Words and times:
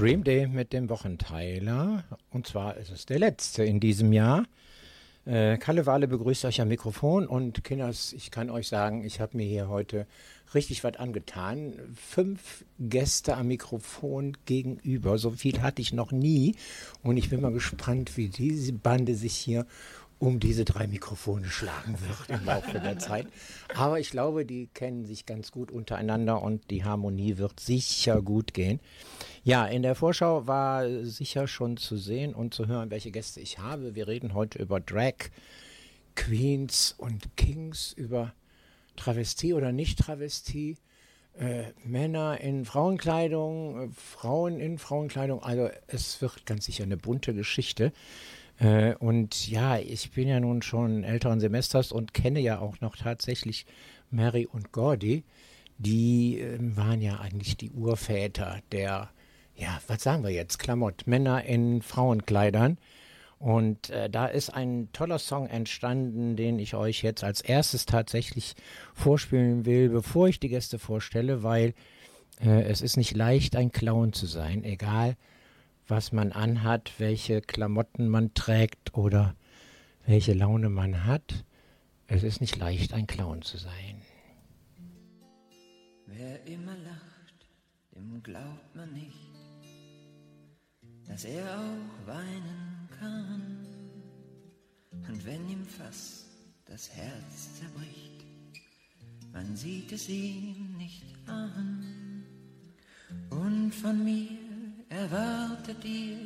Dream 0.00 0.24
Day 0.24 0.46
mit 0.46 0.72
dem 0.72 0.88
Wochenteiler. 0.88 2.04
Und 2.30 2.46
zwar 2.46 2.78
ist 2.78 2.90
es 2.90 3.04
der 3.04 3.18
letzte 3.18 3.64
in 3.64 3.80
diesem 3.80 4.14
Jahr. 4.14 4.46
Äh, 5.26 5.58
Kalle 5.58 5.84
Wale 5.84 6.08
begrüßt 6.08 6.46
euch 6.46 6.62
am 6.62 6.68
Mikrofon 6.68 7.26
und 7.26 7.62
Kinders, 7.64 8.14
ich 8.14 8.30
kann 8.30 8.48
euch 8.48 8.66
sagen, 8.66 9.04
ich 9.04 9.20
habe 9.20 9.36
mir 9.36 9.44
hier 9.44 9.68
heute 9.68 10.06
richtig 10.54 10.82
was 10.84 10.96
angetan. 10.96 11.74
Fünf 11.94 12.64
Gäste 12.78 13.36
am 13.36 13.48
Mikrofon 13.48 14.38
gegenüber, 14.46 15.18
so 15.18 15.32
viel 15.32 15.60
hatte 15.60 15.82
ich 15.82 15.92
noch 15.92 16.12
nie 16.12 16.54
und 17.02 17.18
ich 17.18 17.28
bin 17.28 17.42
mal 17.42 17.52
gespannt, 17.52 18.16
wie 18.16 18.28
diese 18.28 18.72
Bande 18.72 19.14
sich 19.14 19.36
hier 19.36 19.66
um 20.20 20.38
diese 20.38 20.66
drei 20.66 20.86
Mikrofone 20.86 21.46
schlagen 21.46 21.96
wird 22.00 22.40
im 22.40 22.44
Laufe 22.44 22.78
der 22.78 22.98
Zeit. 22.98 23.26
Aber 23.74 23.98
ich 23.98 24.10
glaube, 24.10 24.44
die 24.44 24.68
kennen 24.68 25.06
sich 25.06 25.24
ganz 25.24 25.50
gut 25.50 25.72
untereinander 25.72 26.42
und 26.42 26.70
die 26.70 26.84
Harmonie 26.84 27.38
wird 27.38 27.58
sicher 27.58 28.20
gut 28.20 28.52
gehen. 28.52 28.80
Ja, 29.44 29.66
in 29.66 29.82
der 29.82 29.94
Vorschau 29.94 30.46
war 30.46 30.86
sicher 31.04 31.48
schon 31.48 31.78
zu 31.78 31.96
sehen 31.96 32.34
und 32.34 32.52
zu 32.52 32.66
hören, 32.66 32.90
welche 32.90 33.10
Gäste 33.10 33.40
ich 33.40 33.58
habe. 33.58 33.94
Wir 33.94 34.08
reden 34.08 34.34
heute 34.34 34.58
über 34.58 34.78
Drag, 34.78 35.30
Queens 36.14 36.94
und 36.98 37.34
Kings, 37.38 37.94
über 37.94 38.34
Travestie 38.96 39.54
oder 39.54 39.72
Nicht-Travestie. 39.72 40.76
Äh, 41.38 41.72
Männer 41.84 42.40
in 42.40 42.66
Frauenkleidung, 42.66 43.88
äh, 43.88 43.88
Frauen 43.94 44.60
in 44.60 44.76
Frauenkleidung. 44.76 45.42
Also 45.42 45.70
es 45.86 46.20
wird 46.20 46.44
ganz 46.44 46.66
sicher 46.66 46.84
eine 46.84 46.98
bunte 46.98 47.32
Geschichte. 47.32 47.92
Äh, 48.60 48.94
und 48.96 49.48
ja, 49.48 49.78
ich 49.78 50.12
bin 50.12 50.28
ja 50.28 50.38
nun 50.38 50.62
schon 50.62 51.02
älteren 51.02 51.40
Semesters 51.40 51.92
und 51.92 52.14
kenne 52.14 52.40
ja 52.40 52.60
auch 52.60 52.80
noch 52.80 52.96
tatsächlich 52.96 53.66
Mary 54.10 54.46
und 54.46 54.70
Gordy. 54.70 55.24
Die 55.78 56.40
äh, 56.40 56.58
waren 56.76 57.00
ja 57.00 57.20
eigentlich 57.20 57.56
die 57.56 57.70
Urväter 57.70 58.60
der, 58.70 59.10
ja, 59.56 59.80
was 59.88 60.02
sagen 60.02 60.22
wir 60.22 60.30
jetzt, 60.30 60.58
Klamott, 60.58 61.06
Männer 61.06 61.44
in 61.44 61.80
Frauenkleidern. 61.80 62.76
Und 63.38 63.88
äh, 63.88 64.10
da 64.10 64.26
ist 64.26 64.50
ein 64.50 64.90
toller 64.92 65.18
Song 65.18 65.46
entstanden, 65.46 66.36
den 66.36 66.58
ich 66.58 66.74
euch 66.74 67.02
jetzt 67.02 67.24
als 67.24 67.40
erstes 67.40 67.86
tatsächlich 67.86 68.54
vorspielen 68.92 69.64
will, 69.64 69.88
bevor 69.88 70.28
ich 70.28 70.38
die 70.38 70.50
Gäste 70.50 70.78
vorstelle, 70.78 71.42
weil 71.42 71.72
äh, 72.44 72.64
es 72.64 72.82
ist 72.82 72.98
nicht 72.98 73.16
leicht, 73.16 73.56
ein 73.56 73.72
Clown 73.72 74.12
zu 74.12 74.26
sein, 74.26 74.64
egal 74.64 75.16
was 75.90 76.12
man 76.12 76.32
anhat, 76.32 76.92
welche 76.98 77.40
Klamotten 77.40 78.08
man 78.08 78.32
trägt 78.34 78.94
oder 78.94 79.34
welche 80.06 80.32
Laune 80.32 80.70
man 80.70 81.04
hat. 81.04 81.44
Es 82.06 82.22
ist 82.22 82.40
nicht 82.40 82.56
leicht, 82.56 82.92
ein 82.92 83.06
Clown 83.06 83.42
zu 83.42 83.58
sein. 83.58 84.02
Wer 86.06 86.46
immer 86.46 86.76
lacht, 86.76 87.46
dem 87.94 88.22
glaubt 88.22 88.74
man 88.74 88.92
nicht, 88.92 89.16
dass 91.06 91.24
er 91.24 91.44
auch 91.58 92.06
weinen 92.06 92.88
kann. 92.98 93.66
Und 95.08 95.24
wenn 95.24 95.48
ihm 95.48 95.64
fast 95.64 96.26
das 96.66 96.90
Herz 96.90 97.58
zerbricht, 97.58 98.24
man 99.32 99.56
sieht 99.56 99.92
es 99.92 100.08
ihm 100.08 100.76
nicht 100.76 101.04
an. 101.26 102.24
Und 103.30 103.72
von 103.72 104.04
mir 104.04 104.49
erwartet 104.90 105.84
ihr 105.84 106.18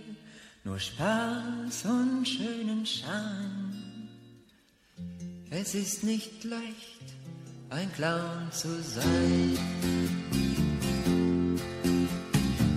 nur 0.65 0.79
Spaß 0.79 1.85
und 1.85 2.27
schönen 2.27 2.85
Schein. 2.87 4.09
Es 5.51 5.75
ist 5.75 6.03
nicht 6.03 6.43
leicht, 6.45 7.15
ein 7.69 7.93
Clown 7.93 8.51
zu 8.51 8.83
sein. 8.83 9.59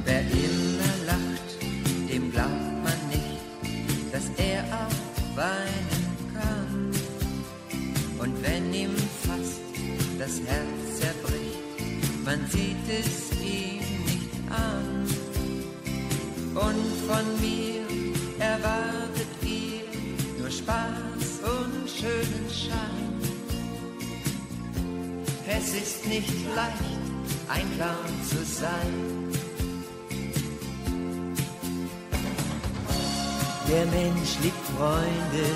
Wer 0.03 0.22
immer 0.22 1.06
lacht, 1.06 2.12
dem 2.12 2.31
glaubt 2.31 2.83
man 2.83 3.07
nicht, 3.07 4.13
dass 4.13 4.29
er 4.38 4.63
auch 4.66 5.38
weinen 5.38 6.17
kann. 6.33 6.91
Und 8.19 8.44
wenn 8.44 8.73
ihm 8.73 8.95
fast 9.25 9.62
das 10.19 10.41
Herz 10.41 11.00
zerbricht, 11.00 12.25
man 12.25 12.45
sieht 12.47 12.75
es 12.89 13.26
und 16.57 16.88
von 17.07 17.25
mir 17.40 17.85
erwartet 18.40 19.28
ihr 19.44 19.84
nur 20.40 20.50
Spaß 20.50 21.41
und 21.44 21.90
schönen 21.90 22.50
Schein. 22.50 23.13
Es 25.47 25.73
ist 25.73 26.06
nicht 26.07 26.34
leicht, 26.56 27.28
ein 27.47 27.68
Clown 27.75 28.13
zu 28.28 28.44
sein. 28.44 28.94
Der 33.69 33.85
Mensch 33.88 34.38
liebt 34.41 34.66
Freunde, 34.78 35.47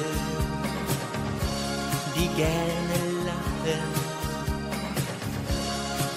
die 2.15 2.27
gerne 2.35 2.97
lachen, 3.25 3.81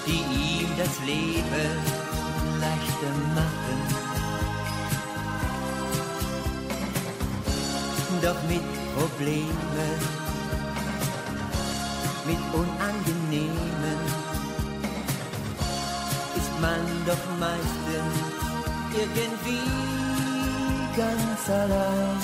die 0.05 0.21
ihm 0.61 0.69
das 0.77 0.99
Leben 1.05 1.75
leichter 2.59 3.13
machen. 3.33 4.04
Doch 8.25 8.41
mit 8.49 8.63
Problemen, 8.95 9.99
mit 12.25 12.41
Unangenehmen 12.53 13.99
ist 16.35 16.53
man 16.59 16.81
doch 17.05 17.25
meistens 17.39 18.15
irgendwie 18.95 19.61
ganz 20.97 21.49
allein. 21.49 22.17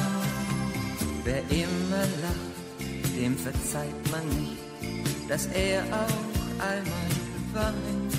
Wer 1.23 1.43
immer 1.51 2.05
lacht, 2.23 2.81
dem 3.15 3.37
verzeiht 3.37 4.11
man 4.11 4.27
nicht, 4.39 5.29
dass 5.29 5.45
er 5.53 5.83
auch 5.83 6.63
einmal 6.65 7.11
weint, 7.53 8.13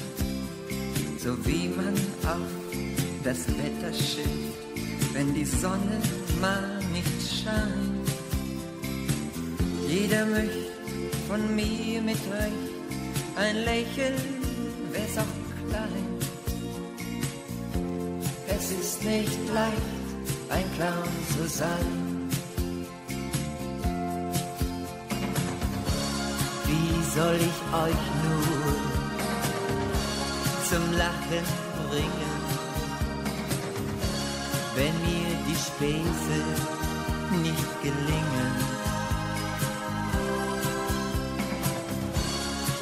so 1.19 1.37
wie 1.45 1.69
man 1.69 1.95
auf 2.31 2.47
das 3.25 3.49
Wetter 3.49 3.93
schimpft, 3.93 5.15
wenn 5.15 5.35
die 5.35 5.45
Sonne 5.45 6.01
mal 6.41 6.72
scheint. 7.43 8.09
Jeder 9.89 10.25
möchte 10.27 10.73
von 11.29 11.55
mir 11.55 12.01
mit 12.03 12.19
Recht 12.31 12.73
ein 13.37 13.57
Lächeln, 13.65 14.21
wär's 14.93 15.19
auch 15.19 15.69
klein. 15.69 16.07
Es 18.49 18.71
ist 18.71 19.05
nicht 19.05 19.39
leicht, 19.53 19.77
ein 20.51 20.65
Clown 20.77 21.09
zu 21.35 21.49
sein. 21.49 22.29
Wie 26.67 27.15
soll 27.15 27.37
ich 27.37 27.59
euch 27.85 28.05
nur 28.25 28.93
zum 30.71 30.85
Lachen 30.97 31.47
bringen, 31.91 32.43
wenn 34.75 34.95
mir 35.03 35.37
die 35.49 35.57
Späße 35.57 36.82
nicht 37.41 37.83
gelingen. 37.83 38.53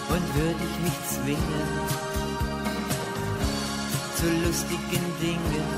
Und 0.09 0.35
würde 0.35 0.65
ich 0.69 0.77
mich 0.83 0.99
zwingen 1.09 2.11
zu 4.21 4.27
lustigen 4.45 5.07
Dingen, 5.19 5.71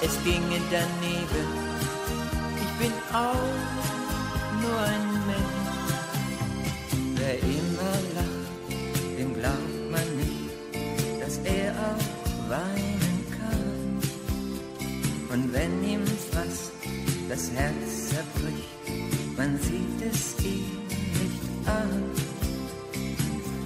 es 0.00 0.14
ginge 0.22 0.60
daneben. 0.70 1.48
Ich 2.62 2.72
bin 2.78 2.92
auch 3.12 3.58
nur 4.62 4.80
ein 4.80 5.06
Mensch, 5.26 5.88
wer 7.16 7.36
immer 7.38 7.94
lacht, 8.14 9.18
dem 9.18 9.34
glaubt 9.34 9.90
man 9.90 10.16
nicht, 10.16 11.20
dass 11.20 11.38
er 11.38 11.72
auch 11.72 12.48
weinen 12.48 13.07
das 17.28 17.50
Herz 17.52 18.08
zerbricht, 18.08 19.36
man 19.36 19.58
sieht 19.58 20.02
es 20.10 20.36
ihm 20.44 20.86
nicht 20.88 21.68
an, 21.68 22.10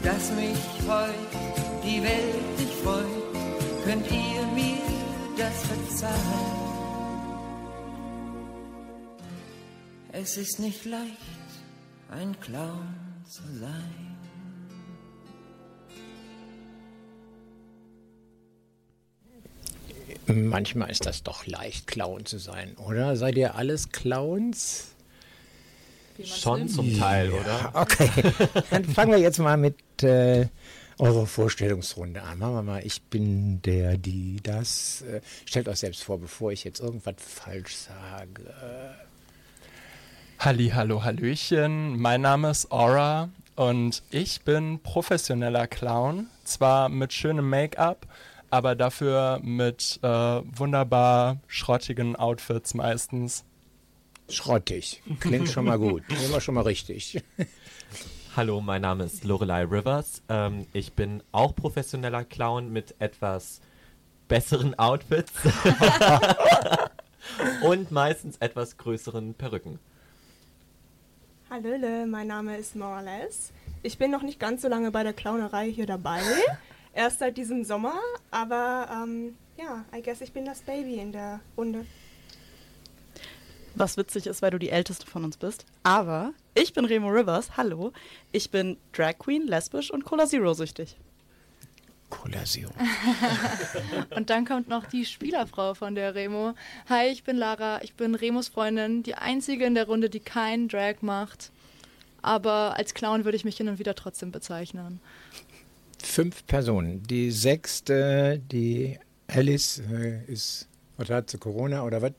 dass 0.02 0.32
mich 0.32 0.88
heut 0.88 1.32
die 1.84 2.02
Welt 2.02 2.58
nicht 2.58 2.72
freut, 2.82 3.06
könnt 3.84 4.10
ihr 4.10 4.46
mir 4.54 4.78
das 5.36 5.62
verzeihen. 5.66 6.62
Es 10.12 10.36
ist 10.36 10.58
nicht 10.58 10.84
leicht, 10.84 11.16
ein 12.10 12.38
Clown 12.40 12.94
zu 13.24 13.42
sein. 13.58 14.11
Manchmal 20.26 20.90
ist 20.90 21.06
das 21.06 21.22
doch 21.22 21.46
leicht, 21.46 21.86
Clown 21.86 22.26
zu 22.26 22.38
sein, 22.38 22.76
oder? 22.76 23.16
Seid 23.16 23.36
ihr 23.36 23.54
alles 23.56 23.90
Clowns? 23.90 24.88
Schon 26.22 26.69
zum 26.69 26.98
Teil, 26.98 27.32
ja, 27.32 27.40
oder? 27.40 27.70
Okay, 27.74 28.10
dann 28.70 28.84
fangen 28.84 29.12
wir 29.12 29.19
jetzt 29.19 29.38
mal 29.38 29.56
mit 29.56 29.76
äh, 30.02 30.46
eure 30.98 31.26
Vorstellungsrunde 31.26 32.22
an. 32.22 32.38
Machen 32.38 32.54
wir 32.54 32.62
mal, 32.62 32.86
ich 32.86 33.02
bin 33.02 33.60
der, 33.62 33.96
die, 33.96 34.40
das. 34.42 35.02
Äh, 35.02 35.20
stellt 35.44 35.69
euch 35.69 35.78
selbst 35.78 36.04
vor, 36.04 36.20
bevor 36.20 36.52
ich 36.52 36.64
jetzt 36.64 36.80
irgendwas 36.80 37.14
falsch 37.19 37.74
sage. 37.74 38.54
Halli, 40.38 40.70
hallo, 40.70 41.02
hallöchen. 41.02 41.98
Mein 41.98 42.20
Name 42.20 42.50
ist 42.50 42.70
Aura 42.70 43.30
und 43.56 44.02
ich 44.10 44.42
bin 44.42 44.80
professioneller 44.80 45.66
Clown. 45.66 46.26
Zwar 46.44 46.88
mit 46.88 47.12
schönem 47.12 47.48
Make-up, 47.48 48.06
aber 48.52 48.75
dafür 48.75 49.40
mit 49.43 49.99
äh, 50.02 50.06
wunderbar 50.06 51.38
schrottigen 51.46 52.16
Outfits 52.16 52.75
meistens. 52.75 53.46
Schrottig. 54.28 55.02
Klingt 55.20 55.49
schon 55.49 55.64
mal 55.64 55.78
gut. 55.78 56.02
Immer 56.26 56.43
schon 56.43 56.56
mal 56.56 56.64
richtig. 56.64 57.22
Hallo, 58.37 58.60
mein 58.60 58.82
Name 58.82 59.04
ist 59.04 59.25
Lorelei 59.25 59.64
Rivers. 59.64 60.22
Ähm, 60.28 60.66
ich 60.75 60.93
bin 60.93 61.22
auch 61.32 61.54
professioneller 61.54 62.25
Clown 62.25 62.70
mit 62.70 62.94
etwas 62.99 63.62
besseren 64.28 64.78
Outfits 64.78 65.32
und 67.62 67.90
meistens 67.90 68.37
etwas 68.37 68.76
größeren 68.76 69.32
Perücken. 69.32 69.78
Hallöle, 71.48 72.06
mein 72.06 72.26
Name 72.26 72.58
ist 72.58 72.76
Morales. 72.76 73.50
Ich 73.82 73.96
bin 73.96 74.10
noch 74.10 74.22
nicht 74.22 74.38
ganz 74.38 74.60
so 74.60 74.69
lange 74.69 74.90
bei 74.90 75.05
der 75.05 75.14
Clownerei 75.14 75.70
hier 75.70 75.87
dabei. 75.87 76.20
Erst 76.94 77.20
seit 77.20 77.36
diesem 77.36 77.64
Sommer, 77.64 77.94
aber 78.30 78.88
ähm, 78.92 79.36
ja, 79.56 79.84
I 79.96 80.02
guess 80.02 80.20
ich 80.20 80.32
bin 80.32 80.44
das 80.44 80.60
Baby 80.60 80.96
in 80.96 81.12
der 81.12 81.40
Runde. 81.56 81.86
Was 83.74 83.96
witzig 83.96 84.26
ist, 84.26 84.42
weil 84.42 84.50
du 84.50 84.58
die 84.58 84.68
älteste 84.68 85.06
von 85.06 85.24
uns 85.24 85.38
bist. 85.38 85.64
Aber 85.82 86.34
ich 86.54 86.74
bin 86.74 86.84
Remo 86.84 87.08
Rivers, 87.08 87.56
hallo. 87.56 87.92
Ich 88.30 88.50
bin 88.50 88.76
Drag 88.92 89.18
Queen, 89.18 89.46
lesbisch 89.46 89.90
und 89.90 90.04
Cola 90.04 90.26
Zero 90.26 90.52
süchtig. 90.52 90.96
Cola 92.10 92.44
Zero. 92.44 92.70
und 94.14 94.28
dann 94.28 94.44
kommt 94.44 94.68
noch 94.68 94.84
die 94.84 95.06
Spielerfrau 95.06 95.72
von 95.72 95.94
der 95.94 96.14
Remo. 96.14 96.54
Hi, 96.90 97.08
ich 97.08 97.24
bin 97.24 97.36
Lara, 97.38 97.82
ich 97.82 97.94
bin 97.94 98.14
Remos 98.14 98.48
Freundin, 98.48 99.02
die 99.02 99.14
einzige 99.14 99.64
in 99.64 99.74
der 99.74 99.86
Runde, 99.86 100.10
die 100.10 100.20
keinen 100.20 100.68
Drag 100.68 100.96
macht. 101.00 101.50
Aber 102.20 102.76
als 102.76 102.92
Clown 102.92 103.24
würde 103.24 103.36
ich 103.36 103.46
mich 103.46 103.56
hin 103.56 103.68
und 103.68 103.78
wieder 103.78 103.94
trotzdem 103.94 104.30
bezeichnen. 104.30 105.00
Fünf 106.02 106.46
Personen. 106.46 107.02
Die 107.04 107.31
sechste, 107.31 108.40
die 108.50 108.99
Alice, 109.28 109.81
äh, 109.90 110.25
ist, 110.26 110.69
was 110.96 111.08
hat 111.10 111.31
sie, 111.31 111.38
Corona 111.38 111.84
oder 111.84 112.02
was? 112.02 112.12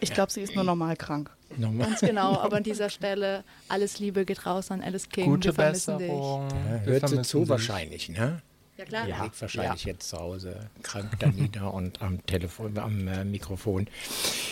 Ich 0.00 0.12
glaube, 0.12 0.30
sie 0.30 0.42
ist 0.42 0.54
nur 0.54 0.64
normal 0.64 0.96
krank. 0.96 1.30
Normal. 1.56 1.88
Ganz 1.88 2.00
genau, 2.00 2.38
aber 2.38 2.58
an 2.58 2.62
dieser 2.62 2.90
Stelle 2.90 3.44
alles 3.68 3.98
Liebe 3.98 4.24
geht 4.24 4.46
raus 4.46 4.70
an 4.70 4.82
Alice 4.82 5.08
King. 5.08 5.26
Gute 5.26 5.48
Wir 5.48 5.54
vermissen 5.54 5.98
Besserung. 5.98 6.48
dich. 6.48 6.58
Ja, 6.58 6.80
hört 6.80 7.08
sie 7.08 7.22
zu 7.22 7.40
dich. 7.40 7.48
wahrscheinlich, 7.48 8.08
ne? 8.08 8.42
Ja 8.76 8.84
klar. 8.84 9.08
Ja, 9.08 9.22
liegt 9.22 9.40
wahrscheinlich 9.40 9.84
ja. 9.84 9.92
jetzt 9.92 10.08
zu 10.08 10.18
Hause 10.18 10.68
krank 10.82 11.10
da 11.18 11.28
nieder 11.28 11.72
und 11.72 12.02
am 12.02 12.24
Telefon, 12.26 12.76
am 12.78 13.08
äh, 13.08 13.24
Mikrofon. 13.24 13.86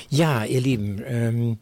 Ja, 0.09 0.45
ihr 0.45 0.61
Lieben, 0.61 1.03
ähm, 1.05 1.59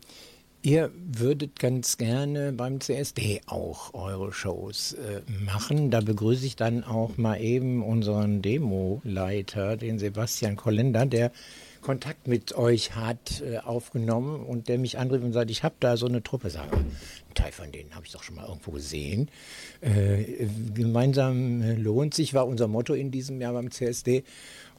Ihr 0.65 0.93
würdet 0.95 1.59
ganz 1.59 1.99
gerne 1.99 2.53
beim 2.53 2.81
CSD 2.81 3.41
auch 3.47 3.95
eure 3.95 4.33
Shows 4.33 4.93
äh, 4.93 5.23
machen. 5.45 5.91
Da 5.91 6.01
begrüße 6.01 6.47
ich 6.47 6.55
dann 6.55 6.85
auch 6.85 7.17
mal 7.17 7.41
eben 7.41 7.83
unseren 7.83 8.43
Demo-Leiter, 8.43 9.77
den 9.77 9.99
Sebastian 9.99 10.55
Kollender, 10.55 11.05
der 11.05 11.33
Kontakt 11.81 12.29
mit 12.29 12.55
euch 12.55 12.95
hat 12.95 13.43
äh, 13.43 13.59
aufgenommen 13.59 14.47
und 14.47 14.69
der 14.69 14.79
mich 14.79 14.99
anrief 14.99 15.25
und 15.25 15.33
sagt, 15.33 15.51
ich 15.51 15.65
habe 15.65 15.75
da 15.81 15.97
so 15.97 16.07
eine 16.07 16.23
Truppe, 16.23 16.49
sage, 16.49 16.77
ein 16.77 17.35
Teil 17.35 17.51
von 17.51 17.73
denen 17.73 17.93
habe 17.97 18.07
ich 18.07 18.13
doch 18.13 18.23
schon 18.23 18.37
mal 18.37 18.47
irgendwo 18.47 18.71
gesehen. 18.71 19.29
Äh, 19.81 20.47
gemeinsam 20.75 21.61
äh, 21.61 21.75
lohnt 21.75 22.15
sich, 22.15 22.35
war 22.35 22.47
unser 22.47 22.69
Motto 22.69 22.95
in 22.95 23.11
diesem 23.11 23.41
Jahr 23.41 23.53
beim 23.53 23.73
CSD. 23.73 24.23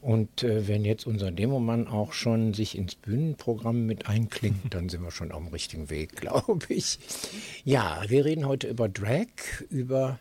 Und 0.04 0.42
äh, 0.42 0.68
wenn 0.68 0.84
jetzt 0.84 1.06
unser 1.06 1.30
Demomann 1.30 1.88
auch 1.88 2.12
schon 2.12 2.52
sich 2.52 2.76
ins 2.76 2.94
Bühnenprogramm 2.94 3.86
mit 3.86 4.06
einklingt, 4.06 4.74
dann 4.74 4.90
sind 4.90 5.02
wir 5.02 5.10
schon 5.10 5.32
auf 5.32 5.42
dem 5.42 5.48
richtigen 5.48 5.88
Weg, 5.88 6.16
glaube 6.20 6.66
ich. 6.68 6.98
Ja, 7.64 8.02
wir 8.08 8.26
reden 8.26 8.46
heute 8.46 8.68
über 8.68 8.90
Drag, 8.90 9.28
über 9.70 10.20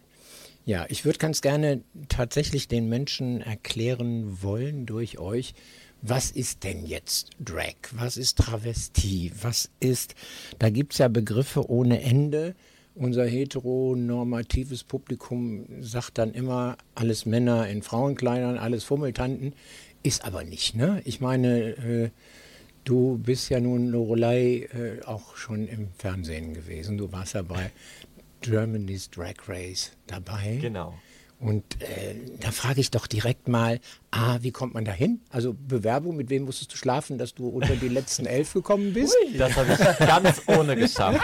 ja, 0.63 0.85
ich 0.88 1.03
würde 1.03 1.19
ganz 1.19 1.41
gerne 1.41 1.81
tatsächlich 2.07 2.69
den 2.69 2.88
Menschen 2.88 3.41
erklären 3.41 4.41
wollen 4.41 4.85
durch 4.85 5.19
euch, 5.19 5.53
was 6.01 6.31
ist 6.31 6.63
denn 6.63 6.85
jetzt 6.85 7.31
Drag? 7.41 7.75
Was 7.91 8.15
ist 8.15 8.38
Travestie? 8.38 9.33
Was 9.41 9.69
ist, 9.81 10.15
da 10.59 10.69
gibt 10.69 10.94
es 10.94 11.00
ja 11.00 11.09
Begriffe 11.09 11.69
ohne 11.69 12.01
Ende. 12.01 12.56
Unser 12.95 13.25
heteronormatives 13.25 14.84
Publikum 14.84 15.66
sagt 15.81 16.18
dann 16.19 16.34
immer, 16.34 16.78
alles 16.94 17.25
Männer 17.25 17.68
in 17.68 17.81
Frauenkleidern, 17.81 18.57
alles 18.57 18.84
Fummeltanten. 18.84 19.54
Ist 20.04 20.25
aber 20.25 20.44
nicht, 20.44 20.75
ne? 20.75 21.01
Ich 21.06 21.19
meine, 21.19 21.69
äh, 21.78 22.10
du 22.84 23.18
bist 23.18 23.50
ja 23.50 23.60
nun, 23.60 23.88
Lorelei, 23.88 24.68
äh, 24.74 25.04
auch 25.06 25.36
schon 25.36 25.68
im 25.68 25.88
Fernsehen 25.98 26.54
gewesen. 26.54 26.98
Du 26.98 27.12
warst 27.12 27.34
ja 27.34 27.42
bei 27.42 27.72
Germany's 28.42 29.10
Drag 29.10 29.36
Race 29.48 29.94
dabei. 30.06 30.60
Genau. 30.62 30.94
Und 31.44 31.81
äh, 31.81 32.16
da 32.40 32.51
frage 32.51 32.80
ich 32.80 32.90
doch 32.90 33.06
direkt 33.06 33.50
mal, 33.50 33.81
ah, 34.12 34.38
wie 34.40 34.51
kommt 34.51 34.74
man 34.74 34.86
da 34.86 34.94
hin? 34.94 35.19
Also 35.30 35.54
Bewerbung, 35.54 36.16
mit 36.16 36.30
wem 36.30 36.45
musstest 36.45 36.72
du 36.72 36.78
schlafen, 36.78 37.18
dass 37.18 37.34
du 37.34 37.50
unter 37.50 37.75
die 37.75 37.90
letzten 37.90 38.25
elf 38.25 38.54
gekommen 38.54 38.94
bist? 38.94 39.13
Ui, 39.25 39.38
das 39.38 39.54
habe 39.57 39.74
ich 39.74 40.07
ganz 40.07 40.42
ohne 40.48 40.78
geschafft. 40.78 41.22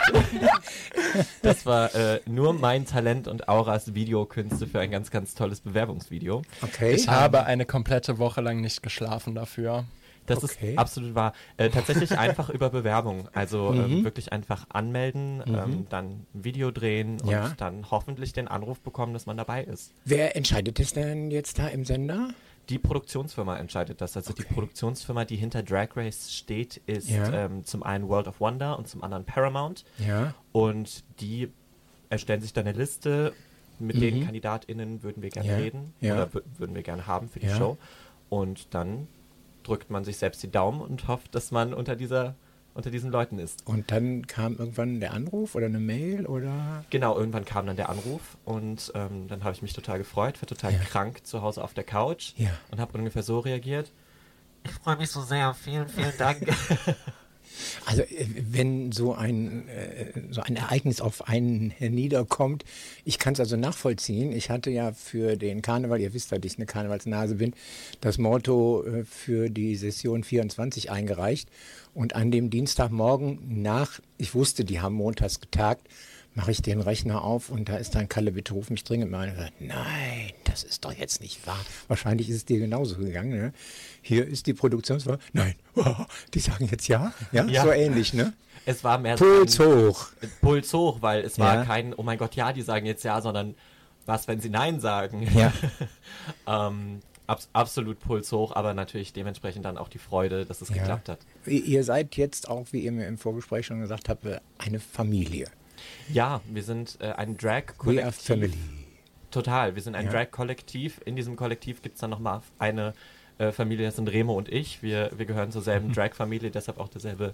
Das 1.41 1.65
war 1.65 1.95
äh, 1.95 2.19
nur 2.25 2.51
mein 2.53 2.85
Talent 2.85 3.29
und 3.29 3.47
Auras 3.47 3.93
Videokünste 3.93 4.67
für 4.67 4.81
ein 4.81 4.91
ganz, 4.91 5.09
ganz 5.09 5.35
tolles 5.35 5.61
Bewerbungsvideo. 5.61 6.41
Okay. 6.61 6.95
Ich 6.95 7.07
habe 7.07 7.45
eine 7.45 7.65
komplette 7.65 8.17
Woche 8.17 8.41
lang 8.41 8.59
nicht 8.59 8.83
geschlafen 8.83 9.35
dafür. 9.35 9.85
Das 10.29 10.43
okay. 10.43 10.71
ist 10.71 10.77
absolut 10.77 11.15
wahr. 11.15 11.33
Äh, 11.57 11.69
tatsächlich 11.69 12.17
einfach 12.17 12.49
über 12.49 12.69
Bewerbung. 12.69 13.27
Also 13.33 13.69
ähm, 13.69 13.75
mhm. 13.75 13.97
ähm, 13.97 14.03
wirklich 14.03 14.31
einfach 14.31 14.65
anmelden, 14.69 15.37
mhm. 15.37 15.55
ähm, 15.55 15.87
dann 15.89 16.05
ein 16.05 16.27
Video 16.33 16.71
drehen 16.71 17.19
und 17.21 17.29
ja. 17.29 17.53
dann 17.57 17.89
hoffentlich 17.91 18.33
den 18.33 18.47
Anruf 18.47 18.79
bekommen, 18.81 19.13
dass 19.13 19.25
man 19.25 19.37
dabei 19.37 19.63
ist. 19.63 19.93
Wer 20.05 20.35
entscheidet 20.35 20.79
das 20.79 20.93
denn 20.93 21.31
jetzt 21.31 21.59
da 21.59 21.67
im 21.67 21.85
Sender? 21.85 22.29
Die 22.69 22.77
Produktionsfirma 22.77 23.57
entscheidet 23.57 23.99
das. 23.99 24.15
Also 24.15 24.31
okay. 24.31 24.43
die 24.47 24.53
Produktionsfirma, 24.53 25.25
die 25.25 25.37
hinter 25.37 25.63
Drag 25.63 25.95
Race 25.95 26.31
steht, 26.31 26.77
ist 26.85 27.09
ja. 27.09 27.45
ähm, 27.45 27.65
zum 27.65 27.81
einen 27.81 28.07
World 28.07 28.27
of 28.27 28.39
Wonder 28.39 28.77
und 28.77 28.87
zum 28.87 29.03
anderen 29.03 29.25
Paramount. 29.25 29.85
Ja. 29.97 30.35
Und 30.51 31.03
die 31.19 31.49
erstellen 32.09 32.41
sich 32.41 32.53
dann 32.53 32.67
eine 32.67 32.77
Liste, 32.77 33.33
mit 33.79 33.95
mhm. 33.95 34.01
den 34.01 34.25
KandidatInnen 34.25 35.03
würden 35.03 35.23
wir 35.23 35.29
gerne 35.29 35.49
ja. 35.49 35.55
reden 35.55 35.93
oder 36.01 36.29
würden 36.57 36.75
wir 36.75 36.83
gerne 36.83 37.07
haben 37.07 37.29
für 37.29 37.39
die 37.39 37.49
Show. 37.49 37.77
Und 38.29 38.73
dann 38.73 39.07
drückt 39.69 39.89
man 39.89 40.03
sich 40.03 40.17
selbst 40.17 40.41
die 40.41 40.51
Daumen 40.51 40.81
und 40.81 41.07
hofft, 41.07 41.35
dass 41.35 41.51
man 41.51 41.73
unter 41.73 41.95
dieser 41.95 42.35
unter 42.75 42.91
diesen 42.91 43.11
Leuten 43.11 43.39
ist. 43.39 43.65
Und 43.67 43.91
dann 43.91 44.25
kam 44.27 44.57
irgendwann 44.57 44.99
der 44.99 45.13
Anruf 45.13 45.55
oder 45.55 45.65
eine 45.65 45.79
Mail 45.79 46.25
oder? 46.25 46.85
Genau, 46.89 47.17
irgendwann 47.17 47.43
kam 47.43 47.65
dann 47.65 47.75
der 47.75 47.89
Anruf 47.89 48.37
und 48.45 48.91
ähm, 48.95 49.27
dann 49.27 49.43
habe 49.43 49.53
ich 49.53 49.61
mich 49.61 49.73
total 49.73 49.97
gefreut, 49.97 50.41
war 50.41 50.47
total 50.47 50.73
ja. 50.73 50.79
krank 50.79 51.25
zu 51.25 51.41
Hause 51.41 51.63
auf 51.63 51.73
der 51.73 51.83
Couch 51.83 52.33
ja. 52.37 52.51
und 52.71 52.79
habe 52.79 52.97
ungefähr 52.97 53.23
so 53.23 53.39
reagiert. 53.39 53.91
Ich 54.63 54.71
freue 54.71 54.97
mich 54.97 55.09
so 55.09 55.21
sehr, 55.21 55.53
vielen, 55.53 55.89
vielen 55.89 56.17
Dank. 56.17 56.47
Also 57.85 58.03
äh, 58.03 58.25
wenn 58.49 58.91
so 58.91 59.13
ein, 59.13 59.67
äh, 59.69 60.11
so 60.31 60.41
ein 60.41 60.55
Ereignis 60.55 61.01
auf 61.01 61.27
einen 61.27 61.73
niederkommt, 61.79 62.65
ich 63.05 63.19
kann 63.19 63.33
es 63.33 63.39
also 63.39 63.55
nachvollziehen. 63.57 64.31
Ich 64.31 64.49
hatte 64.49 64.69
ja 64.69 64.91
für 64.91 65.35
den 65.35 65.61
Karneval, 65.61 65.99
ihr 65.99 66.13
wisst, 66.13 66.31
dass 66.31 66.39
ich 66.43 66.57
eine 66.57 66.65
Karnevalsnase 66.65 67.35
bin, 67.35 67.53
das 68.01 68.17
Motto 68.17 68.83
äh, 68.83 69.05
für 69.05 69.49
die 69.49 69.75
Session 69.75 70.23
24 70.23 70.91
eingereicht. 70.91 71.49
Und 71.93 72.15
an 72.15 72.31
dem 72.31 72.49
Dienstagmorgen 72.49 73.61
nach, 73.61 73.99
ich 74.17 74.35
wusste, 74.35 74.63
die 74.63 74.79
haben 74.79 74.95
montags 74.95 75.39
getagt, 75.39 75.87
mache 76.35 76.51
ich 76.51 76.61
den 76.61 76.81
Rechner 76.81 77.23
auf 77.23 77.49
und 77.49 77.69
da 77.69 77.77
ist 77.77 77.95
dann 77.95 78.07
Kalle, 78.07 78.31
bitte 78.31 78.53
ruf 78.53 78.69
mich 78.69 78.83
dringend 78.83 79.11
mal. 79.11 79.33
Sagt, 79.35 79.59
nein, 79.59 80.31
das 80.43 80.63
ist 80.63 80.85
doch 80.85 80.93
jetzt 80.93 81.21
nicht 81.21 81.45
wahr. 81.47 81.59
Wahrscheinlich 81.87 82.29
ist 82.29 82.35
es 82.37 82.45
dir 82.45 82.59
genauso 82.59 82.97
gegangen. 82.97 83.31
Ne? 83.31 83.53
Hier 84.01 84.25
ist 84.25 84.47
die 84.47 84.53
Produktionsfirma. 84.53 85.19
Nein, 85.33 85.55
oh, 85.75 85.95
die 86.33 86.39
sagen 86.39 86.67
jetzt 86.71 86.87
ja. 86.87 87.13
ja. 87.31 87.45
ja. 87.45 87.63
so 87.63 87.71
ähnlich, 87.71 88.13
ne? 88.13 88.33
Es 88.65 88.83
war 88.83 88.99
mehr 88.99 89.15
Puls 89.15 89.53
so 89.53 89.63
ein, 89.63 89.87
hoch. 89.87 90.07
Puls 90.41 90.73
hoch, 90.73 91.01
weil 91.01 91.23
es 91.23 91.39
war 91.39 91.65
kein, 91.65 91.93
oh 91.93 92.03
mein 92.03 92.17
Gott, 92.17 92.35
ja, 92.35 92.53
die 92.53 92.61
sagen 92.61 92.85
jetzt 92.85 93.03
ja, 93.03 93.21
sondern 93.21 93.55
was, 94.05 94.27
wenn 94.27 94.39
sie 94.39 94.49
Nein 94.49 94.79
sagen? 94.79 95.27
Ja. 95.33 95.53
ähm, 96.67 96.99
ab, 97.25 97.39
absolut 97.53 97.99
Puls 97.99 98.31
hoch, 98.31 98.55
aber 98.55 98.73
natürlich 98.73 99.13
dementsprechend 99.13 99.65
dann 99.65 99.77
auch 99.77 99.87
die 99.87 99.97
Freude, 99.97 100.45
dass 100.45 100.61
es 100.61 100.69
ja. 100.69 100.75
geklappt 100.75 101.09
hat. 101.09 101.19
Ihr 101.45 101.83
seid 101.83 102.15
jetzt 102.15 102.49
auch, 102.49 102.67
wie 102.71 102.79
ihr 102.79 102.91
mir 102.91 103.07
im 103.07 103.17
Vorgespräch 103.17 103.65
schon 103.65 103.79
gesagt 103.79 104.09
habt, 104.09 104.25
eine 104.57 104.79
Familie. 104.79 105.47
Ja, 106.11 106.41
wir 106.45 106.63
sind 106.63 106.97
äh, 107.01 107.11
ein 107.11 107.37
Drag-Kollektiv. 107.37 108.01
We 108.01 108.03
are 108.03 108.11
family. 108.11 108.53
Total, 109.31 109.75
wir 109.75 109.81
sind 109.81 109.95
ein 109.95 110.05
ja. 110.05 110.11
Drag-Kollektiv. 110.11 111.01
In 111.05 111.15
diesem 111.15 111.35
Kollektiv 111.35 111.81
gibt 111.81 111.95
es 111.95 112.01
dann 112.01 112.09
nochmal 112.09 112.41
eine 112.57 112.93
äh, 113.37 113.51
Familie, 113.51 113.85
das 113.85 113.95
sind 113.95 114.09
Remo 114.09 114.33
und 114.33 114.49
ich. 114.49 114.83
Wir, 114.83 115.11
wir 115.15 115.25
gehören 115.25 115.51
zur 115.51 115.61
selben 115.61 115.87
mhm. 115.87 115.93
Drag-Familie, 115.93 116.51
deshalb 116.51 116.79
auch 116.79 116.89
derselbe 116.89 117.33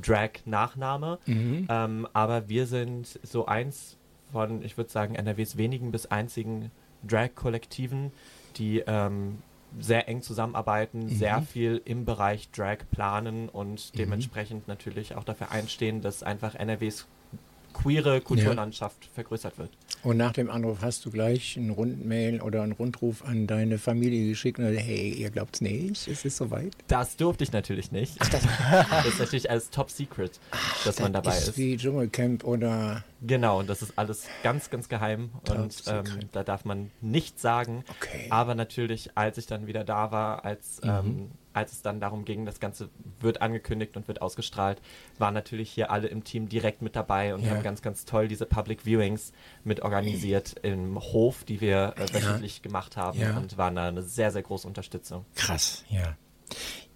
Drag-Nachname. 0.00 1.18
Mhm. 1.26 1.66
Ähm, 1.68 2.08
aber 2.12 2.48
wir 2.48 2.66
sind 2.66 3.18
so 3.22 3.46
eins 3.46 3.96
von, 4.32 4.62
ich 4.62 4.76
würde 4.76 4.90
sagen, 4.90 5.14
NRWs 5.14 5.56
wenigen 5.56 5.92
bis 5.92 6.06
einzigen 6.06 6.70
Drag-Kollektiven, 7.06 8.12
die 8.56 8.82
ähm, 8.86 9.38
sehr 9.78 10.08
eng 10.08 10.22
zusammenarbeiten, 10.22 11.04
mhm. 11.04 11.08
sehr 11.08 11.42
viel 11.42 11.80
im 11.84 12.04
Bereich 12.04 12.50
Drag 12.50 12.78
planen 12.90 13.48
und 13.48 13.92
mhm. 13.92 13.98
dementsprechend 13.98 14.68
natürlich 14.68 15.14
auch 15.14 15.24
dafür 15.24 15.50
einstehen, 15.50 16.02
dass 16.02 16.22
einfach 16.22 16.54
NRWs 16.54 17.06
queere 17.82 18.20
Kulturlandschaft 18.20 19.04
ja. 19.04 19.10
vergrößert 19.14 19.58
wird. 19.58 19.70
Und 20.02 20.16
nach 20.16 20.32
dem 20.32 20.50
Anruf 20.50 20.78
hast 20.82 21.04
du 21.04 21.10
gleich 21.10 21.56
einen 21.56 21.70
Rundmail 21.70 22.40
oder 22.40 22.62
einen 22.62 22.72
Rundruf 22.72 23.24
an 23.24 23.46
deine 23.46 23.78
Familie 23.78 24.28
geschickt 24.28 24.58
und 24.58 24.66
hey, 24.66 25.10
ihr 25.10 25.30
glaubt's 25.30 25.60
nicht, 25.60 26.08
es 26.08 26.24
ist 26.24 26.36
soweit? 26.36 26.76
Das 26.86 27.16
durfte 27.16 27.44
ich 27.44 27.52
natürlich 27.52 27.92
nicht. 27.92 28.16
Ach, 28.20 28.28
das, 28.28 28.42
das, 28.90 29.06
ist 29.06 29.18
natürlich 29.18 29.50
alles 29.50 29.70
top 29.70 29.90
secret, 29.90 30.38
Ach, 30.52 30.84
dass 30.84 31.00
man 31.00 31.12
dabei 31.12 31.36
ist. 31.36 31.56
Wie 31.56 31.76
Dschungelcamp 31.76 32.44
oder. 32.44 33.04
Genau, 33.22 33.60
und 33.60 33.68
das 33.68 33.82
ist 33.82 33.98
alles 33.98 34.26
ganz, 34.42 34.70
ganz 34.70 34.88
geheim 34.88 35.30
top 35.44 35.58
und 35.58 35.82
ähm, 35.88 36.04
da 36.32 36.44
darf 36.44 36.64
man 36.64 36.90
nichts 37.00 37.42
sagen. 37.42 37.84
Okay. 37.98 38.26
Aber 38.30 38.54
natürlich, 38.54 39.10
als 39.16 39.38
ich 39.38 39.46
dann 39.46 39.66
wieder 39.66 39.84
da 39.84 40.12
war, 40.12 40.44
als 40.44 40.80
mhm. 40.82 40.90
ähm, 40.90 41.30
als 41.56 41.72
es 41.72 41.82
dann 41.82 42.00
darum 42.00 42.24
ging, 42.24 42.44
das 42.44 42.60
Ganze 42.60 42.90
wird 43.18 43.40
angekündigt 43.40 43.96
und 43.96 44.06
wird 44.08 44.20
ausgestrahlt, 44.20 44.80
waren 45.18 45.32
natürlich 45.32 45.70
hier 45.70 45.90
alle 45.90 46.08
im 46.08 46.22
Team 46.22 46.48
direkt 46.48 46.82
mit 46.82 46.94
dabei 46.94 47.34
und 47.34 47.42
ja. 47.42 47.50
haben 47.50 47.62
ganz, 47.62 47.80
ganz 47.80 48.04
toll 48.04 48.28
diese 48.28 48.44
Public 48.44 48.84
Viewings 48.84 49.32
mit 49.64 49.80
organisiert 49.80 50.54
im 50.62 51.00
Hof, 51.00 51.44
die 51.44 51.60
wir 51.62 51.94
äh, 51.96 52.12
wöchentlich 52.12 52.58
ja. 52.58 52.62
gemacht 52.62 52.96
haben 52.96 53.18
ja. 53.18 53.36
und 53.38 53.56
waren 53.56 53.74
da 53.74 53.88
eine 53.88 54.02
sehr, 54.02 54.30
sehr 54.30 54.42
große 54.42 54.68
Unterstützung. 54.68 55.24
Krass, 55.34 55.84
ja. 55.88 56.16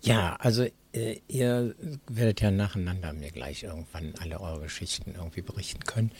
Ja, 0.02 0.36
also 0.36 0.66
äh, 0.92 1.20
ihr 1.28 1.74
werdet 2.06 2.40
ja 2.40 2.50
nacheinander 2.50 3.12
mir 3.12 3.30
gleich 3.30 3.62
irgendwann 3.62 4.14
alle 4.20 4.40
eure 4.40 4.62
Geschichten 4.62 5.14
irgendwie 5.14 5.42
berichten 5.42 5.84
können. 5.84 6.12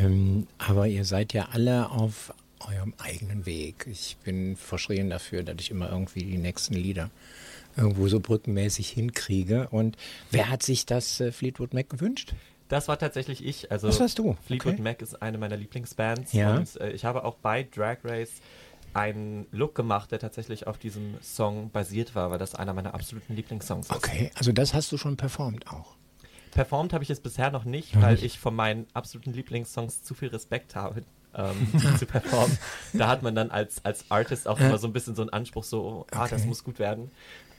Ähm, 0.00 0.46
aber 0.58 0.86
ihr 0.88 1.04
seid 1.04 1.32
ja 1.32 1.48
alle 1.52 1.90
auf 1.90 2.32
eurem 2.60 2.94
eigenen 2.98 3.46
Weg. 3.46 3.86
Ich 3.90 4.16
bin 4.24 4.56
verschrien 4.56 5.10
dafür, 5.10 5.42
dass 5.42 5.56
ich 5.60 5.70
immer 5.70 5.90
irgendwie 5.90 6.24
die 6.24 6.38
nächsten 6.38 6.74
Lieder 6.74 7.10
irgendwo 7.78 8.08
so 8.08 8.20
brückenmäßig 8.20 8.90
hinkriege. 8.90 9.68
Und 9.70 9.96
wer 10.30 10.50
hat 10.50 10.62
sich 10.62 10.86
das 10.86 11.20
äh, 11.20 11.32
Fleetwood 11.32 11.72
Mac 11.72 11.88
gewünscht? 11.88 12.34
Das 12.68 12.88
war 12.88 12.98
tatsächlich 12.98 13.44
ich. 13.44 13.72
Also 13.72 13.88
Was 13.88 14.00
warst 14.00 14.18
du? 14.18 14.36
Fleetwood 14.46 14.74
okay. 14.74 14.82
Mac 14.82 15.00
ist 15.00 15.22
eine 15.22 15.38
meiner 15.38 15.56
Lieblingsbands. 15.56 16.32
Ja. 16.32 16.56
Und 16.56 16.78
äh, 16.80 16.90
ich 16.90 17.04
habe 17.04 17.24
auch 17.24 17.36
bei 17.36 17.62
Drag 17.62 17.98
Race 18.04 18.42
einen 18.94 19.46
Look 19.52 19.74
gemacht, 19.74 20.12
der 20.12 20.18
tatsächlich 20.18 20.66
auf 20.66 20.78
diesem 20.78 21.14
Song 21.22 21.70
basiert 21.70 22.14
war, 22.14 22.30
weil 22.30 22.38
das 22.38 22.54
einer 22.54 22.74
meiner 22.74 22.94
absoluten 22.94 23.34
Lieblingssongs 23.34 23.88
ist. 23.88 23.96
Okay, 23.96 24.30
also 24.34 24.52
das 24.52 24.74
hast 24.74 24.92
du 24.92 24.96
schon 24.96 25.16
performt 25.16 25.70
auch. 25.70 25.96
Performt 26.50 26.92
habe 26.92 27.04
ich 27.04 27.10
es 27.10 27.20
bisher 27.20 27.50
noch 27.50 27.64
nicht, 27.64 27.94
noch 27.94 28.02
weil 28.02 28.14
nicht. 28.14 28.24
ich 28.24 28.38
von 28.38 28.54
meinen 28.54 28.86
absoluten 28.94 29.32
Lieblingssongs 29.32 30.02
zu 30.02 30.14
viel 30.14 30.28
Respekt 30.28 30.74
habe, 30.74 31.02
ähm, 31.34 31.68
zu 31.98 32.06
performen. 32.06 32.58
Da 32.92 33.08
hat 33.08 33.22
man 33.22 33.34
dann 33.34 33.50
als, 33.50 33.84
als 33.84 34.10
Artist 34.10 34.48
auch 34.48 34.58
immer 34.58 34.78
so 34.78 34.86
ein 34.86 34.92
bisschen 34.92 35.14
so 35.14 35.22
einen 35.22 35.30
Anspruch, 35.30 35.64
so, 35.64 36.06
ah, 36.10 36.22
okay. 36.22 36.30
das 36.30 36.44
muss 36.46 36.64
gut 36.64 36.78
werden. 36.78 37.10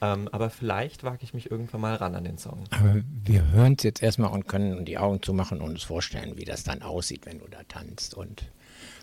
Ähm, 0.01 0.29
aber 0.31 0.49
vielleicht 0.49 1.03
wage 1.03 1.23
ich 1.23 1.33
mich 1.33 1.51
irgendwann 1.51 1.81
mal 1.81 1.95
ran 1.95 2.15
an 2.15 2.23
den 2.23 2.37
Song. 2.37 2.63
Aber 2.71 3.01
wir 3.25 3.51
hören 3.51 3.75
es 3.77 3.83
jetzt 3.83 4.01
erstmal 4.01 4.31
und 4.31 4.47
können 4.47 4.85
die 4.85 4.97
Augen 4.97 5.21
zumachen 5.21 5.61
und 5.61 5.71
uns 5.71 5.83
vorstellen, 5.83 6.37
wie 6.37 6.45
das 6.45 6.63
dann 6.63 6.81
aussieht, 6.81 7.25
wenn 7.25 7.39
du 7.39 7.47
da 7.47 7.63
tanzt 7.67 8.13
und 8.13 8.49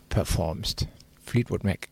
performst. 0.09 0.89
Fleetwood 1.23 1.65
Mac. 1.65 1.89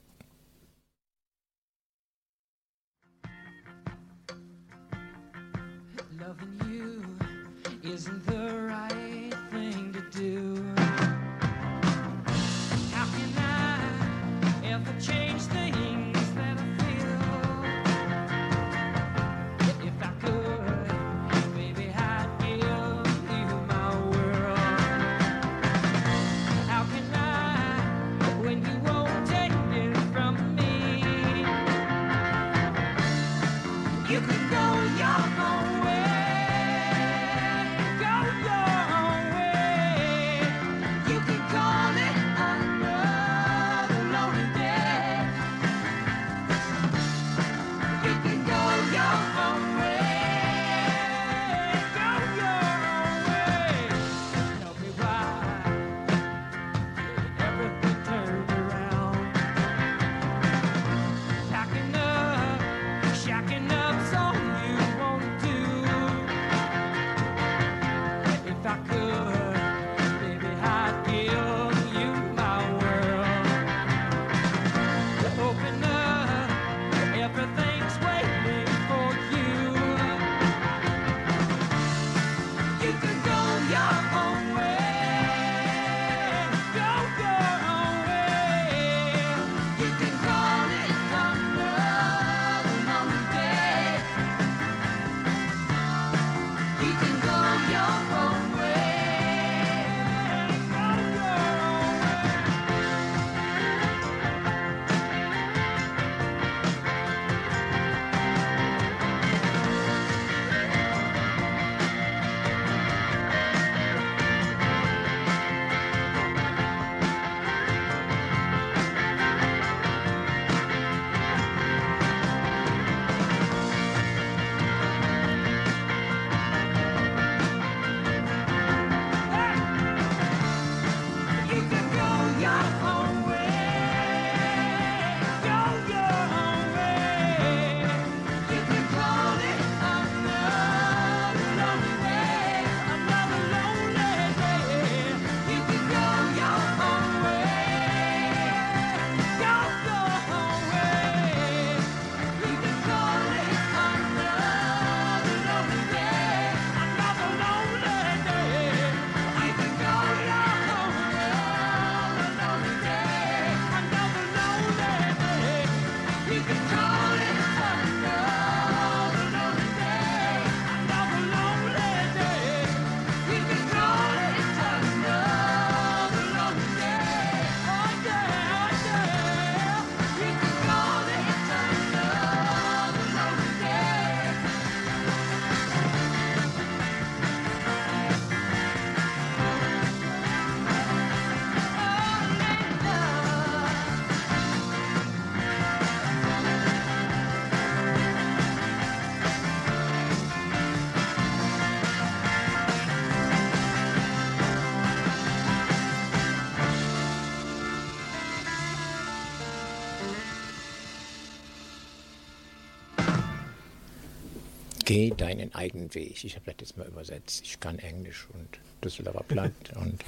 Geh 214.95 215.11
deinen 215.11 215.53
eigenen 215.57 215.93
Weg. 215.97 216.23
Ich 216.23 216.37
habe 216.37 216.45
das 216.47 216.55
jetzt 216.61 216.77
mal 216.77 216.87
übersetzt. 216.87 217.43
Ich 217.45 217.59
kann 217.59 217.81
Englisch 217.81 218.29
und 218.33 218.61
Düsseldorfer 218.85 219.25
Platt 219.25 219.53
und 219.75 220.05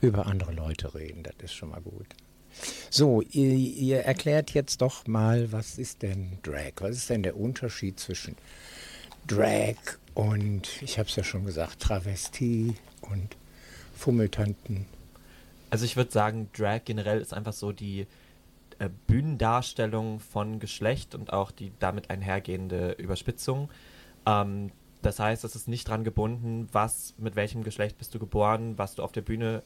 über 0.00 0.26
andere 0.26 0.52
Leute 0.52 0.94
reden. 0.94 1.24
Das 1.24 1.34
ist 1.42 1.54
schon 1.54 1.70
mal 1.70 1.80
gut. 1.80 2.06
So, 2.88 3.20
ihr, 3.20 3.54
ihr, 3.54 4.04
erklärt 4.04 4.52
jetzt 4.52 4.80
doch 4.80 5.08
mal, 5.08 5.50
was 5.50 5.76
ist 5.76 6.02
denn 6.02 6.38
Drag? 6.44 6.74
Was 6.76 6.96
ist 6.96 7.10
denn 7.10 7.24
der 7.24 7.36
Unterschied 7.36 7.98
zwischen 7.98 8.36
Drag 9.26 9.74
und, 10.14 10.82
ich 10.82 11.00
habe 11.00 11.08
es 11.08 11.16
ja 11.16 11.24
schon 11.24 11.44
gesagt, 11.44 11.80
Travestie 11.80 12.74
und 13.00 13.36
Fummeltanten? 13.96 14.86
Also 15.70 15.84
ich 15.84 15.96
würde 15.96 16.12
sagen, 16.12 16.48
Drag 16.56 16.84
generell 16.84 17.20
ist 17.20 17.34
einfach 17.34 17.52
so 17.52 17.72
die 17.72 18.06
äh, 18.78 18.88
Bühnendarstellung 19.08 20.20
von 20.20 20.60
Geschlecht 20.60 21.16
und 21.16 21.32
auch 21.32 21.50
die 21.50 21.72
damit 21.80 22.10
einhergehende 22.10 22.92
Überspitzung. 22.92 23.68
Ähm, 24.28 24.70
das 25.00 25.20
heißt, 25.20 25.44
es 25.44 25.56
ist 25.56 25.68
nicht 25.68 25.88
dran 25.88 26.04
gebunden, 26.04 26.68
was, 26.72 27.14
mit 27.18 27.36
welchem 27.36 27.62
Geschlecht 27.62 27.98
bist 27.98 28.14
du 28.14 28.18
geboren, 28.18 28.76
was 28.76 28.94
du 28.94 29.02
auf 29.02 29.12
der 29.12 29.22
Bühne 29.22 29.62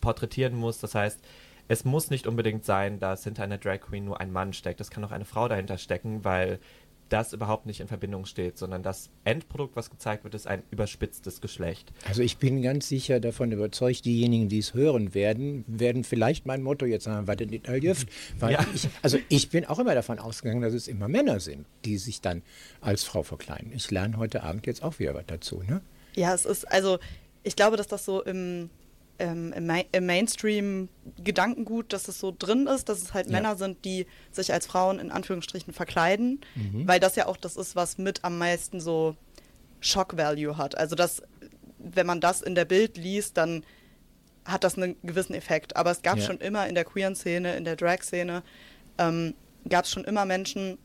porträtieren 0.00 0.56
musst. 0.56 0.82
Das 0.82 0.94
heißt, 0.94 1.20
es 1.68 1.84
muss 1.84 2.10
nicht 2.10 2.26
unbedingt 2.26 2.64
sein, 2.64 2.98
dass 2.98 3.24
hinter 3.24 3.42
einer 3.44 3.58
Drag 3.58 3.80
Queen 3.80 4.04
nur 4.04 4.20
ein 4.20 4.32
Mann 4.32 4.52
steckt. 4.52 4.80
Es 4.80 4.90
kann 4.90 5.04
auch 5.04 5.12
eine 5.12 5.24
Frau 5.24 5.48
dahinter 5.48 5.78
stecken, 5.78 6.24
weil 6.24 6.60
das 7.08 7.32
überhaupt 7.32 7.66
nicht 7.66 7.80
in 7.80 7.88
Verbindung 7.88 8.26
steht, 8.26 8.58
sondern 8.58 8.82
das 8.82 9.10
Endprodukt, 9.24 9.76
was 9.76 9.90
gezeigt 9.90 10.24
wird, 10.24 10.34
ist 10.34 10.46
ein 10.46 10.62
überspitztes 10.70 11.40
Geschlecht. 11.40 11.92
Also 12.08 12.22
ich 12.22 12.38
bin 12.38 12.62
ganz 12.62 12.88
sicher 12.88 13.20
davon 13.20 13.52
überzeugt, 13.52 14.04
diejenigen, 14.04 14.48
die 14.48 14.58
es 14.58 14.74
hören 14.74 15.14
werden, 15.14 15.64
werden 15.66 16.04
vielleicht 16.04 16.46
mein 16.46 16.62
Motto 16.62 16.84
jetzt 16.84 17.04
sagen, 17.04 17.26
was 17.26 17.36
nicht 17.36 17.68
Aljöft, 17.68 18.08
weil 18.38 18.54
ja. 18.54 18.66
ich, 18.74 18.88
also 19.02 19.18
ich 19.28 19.50
bin 19.50 19.64
auch 19.66 19.78
immer 19.78 19.94
davon 19.94 20.18
ausgegangen, 20.18 20.62
dass 20.62 20.74
es 20.74 20.88
immer 20.88 21.08
Männer 21.08 21.40
sind, 21.40 21.66
die 21.84 21.98
sich 21.98 22.20
dann 22.20 22.42
als 22.80 23.04
Frau 23.04 23.22
verkleiden. 23.22 23.72
Ich 23.72 23.90
lerne 23.90 24.16
heute 24.16 24.42
Abend 24.42 24.66
jetzt 24.66 24.82
auch 24.82 24.98
wieder 24.98 25.14
was 25.14 25.26
dazu, 25.26 25.62
ne? 25.62 25.80
Ja, 26.14 26.34
es 26.34 26.46
ist, 26.46 26.64
also 26.64 26.98
ich 27.42 27.56
glaube, 27.56 27.76
dass 27.76 27.86
das 27.86 28.04
so 28.04 28.22
im 28.22 28.70
ähm, 29.18 29.52
im, 29.52 29.66
Ma 29.66 29.80
im 29.92 30.06
Mainstream-Gedankengut, 30.06 31.92
dass 31.92 32.08
es 32.08 32.18
so 32.18 32.34
drin 32.36 32.66
ist, 32.66 32.88
dass 32.88 33.02
es 33.02 33.14
halt 33.14 33.26
ja. 33.26 33.32
Männer 33.32 33.56
sind, 33.56 33.84
die 33.84 34.06
sich 34.30 34.52
als 34.52 34.66
Frauen 34.66 34.98
in 34.98 35.10
Anführungsstrichen 35.10 35.72
verkleiden, 35.72 36.40
mhm. 36.54 36.86
weil 36.86 37.00
das 37.00 37.16
ja 37.16 37.26
auch 37.26 37.36
das 37.36 37.56
ist, 37.56 37.76
was 37.76 37.98
mit 37.98 38.24
am 38.24 38.38
meisten 38.38 38.80
so 38.80 39.16
Shock-Value 39.80 40.56
hat. 40.56 40.76
Also 40.76 40.96
das, 40.96 41.22
wenn 41.78 42.06
man 42.06 42.20
das 42.20 42.42
in 42.42 42.54
der 42.54 42.64
Bild 42.64 42.96
liest, 42.96 43.36
dann 43.36 43.64
hat 44.44 44.64
das 44.64 44.76
einen 44.76 44.96
gewissen 45.02 45.34
Effekt. 45.34 45.76
Aber 45.76 45.90
es 45.90 46.02
gab 46.02 46.18
ja. 46.18 46.24
schon 46.24 46.38
immer 46.38 46.66
in 46.66 46.74
der 46.74 46.84
queeren 46.84 47.14
Szene, 47.14 47.56
in 47.56 47.64
der 47.64 47.76
Drag-Szene, 47.76 48.42
ähm, 48.98 49.34
gab 49.68 49.84
es 49.84 49.90
schon 49.90 50.04
immer 50.04 50.24
Menschen, 50.24 50.78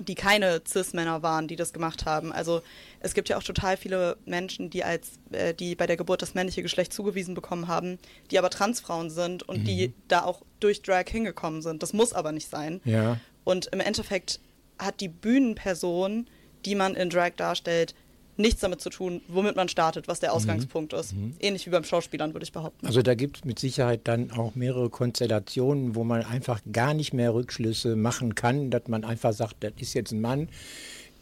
die 0.00 0.14
keine 0.14 0.62
Cis-Männer 0.66 1.22
waren, 1.22 1.48
die 1.48 1.56
das 1.56 1.72
gemacht 1.72 2.04
haben. 2.04 2.32
Also 2.32 2.62
es 3.00 3.14
gibt 3.14 3.28
ja 3.28 3.36
auch 3.36 3.42
total 3.42 3.76
viele 3.76 4.16
Menschen, 4.26 4.70
die 4.70 4.84
als 4.84 5.18
äh, 5.32 5.54
die 5.54 5.74
bei 5.74 5.86
der 5.86 5.96
Geburt 5.96 6.22
das 6.22 6.34
männliche 6.34 6.62
Geschlecht 6.62 6.92
zugewiesen 6.92 7.34
bekommen 7.34 7.68
haben, 7.68 7.98
die 8.30 8.38
aber 8.38 8.50
Transfrauen 8.50 9.10
sind 9.10 9.42
und 9.42 9.60
mhm. 9.60 9.64
die 9.64 9.94
da 10.08 10.24
auch 10.24 10.42
durch 10.60 10.82
Drag 10.82 11.04
hingekommen 11.08 11.62
sind. 11.62 11.82
Das 11.82 11.92
muss 11.92 12.12
aber 12.12 12.32
nicht 12.32 12.50
sein. 12.50 12.80
Ja. 12.84 13.18
Und 13.44 13.66
im 13.66 13.80
Endeffekt 13.80 14.40
hat 14.78 15.00
die 15.00 15.08
Bühnenperson, 15.08 16.26
die 16.64 16.74
man 16.74 16.94
in 16.94 17.10
Drag 17.10 17.30
darstellt, 17.36 17.94
nichts 18.36 18.60
damit 18.60 18.80
zu 18.80 18.90
tun, 18.90 19.20
womit 19.28 19.56
man 19.56 19.68
startet, 19.68 20.08
was 20.08 20.20
der 20.20 20.30
mhm. 20.30 20.36
Ausgangspunkt 20.36 20.92
mhm. 20.92 20.98
ist. 20.98 21.14
Ähnlich 21.40 21.66
wie 21.66 21.70
beim 21.70 21.84
Schauspielern, 21.84 22.34
würde 22.34 22.44
ich 22.44 22.52
behaupten. 22.52 22.86
Also 22.86 23.02
da 23.02 23.14
gibt 23.14 23.38
es 23.38 23.44
mit 23.44 23.58
Sicherheit 23.58 24.02
dann 24.04 24.30
auch 24.30 24.54
mehrere 24.54 24.90
Konstellationen, 24.90 25.94
wo 25.94 26.04
man 26.04 26.22
einfach 26.24 26.60
gar 26.72 26.94
nicht 26.94 27.12
mehr 27.12 27.34
Rückschlüsse 27.34 27.96
machen 27.96 28.34
kann, 28.34 28.70
dass 28.70 28.88
man 28.88 29.04
einfach 29.04 29.32
sagt, 29.32 29.56
das 29.60 29.72
ist 29.78 29.94
jetzt 29.94 30.12
ein 30.12 30.20
Mann 30.20 30.48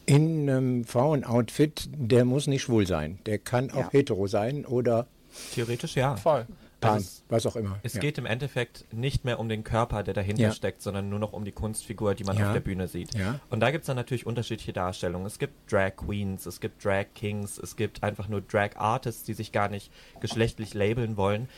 in 0.07 0.49
einem 0.51 0.85
Frauenoutfit, 0.85 1.89
der 1.97 2.25
muss 2.25 2.47
nicht 2.47 2.63
schwul 2.63 2.87
sein. 2.87 3.19
Der 3.27 3.39
kann 3.39 3.71
auch 3.71 3.77
ja. 3.77 3.91
hetero 3.93 4.27
sein 4.27 4.65
oder... 4.67 5.07
Theoretisch 5.55 5.97
ja. 5.97 6.17
Voll. 6.17 6.47
Pan, 6.81 6.95
also 6.95 7.23
was 7.29 7.47
auch 7.47 7.57
immer. 7.57 7.79
Es 7.83 7.95
ja. 7.95 8.01
geht 8.01 8.19
im 8.19 8.27
Endeffekt 8.27 8.93
nicht 8.93 9.25
mehr 9.25 9.39
um 9.39 9.49
den 9.49 9.65
Körper, 9.65 10.03
der 10.03 10.15
dahinter 10.15 10.43
ja. 10.43 10.53
steckt, 10.53 10.83
sondern 10.83 11.09
nur 11.09 11.19
noch 11.19 11.33
um 11.33 11.45
die 11.45 11.53
Kunstfigur, 11.53 12.15
die 12.15 12.25
man 12.25 12.37
ja. 12.37 12.49
auf 12.49 12.53
der 12.53 12.61
Bühne 12.61 12.89
sieht. 12.89 13.11
Und 13.51 13.61
da 13.61 13.71
gibt 13.71 13.83
es 13.83 13.87
dann 13.87 13.97
natürlich 13.97 14.27
unterschiedliche 14.27 14.73
Darstellungen. 14.73 15.27
Es 15.27 15.39
gibt 15.39 15.73
Drag 15.73 15.97
Queens, 15.97 16.47
es 16.47 16.61
gibt 16.61 16.85
Drag 16.85 17.07
Kings, 17.15 17.59
es 17.59 17.77
gibt 17.77 18.03
einfach 18.03 18.29
nur 18.29 18.41
Drag 18.41 18.77
Artists, 18.77 19.25
die 19.25 19.35
sich 19.35 19.53
gar 19.53 19.69
nicht 19.69 19.91
geschlechtlich 20.21 20.75
labeln 20.75 21.17
wollen. 21.17 21.49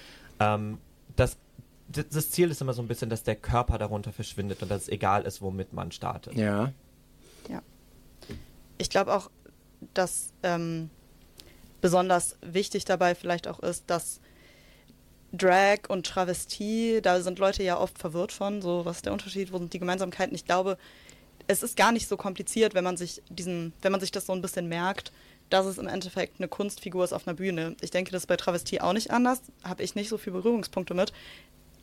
Ähm, 0.40 0.78
das, 1.16 1.36
das 1.88 2.30
Ziel 2.30 2.50
ist 2.50 2.60
immer 2.60 2.72
so 2.72 2.82
ein 2.82 2.88
bisschen, 2.88 3.10
dass 3.10 3.22
der 3.22 3.36
Körper 3.36 3.78
darunter 3.78 4.12
verschwindet 4.12 4.62
und 4.62 4.70
dass 4.70 4.82
es 4.82 4.88
egal 4.88 5.22
ist, 5.22 5.42
womit 5.42 5.72
man 5.72 5.92
startet. 5.92 6.34
Ja. 6.34 6.72
Ja. 7.48 7.62
Ich 8.78 8.90
glaube 8.90 9.14
auch, 9.14 9.30
dass 9.94 10.32
ähm, 10.42 10.90
besonders 11.80 12.36
wichtig 12.42 12.84
dabei 12.84 13.14
vielleicht 13.14 13.48
auch 13.48 13.60
ist, 13.60 13.84
dass 13.86 14.20
Drag 15.36 15.88
und 15.88 16.06
Travestie, 16.06 17.00
da 17.02 17.20
sind 17.20 17.38
Leute 17.38 17.62
ja 17.62 17.78
oft 17.78 17.98
verwirrt 17.98 18.32
von, 18.32 18.62
so 18.62 18.84
was 18.84 18.96
ist 18.96 19.06
der 19.06 19.12
Unterschied, 19.12 19.52
wo 19.52 19.58
sind 19.58 19.72
die 19.72 19.78
Gemeinsamkeiten? 19.78 20.34
Ich 20.34 20.44
glaube, 20.44 20.78
es 21.46 21.62
ist 21.62 21.76
gar 21.76 21.92
nicht 21.92 22.08
so 22.08 22.16
kompliziert, 22.16 22.74
wenn 22.74 22.84
man 22.84 22.96
sich 22.96 23.22
diesen, 23.28 23.72
wenn 23.82 23.92
man 23.92 24.00
sich 24.00 24.10
das 24.10 24.26
so 24.26 24.32
ein 24.32 24.42
bisschen 24.42 24.68
merkt, 24.68 25.12
dass 25.50 25.66
es 25.66 25.78
im 25.78 25.86
Endeffekt 25.86 26.40
eine 26.40 26.48
Kunstfigur 26.48 27.04
ist 27.04 27.12
auf 27.12 27.26
einer 27.26 27.36
Bühne. 27.36 27.76
Ich 27.80 27.90
denke, 27.90 28.10
das 28.10 28.22
ist 28.22 28.26
bei 28.26 28.36
Travestie 28.36 28.80
auch 28.80 28.92
nicht 28.92 29.10
anders, 29.10 29.42
habe 29.62 29.82
ich 29.82 29.94
nicht 29.94 30.08
so 30.08 30.18
viele 30.18 30.36
Berührungspunkte 30.36 30.94
mit, 30.94 31.12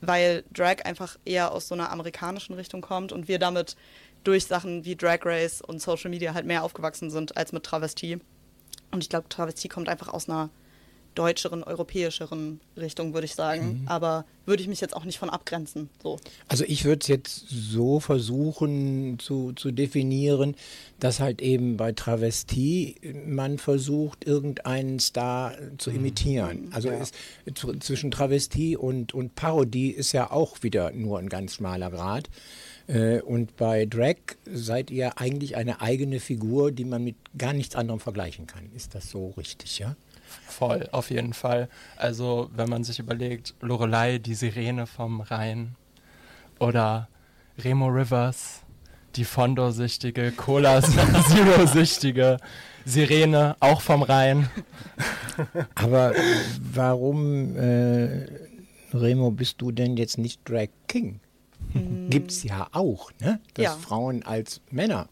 weil 0.01 0.43
Drag 0.51 0.83
einfach 0.85 1.17
eher 1.23 1.53
aus 1.53 1.67
so 1.67 1.75
einer 1.75 1.91
amerikanischen 1.91 2.53
Richtung 2.53 2.81
kommt 2.81 3.11
und 3.11 3.27
wir 3.27 3.39
damit 3.39 3.77
durch 4.23 4.45
Sachen 4.45 4.85
wie 4.85 4.95
Drag 4.95 5.19
Race 5.23 5.61
und 5.61 5.81
Social 5.81 6.09
Media 6.09 6.33
halt 6.33 6.45
mehr 6.45 6.63
aufgewachsen 6.63 7.09
sind 7.09 7.37
als 7.37 7.51
mit 7.51 7.63
Travestie. 7.63 8.19
Und 8.91 9.03
ich 9.03 9.09
glaube, 9.09 9.29
Travestie 9.29 9.69
kommt 9.69 9.89
einfach 9.89 10.09
aus 10.09 10.29
einer 10.29 10.49
deutscheren, 11.15 11.63
europäischeren 11.63 12.59
Richtung, 12.77 13.13
würde 13.13 13.25
ich 13.25 13.35
sagen. 13.35 13.81
Mhm. 13.81 13.87
Aber 13.87 14.25
würde 14.45 14.61
ich 14.61 14.67
mich 14.67 14.81
jetzt 14.81 14.95
auch 14.95 15.05
nicht 15.05 15.19
von 15.19 15.29
abgrenzen. 15.29 15.89
So. 16.01 16.19
Also 16.47 16.65
ich 16.67 16.85
würde 16.85 16.99
es 17.01 17.07
jetzt 17.07 17.45
so 17.49 17.99
versuchen 17.99 19.17
zu, 19.19 19.53
zu 19.53 19.71
definieren, 19.71 20.55
dass 20.99 21.19
halt 21.19 21.41
eben 21.41 21.77
bei 21.77 21.91
Travestie 21.93 22.95
man 23.25 23.57
versucht, 23.57 24.25
irgendeinen 24.25 24.99
Star 24.99 25.53
zu 25.77 25.91
mhm. 25.91 25.97
imitieren. 25.97 26.67
Also 26.71 26.89
ja. 26.89 26.97
ist, 26.97 27.15
zwischen 27.79 28.11
Travestie 28.11 28.75
und, 28.75 29.13
und 29.13 29.35
Parodie 29.35 29.91
ist 29.91 30.11
ja 30.11 30.31
auch 30.31 30.61
wieder 30.61 30.91
nur 30.91 31.19
ein 31.19 31.29
ganz 31.29 31.55
schmaler 31.55 31.91
Grad. 31.91 32.29
Äh, 32.87 33.21
und 33.21 33.55
bei 33.55 33.85
Drag 33.85 34.15
seid 34.45 34.91
ihr 34.91 35.19
eigentlich 35.19 35.55
eine 35.55 35.81
eigene 35.81 36.19
Figur, 36.19 36.71
die 36.71 36.85
man 36.85 37.03
mit 37.03 37.15
gar 37.37 37.53
nichts 37.53 37.75
anderem 37.75 37.99
vergleichen 37.99 38.47
kann. 38.47 38.69
Ist 38.75 38.95
das 38.95 39.09
so 39.09 39.29
richtig, 39.37 39.79
ja? 39.79 39.95
Voll, 40.47 40.87
auf 40.91 41.09
jeden 41.09 41.33
Fall. 41.33 41.69
Also, 41.97 42.49
wenn 42.55 42.69
man 42.69 42.83
sich 42.83 42.99
überlegt, 42.99 43.55
Lorelei, 43.61 44.17
die 44.17 44.35
Sirene 44.35 44.87
vom 44.87 45.21
Rhein 45.21 45.75
oder 46.59 47.07
Remo 47.57 47.87
Rivers, 47.87 48.61
die 49.15 49.25
Fondo-süchtige, 49.25 50.31
Cola 50.31 50.81
Zero-süchtige 50.81 52.37
Sirene, 52.85 53.55
auch 53.59 53.81
vom 53.81 54.03
Rhein. 54.03 54.49
Aber 55.75 56.13
warum, 56.73 57.55
äh, 57.55 58.27
Remo, 58.93 59.31
bist 59.31 59.61
du 59.61 59.71
denn 59.71 59.97
jetzt 59.97 60.17
nicht 60.17 60.47
Drag 60.47 60.69
King? 60.87 61.19
Hm. 61.73 62.09
Gibt 62.09 62.31
es 62.31 62.43
ja 62.43 62.67
auch, 62.71 63.11
ne? 63.19 63.39
Dass 63.53 63.63
ja. 63.63 63.71
Frauen 63.71 64.23
als 64.23 64.61
Männer 64.69 65.07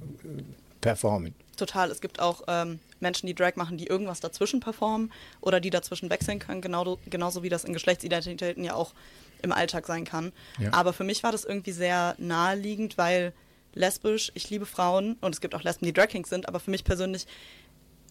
äh, 0.00 0.42
performen. 0.80 1.34
Total. 1.56 1.90
Es 1.90 2.00
gibt 2.00 2.20
auch 2.20 2.42
ähm, 2.46 2.78
Menschen, 3.00 3.26
die 3.26 3.34
Drag 3.34 3.56
machen, 3.56 3.76
die 3.76 3.86
irgendwas 3.86 4.20
dazwischen 4.20 4.60
performen 4.60 5.12
oder 5.40 5.60
die 5.60 5.70
dazwischen 5.70 6.10
wechseln 6.10 6.38
können, 6.38 6.60
genau, 6.60 6.98
genauso 7.08 7.42
wie 7.42 7.48
das 7.48 7.64
in 7.64 7.72
Geschlechtsidentitäten 7.72 8.64
ja 8.64 8.74
auch 8.74 8.94
im 9.42 9.52
Alltag 9.52 9.86
sein 9.86 10.04
kann. 10.04 10.32
Ja. 10.58 10.72
Aber 10.72 10.92
für 10.92 11.04
mich 11.04 11.22
war 11.22 11.32
das 11.32 11.44
irgendwie 11.44 11.72
sehr 11.72 12.14
naheliegend, 12.18 12.98
weil 12.98 13.32
lesbisch, 13.74 14.32
ich 14.34 14.50
liebe 14.50 14.66
Frauen 14.66 15.16
und 15.20 15.34
es 15.34 15.40
gibt 15.40 15.54
auch 15.54 15.62
Lesben, 15.62 15.86
die 15.86 15.92
Drag 15.92 16.08
Kings 16.08 16.28
sind, 16.28 16.48
aber 16.48 16.60
für 16.60 16.70
mich 16.70 16.84
persönlich 16.84 17.26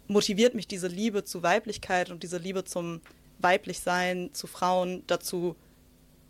motiviert 0.07 0.55
mich 0.55 0.67
diese 0.67 0.87
Liebe 0.87 1.23
zu 1.23 1.43
Weiblichkeit 1.43 2.09
und 2.09 2.23
diese 2.23 2.37
Liebe 2.37 2.63
zum 2.63 3.01
Weiblichsein, 3.39 4.29
zu 4.33 4.47
Frauen 4.47 5.03
dazu, 5.07 5.55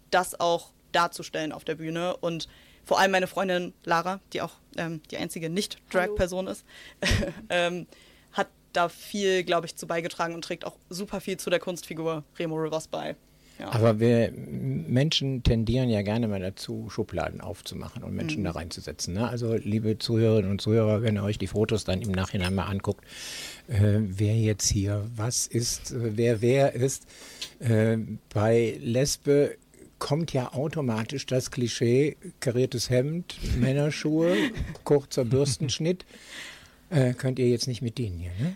das 0.10 0.40
auch 0.40 0.72
darzustellen 0.92 1.52
auf 1.52 1.64
der 1.64 1.76
Bühne 1.76 2.18
und 2.18 2.48
vor 2.84 3.00
allem 3.00 3.12
meine 3.12 3.28
Freundin 3.28 3.74
Lara, 3.84 4.22
die 4.32 4.42
auch 4.42 4.54
ähm, 4.78 5.02
die 5.12 5.18
einzige 5.18 5.50
Nicht-Drag-Person 5.50 6.48
ist, 6.48 6.64
ähm, 7.50 7.86
da 8.78 8.90
viel, 8.90 9.44
glaube 9.44 9.66
ich, 9.66 9.76
zu 9.76 9.88
beigetragen 9.88 10.36
und 10.36 10.44
trägt 10.44 10.66
auch 10.66 10.78
super 10.90 11.20
viel 11.20 11.38
zu 11.38 11.50
der 11.50 11.60
Kunstfigur 11.60 12.24
Remo 12.38 12.56
Rivers 12.56 12.88
bei. 12.88 13.16
Ja. 13.60 13.72
Aber 13.74 14.00
wir 14.00 14.32
Menschen 14.32 15.42
tendieren 15.42 15.90
ja 15.90 16.04
gerne 16.04 16.28
mal 16.28 16.40
dazu, 16.40 16.90
Schubladen 16.90 17.42
aufzumachen 17.42 18.04
und 18.04 18.14
Menschen 18.14 18.42
mhm. 18.42 18.46
da 18.46 18.52
reinzusetzen. 18.52 19.16
Ne? 19.16 19.28
Also, 19.28 19.56
liebe 19.56 19.98
Zuhörerinnen 19.98 20.52
und 20.52 20.62
Zuhörer, 20.62 21.02
wenn 21.02 21.16
ihr 21.16 21.24
euch 21.24 21.40
die 21.40 21.48
Fotos 21.48 21.84
dann 21.84 22.02
im 22.04 22.12
Nachhinein 22.12 22.54
mal 22.54 22.66
anguckt, 22.66 23.04
äh, 23.68 24.00
wer 24.00 24.36
jetzt 24.36 24.70
hier 24.70 25.10
was 25.16 25.48
ist, 25.48 25.92
äh, 25.92 26.18
wer 26.18 26.42
wer 26.42 26.74
ist. 26.74 27.08
Äh, 27.60 27.98
bei 28.32 28.78
Lesbe 28.80 29.58
kommt 29.98 30.34
ja 30.34 30.54
automatisch 30.54 31.26
das 31.26 31.50
Klischee, 31.50 32.16
kariertes 32.40 32.92
Hemd, 32.92 33.40
Männerschuhe, 33.58 34.36
kurzer 34.84 35.26
Bürstenschnitt. 35.26 36.06
Äh, 36.90 37.14
könnt 37.14 37.38
ihr 37.38 37.50
jetzt 37.50 37.68
nicht 37.68 37.82
mit 37.82 37.98
denen 37.98 38.18
hier, 38.18 38.32
ne? 38.40 38.56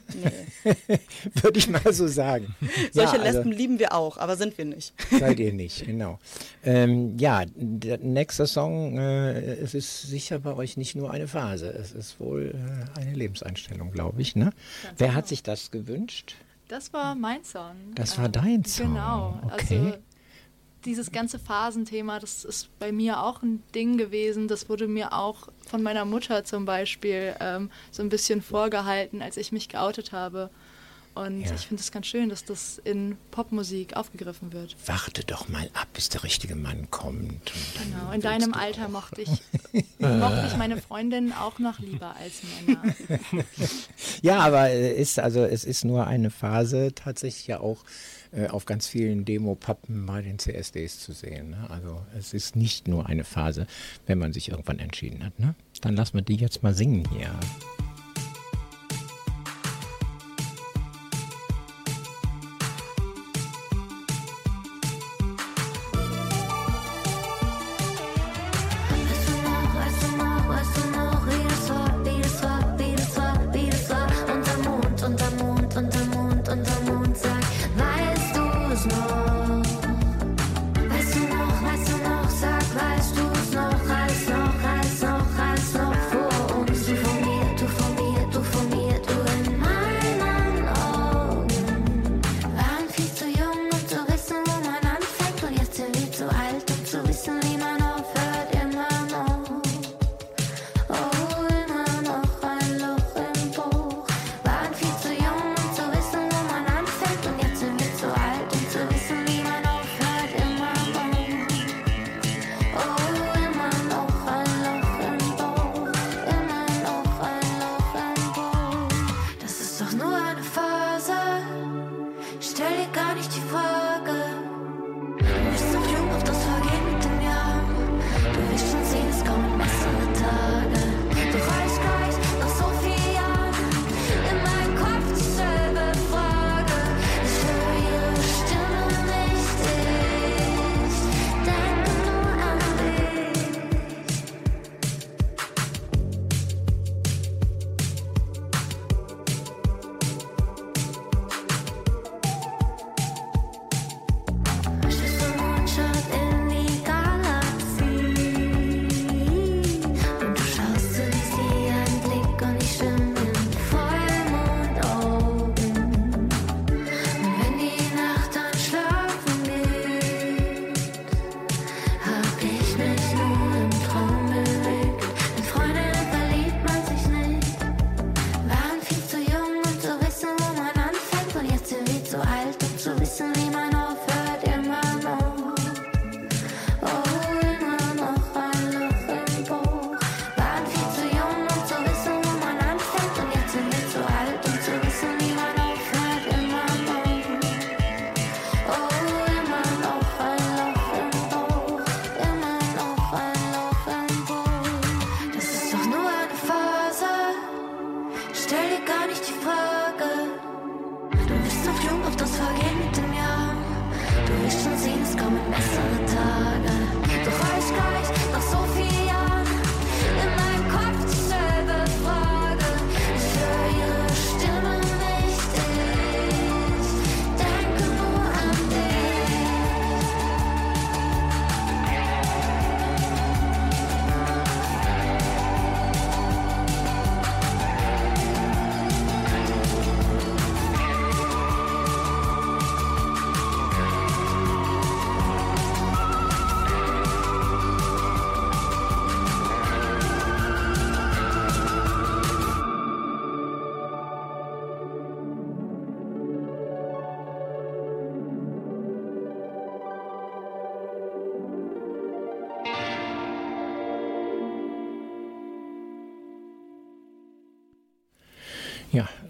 Nee. 0.63 0.99
Würde 1.41 1.59
ich 1.59 1.67
mal 1.67 1.91
so 1.91 2.07
sagen. 2.07 2.55
Solche 2.93 3.17
ja, 3.17 3.21
also, 3.23 3.37
Lesben 3.37 3.51
lieben 3.51 3.77
wir 3.77 3.93
auch, 3.93 4.17
aber 4.17 4.37
sind 4.37 4.57
wir 4.57 4.63
nicht. 4.63 4.93
seid 5.19 5.39
ihr 5.39 5.51
nicht, 5.51 5.85
genau. 5.85 6.17
Ähm, 6.63 7.17
ja, 7.17 7.43
der 7.55 7.97
nächste 7.97 8.47
Song, 8.47 8.97
äh, 8.97 9.55
es 9.55 9.73
ist 9.73 10.03
sicher 10.03 10.39
bei 10.39 10.55
euch 10.55 10.77
nicht 10.77 10.95
nur 10.95 11.11
eine 11.11 11.27
Phase, 11.27 11.69
es 11.71 11.91
ist 11.91 12.21
wohl 12.21 12.55
äh, 12.55 12.99
eine 12.99 13.13
Lebenseinstellung, 13.13 13.91
glaube 13.91 14.21
ich. 14.21 14.35
Ne? 14.37 14.51
Wer 14.97 15.07
genau. 15.07 15.17
hat 15.17 15.27
sich 15.27 15.43
das 15.43 15.71
gewünscht? 15.71 16.35
Das 16.69 16.93
war 16.93 17.15
mein 17.15 17.43
Song. 17.43 17.75
Das 17.95 18.17
war 18.17 18.29
dein 18.29 18.63
Song. 18.63 18.93
Genau. 18.93 19.41
Okay. 19.43 19.77
Also 19.77 19.97
dieses 20.85 21.11
ganze 21.11 21.39
Phasenthema, 21.39 22.19
das 22.19 22.45
ist 22.45 22.69
bei 22.79 22.91
mir 22.91 23.23
auch 23.23 23.41
ein 23.41 23.63
Ding 23.75 23.97
gewesen. 23.97 24.47
Das 24.47 24.69
wurde 24.69 24.87
mir 24.87 25.13
auch 25.13 25.47
von 25.67 25.83
meiner 25.83 26.05
Mutter 26.05 26.43
zum 26.43 26.65
Beispiel 26.65 27.35
ähm, 27.39 27.69
so 27.91 28.01
ein 28.03 28.09
bisschen 28.09 28.41
vorgehalten, 28.41 29.21
als 29.21 29.37
ich 29.37 29.51
mich 29.51 29.69
geoutet 29.69 30.11
habe. 30.11 30.49
Und 31.13 31.41
ja. 31.41 31.53
ich 31.53 31.67
finde 31.67 31.81
es 31.81 31.91
ganz 31.91 32.07
schön, 32.07 32.29
dass 32.29 32.45
das 32.45 32.79
in 32.85 33.17
Popmusik 33.31 33.97
aufgegriffen 33.97 34.53
wird. 34.53 34.77
Warte 34.85 35.25
doch 35.25 35.49
mal 35.49 35.69
ab, 35.73 35.87
bis 35.93 36.07
der 36.07 36.23
richtige 36.23 36.55
Mann 36.55 36.89
kommt. 36.89 37.51
Genau, 37.83 38.11
in 38.13 38.21
deinem 38.21 38.53
Alter 38.53 38.87
mochte 38.87 39.21
ich, 39.21 39.29
mochte 39.99 40.45
ich 40.47 40.55
meine 40.55 40.81
Freundin 40.81 41.33
auch 41.33 41.59
noch 41.59 41.79
lieber 41.79 42.15
als 42.15 42.41
Männer. 42.65 42.95
ja, 44.21 44.39
aber 44.39 44.71
ist, 44.71 45.19
also, 45.19 45.43
es 45.43 45.65
ist 45.65 45.83
nur 45.83 46.07
eine 46.07 46.29
Phase 46.29 46.93
tatsächlich 46.95 47.47
ja 47.47 47.59
auch 47.59 47.83
äh, 48.31 48.47
auf 48.47 48.65
ganz 48.65 48.87
vielen 48.87 49.25
Demo-Pappen 49.25 50.05
bei 50.05 50.21
den 50.21 50.39
CSDs 50.39 50.99
zu 50.99 51.11
sehen. 51.11 51.51
Ne? 51.51 51.69
Also 51.69 52.01
es 52.17 52.33
ist 52.33 52.55
nicht 52.55 52.87
nur 52.87 53.07
eine 53.07 53.23
Phase, 53.23 53.67
wenn 54.05 54.19
man 54.19 54.33
sich 54.33 54.49
irgendwann 54.49 54.79
entschieden 54.79 55.25
hat. 55.25 55.37
Ne? 55.39 55.55
Dann 55.81 55.95
lassen 55.95 56.15
wir 56.15 56.21
die 56.21 56.35
jetzt 56.35 56.63
mal 56.63 56.73
singen 56.73 57.07
hier. 57.11 57.31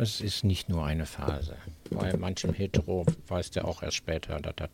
Es 0.02 0.22
ist 0.22 0.44
nicht 0.44 0.70
nur 0.70 0.86
eine 0.86 1.06
Phase. 1.06 1.56
Bei 1.90 2.16
manchem 2.18 2.54
Hetero 2.54 3.06
weiß 3.28 3.52
der 3.52 3.66
auch 3.66 3.84
erst 3.84 3.98
später, 3.98 4.40
dass 4.40 4.56
das 4.56 4.70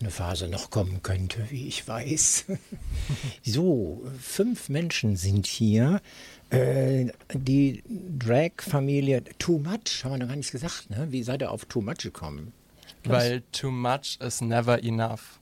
eine 0.00 0.10
Phase 0.10 0.48
noch 0.48 0.70
kommen 0.70 1.02
könnte, 1.02 1.46
wie 1.50 1.66
ich 1.66 1.86
weiß. 1.86 2.46
so, 3.42 4.02
fünf 4.20 4.68
Menschen 4.68 5.16
sind 5.16 5.46
hier. 5.46 6.00
Äh, 6.50 7.06
die 7.32 7.82
Drag-Familie 8.18 9.24
Too 9.38 9.58
Much, 9.58 10.04
haben 10.04 10.12
wir 10.12 10.18
noch 10.18 10.28
gar 10.28 10.36
nicht 10.36 10.52
gesagt, 10.52 10.90
ne? 10.90 11.06
Wie 11.10 11.22
seid 11.22 11.40
ihr 11.40 11.50
auf 11.50 11.64
Too 11.64 11.80
Much 11.80 11.98
gekommen? 11.98 12.52
Weil 13.04 13.42
Too 13.52 13.70
Much 13.70 14.18
is 14.20 14.40
never 14.40 14.82
enough. 14.82 15.38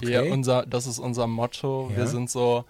Wir, 0.00 0.22
okay. 0.22 0.30
unser, 0.30 0.66
das 0.66 0.86
ist 0.86 0.98
unser 0.98 1.26
Motto. 1.26 1.88
Ja. 1.90 1.96
Wir 1.96 2.06
sind 2.06 2.28
so, 2.28 2.64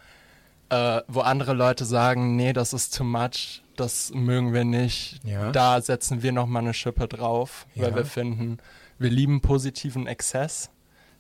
äh, 0.69 1.01
wo 1.09 1.21
andere 1.21 1.55
Leute 1.55 1.85
sagen, 1.85 2.37
nee, 2.37 2.53
das 2.53 2.73
ist 2.73 2.97
too 2.97 3.05
much, 3.05 3.63
das 3.77 4.13
mögen 4.15 4.53
wir 4.53 4.65
nicht. 4.65 5.21
Ja. 5.25 5.53
Da 5.53 5.81
setzen 5.81 6.23
wir 6.23 6.33
nochmal 6.33 6.63
eine 6.63 6.75
Schippe 6.75 7.09
drauf, 7.09 7.67
weil 7.75 7.91
ja. 7.91 7.97
wir 7.97 8.05
finden, 8.05 8.59
wir 8.99 9.11
lieben 9.11 9.41
positiven 9.41 10.07
Exzess. 10.07 10.71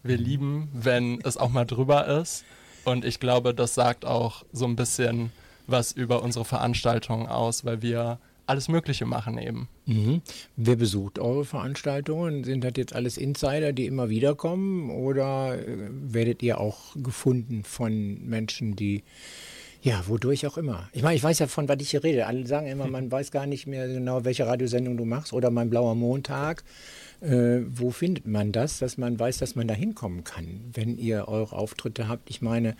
Wir 0.02 0.16
lieben, 0.16 0.68
wenn 0.72 1.20
es 1.22 1.36
auch 1.36 1.50
mal 1.50 1.64
drüber 1.64 2.06
ist. 2.06 2.44
Und 2.84 3.04
ich 3.04 3.18
glaube, 3.18 3.54
das 3.54 3.74
sagt 3.74 4.04
auch 4.04 4.44
so 4.52 4.64
ein 4.64 4.76
bisschen 4.76 5.32
was 5.66 5.92
über 5.92 6.22
unsere 6.22 6.44
Veranstaltungen 6.44 7.26
aus, 7.26 7.64
weil 7.64 7.82
wir 7.82 8.20
alles 8.46 8.68
Mögliche 8.68 9.04
machen 9.04 9.38
eben. 9.38 9.68
Mhm. 9.86 10.22
Wer 10.56 10.76
besucht 10.76 11.18
eure 11.18 11.44
Veranstaltungen? 11.44 12.44
Sind 12.44 12.62
das 12.62 12.72
jetzt 12.76 12.94
alles 12.94 13.16
Insider, 13.18 13.72
die 13.72 13.86
immer 13.86 14.08
wieder 14.08 14.36
kommen? 14.36 14.90
Oder 14.90 15.58
äh, 15.58 15.88
werdet 15.90 16.42
ihr 16.42 16.60
auch 16.60 16.94
gefunden 16.94 17.64
von 17.64 18.24
Menschen, 18.24 18.76
die 18.76 19.02
ja, 19.86 20.02
wodurch 20.08 20.44
auch 20.48 20.58
immer. 20.58 20.88
Ich 20.92 21.04
meine, 21.04 21.14
ich 21.14 21.22
weiß 21.22 21.38
ja, 21.38 21.46
von 21.46 21.68
was 21.68 21.76
ich 21.80 21.90
hier 21.90 22.02
rede. 22.02 22.26
Alle 22.26 22.44
sagen 22.44 22.66
immer, 22.66 22.88
man 22.88 23.08
weiß 23.08 23.30
gar 23.30 23.46
nicht 23.46 23.68
mehr 23.68 23.86
genau, 23.86 24.24
welche 24.24 24.44
Radiosendung 24.44 24.96
du 24.96 25.04
machst 25.04 25.32
oder 25.32 25.50
mein 25.50 25.70
blauer 25.70 25.94
Montag. 25.94 26.64
Äh, 27.20 27.60
wo 27.68 27.92
findet 27.92 28.26
man 28.26 28.50
das, 28.50 28.80
dass 28.80 28.98
man 28.98 29.16
weiß, 29.18 29.38
dass 29.38 29.54
man 29.54 29.68
da 29.68 29.74
hinkommen 29.74 30.24
kann, 30.24 30.60
wenn 30.72 30.98
ihr 30.98 31.28
eure 31.28 31.54
Auftritte 31.54 32.08
habt? 32.08 32.28
Ich 32.30 32.42
meine, 32.42 32.70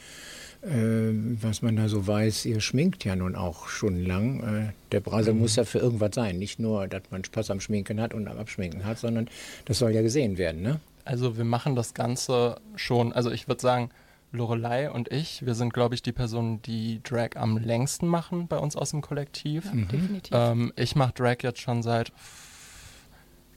äh, 0.63 1.13
was 1.41 1.63
man 1.63 1.77
da 1.77 1.89
so 1.89 2.09
weiß, 2.09 2.45
ihr 2.47 2.61
schminkt 2.61 3.05
ja 3.05 3.15
nun 3.15 3.37
auch 3.37 3.69
schon 3.69 4.05
lang. 4.05 4.41
Äh, 4.41 4.73
der 4.91 4.99
Brasel 4.99 5.35
mhm. 5.35 5.43
muss 5.43 5.55
ja 5.55 5.65
für 5.65 5.79
irgendwas 5.79 6.11
sein. 6.13 6.41
Nicht 6.41 6.59
nur, 6.59 6.89
dass 6.89 7.03
man 7.11 7.23
Spaß 7.23 7.53
am 7.53 7.61
Schminken 7.61 8.01
hat 8.01 8.15
und 8.15 8.27
am 8.27 8.37
Abschminken 8.37 8.85
hat, 8.85 8.99
sondern 8.99 9.29
das 9.67 9.79
soll 9.79 9.93
ja 9.93 10.03
gesehen 10.03 10.39
werden, 10.39 10.61
ne? 10.61 10.81
Also 11.05 11.37
wir 11.37 11.45
machen 11.45 11.77
das 11.77 11.95
Ganze 11.95 12.57
schon, 12.75 13.13
also 13.13 13.31
ich 13.31 13.47
würde 13.47 13.63
sagen, 13.63 13.91
Lorelei 14.33 14.91
und 14.91 15.11
ich, 15.13 15.47
wir 15.47 15.55
sind, 15.55 15.73
glaube 15.73 15.95
ich, 15.95 16.03
die 16.03 16.13
Personen, 16.13 16.61
die 16.63 17.01
Drag 17.03 17.31
am 17.37 17.57
längsten 17.59 18.07
machen 18.07 18.49
bei 18.49 18.59
uns 18.59 18.77
aus 18.77 18.91
dem 18.91 19.01
Kollektiv. 19.01 19.67
Ja, 19.67 19.73
mhm. 19.73 19.89
definitiv. 19.89 20.37
Ähm, 20.37 20.73
ich 20.77 20.97
mache 20.97 21.13
Drag 21.15 21.37
jetzt 21.43 21.61
schon 21.61 21.83
seit 21.83 22.13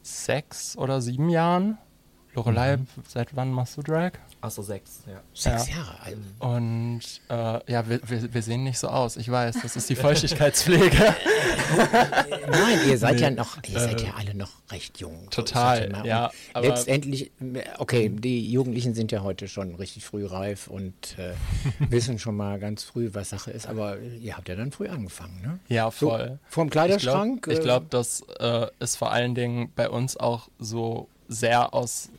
sechs 0.01 0.77
oder 0.77 1.01
sieben 1.01 1.29
Jahren. 1.29 1.77
Lorelei, 2.33 2.77
mhm. 2.77 2.87
seit 3.07 3.35
wann 3.35 3.51
machst 3.51 3.77
du 3.77 3.81
Drag? 3.81 4.11
Achso, 4.41 4.61
sechs, 4.61 5.01
ja. 5.07 5.21
Sechs 5.33 5.69
ja. 5.69 5.75
Jahre 5.75 6.01
alt. 6.01 6.17
Und 6.39 7.01
äh, 7.29 7.71
ja, 7.71 7.89
wir, 7.89 7.99
wir, 8.07 8.33
wir, 8.33 8.41
sehen 8.41 8.63
nicht 8.63 8.77
so 8.77 8.87
aus. 8.87 9.17
Ich 9.17 9.29
weiß, 9.29 9.57
das 9.61 9.75
ist 9.75 9.89
die 9.89 9.95
Feuchtigkeitspflege. 9.97 10.97
Nein, 12.49 12.79
ihr 12.87 12.97
seid 12.97 13.15
nee. 13.15 13.21
ja 13.21 13.31
noch, 13.31 13.57
ihr 13.67 13.79
seid 13.79 14.01
ja 14.01 14.13
alle 14.15 14.35
noch 14.35 14.51
recht 14.71 14.99
jung. 14.99 15.29
Total, 15.29 15.93
so 15.93 16.05
ja. 16.05 16.31
letztendlich, 16.55 17.31
okay, 17.79 18.09
die 18.09 18.49
Jugendlichen 18.51 18.93
sind 18.93 19.11
ja 19.11 19.23
heute 19.23 19.47
schon 19.47 19.75
richtig 19.75 20.05
früh 20.05 20.25
reif 20.25 20.67
und 20.67 21.17
äh, 21.17 21.33
wissen 21.89 22.19
schon 22.19 22.37
mal 22.37 22.59
ganz 22.59 22.83
früh, 22.83 23.09
was 23.13 23.29
Sache 23.29 23.51
ist. 23.51 23.67
Aber 23.67 23.99
ihr 23.99 24.37
habt 24.37 24.47
ja 24.47 24.55
dann 24.55 24.71
früh 24.71 24.87
angefangen, 24.87 25.41
ne? 25.41 25.59
Ja, 25.67 25.91
voll. 25.91 26.39
So, 26.43 26.49
vorm 26.49 26.69
Kleiderschrank? 26.69 27.47
Ich 27.47 27.59
glaube, 27.61 27.87
glaub, 27.87 27.89
das 27.89 28.23
äh, 28.39 28.67
ist 28.79 28.95
vor 28.95 29.11
allen 29.11 29.35
Dingen 29.35 29.71
bei 29.75 29.89
uns 29.89 30.15
auch 30.15 30.47
so 30.59 31.09
sehr 31.29 31.73
aus 31.73 32.09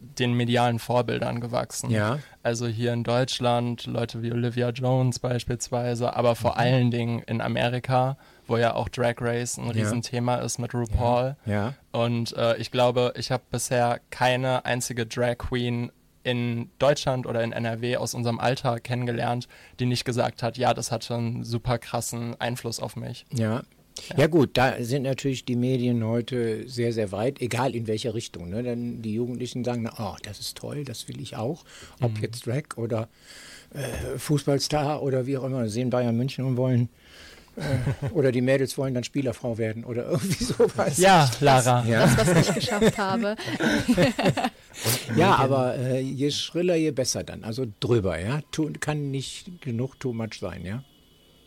den 0.00 0.32
medialen 0.32 0.78
Vorbildern 0.78 1.40
gewachsen. 1.40 1.90
Ja. 1.90 2.20
Also 2.42 2.66
hier 2.66 2.94
in 2.94 3.04
Deutschland 3.04 3.86
Leute 3.86 4.22
wie 4.22 4.32
Olivia 4.32 4.70
Jones 4.70 5.18
beispielsweise, 5.18 6.16
aber 6.16 6.36
vor 6.36 6.52
mhm. 6.52 6.58
allen 6.58 6.90
Dingen 6.90 7.22
in 7.26 7.42
Amerika, 7.42 8.16
wo 8.46 8.56
ja 8.56 8.74
auch 8.74 8.88
Drag 8.88 9.16
Race 9.20 9.58
ein 9.58 9.66
ja. 9.66 9.72
Riesenthema 9.72 10.36
ist 10.36 10.58
mit 10.58 10.72
RuPaul. 10.72 11.36
Ja. 11.44 11.52
ja. 11.52 11.74
Und 11.92 12.34
äh, 12.36 12.56
ich 12.56 12.70
glaube, 12.70 13.12
ich 13.16 13.30
habe 13.30 13.42
bisher 13.50 14.00
keine 14.08 14.64
einzige 14.64 15.04
Drag 15.04 15.36
Queen 15.36 15.92
in 16.22 16.70
Deutschland 16.78 17.26
oder 17.26 17.42
in 17.42 17.52
NRW 17.52 17.96
aus 17.96 18.14
unserem 18.14 18.40
Alter 18.40 18.80
kennengelernt, 18.80 19.48
die 19.78 19.86
nicht 19.86 20.04
gesagt 20.04 20.42
hat, 20.42 20.58
ja, 20.58 20.74
das 20.74 20.92
hatte 20.92 21.14
einen 21.14 21.44
super 21.44 21.78
krassen 21.78 22.38
Einfluss 22.40 22.80
auf 22.80 22.96
mich. 22.96 23.26
Ja, 23.32 23.62
ja. 24.16 24.26
gut, 24.26 24.50
da 24.54 24.82
sind 24.82 25.02
natürlich 25.02 25.44
die 25.44 25.56
Medien 25.56 26.04
heute 26.04 26.68
sehr, 26.68 26.92
sehr 26.92 27.12
weit, 27.12 27.40
egal 27.40 27.74
in 27.74 27.86
welche 27.86 28.14
Richtung. 28.14 28.50
Ne? 28.50 28.62
Dann 28.62 29.02
die 29.02 29.14
Jugendlichen 29.14 29.64
sagen, 29.64 29.88
oh, 29.98 30.14
das 30.22 30.40
ist 30.40 30.56
toll, 30.56 30.84
das 30.84 31.08
will 31.08 31.20
ich 31.20 31.36
auch. 31.36 31.64
Ob 32.00 32.16
mhm. 32.16 32.22
jetzt 32.22 32.46
Drag 32.46 32.76
oder 32.76 33.08
äh, 33.74 34.18
Fußballstar 34.18 35.02
oder 35.02 35.26
wie 35.26 35.36
auch 35.36 35.44
immer, 35.44 35.68
sehen 35.68 35.90
Bayern 35.90 36.16
München 36.16 36.44
und 36.44 36.56
wollen 36.56 36.88
äh, 37.56 38.08
oder 38.12 38.32
die 38.32 38.40
Mädels 38.40 38.76
wollen 38.78 38.94
dann 38.94 39.04
Spielerfrau 39.04 39.58
werden 39.58 39.84
oder 39.84 40.06
irgendwie 40.10 40.44
sowas. 40.44 40.98
Ja, 40.98 41.30
Lara. 41.40 41.84
Ja. 41.86 42.06
Das, 42.06 42.34
was 42.34 42.48
ich 42.48 42.54
geschafft 42.54 42.98
habe. 42.98 43.36
ja, 45.16 45.36
aber 45.36 45.76
äh, 45.76 46.00
je 46.00 46.30
schriller, 46.30 46.76
je 46.76 46.90
besser 46.90 47.24
dann. 47.24 47.44
Also 47.44 47.66
drüber, 47.80 48.18
ja. 48.18 48.40
Tu, 48.50 48.72
kann 48.80 49.10
nicht 49.10 49.62
genug 49.62 49.98
too 50.00 50.12
much 50.12 50.38
sein, 50.40 50.64
ja. 50.64 50.84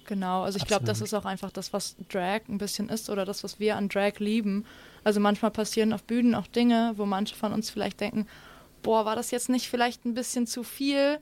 Genau, 0.05 0.43
also 0.43 0.57
ich 0.57 0.65
glaube, 0.65 0.85
das 0.85 1.01
ist 1.01 1.13
auch 1.13 1.25
einfach 1.25 1.51
das, 1.51 1.73
was 1.73 1.95
Drag 2.09 2.41
ein 2.49 2.57
bisschen 2.57 2.89
ist 2.89 3.09
oder 3.09 3.25
das, 3.25 3.43
was 3.43 3.59
wir 3.59 3.77
an 3.77 3.89
Drag 3.89 4.19
lieben. 4.19 4.65
Also 5.03 5.19
manchmal 5.19 5.51
passieren 5.51 5.93
auf 5.93 6.03
Bühnen 6.03 6.35
auch 6.35 6.47
Dinge, 6.47 6.93
wo 6.97 7.05
manche 7.05 7.35
von 7.35 7.53
uns 7.53 7.69
vielleicht 7.69 7.99
denken, 7.99 8.27
boah, 8.81 9.05
war 9.05 9.15
das 9.15 9.31
jetzt 9.31 9.49
nicht 9.49 9.69
vielleicht 9.69 10.05
ein 10.05 10.13
bisschen 10.13 10.47
zu 10.47 10.63
viel? 10.63 11.19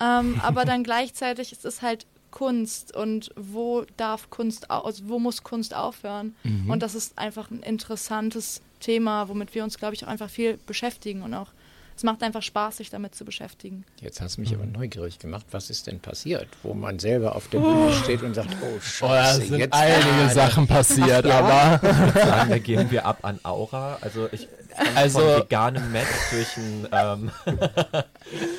Ähm, 0.00 0.40
aber 0.42 0.64
dann 0.64 0.84
gleichzeitig 0.84 1.52
ist 1.52 1.64
es 1.64 1.82
halt 1.82 2.06
Kunst 2.30 2.94
und 2.94 3.30
wo 3.36 3.84
darf 3.96 4.30
Kunst, 4.30 4.70
also 4.70 5.08
wo 5.08 5.18
muss 5.18 5.42
Kunst 5.42 5.74
aufhören? 5.74 6.36
Mhm. 6.44 6.70
Und 6.70 6.82
das 6.82 6.94
ist 6.94 7.18
einfach 7.18 7.50
ein 7.50 7.60
interessantes 7.60 8.60
Thema, 8.80 9.28
womit 9.28 9.54
wir 9.54 9.64
uns, 9.64 9.78
glaube 9.78 9.94
ich, 9.94 10.04
auch 10.04 10.08
einfach 10.08 10.30
viel 10.30 10.58
beschäftigen 10.66 11.22
und 11.22 11.34
auch 11.34 11.48
es 11.98 12.04
macht 12.04 12.22
einfach 12.22 12.42
Spaß, 12.42 12.76
sich 12.76 12.90
damit 12.90 13.16
zu 13.16 13.24
beschäftigen. 13.24 13.84
Jetzt 14.00 14.20
hast 14.20 14.36
du 14.36 14.42
mich 14.42 14.52
mhm. 14.52 14.60
aber 14.60 14.66
neugierig 14.66 15.18
gemacht. 15.18 15.46
Was 15.50 15.68
ist 15.68 15.88
denn 15.88 15.98
passiert, 15.98 16.46
wo 16.62 16.72
man 16.72 17.00
selber 17.00 17.34
auf 17.34 17.48
der 17.48 17.58
Bühne 17.58 17.92
steht 17.92 18.22
und 18.22 18.34
sagt, 18.34 18.56
oh 18.62 18.78
Scheiße, 18.80 19.42
oh, 19.42 19.46
sind 19.46 19.58
jetzt 19.58 19.74
einige 19.74 20.32
Sachen 20.32 20.68
passiert, 20.68 21.26
Ach, 21.26 21.28
ja? 21.28 21.78
aber 21.80 22.14
sagen, 22.14 22.50
da 22.50 22.58
gehen 22.58 22.88
wir 22.92 23.04
ab 23.04 23.18
an 23.22 23.40
Aura. 23.42 23.98
Also 24.00 24.28
ich 24.30 24.46
also 24.94 25.20
von 25.20 25.42
veganem 25.42 25.92
Matt 25.92 26.06
durch 26.30 26.56
ein 26.56 26.88
ähm, 26.92 27.30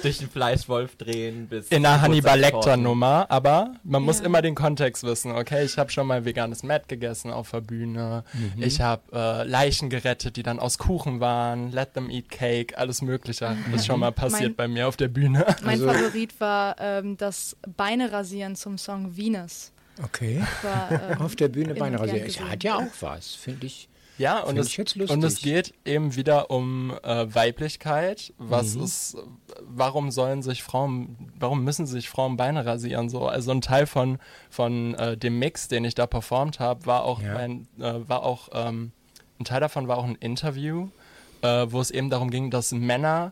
durch 0.01 0.19
einen 0.19 0.29
Fleischwolf 0.29 0.95
drehen 0.95 1.47
bis 1.47 1.67
in 1.69 1.85
einer 1.85 2.01
Hannibal 2.01 2.39
Lecter 2.39 2.77
Nummer, 2.77 3.25
aber 3.29 3.73
man 3.83 4.01
ja. 4.01 4.05
muss 4.05 4.19
immer 4.19 4.41
den 4.41 4.55
Kontext 4.55 5.03
wissen. 5.03 5.31
Okay, 5.31 5.63
ich 5.65 5.77
habe 5.77 5.91
schon 5.91 6.07
mal 6.07 6.25
veganes 6.25 6.63
Matt 6.63 6.87
gegessen 6.87 7.31
auf 7.31 7.51
der 7.51 7.61
Bühne. 7.61 8.23
Mhm. 8.33 8.63
Ich 8.63 8.81
habe 8.81 9.01
äh, 9.13 9.43
Leichen 9.43 9.89
gerettet, 9.89 10.35
die 10.35 10.43
dann 10.43 10.59
aus 10.59 10.77
Kuchen 10.77 11.19
waren. 11.19 11.71
Let 11.71 11.93
them 11.93 12.09
eat 12.09 12.29
cake, 12.29 12.77
alles 12.77 13.01
Mögliche 13.01 13.49
mhm. 13.49 13.73
ist 13.73 13.85
schon 13.85 13.99
mal 13.99 14.11
passiert 14.11 14.57
mein, 14.57 14.67
bei 14.67 14.67
mir 14.67 14.87
auf 14.87 14.97
der 14.97 15.07
Bühne. 15.07 15.45
Mein 15.63 15.81
also. 15.81 15.87
Favorit 15.87 16.39
war 16.39 16.75
ähm, 16.79 17.17
das 17.17 17.57
Beine 17.75 18.11
rasieren 18.11 18.55
zum 18.55 18.77
Song 18.77 19.15
Venus. 19.15 19.71
Okay. 20.03 20.41
War, 20.61 21.11
ähm, 21.11 21.21
auf 21.21 21.35
der 21.35 21.49
Bühne 21.49 21.75
Beine 21.75 21.99
rasieren. 21.99 22.49
Hat 22.49 22.63
ja 22.63 22.77
auch 22.77 23.01
was, 23.01 23.35
finde 23.35 23.65
ich. 23.65 23.88
Ja, 24.19 24.41
und 24.41 24.57
es, 24.57 24.77
und 24.77 25.23
es 25.23 25.41
geht 25.41 25.73
eben 25.85 26.15
wieder 26.17 26.51
um 26.51 26.93
äh, 27.03 27.33
Weiblichkeit. 27.33 28.33
Was 28.37 28.75
mhm. 28.75 28.83
ist, 28.83 29.17
warum 29.61 30.11
sollen 30.11 30.43
sich 30.43 30.61
Frauen, 30.61 31.31
warum 31.39 31.63
müssen 31.63 31.87
sich 31.87 32.09
Frauen 32.09 32.35
Beine 32.35 32.65
rasieren? 32.65 33.07
So, 33.07 33.27
also 33.27 33.51
ein 33.51 33.61
Teil 33.61 33.87
von, 33.87 34.19
von 34.49 34.93
äh, 34.95 35.15
dem 35.15 35.39
Mix, 35.39 35.69
den 35.69 35.85
ich 35.85 35.95
da 35.95 36.05
performt 36.05 36.59
habe, 36.59 36.85
war 36.85 37.05
auch 37.05 37.21
ja. 37.21 37.37
ein, 37.37 37.67
äh, 37.79 38.07
war 38.07 38.23
auch, 38.23 38.49
ähm, 38.51 38.91
ein 39.39 39.45
Teil 39.45 39.61
davon 39.61 39.87
war 39.87 39.97
auch 39.97 40.03
ein 40.03 40.15
Interview, 40.15 40.89
äh, 41.41 41.67
wo 41.69 41.79
es 41.79 41.89
eben 41.89 42.09
darum 42.09 42.29
ging, 42.29 42.51
dass 42.51 42.73
Männer 42.73 43.31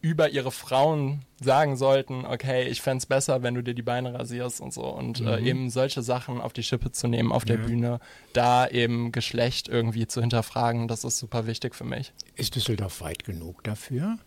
über 0.00 0.30
ihre 0.30 0.50
Frauen 0.50 1.24
sagen 1.40 1.76
sollten, 1.76 2.24
okay, 2.26 2.68
ich 2.68 2.80
fände 2.80 2.98
es 2.98 3.06
besser, 3.06 3.42
wenn 3.42 3.54
du 3.54 3.62
dir 3.62 3.74
die 3.74 3.82
Beine 3.82 4.14
rasierst 4.14 4.60
und 4.60 4.72
so. 4.72 4.84
Und 4.84 5.20
äh, 5.20 5.22
mhm. 5.22 5.28
äh, 5.28 5.40
eben 5.40 5.70
solche 5.70 6.02
Sachen 6.02 6.40
auf 6.40 6.52
die 6.52 6.62
Schippe 6.62 6.92
zu 6.92 7.08
nehmen 7.08 7.32
auf 7.32 7.44
der 7.44 7.58
ja. 7.58 7.66
Bühne, 7.66 8.00
da 8.32 8.66
eben 8.66 9.12
Geschlecht 9.12 9.68
irgendwie 9.68 10.06
zu 10.06 10.20
hinterfragen, 10.20 10.88
das 10.88 11.04
ist 11.04 11.18
super 11.18 11.46
wichtig 11.46 11.74
für 11.74 11.84
mich. 11.84 12.12
Ist 12.36 12.56
Düsseldorf 12.56 13.00
weit 13.00 13.24
genug 13.24 13.62
dafür? 13.64 14.18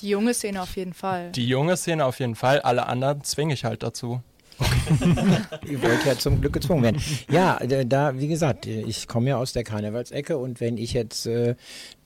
Die 0.00 0.08
junge 0.08 0.34
Szene 0.34 0.60
auf 0.60 0.76
jeden 0.76 0.94
Fall. 0.94 1.30
Die 1.32 1.46
junge 1.46 1.76
Szene 1.76 2.04
auf 2.04 2.18
jeden 2.18 2.34
Fall, 2.34 2.60
alle 2.60 2.86
anderen 2.86 3.22
zwinge 3.24 3.54
ich 3.54 3.64
halt 3.64 3.82
dazu. 3.82 4.22
Ihr 5.68 5.82
wollt 5.82 6.04
ja 6.04 6.16
zum 6.16 6.40
Glück 6.40 6.52
gezwungen 6.52 6.82
werden. 6.82 7.02
Ja, 7.30 7.58
da, 7.58 8.18
wie 8.18 8.28
gesagt, 8.28 8.66
ich 8.66 9.08
komme 9.08 9.30
ja 9.30 9.36
aus 9.36 9.52
der 9.52 9.64
Karnevalsecke 9.64 10.36
und 10.36 10.60
wenn 10.60 10.76
ich 10.76 10.92
jetzt 10.92 11.26
äh, 11.26 11.56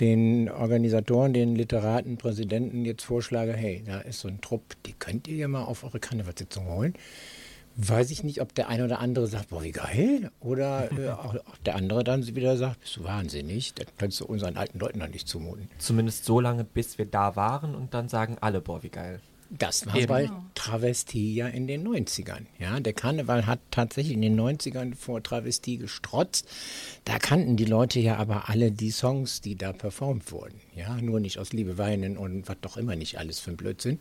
den 0.00 0.50
Organisatoren, 0.50 1.32
den 1.32 1.54
Literaten, 1.54 2.16
Präsidenten 2.16 2.84
jetzt 2.84 3.04
vorschlage, 3.04 3.52
hey, 3.52 3.82
da 3.86 4.00
ist 4.00 4.20
so 4.20 4.28
ein 4.28 4.40
Trupp, 4.40 4.62
die 4.86 4.92
könnt 4.92 5.28
ihr 5.28 5.36
ja 5.36 5.48
mal 5.48 5.64
auf 5.64 5.84
eure 5.84 6.00
Karnevalssitzung 6.00 6.66
holen, 6.68 6.94
weiß 7.76 8.10
ich 8.10 8.24
nicht, 8.24 8.40
ob 8.40 8.54
der 8.54 8.68
eine 8.68 8.84
oder 8.84 8.98
andere 8.98 9.28
sagt, 9.28 9.50
boah, 9.50 9.62
wie 9.62 9.70
geil, 9.70 10.30
oder 10.40 10.90
äh, 10.92 11.08
auch, 11.10 11.34
auch, 11.34 11.56
der 11.64 11.76
andere 11.76 12.02
dann 12.04 12.26
wieder 12.26 12.56
sagt, 12.56 12.80
bist 12.80 12.96
du 12.96 13.04
wahnsinnig, 13.04 13.74
das 13.74 13.86
kannst 13.96 14.20
du 14.20 14.26
unseren 14.26 14.56
alten 14.56 14.78
Leuten 14.78 14.98
dann 14.98 15.12
nicht 15.12 15.28
zumuten. 15.28 15.68
Zumindest 15.78 16.24
so 16.24 16.40
lange, 16.40 16.64
bis 16.64 16.98
wir 16.98 17.06
da 17.06 17.36
waren 17.36 17.74
und 17.74 17.94
dann 17.94 18.08
sagen 18.08 18.36
alle, 18.40 18.60
boah, 18.60 18.82
wie 18.82 18.90
geil. 18.90 19.20
Das 19.50 19.86
war 19.86 19.96
Eben. 19.96 20.06
bei 20.08 20.30
Travestie 20.54 21.34
ja 21.34 21.48
in 21.48 21.66
den 21.66 21.86
90ern. 21.86 22.42
Ja, 22.58 22.80
der 22.80 22.92
Karneval 22.92 23.46
hat 23.46 23.60
tatsächlich 23.70 24.14
in 24.14 24.20
den 24.22 24.38
90ern 24.38 24.94
vor 24.94 25.22
Travestie 25.22 25.78
gestrotzt. 25.78 26.46
Da 27.04 27.18
kannten 27.18 27.56
die 27.56 27.64
Leute 27.64 27.98
ja 27.98 28.16
aber 28.16 28.50
alle 28.50 28.70
die 28.70 28.90
Songs, 28.90 29.40
die 29.40 29.56
da 29.56 29.72
performt 29.72 30.32
wurden. 30.32 30.60
Ja, 30.76 31.00
nur 31.00 31.20
nicht 31.20 31.38
aus 31.38 31.52
Liebe 31.52 31.78
weinen 31.78 32.18
und 32.18 32.46
was 32.48 32.56
doch 32.60 32.76
immer 32.76 32.94
nicht 32.94 33.18
alles 33.18 33.40
für 33.40 33.52
ein 33.52 33.56
Blödsinn. 33.56 33.98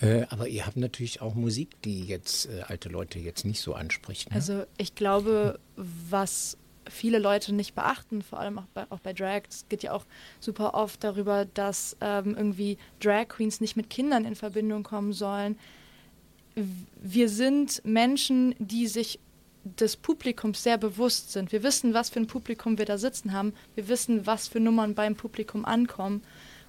Äh, 0.00 0.22
aber 0.28 0.46
ihr 0.46 0.66
habt 0.66 0.76
natürlich 0.76 1.20
auch 1.20 1.34
Musik, 1.34 1.82
die 1.82 2.04
jetzt 2.04 2.46
äh, 2.46 2.62
alte 2.62 2.88
Leute 2.88 3.18
jetzt 3.18 3.44
nicht 3.44 3.60
so 3.60 3.74
anspricht. 3.74 4.30
Ne? 4.30 4.36
Also 4.36 4.64
ich 4.78 4.94
glaube, 4.94 5.58
was 5.76 6.56
viele 6.88 7.18
Leute 7.18 7.54
nicht 7.54 7.74
beachten, 7.74 8.22
vor 8.22 8.40
allem 8.40 8.58
auch 8.58 8.66
bei, 8.74 8.86
auch 8.90 9.00
bei 9.00 9.12
Drag. 9.12 9.42
Es 9.48 9.66
geht 9.68 9.82
ja 9.82 9.92
auch 9.92 10.04
super 10.40 10.74
oft 10.74 11.02
darüber, 11.02 11.44
dass 11.44 11.96
ähm, 12.00 12.34
irgendwie 12.36 12.78
Drag 13.00 13.28
Queens 13.28 13.60
nicht 13.60 13.76
mit 13.76 13.90
Kindern 13.90 14.24
in 14.24 14.34
Verbindung 14.34 14.82
kommen 14.82 15.12
sollen. 15.12 15.58
Wir 17.02 17.28
sind 17.28 17.82
Menschen, 17.84 18.54
die 18.58 18.86
sich 18.86 19.20
des 19.64 19.96
Publikums 19.96 20.62
sehr 20.62 20.78
bewusst 20.78 21.32
sind. 21.32 21.52
Wir 21.52 21.62
wissen, 21.62 21.92
was 21.92 22.10
für 22.10 22.20
ein 22.20 22.26
Publikum 22.26 22.78
wir 22.78 22.84
da 22.84 22.98
sitzen 22.98 23.32
haben. 23.32 23.52
Wir 23.74 23.88
wissen, 23.88 24.26
was 24.26 24.48
für 24.48 24.60
Nummern 24.60 24.94
beim 24.94 25.16
Publikum 25.16 25.64
ankommen. 25.64 26.22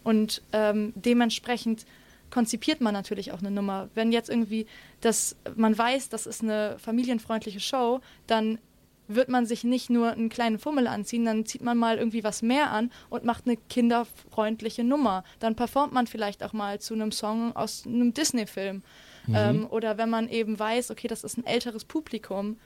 Und 0.03 0.41
ähm, 0.51 0.93
dementsprechend 0.95 1.86
konzipiert 2.30 2.82
man 2.82 2.93
natürlich 2.93 3.32
auch 3.32 3.39
eine 3.39 3.51
Nummer. 3.51 3.89
Wenn 3.93 4.12
jetzt 4.12 4.30
irgendwie 4.30 4.65
das, 5.01 5.36
man 5.56 5.77
weiß, 5.77 6.10
das 6.10 6.25
ist 6.25 6.41
eine 6.41 6.77
familienfreundliche 6.80 7.60
Show, 7.60 8.01
dann 8.25 8.58
wird 9.07 9.29
man 9.29 9.45
sich 9.45 9.63
nicht 9.63 9.89
nur 9.89 10.11
einen 10.11 10.29
kleinen 10.29 10.59
Fummel 10.59 10.87
anziehen, 10.87 11.25
dann 11.25 11.45
zieht 11.45 11.61
man 11.61 11.77
mal 11.77 11.97
irgendwie 11.97 12.23
was 12.23 12.41
mehr 12.41 12.71
an 12.71 12.91
und 13.09 13.23
macht 13.23 13.45
eine 13.45 13.57
kinderfreundliche 13.57 14.83
Nummer. 14.83 15.23
Dann 15.39 15.55
performt 15.55 15.93
man 15.93 16.07
vielleicht 16.07 16.43
auch 16.43 16.53
mal 16.53 16.79
zu 16.79 16.93
einem 16.93 17.11
Song 17.11 17.55
aus 17.55 17.85
einem 17.85 18.13
Disney-Film. 18.13 18.83
Mhm. 19.27 19.35
Ähm, 19.35 19.67
oder 19.69 19.97
wenn 19.97 20.09
man 20.09 20.29
eben 20.29 20.57
weiß, 20.57 20.91
okay, 20.91 21.07
das 21.07 21.23
ist 21.23 21.37
ein 21.37 21.45
älteres 21.45 21.85
Publikum, 21.85 22.57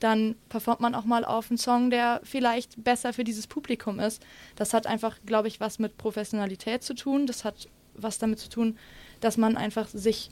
dann 0.00 0.34
performt 0.48 0.80
man 0.80 0.94
auch 0.94 1.04
mal 1.04 1.24
auf 1.24 1.50
einen 1.50 1.58
Song, 1.58 1.90
der 1.90 2.20
vielleicht 2.24 2.82
besser 2.82 3.12
für 3.12 3.24
dieses 3.24 3.46
Publikum 3.46 4.00
ist. 4.00 4.22
Das 4.56 4.74
hat 4.74 4.86
einfach, 4.86 5.18
glaube 5.26 5.48
ich, 5.48 5.60
was 5.60 5.78
mit 5.78 5.96
Professionalität 5.96 6.82
zu 6.82 6.94
tun. 6.94 7.26
Das 7.26 7.44
hat 7.44 7.68
was 7.94 8.18
damit 8.18 8.38
zu 8.38 8.48
tun, 8.48 8.78
dass 9.20 9.36
man 9.36 9.56
einfach 9.56 9.86
sich 9.86 10.30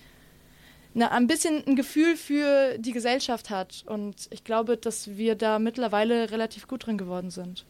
eine, 0.95 1.11
ein 1.13 1.27
bisschen 1.27 1.65
ein 1.67 1.77
Gefühl 1.77 2.17
für 2.17 2.79
die 2.79 2.93
Gesellschaft 2.93 3.51
hat. 3.51 3.85
Und 3.87 4.29
ich 4.31 4.45
glaube, 4.45 4.77
dass 4.77 5.17
wir 5.17 5.35
da 5.35 5.59
mittlerweile 5.59 6.31
relativ 6.31 6.67
gut 6.69 6.87
drin 6.87 6.99
geworden 6.99 7.31
sind. 7.31 7.65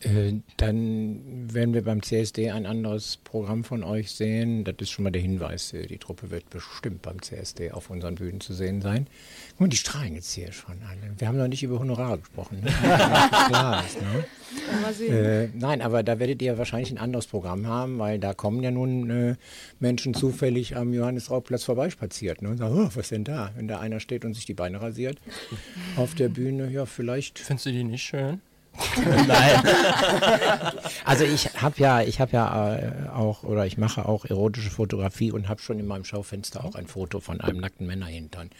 Äh, 0.00 0.34
dann 0.58 1.52
werden 1.52 1.72
wir 1.72 1.82
beim 1.82 2.02
CSD 2.02 2.50
ein 2.50 2.66
anderes 2.66 3.18
Programm 3.24 3.64
von 3.64 3.82
euch 3.82 4.10
sehen. 4.12 4.64
Das 4.64 4.76
ist 4.80 4.90
schon 4.90 5.04
mal 5.04 5.10
der 5.10 5.22
Hinweis. 5.22 5.72
Äh, 5.72 5.86
die 5.86 5.98
Truppe 5.98 6.30
wird 6.30 6.50
bestimmt 6.50 7.02
beim 7.02 7.22
CSD 7.22 7.72
auf 7.72 7.90
unseren 7.90 8.16
Bühnen 8.16 8.40
zu 8.40 8.52
sehen 8.52 8.82
sein. 8.82 9.06
Und 9.58 9.72
die 9.72 9.76
strahlen 9.76 10.14
jetzt 10.14 10.32
hier 10.32 10.52
schon 10.52 10.76
alle. 10.82 11.14
Wir 11.16 11.28
haben 11.28 11.38
noch 11.38 11.48
nicht 11.48 11.62
über 11.62 11.78
Honorar 11.78 12.18
gesprochen. 12.18 12.60
Ne? 12.62 12.70
Klar 13.48 13.84
ist, 13.84 13.98
ne? 14.00 14.24
Äh, 15.08 15.48
nein, 15.54 15.80
aber 15.80 16.02
da 16.02 16.18
werdet 16.18 16.42
ihr 16.42 16.58
wahrscheinlich 16.58 16.90
ein 16.90 16.98
anderes 16.98 17.26
Programm 17.26 17.66
haben, 17.66 17.98
weil 17.98 18.18
da 18.18 18.34
kommen 18.34 18.62
ja 18.62 18.70
nun 18.70 19.10
äh, 19.10 19.36
Menschen 19.80 20.14
zufällig 20.14 20.76
am 20.76 20.92
Johannes-Rauplatz 20.92 21.64
vorbeispaziert 21.64 22.42
ne? 22.42 22.50
und 22.50 22.58
sagen, 22.58 22.74
oh, 22.76 22.90
was 22.94 23.08
denn 23.08 23.24
da? 23.24 23.52
Wenn 23.56 23.68
da 23.68 23.80
einer 23.80 24.00
steht 24.00 24.24
und 24.24 24.34
sich 24.34 24.44
die 24.44 24.54
Beine 24.54 24.80
rasiert 24.80 25.18
auf 25.96 26.14
der 26.14 26.28
Bühne, 26.28 26.70
ja, 26.70 26.86
vielleicht. 26.86 27.38
Findest 27.38 27.66
du 27.66 27.72
die 27.72 27.84
nicht 27.84 28.02
schön? 28.02 28.40
Nein. 29.26 29.62
also 31.04 31.24
ich 31.24 31.48
habe 31.56 31.78
ja, 31.78 32.02
ich 32.02 32.20
habe 32.20 32.32
ja 32.32 32.76
äh, 32.76 33.08
auch 33.08 33.42
oder 33.42 33.66
ich 33.66 33.78
mache 33.78 34.06
auch 34.06 34.24
erotische 34.24 34.70
Fotografie 34.70 35.32
und 35.32 35.48
habe 35.48 35.60
schon 35.60 35.78
in 35.78 35.86
meinem 35.86 36.04
Schaufenster 36.04 36.64
auch 36.64 36.74
ein 36.74 36.86
Foto 36.86 37.20
von 37.20 37.40
einem 37.40 37.58
nackten 37.58 37.86
Männerhintern 37.86 38.50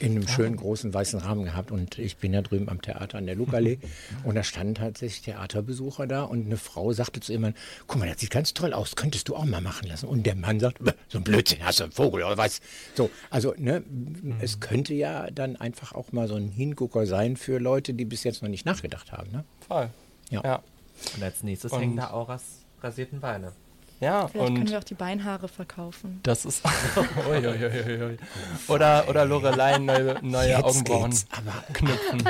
in 0.00 0.12
einem 0.12 0.28
schönen 0.28 0.56
großen 0.56 0.92
weißen 0.94 1.18
Rahmen 1.20 1.44
gehabt 1.44 1.70
und 1.70 1.98
ich 1.98 2.18
bin 2.18 2.32
ja 2.32 2.42
drüben 2.42 2.68
am 2.68 2.80
Theater 2.80 3.18
an 3.18 3.26
der 3.26 3.34
Lugallee 3.34 3.78
und 4.24 4.34
da 4.34 4.42
standen 4.42 4.74
tatsächlich 4.74 5.22
Theaterbesucher 5.22 6.06
da 6.06 6.22
und 6.22 6.46
eine 6.46 6.56
Frau 6.56 6.92
sagte 6.92 7.20
zu 7.20 7.32
ihm, 7.32 7.52
guck 7.86 7.98
mal, 7.98 8.08
das 8.08 8.20
sieht 8.20 8.30
ganz 8.30 8.54
toll 8.54 8.72
aus, 8.72 8.96
könntest 8.96 9.28
du 9.28 9.36
auch 9.36 9.44
mal 9.44 9.60
machen 9.60 9.88
lassen. 9.88 10.06
Und 10.06 10.24
der 10.24 10.34
Mann 10.34 10.60
sagt, 10.60 10.78
so 11.08 11.18
ein 11.18 11.24
Blödsinn, 11.24 11.64
hast 11.64 11.80
du 11.80 11.84
einen 11.84 11.92
Vogel 11.92 12.22
oder 12.22 12.36
was? 12.36 12.60
So, 12.94 13.10
also 13.30 13.54
ne, 13.56 13.82
mhm. 13.88 14.36
es 14.40 14.60
könnte 14.60 14.94
ja 14.94 15.30
dann 15.30 15.56
einfach 15.56 15.92
auch 15.92 16.12
mal 16.12 16.28
so 16.28 16.36
ein 16.36 16.48
Hingucker 16.48 17.06
sein 17.06 17.36
für 17.36 17.58
Leute, 17.58 17.94
die 17.94 18.04
bis 18.04 18.24
jetzt 18.24 18.42
noch 18.42 18.48
nicht 18.48 18.66
nachgedacht 18.66 19.12
haben. 19.12 19.30
Ne? 19.32 19.44
Voll. 19.66 19.90
Ja. 20.30 20.42
ja. 20.44 20.62
Und 21.16 21.22
als 21.22 21.42
nächstes 21.42 21.72
und 21.72 21.80
hängen 21.80 21.96
da 21.96 22.10
auch 22.10 22.28
rasierten 22.82 23.20
Beine. 23.20 23.52
Ja, 24.00 24.28
Vielleicht 24.28 24.48
und 24.48 24.54
können 24.54 24.70
wir 24.70 24.78
auch 24.78 24.84
die 24.84 24.94
Beinhaare 24.94 25.48
verkaufen. 25.48 26.20
Das 26.22 26.44
ist. 26.44 26.62
ui, 27.28 27.38
ui, 27.38 28.04
ui, 28.04 28.18
oder, 28.68 29.08
oder 29.08 29.24
Lorelei 29.24 29.78
neue, 29.78 30.16
neue 30.22 30.64
Augenbrauen 30.64 31.12
knüpfen. 31.72 32.22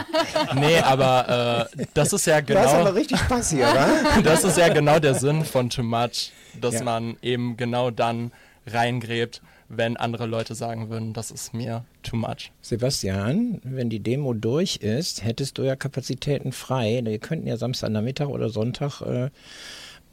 nee, 0.55 0.79
aber 0.79 1.69
äh, 1.77 1.87
das 1.93 2.15
ist 2.15 2.27
ja 2.27 2.41
genau. 2.41 2.63
Das 2.63 2.73
ist 2.73 2.79
aber 2.79 2.95
richtig 2.95 3.19
Spaß 3.19 3.51
hier, 3.51 3.69
oder? 3.69 4.23
das 4.25 4.45
ist 4.45 4.57
ja 4.57 4.73
genau 4.73 4.99
der 4.99 5.15
Sinn 5.15 5.45
von 5.45 5.69
Too 5.69 5.83
Much, 5.83 6.33
dass 6.59 6.75
ja. 6.75 6.85
man 6.85 7.19
eben 7.21 7.59
genau 7.59 7.91
dann 7.91 8.33
reingräbt, 8.67 9.43
wenn 9.69 9.97
andere 9.97 10.27
Leute 10.27 10.55
sagen 10.55 10.89
würden, 10.89 11.13
das 11.13 11.31
ist 11.31 11.55
mir 11.55 11.85
too 12.03 12.17
much. 12.17 12.53
Sebastian, 12.63 13.61
wenn 13.65 13.91
die 13.91 14.01
Demo 14.01 14.33
durch 14.33 14.77
ist, 14.77 15.25
hättest 15.25 15.59
du 15.59 15.63
ja 15.63 15.77
Kapazitäten 15.77 16.53
frei. 16.53 17.01
Wir 17.05 17.19
könnten 17.19 17.47
ja 17.47 17.57
Samstag 17.57 17.91
Nachmittag 17.91 18.29
oder 18.29 18.49
Sonntag. 18.49 19.03
Äh, 19.03 19.31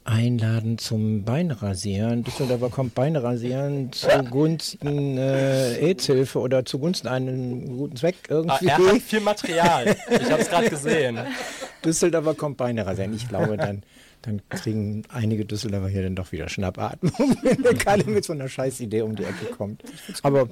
einladen 0.06 0.78
zum 0.78 1.24
Beinrasieren. 1.24 2.22
Düsseldorfer 2.22 2.70
kommt 2.70 2.94
Beinrasieren 2.94 3.90
zugunsten 3.92 5.18
äh, 5.18 5.78
AIDS-Hilfe 5.80 6.38
oder 6.38 6.64
zugunsten 6.64 7.08
einen 7.08 7.76
guten 7.76 7.96
Zweck 7.96 8.16
irgendwie. 8.28 8.70
Ah, 8.70 8.78
er 8.78 8.92
hat 8.92 9.02
viel 9.02 9.20
Material. 9.20 9.96
Ich 10.08 10.30
habe 10.30 10.42
es 10.42 10.48
gerade 10.48 10.70
gesehen. 10.70 11.18
Düsseldorfer 11.84 12.34
kommt 12.34 12.56
Beinrasieren. 12.56 13.14
Ich 13.14 13.28
glaube, 13.28 13.56
dann, 13.56 13.82
dann 14.26 14.42
kriegen 14.48 15.04
einige 15.08 15.44
Düsseldorfer 15.44 15.88
hier 15.88 16.02
dann 16.02 16.16
doch 16.16 16.32
wieder 16.32 16.48
Schnappatmung, 16.48 17.36
wenn 17.42 17.62
der 17.62 17.74
Kalle 17.74 18.04
mit 18.04 18.24
so 18.24 18.32
einer 18.32 18.48
Scheißidee 18.48 19.02
um 19.02 19.16
die 19.16 19.24
Ecke 19.24 19.46
kommt. 19.56 19.82
Aber 20.22 20.48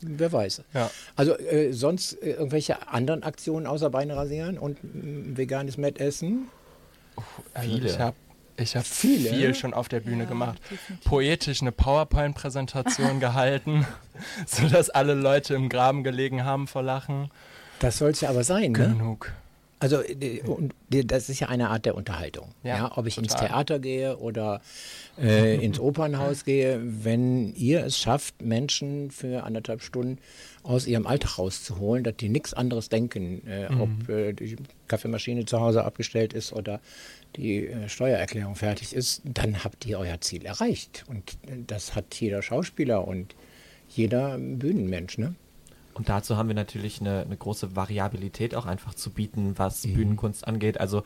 wer 0.00 0.32
weiß. 0.32 0.62
Ja. 0.72 0.90
Also 1.14 1.38
äh, 1.38 1.72
sonst 1.72 2.14
äh, 2.22 2.32
irgendwelche 2.32 2.88
anderen 2.88 3.22
Aktionen 3.22 3.66
außer 3.66 3.90
Beinrasieren 3.90 4.58
und 4.58 4.78
äh, 4.78 5.36
veganes 5.36 5.76
Met 5.76 6.00
essen? 6.00 6.48
Oh, 7.16 7.22
also 7.52 7.70
Viele. 7.70 7.88
Ich 7.88 7.98
habe 7.98 8.16
ich 8.56 8.76
habe 8.76 8.84
viel 8.84 9.54
schon 9.54 9.74
auf 9.74 9.88
der 9.88 10.00
Bühne 10.00 10.24
ja, 10.24 10.28
gemacht. 10.28 10.60
Definitiv. 10.70 11.10
Poetisch 11.10 11.60
eine 11.60 11.72
PowerPoint-Präsentation 11.72 13.20
gehalten, 13.20 13.84
sodass 14.46 14.90
alle 14.90 15.14
Leute 15.14 15.54
im 15.54 15.68
Graben 15.68 16.04
gelegen 16.04 16.44
haben 16.44 16.68
vor 16.68 16.82
Lachen. 16.82 17.30
Das 17.80 17.98
soll 17.98 18.10
es 18.10 18.20
ja 18.20 18.30
aber 18.30 18.44
sein, 18.44 18.72
ne? 18.72 19.16
Also 19.80 20.02
das 20.88 21.28
ist 21.28 21.40
ja 21.40 21.48
eine 21.48 21.68
Art 21.68 21.84
der 21.84 21.94
Unterhaltung. 21.94 22.54
Ja, 22.62 22.76
ja 22.76 22.92
ob 22.96 23.06
ich 23.06 23.16
total. 23.16 23.24
ins 23.24 23.40
Theater 23.40 23.78
gehe 23.78 24.16
oder 24.16 24.60
äh, 25.20 25.62
ins 25.62 25.78
Opernhaus 25.78 26.44
gehe, 26.44 26.80
wenn 26.82 27.54
ihr 27.54 27.84
es 27.84 27.98
schafft, 27.98 28.40
Menschen 28.40 29.10
für 29.10 29.44
anderthalb 29.44 29.82
Stunden 29.82 30.18
aus 30.62 30.86
ihrem 30.86 31.06
Alltag 31.06 31.38
rauszuholen, 31.38 32.04
dass 32.04 32.16
die 32.16 32.28
nichts 32.28 32.54
anderes 32.54 32.88
denken, 32.88 33.46
äh, 33.46 33.70
mhm. 33.70 33.80
ob 33.80 34.08
äh, 34.08 34.32
die 34.32 34.56
Kaffeemaschine 34.88 35.44
zu 35.44 35.60
Hause 35.60 35.84
abgestellt 35.84 36.32
ist 36.32 36.52
oder 36.52 36.80
die 37.36 37.66
äh, 37.66 37.88
Steuererklärung 37.88 38.54
fertig 38.54 38.94
ist, 38.94 39.22
dann 39.24 39.64
habt 39.64 39.84
ihr 39.86 39.98
euer 39.98 40.20
Ziel 40.20 40.46
erreicht. 40.46 41.04
Und 41.08 41.32
äh, 41.46 41.62
das 41.66 41.94
hat 41.94 42.14
jeder 42.14 42.42
Schauspieler 42.42 43.06
und 43.06 43.34
jeder 43.88 44.38
Bühnenmensch. 44.38 45.18
Ne? 45.18 45.34
Und 45.94 46.08
dazu 46.08 46.36
haben 46.36 46.48
wir 46.48 46.54
natürlich 46.54 47.00
eine, 47.00 47.20
eine 47.22 47.36
große 47.36 47.76
Variabilität 47.76 48.54
auch 48.54 48.66
einfach 48.66 48.94
zu 48.94 49.10
bieten, 49.10 49.54
was 49.56 49.86
mhm. 49.86 49.94
Bühnenkunst 49.94 50.46
angeht. 50.46 50.80
Also 50.80 51.04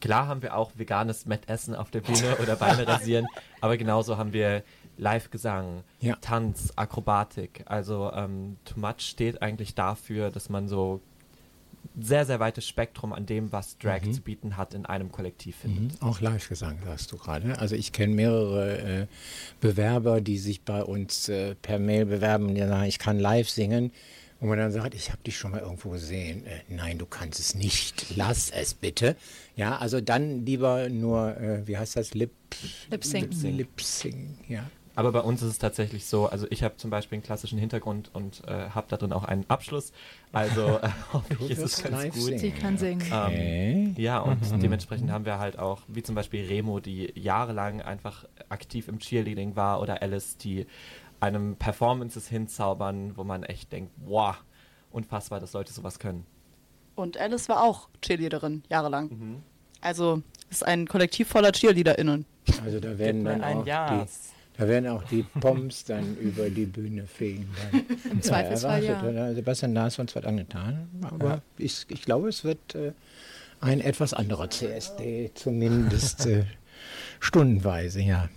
klar 0.00 0.26
haben 0.26 0.42
wir 0.42 0.56
auch 0.56 0.72
veganes 0.74 1.26
Mettessen 1.26 1.74
auf 1.74 1.90
der 1.90 2.00
Bühne 2.00 2.36
oder 2.42 2.56
Beine 2.56 2.88
rasieren, 2.88 3.26
aber 3.60 3.76
genauso 3.76 4.16
haben 4.16 4.32
wir 4.32 4.62
Live-Gesang, 4.96 5.82
ja. 6.00 6.16
Tanz, 6.20 6.72
Akrobatik. 6.76 7.64
Also 7.66 8.12
ähm, 8.14 8.56
Too 8.64 8.80
Much 8.80 9.00
steht 9.00 9.42
eigentlich 9.42 9.74
dafür, 9.74 10.30
dass 10.30 10.48
man 10.48 10.68
so 10.68 11.00
sehr, 11.98 12.26
sehr 12.26 12.40
weites 12.40 12.66
Spektrum 12.66 13.12
an 13.12 13.26
dem, 13.26 13.52
was 13.52 13.78
Drag 13.78 14.02
mhm. 14.02 14.12
zu 14.12 14.20
bieten 14.22 14.56
hat, 14.56 14.74
in 14.74 14.86
einem 14.86 15.12
Kollektiv 15.12 15.56
findet. 15.56 16.00
Mhm. 16.00 16.08
Auch 16.08 16.20
Live-Gesang, 16.20 16.78
sagst 16.84 17.12
du 17.12 17.16
gerade. 17.16 17.58
Also 17.58 17.76
ich 17.76 17.92
kenne 17.92 18.14
mehrere 18.14 18.78
äh, 19.02 19.06
Bewerber, 19.60 20.20
die 20.20 20.38
sich 20.38 20.62
bei 20.62 20.82
uns 20.82 21.28
äh, 21.28 21.54
per 21.54 21.78
Mail 21.78 22.06
bewerben 22.06 22.46
und 22.48 22.54
die 22.56 22.60
sagen, 22.62 22.84
ich 22.84 22.98
kann 22.98 23.18
live 23.18 23.48
singen. 23.48 23.92
Und 24.40 24.48
man 24.48 24.58
dann 24.58 24.72
sagt, 24.72 24.94
ich 24.94 25.10
habe 25.10 25.22
dich 25.22 25.38
schon 25.38 25.52
mal 25.52 25.60
irgendwo 25.60 25.90
gesehen. 25.90 26.44
Äh, 26.46 26.60
nein, 26.68 26.98
du 26.98 27.06
kannst 27.06 27.38
es 27.38 27.54
nicht. 27.54 28.14
Lass 28.16 28.50
es 28.50 28.74
bitte. 28.74 29.16
Ja, 29.56 29.78
also 29.78 30.00
dann 30.00 30.44
lieber 30.44 30.88
nur, 30.88 31.36
äh, 31.36 31.66
wie 31.66 31.78
heißt 31.78 31.96
das? 31.96 32.14
Lip, 32.14 32.32
Lip 32.90 33.04
Sync. 33.04 33.32
Lip 33.42 33.80
Sync, 33.80 34.36
ja. 34.48 34.68
Aber 34.96 35.10
bei 35.10 35.20
uns 35.20 35.42
ist 35.42 35.50
es 35.50 35.58
tatsächlich 35.58 36.06
so, 36.06 36.26
also 36.26 36.46
ich 36.50 36.62
habe 36.62 36.76
zum 36.76 36.90
Beispiel 36.90 37.16
einen 37.16 37.24
klassischen 37.24 37.58
Hintergrund 37.58 38.10
und 38.12 38.46
äh, 38.46 38.70
habe 38.70 38.86
da 38.88 38.96
drin 38.96 39.12
auch 39.12 39.24
einen 39.24 39.44
Abschluss. 39.48 39.92
Also 40.32 40.62
äh, 40.82 40.88
hoffentlich 41.12 41.50
ist 41.50 41.58
es 41.58 41.82
ganz 41.82 42.14
gut. 42.14 42.38
Sie 42.38 42.50
kann 42.52 42.78
singen. 42.78 43.02
Ähm, 43.12 43.94
ja, 43.96 44.20
und 44.20 44.52
mhm. 44.52 44.60
dementsprechend 44.60 45.10
haben 45.10 45.24
wir 45.24 45.38
halt 45.38 45.58
auch, 45.58 45.82
wie 45.88 46.02
zum 46.02 46.14
Beispiel 46.14 46.46
Remo, 46.46 46.78
die 46.78 47.12
jahrelang 47.16 47.82
einfach 47.82 48.24
aktiv 48.48 48.86
im 48.88 49.00
Cheerleading 49.00 49.56
war 49.56 49.80
oder 49.80 50.00
Alice, 50.00 50.36
die 50.36 50.66
einem 51.18 51.56
Performances 51.56 52.28
hinzaubern, 52.28 53.16
wo 53.16 53.24
man 53.24 53.42
echt 53.42 53.72
denkt, 53.72 53.92
wow, 54.04 54.36
unfassbar, 54.92 55.40
dass 55.40 55.52
Leute 55.54 55.72
sowas 55.72 55.98
können. 55.98 56.24
Und 56.94 57.18
Alice 57.18 57.48
war 57.48 57.64
auch 57.64 57.88
Cheerleaderin, 58.00 58.62
jahrelang. 58.70 59.08
Mhm. 59.08 59.42
Also 59.80 60.22
es 60.50 60.58
ist 60.58 60.62
ein 60.62 60.86
Kollektiv 60.86 61.28
voller 61.28 61.52
CheerleaderInnen. 61.52 62.24
Also 62.64 62.78
da 62.78 62.96
werden 62.98 63.24
dann 63.24 63.42
auch 63.42 63.64
die, 63.64 64.06
da 64.56 64.68
werden 64.68 64.88
auch 64.88 65.02
die 65.04 65.24
Poms 65.40 65.84
dann 65.84 66.16
über 66.16 66.48
die 66.48 66.66
Bühne 66.66 67.06
fegen. 67.06 67.48
Dann. 67.72 67.84
Im 68.12 68.22
Zweifelsfall 68.22 68.84
ja. 68.84 69.10
ja. 69.10 69.34
Sebastian 69.34 69.74
Lars 69.74 69.98
hat 69.98 70.14
was 70.14 70.24
angetan, 70.24 70.88
aber 71.02 71.28
ja. 71.28 71.42
ich, 71.58 71.86
ich 71.88 72.02
glaube, 72.02 72.28
es 72.28 72.44
wird 72.44 72.74
äh, 72.74 72.92
ein 73.60 73.80
etwas 73.80 74.14
anderer 74.14 74.50
CSD, 74.50 75.32
zumindest 75.34 76.26
äh, 76.26 76.44
stundenweise, 77.20 78.00
ja. 78.00 78.28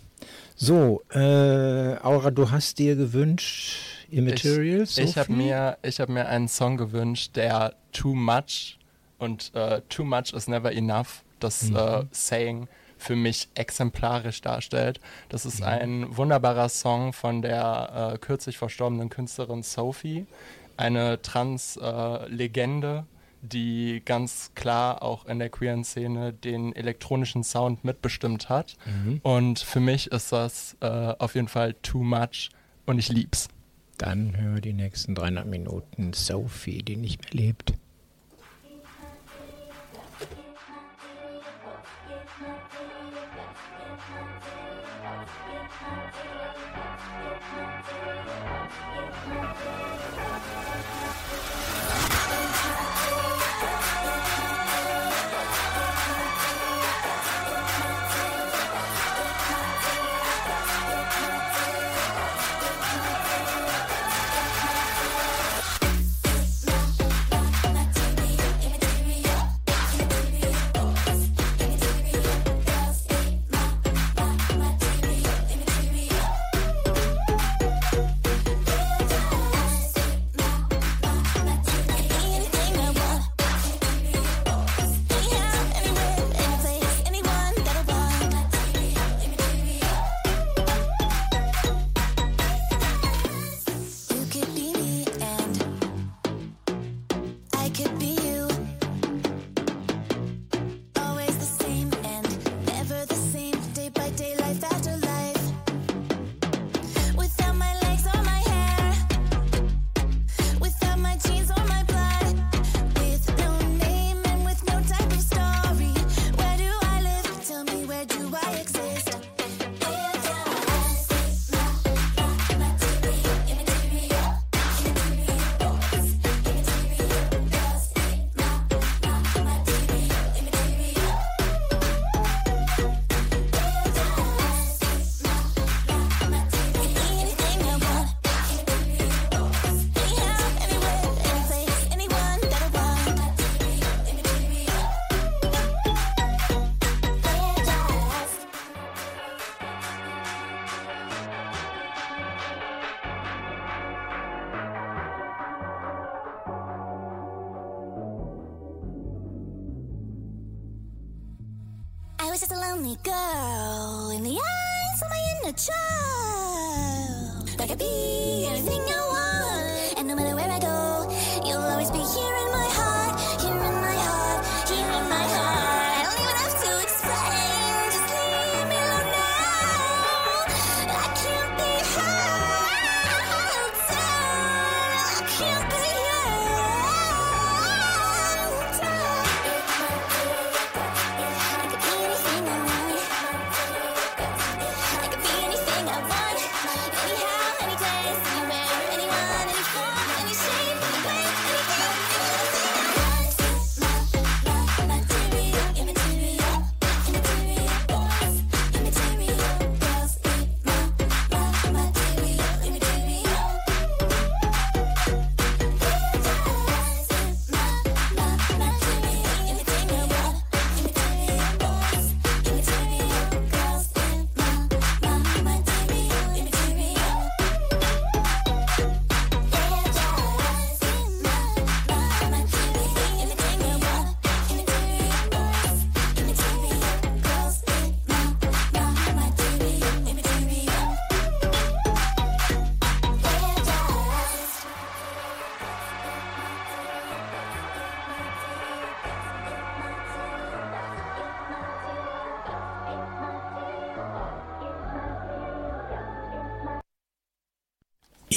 So, 0.55 1.03
äh, 1.11 1.97
Aura, 2.01 2.31
du 2.31 2.49
hast 2.49 2.79
dir 2.79 2.95
gewünscht 2.95 3.97
Immaterials? 4.09 4.97
Ich, 4.97 5.09
ich 5.11 5.17
habe 5.17 5.31
mir, 5.31 5.77
hab 5.83 6.09
mir 6.09 6.27
einen 6.27 6.47
Song 6.47 6.77
gewünscht, 6.77 7.35
der 7.35 7.73
Too 7.91 8.15
Much 8.15 8.79
und 9.19 9.51
uh, 9.55 9.81
Too 9.89 10.03
Much 10.03 10.33
is 10.33 10.47
Never 10.47 10.71
Enough, 10.71 11.23
das 11.39 11.63
mhm. 11.63 11.75
uh, 11.75 12.03
Saying, 12.11 12.67
für 12.97 13.15
mich 13.15 13.49
exemplarisch 13.55 14.41
darstellt. 14.41 14.99
Das 15.29 15.45
ist 15.45 15.61
mhm. 15.61 15.65
ein 15.65 16.17
wunderbarer 16.17 16.69
Song 16.69 17.13
von 17.13 17.41
der 17.41 18.13
uh, 18.13 18.17
kürzlich 18.17 18.57
verstorbenen 18.57 19.09
Künstlerin 19.09 19.63
Sophie, 19.63 20.25
eine 20.77 21.21
Trans-Legende 21.21 23.05
die 23.41 24.01
ganz 24.03 24.51
klar 24.55 25.01
auch 25.03 25.25
in 25.25 25.39
der 25.39 25.49
queeren 25.49 25.83
Szene 25.83 26.33
den 26.33 26.75
elektronischen 26.75 27.43
Sound 27.43 27.83
mitbestimmt 27.83 28.49
hat. 28.49 28.77
Mhm. 28.85 29.19
Und 29.23 29.59
für 29.59 29.79
mich 29.79 30.11
ist 30.11 30.31
das 30.31 30.75
äh, 30.81 30.87
auf 30.87 31.35
jeden 31.35 31.47
Fall 31.47 31.75
too 31.81 32.03
much 32.03 32.49
und 32.85 32.99
ich 32.99 33.09
lieb's. 33.09 33.47
Dann 33.97 34.37
hören 34.37 34.55
wir 34.55 34.61
die 34.61 34.73
nächsten 34.73 35.15
300 35.15 35.47
Minuten 35.47 36.13
Sophie, 36.13 36.83
die 36.83 36.97
nicht 36.97 37.21
mehr 37.23 37.45
lebt. 37.45 37.73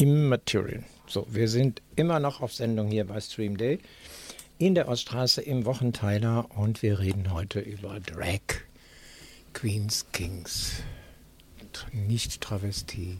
Immaterial. 0.01 0.83
So, 1.07 1.27
wir 1.29 1.47
sind 1.47 1.83
immer 1.95 2.21
noch 2.21 2.41
auf 2.41 2.55
Sendung 2.55 2.89
hier 2.89 3.05
bei 3.07 3.21
Stream 3.21 3.59
Day 3.59 3.81
in 4.57 4.75
der 4.75 4.89
Oststraße 4.89 5.43
im 5.43 5.67
Wochenteiler 5.67 6.47
und 6.57 6.83
wir 6.83 7.01
reden 7.01 7.31
heute 7.35 7.61
über 7.61 8.01
Drag 8.01 8.41
Queens 9.53 10.07
Kings. 10.13 10.83
Nicht 11.93 12.41
Travestie. 12.41 13.19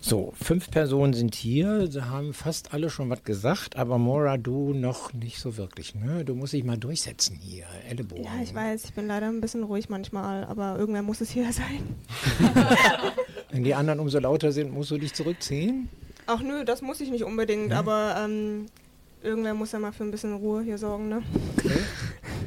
So, 0.00 0.34
fünf 0.40 0.70
Personen 0.70 1.14
sind 1.14 1.34
hier. 1.34 1.90
Sie 1.90 2.04
haben 2.04 2.34
fast 2.34 2.74
alle 2.74 2.90
schon 2.90 3.08
was 3.08 3.24
gesagt, 3.24 3.76
aber 3.76 3.96
Mora, 3.96 4.36
du 4.36 4.74
noch 4.74 5.14
nicht 5.14 5.38
so 5.38 5.56
wirklich. 5.56 5.94
Ne? 5.94 6.26
Du 6.26 6.34
musst 6.34 6.52
dich 6.52 6.62
mal 6.62 6.76
durchsetzen 6.76 7.38
hier. 7.40 7.64
Ellenbogen. 7.88 8.22
Ja, 8.22 8.42
ich 8.42 8.54
weiß, 8.54 8.84
ich 8.84 8.92
bin 8.92 9.06
leider 9.06 9.28
ein 9.28 9.40
bisschen 9.40 9.64
ruhig 9.64 9.88
manchmal, 9.88 10.44
aber 10.44 10.78
irgendwer 10.78 11.02
muss 11.02 11.22
es 11.22 11.30
hier 11.30 11.50
sein. 11.54 11.96
Wenn 13.56 13.64
die 13.64 13.74
anderen 13.74 14.00
umso 14.00 14.18
lauter 14.18 14.52
sind, 14.52 14.70
musst 14.70 14.90
du 14.90 14.98
dich 14.98 15.14
zurückziehen? 15.14 15.88
Ach 16.26 16.42
nö, 16.42 16.62
das 16.66 16.82
muss 16.82 17.00
ich 17.00 17.10
nicht 17.10 17.24
unbedingt, 17.24 17.70
ja. 17.70 17.78
aber 17.78 18.14
ähm, 18.22 18.66
irgendwer 19.22 19.54
muss 19.54 19.72
ja 19.72 19.78
mal 19.78 19.92
für 19.92 20.04
ein 20.04 20.10
bisschen 20.10 20.34
Ruhe 20.34 20.62
hier 20.62 20.76
sorgen, 20.76 21.08
ne? 21.08 21.22
Okay. 21.56 21.78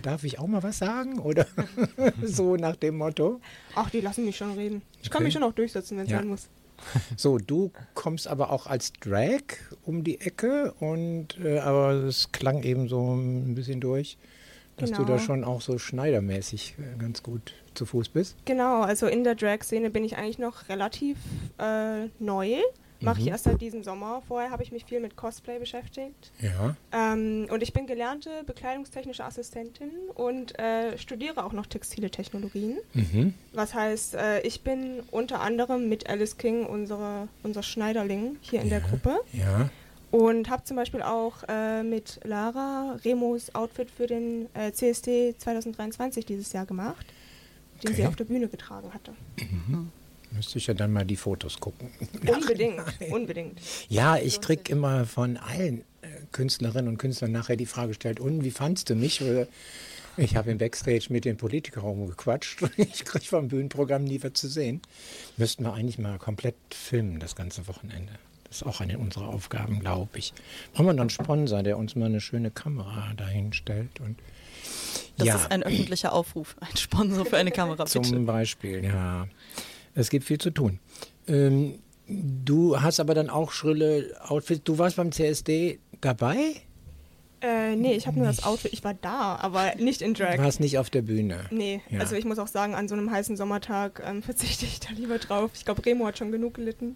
Darf 0.03 0.24
ich 0.24 0.38
auch 0.38 0.45
mal 0.45 0.62
was 0.62 0.78
sagen? 0.78 1.18
Oder 1.18 1.47
so 2.24 2.57
nach 2.57 2.76
dem 2.76 2.97
Motto? 2.97 3.41
Ach, 3.74 3.89
die 3.89 4.01
lassen 4.01 4.24
mich 4.24 4.38
schon 4.38 4.53
reden. 4.53 4.84
Ich 5.01 5.07
okay. 5.07 5.10
kann 5.10 5.24
mich 5.24 5.34
schon 5.34 5.41
auch 5.41 5.53
durchsetzen, 5.53 5.97
wenn 5.97 6.05
es 6.05 6.12
ja. 6.12 6.20
sein 6.20 6.28
muss. 6.28 6.47
So, 7.18 7.39
du 7.39 7.72
kommst 7.95 8.28
aber 8.28 8.51
auch 8.51 8.68
als 8.68 8.93
Drag 8.93 9.41
um 9.86 10.03
die 10.03 10.22
Ecke 10.22 10.74
und 10.80 11.39
äh, 11.43 11.57
aber 11.57 11.91
es 11.91 12.32
klang 12.32 12.62
eben 12.62 12.88
so 12.88 13.16
ein 13.16 13.55
bisschen 13.55 13.82
durch, 13.82 14.18
dass 14.82 14.91
genau. 14.91 15.03
du 15.03 15.05
da 15.05 15.15
genau. 15.15 15.25
schon 15.25 15.43
auch 15.43 15.61
so 15.61 15.77
schneidermäßig 15.77 16.75
äh, 16.80 16.97
ganz 16.99 17.23
gut 17.23 17.53
zu 17.73 17.86
Fuß 17.86 18.09
bist. 18.09 18.36
Genau, 18.45 18.82
also 18.82 19.07
in 19.07 19.23
der 19.23 19.36
Drag-Szene 19.36 19.89
bin 19.89 20.03
ich 20.03 20.17
eigentlich 20.17 20.39
noch 20.39 20.69
relativ 20.69 21.17
äh, 21.57 22.07
neu. 22.19 22.57
Mache 23.01 23.19
ich 23.19 23.25
mhm. 23.25 23.32
erst 23.32 23.45
seit 23.45 23.61
diesem 23.61 23.84
Sommer. 23.84 24.21
Vorher 24.27 24.51
habe 24.51 24.61
ich 24.63 24.71
mich 24.71 24.84
viel 24.84 24.99
mit 24.99 25.15
Cosplay 25.15 25.57
beschäftigt. 25.57 26.32
Ja. 26.41 26.75
Ähm, 26.91 27.47
und 27.49 27.63
ich 27.63 27.71
bin 27.71 27.88
gelernte 27.88 28.43
bekleidungstechnische 28.45 29.23
Assistentin 29.23 29.91
und 30.15 30.57
äh, 30.59 30.97
studiere 30.97 31.45
auch 31.45 31.53
noch 31.53 31.65
textile 31.65 32.09
Technologien. 32.09 32.77
Mhm. 32.93 33.34
Was 33.53 33.73
heißt, 33.73 34.15
äh, 34.15 34.41
ich 34.41 34.61
bin 34.61 35.01
unter 35.11 35.39
anderem 35.39 35.88
mit 35.88 36.09
Alice 36.09 36.38
King 36.38 36.65
unsere, 36.65 37.30
unser 37.43 37.63
Schneiderling 37.63 38.38
hier 38.41 38.61
in 38.61 38.67
ja. 38.67 38.80
der 38.80 38.89
Gruppe. 38.89 39.19
Ja. 39.32 39.69
Und 40.12 40.49
habe 40.49 40.64
zum 40.64 40.76
Beispiel 40.76 41.01
auch 41.01 41.43
äh, 41.47 41.84
mit 41.84 42.20
Lara 42.24 42.97
Remos 43.05 43.53
Outfit 43.53 43.89
für 43.91 44.07
den 44.07 44.47
äh, 44.55 44.72
CSD 44.72 45.36
2023 45.38 46.26
dieses 46.26 46.51
Jahr 46.51 46.66
gemacht, 46.66 47.05
den 47.84 47.91
okay. 47.91 48.01
sie 48.01 48.07
auf 48.07 48.16
der 48.16 48.26
Bühne 48.26 48.47
getragen 48.47 48.91
hatte. 48.93 49.14
Mhm. 49.38 49.91
Müsste 50.32 50.57
ich 50.57 50.68
ja 50.68 50.74
dann 50.74 50.93
mal 50.93 51.05
die 51.05 51.16
Fotos 51.16 51.60
gucken. 51.60 51.89
Unbedingt, 52.28 52.82
unbedingt. 53.12 53.60
Ja, 53.88 54.18
ich 54.18 54.41
kriege 54.41 54.72
immer 54.72 55.05
von 55.05 55.38
allen 55.38 55.82
äh, 56.01 56.07
Künstlerinnen 56.32 56.88
und 56.88 56.97
Künstlern 56.97 57.32
nachher 57.32 57.55
die 57.55 57.66
Frage 57.66 57.89
gestellt, 57.89 58.20
und 58.20 58.43
wie 58.43 58.51
fandst 58.51 58.89
du 58.89 58.95
mich? 58.95 59.24
Ich 60.18 60.36
habe 60.36 60.51
im 60.51 60.57
Backstage 60.57 61.07
mit 61.10 61.26
den 61.26 61.38
Politikern 61.38 62.07
gequatscht. 62.07 62.62
Ich 62.78 63.05
kriege 63.05 63.26
vom 63.26 63.47
Bühnenprogramm 63.47 64.03
nie 64.03 64.22
was 64.22 64.34
zu 64.34 64.47
sehen. 64.47 64.82
Müssten 65.38 65.64
wir 65.64 65.74
eigentlich 65.74 65.97
mal 65.97 66.18
komplett 66.18 66.55
filmen, 66.72 67.20
das 67.20 67.36
ganze 67.36 67.68
Wochenende. 67.68 68.14
Das 68.50 68.62
ist 68.62 68.68
auch 68.68 68.82
eine 68.82 68.97
unserer 68.97 69.30
Aufgaben, 69.30 69.80
glaube 69.80 70.18
ich. 70.18 70.34
Brauchen 70.74 70.88
wir 70.88 70.93
noch 70.93 71.02
einen 71.02 71.10
Sponsor, 71.10 71.64
der 71.64 71.78
uns 71.78 71.95
mal 71.95 72.08
eine 72.08 72.20
schöne 72.20 72.52
Kamera 72.52 73.14
dahin 73.16 73.54
stellt 73.54 74.00
und 74.00 74.18
das 75.18 75.28
ja. 75.28 75.36
ist 75.36 75.52
ein 75.52 75.64
öffentlicher 75.64 76.14
Aufruf, 76.14 76.56
ein 76.62 76.78
Sponsor 76.78 77.26
für 77.26 77.38
eine 77.38 77.52
Kamera. 77.52 77.84
Bitte. 77.84 78.02
Zum 78.02 78.26
Beispiel, 78.26 78.84
ja. 78.84 79.28
Es 79.93 80.10
gibt 80.10 80.26
viel 80.26 80.38
zu 80.38 80.50
tun. 80.50 80.80
Ähm, 81.28 81.80
du 82.08 82.82
hast 82.82 83.00
aber 83.00 83.14
dann 83.14 83.30
auch 83.30 83.52
schrille 83.52 84.16
Outfits. 84.22 84.64
Du 84.64 84.78
warst 84.78 84.95
beim 84.95 85.12
CSD 85.12 85.80
dabei? 86.02 86.38
Äh, 87.41 87.76
nee, 87.76 87.93
ich 87.93 88.08
habe 88.08 88.18
nur 88.18 88.28
das 88.28 88.43
Outfit. 88.43 88.74
Ich 88.74 88.84
war 88.84 88.93
da, 88.93 89.36
aber 89.36 89.76
nicht 89.76 90.02
in 90.02 90.14
Drag. 90.14 90.36
Du 90.36 90.43
warst 90.43 90.60
nicht 90.60 90.78
auf 90.78 90.89
der 90.89 91.02
Bühne. 91.02 91.45
Nee, 91.52 91.82
ja. 91.89 92.00
also 92.00 92.16
ich 92.16 92.26
muss 92.26 92.39
auch 92.39 92.47
sagen, 92.47 92.76
an 92.76 92.88
so 92.88 92.95
einem 92.95 93.12
heißen 93.12 93.38
Sommertag 93.38 94.02
ähm, 94.06 94.22
verzichte 94.24 94.66
ich 94.66 94.80
da 94.80 94.89
lieber 94.93 95.20
drauf. 95.20 95.52
Ich 95.54 95.66
glaube, 95.66 95.86
Remo 95.86 96.06
hat 96.06 96.18
schon 96.18 96.32
genug 96.32 96.56
gelitten. 96.56 96.95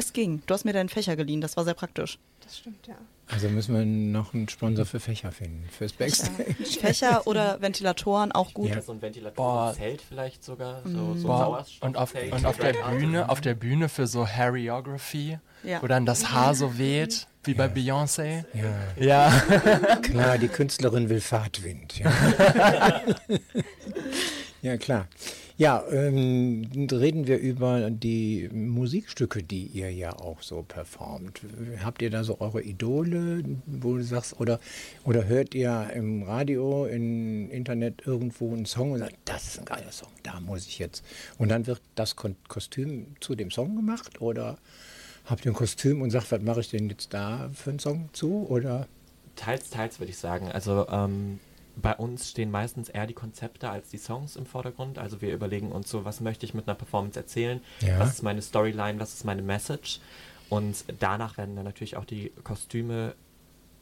Es 0.00 0.14
ging. 0.14 0.42
Du 0.46 0.54
hast 0.54 0.64
mir 0.64 0.72
deinen 0.72 0.88
Fächer 0.88 1.14
geliehen, 1.14 1.42
das 1.42 1.58
war 1.58 1.64
sehr 1.64 1.74
praktisch. 1.74 2.18
Das 2.42 2.56
stimmt, 2.56 2.86
ja. 2.86 2.94
Also 3.28 3.50
müssen 3.50 3.74
wir 3.74 3.84
noch 3.84 4.32
einen 4.32 4.48
Sponsor 4.48 4.86
für 4.86 4.98
Fächer 4.98 5.30
finden, 5.30 5.68
fürs 5.70 5.92
Backstage. 5.92 6.54
Fächer 6.80 7.26
oder 7.26 7.60
Ventilatoren 7.60 8.32
auch 8.32 8.54
gut. 8.54 8.70
Ja, 8.70 8.80
so 8.80 8.92
ein 8.92 9.02
Ventilatorzelt 9.02 10.00
vielleicht 10.00 10.42
sogar. 10.42 10.80
So, 10.86 11.14
so 11.16 11.28
Boah. 11.28 11.66
Und, 11.82 11.98
auf, 11.98 12.14
und 12.14 12.46
auf 12.46 12.56
der 12.56 12.72
Bühne, 12.72 13.28
auf 13.28 13.42
der 13.42 13.54
Bühne 13.54 13.90
für 13.90 14.06
so 14.06 14.26
Haryography, 14.26 15.38
ja. 15.64 15.82
wo 15.82 15.86
dann 15.86 16.06
das 16.06 16.32
Haar 16.32 16.54
so 16.54 16.78
weht, 16.78 17.26
wie 17.44 17.52
ja. 17.52 17.58
bei 17.58 17.66
Beyoncé. 17.66 18.46
Ja. 18.54 18.72
ja. 18.96 19.96
Klar, 20.02 20.38
die 20.38 20.48
Künstlerin 20.48 21.10
will 21.10 21.20
Fahrtwind. 21.20 21.98
Ja, 21.98 22.10
ja 24.62 24.78
klar. 24.78 25.08
Ja, 25.60 25.84
ähm, 25.90 26.70
reden 26.90 27.26
wir 27.26 27.36
über 27.36 27.90
die 27.90 28.48
Musikstücke, 28.50 29.42
die 29.42 29.66
ihr 29.66 29.92
ja 29.92 30.18
auch 30.18 30.40
so 30.40 30.62
performt. 30.62 31.42
Habt 31.84 32.00
ihr 32.00 32.08
da 32.08 32.24
so 32.24 32.40
eure 32.40 32.62
Idole, 32.62 33.44
wo 33.66 33.94
du 33.98 34.02
sagst, 34.02 34.40
oder, 34.40 34.58
oder 35.04 35.26
hört 35.26 35.54
ihr 35.54 35.90
im 35.94 36.22
Radio, 36.22 36.86
im 36.86 37.50
Internet 37.50 38.06
irgendwo 38.06 38.54
einen 38.54 38.64
Song 38.64 38.92
und 38.92 39.00
sagt, 39.00 39.16
das 39.26 39.48
ist 39.48 39.58
ein 39.58 39.66
geiler 39.66 39.92
Song, 39.92 40.08
da 40.22 40.40
muss 40.40 40.66
ich 40.66 40.78
jetzt. 40.78 41.04
Und 41.36 41.50
dann 41.50 41.66
wird 41.66 41.82
das 41.94 42.16
Kostüm 42.16 43.08
zu 43.20 43.34
dem 43.34 43.50
Song 43.50 43.76
gemacht 43.76 44.22
oder 44.22 44.56
habt 45.26 45.44
ihr 45.44 45.52
ein 45.52 45.54
Kostüm 45.54 46.00
und 46.00 46.10
sagt, 46.10 46.32
was 46.32 46.40
mache 46.40 46.60
ich 46.60 46.70
denn 46.70 46.88
jetzt 46.88 47.12
da 47.12 47.50
für 47.52 47.68
einen 47.68 47.80
Song 47.80 48.08
zu? 48.14 48.46
Oder? 48.48 48.88
Teils, 49.36 49.68
teils 49.68 50.00
würde 50.00 50.10
ich 50.10 50.16
sagen. 50.16 50.50
Also 50.50 50.88
ähm 50.88 51.38
bei 51.80 51.94
uns 51.94 52.30
stehen 52.30 52.50
meistens 52.50 52.88
eher 52.88 53.06
die 53.06 53.14
Konzepte 53.14 53.70
als 53.70 53.90
die 53.90 53.98
Songs 53.98 54.36
im 54.36 54.46
Vordergrund. 54.46 54.98
Also 54.98 55.20
wir 55.20 55.32
überlegen 55.32 55.72
uns 55.72 55.90
so, 55.90 56.04
was 56.04 56.20
möchte 56.20 56.46
ich 56.46 56.54
mit 56.54 56.68
einer 56.68 56.74
Performance 56.74 57.18
erzählen, 57.18 57.60
ja. 57.80 57.98
was 57.98 58.10
ist 58.10 58.22
meine 58.22 58.42
Storyline, 58.42 59.00
was 59.00 59.14
ist 59.14 59.24
meine 59.24 59.42
Message. 59.42 60.00
Und 60.48 60.84
danach 60.98 61.36
werden 61.38 61.56
dann 61.56 61.64
natürlich 61.64 61.96
auch 61.96 62.04
die 62.04 62.32
Kostüme 62.42 63.14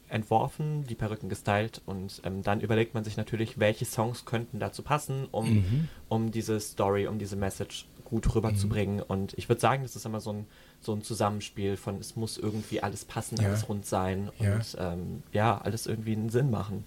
entworfen, 0.09 0.85
die 0.87 0.95
Perücken 0.95 1.29
gestylt 1.29 1.81
und 1.85 2.21
ähm, 2.25 2.41
dann 2.41 2.61
überlegt 2.61 2.93
man 2.93 3.03
sich 3.03 3.15
natürlich, 3.15 3.59
welche 3.59 3.85
Songs 3.85 4.25
könnten 4.25 4.59
dazu 4.59 4.81
passen, 4.81 5.27
um, 5.31 5.53
mhm. 5.53 5.87
um 6.07 6.31
diese 6.31 6.59
Story, 6.59 7.07
um 7.07 7.19
diese 7.19 7.35
Message 7.35 7.85
gut 8.03 8.33
rüberzubringen. 8.33 8.97
Mhm. 8.97 9.03
Und 9.07 9.33
ich 9.37 9.49
würde 9.49 9.61
sagen, 9.61 9.83
das 9.83 9.95
ist 9.95 10.05
immer 10.05 10.19
so 10.19 10.33
ein, 10.33 10.47
so 10.81 10.93
ein 10.93 11.03
Zusammenspiel 11.03 11.77
von, 11.77 11.99
es 11.99 12.15
muss 12.15 12.37
irgendwie 12.37 12.81
alles 12.81 13.05
passen, 13.05 13.37
ja. 13.39 13.47
alles 13.47 13.69
rund 13.69 13.85
sein 13.85 14.29
und 14.39 14.73
ja, 14.73 14.93
ähm, 14.93 15.23
ja 15.31 15.57
alles 15.59 15.85
irgendwie 15.85 16.13
einen 16.13 16.29
Sinn 16.29 16.49
machen. 16.49 16.85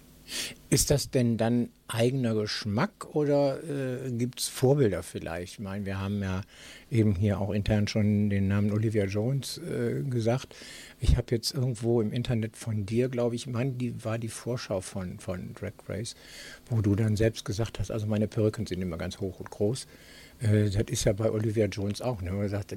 Ist 0.69 0.89
das 0.89 1.11
denn 1.11 1.37
dann 1.37 1.69
eigener 1.87 2.33
Geschmack 2.33 3.13
oder 3.13 3.59
äh, 3.63 4.11
gibt 4.11 4.39
es 4.39 4.47
Vorbilder 4.47 5.03
vielleicht? 5.03 5.53
Ich 5.53 5.59
meine, 5.59 5.85
wir 5.85 5.99
haben 5.99 6.21
ja 6.23 6.41
eben 6.89 7.15
hier 7.15 7.39
auch 7.39 7.51
intern 7.51 7.87
schon 7.87 8.29
den 8.29 8.47
Namen 8.47 8.71
Olivia 8.71 9.05
Jones 9.05 9.59
äh, 9.59 10.01
gesagt. 10.01 10.55
Ich 10.99 11.15
habe 11.15 11.27
jetzt 11.29 11.53
irgendwo 11.53 12.01
im 12.01 12.11
Internet 12.11 12.57
von 12.57 12.85
dir, 12.85 13.09
glaube 13.09 13.35
ich, 13.35 13.45
meine, 13.45 13.73
die 13.73 14.03
war 14.03 14.17
die 14.17 14.29
Vorschau 14.29 14.81
von, 14.81 15.19
von 15.19 15.53
Drag 15.53 15.73
Race, 15.87 16.15
wo 16.69 16.81
du 16.81 16.95
dann 16.95 17.15
selbst 17.15 17.45
gesagt 17.45 17.79
hast, 17.79 17.91
also 17.91 18.07
meine 18.07 18.27
Perücken 18.27 18.65
sind 18.65 18.81
immer 18.81 18.97
ganz 18.97 19.19
hoch 19.19 19.39
und 19.39 19.51
groß. 19.51 19.85
Äh, 20.39 20.69
das 20.69 20.85
ist 20.87 21.03
ja 21.03 21.13
bei 21.13 21.29
Olivia 21.29 21.65
Jones 21.65 22.01
auch. 22.01 22.21
Ne? 22.21 22.31
Man 22.31 22.49
sagt, 22.49 22.75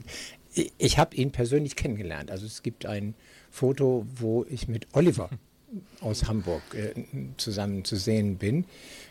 ich, 0.54 0.72
ich 0.76 0.98
habe 0.98 1.16
ihn 1.16 1.30
persönlich 1.30 1.76
kennengelernt. 1.76 2.30
Also 2.30 2.46
es 2.46 2.62
gibt 2.62 2.86
ein 2.86 3.14
Foto, 3.50 4.06
wo 4.16 4.44
ich 4.48 4.68
mit 4.68 4.86
Oliver 4.92 5.30
aus 6.00 6.28
Hamburg 6.28 6.62
äh, 6.74 6.94
zusammen 7.36 7.84
zu 7.84 7.96
sehen 7.96 8.36
bin, 8.38 8.64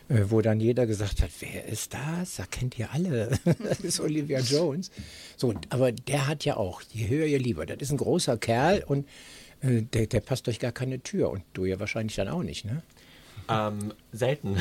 äh, 0.08 0.24
wo 0.28 0.40
dann 0.40 0.60
jeder 0.60 0.86
gesagt 0.86 1.22
hat, 1.22 1.30
wer 1.40 1.66
ist 1.66 1.94
das? 1.94 2.36
Da 2.36 2.46
kennt 2.46 2.78
ihr 2.78 2.90
alle. 2.92 3.38
das 3.62 3.80
ist 3.80 4.00
Olivia 4.00 4.40
Jones. 4.40 4.90
So, 5.36 5.54
aber 5.68 5.92
der 5.92 6.26
hat 6.26 6.44
ja 6.44 6.56
auch, 6.56 6.80
je 6.92 7.08
höher, 7.08 7.26
je 7.26 7.38
lieber. 7.38 7.66
Das 7.66 7.78
ist 7.80 7.90
ein 7.90 7.98
großer 7.98 8.38
Kerl 8.38 8.84
und 8.86 9.06
äh, 9.60 9.82
der, 9.82 10.06
der, 10.06 10.20
passt 10.20 10.46
durch 10.46 10.58
gar 10.58 10.72
keine 10.72 11.00
Tür 11.00 11.30
und 11.30 11.42
du 11.52 11.64
ja 11.64 11.78
wahrscheinlich 11.78 12.16
dann 12.16 12.28
auch 12.28 12.42
nicht, 12.42 12.64
ne? 12.64 12.82
Ähm, 13.48 13.92
selten. 14.10 14.56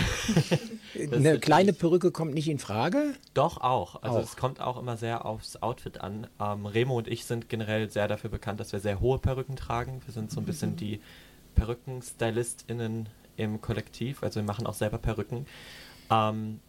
Eine 1.12 1.40
kleine 1.40 1.74
Perücke 1.74 2.12
kommt 2.12 2.36
nicht 2.36 2.48
in 2.48 2.60
Frage? 2.60 3.16
Doch, 3.34 3.58
auch. 3.58 4.04
Also 4.04 4.20
auch. 4.20 4.24
es 4.24 4.36
kommt 4.36 4.62
auch 4.62 4.78
immer 4.78 4.96
sehr 4.96 5.26
aufs 5.26 5.56
Outfit 5.58 6.02
an. 6.02 6.28
Ähm, 6.40 6.68
Remo 6.68 6.96
und 6.96 7.08
ich 7.08 7.26
sind 7.26 7.50
generell 7.50 7.90
sehr 7.90 8.08
dafür 8.08 8.30
bekannt, 8.30 8.60
dass 8.60 8.74
wir 8.74 8.80
sehr 8.80 9.00
hohe 9.00 9.18
Perücken 9.18 9.56
tragen. 9.56 10.02
Wir 10.06 10.14
sind 10.14 10.30
so 10.30 10.40
ein 10.40 10.46
bisschen 10.46 10.76
die 10.76 11.00
Perücken-StylistInnen 11.56 13.10
im 13.38 13.62
Kollektiv, 13.62 14.24
also 14.24 14.40
wir 14.40 14.46
machen 14.46 14.68
auch 14.68 14.74
selber 14.74 14.98
Perücken. 14.98 15.46
Ähm, 16.12 16.60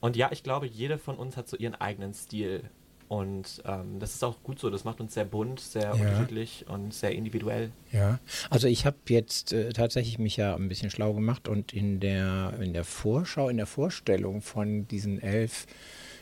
und 0.00 0.16
ja, 0.16 0.30
ich 0.32 0.42
glaube, 0.42 0.66
jede 0.66 0.98
von 0.98 1.16
uns 1.16 1.36
hat 1.36 1.48
so 1.48 1.56
ihren 1.56 1.74
eigenen 1.74 2.12
Stil. 2.12 2.68
Und 3.12 3.62
ähm, 3.66 3.98
das 4.00 4.14
ist 4.14 4.24
auch 4.24 4.42
gut 4.42 4.58
so. 4.58 4.70
Das 4.70 4.84
macht 4.84 5.00
uns 5.00 5.12
sehr 5.12 5.26
bunt, 5.26 5.60
sehr 5.60 5.82
ja. 5.82 5.92
unterschiedlich 5.92 6.64
und 6.66 6.94
sehr 6.94 7.12
individuell. 7.12 7.70
Ja, 7.92 8.18
also 8.48 8.68
ich 8.68 8.86
habe 8.86 8.96
jetzt 9.08 9.52
äh, 9.52 9.72
tatsächlich 9.74 10.18
mich 10.18 10.38
ja 10.38 10.56
ein 10.56 10.68
bisschen 10.68 10.90
schlau 10.90 11.12
gemacht 11.12 11.46
und 11.46 11.74
in 11.74 12.00
der, 12.00 12.54
in 12.58 12.72
der 12.72 12.84
Vorschau, 12.84 13.50
in 13.50 13.58
der 13.58 13.66
Vorstellung 13.66 14.40
von 14.40 14.88
diesen 14.88 15.20
elf 15.20 15.66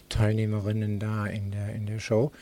Teilnehmerinnen 0.08 0.98
da 0.98 1.26
in 1.26 1.52
der, 1.52 1.72
in 1.74 1.86
der 1.86 2.00
Show, 2.00 2.32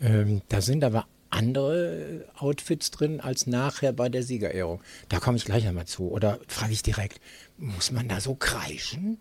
ähm, 0.00 0.42
da 0.48 0.60
sind 0.60 0.82
aber 0.82 1.06
andere 1.32 2.26
Outfits 2.36 2.90
drin 2.90 3.20
als 3.20 3.46
nachher 3.46 3.92
bei 3.92 4.08
der 4.08 4.22
Siegerehrung. 4.22 4.82
Da 5.08 5.18
komme 5.18 5.36
ich 5.36 5.44
gleich 5.44 5.66
einmal 5.66 5.86
zu. 5.86 6.10
Oder 6.10 6.38
frage 6.46 6.72
ich 6.72 6.82
direkt, 6.82 7.20
muss 7.58 7.90
man 7.90 8.08
da 8.08 8.20
so 8.20 8.34
kreischen? 8.34 9.18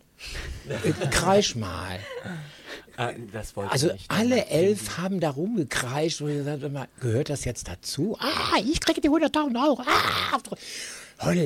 Äh, 0.67 0.91
kreisch 1.09 1.55
mal. 1.55 1.99
Äh, 2.97 3.13
also 3.69 3.91
alle 4.07 4.45
elf 4.47 4.97
haben 4.97 5.19
da 5.19 5.29
rumgekreischt 5.31 6.21
und 6.21 6.27
gesagt, 6.27 6.63
immer, 6.63 6.87
gehört 6.99 7.29
das 7.29 7.45
jetzt 7.45 7.67
dazu? 7.67 8.17
Ah, 8.19 8.57
ich 8.59 8.79
kriege 8.81 9.01
die 9.01 9.09
100.000 9.09 9.63
Euro. 9.63 9.81
Ah, 9.85 10.37
Holla. 11.23 11.41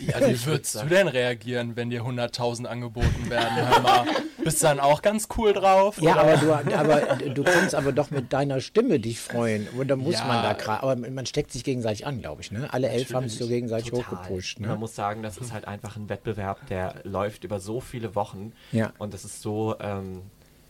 Ja, 0.00 0.28
wie 0.28 0.46
würdest 0.46 0.74
du 0.74 0.86
denn 0.86 1.08
reagieren, 1.08 1.76
wenn 1.76 1.90
dir 1.90 2.02
100.000 2.02 2.64
angeboten 2.64 3.30
werden? 3.30 3.54
Hör 3.54 3.80
mal, 3.80 4.04
bist 4.42 4.62
du 4.62 4.66
dann 4.66 4.80
auch 4.80 5.00
ganz 5.02 5.28
cool 5.36 5.52
drauf? 5.52 6.00
Ja, 6.00 6.16
aber 6.16 6.36
du, 6.36 6.52
aber 6.52 7.16
du 7.16 7.44
kannst 7.44 7.74
aber 7.74 7.92
doch 7.92 8.10
mit 8.10 8.32
deiner 8.32 8.60
Stimme 8.60 8.98
dich 8.98 9.20
freuen. 9.20 9.68
Und 9.76 9.88
da 9.88 9.96
muss 9.96 10.14
ja. 10.14 10.24
man 10.24 10.42
da 10.42 10.54
gerade, 10.54 10.82
aber 10.82 10.96
man 10.96 11.26
steckt 11.26 11.52
sich 11.52 11.62
gegenseitig 11.62 12.06
an, 12.06 12.20
glaube 12.20 12.42
ich. 12.42 12.50
Ne? 12.50 12.72
Alle 12.72 12.88
elf 12.88 13.14
haben 13.14 13.28
sich 13.28 13.38
so 13.38 13.46
gegenseitig 13.46 13.90
Total. 13.90 14.10
hochgepusht. 14.10 14.60
Ne? 14.60 14.68
Man 14.68 14.80
muss 14.80 14.94
sagen, 14.96 15.22
das 15.22 15.38
ist 15.38 15.52
halt 15.52 15.68
einfach 15.68 15.96
ein 15.96 16.08
Wettbewerb, 16.08 16.66
der 16.66 16.96
läuft 17.04 17.44
über 17.44 17.60
so 17.60 17.80
viele 17.80 18.14
Wochen. 18.14 18.52
Ja. 18.72 18.92
Und 18.98 19.14
das 19.14 19.24
ist 19.24 19.40
so, 19.40 19.76
ähm, 19.80 20.22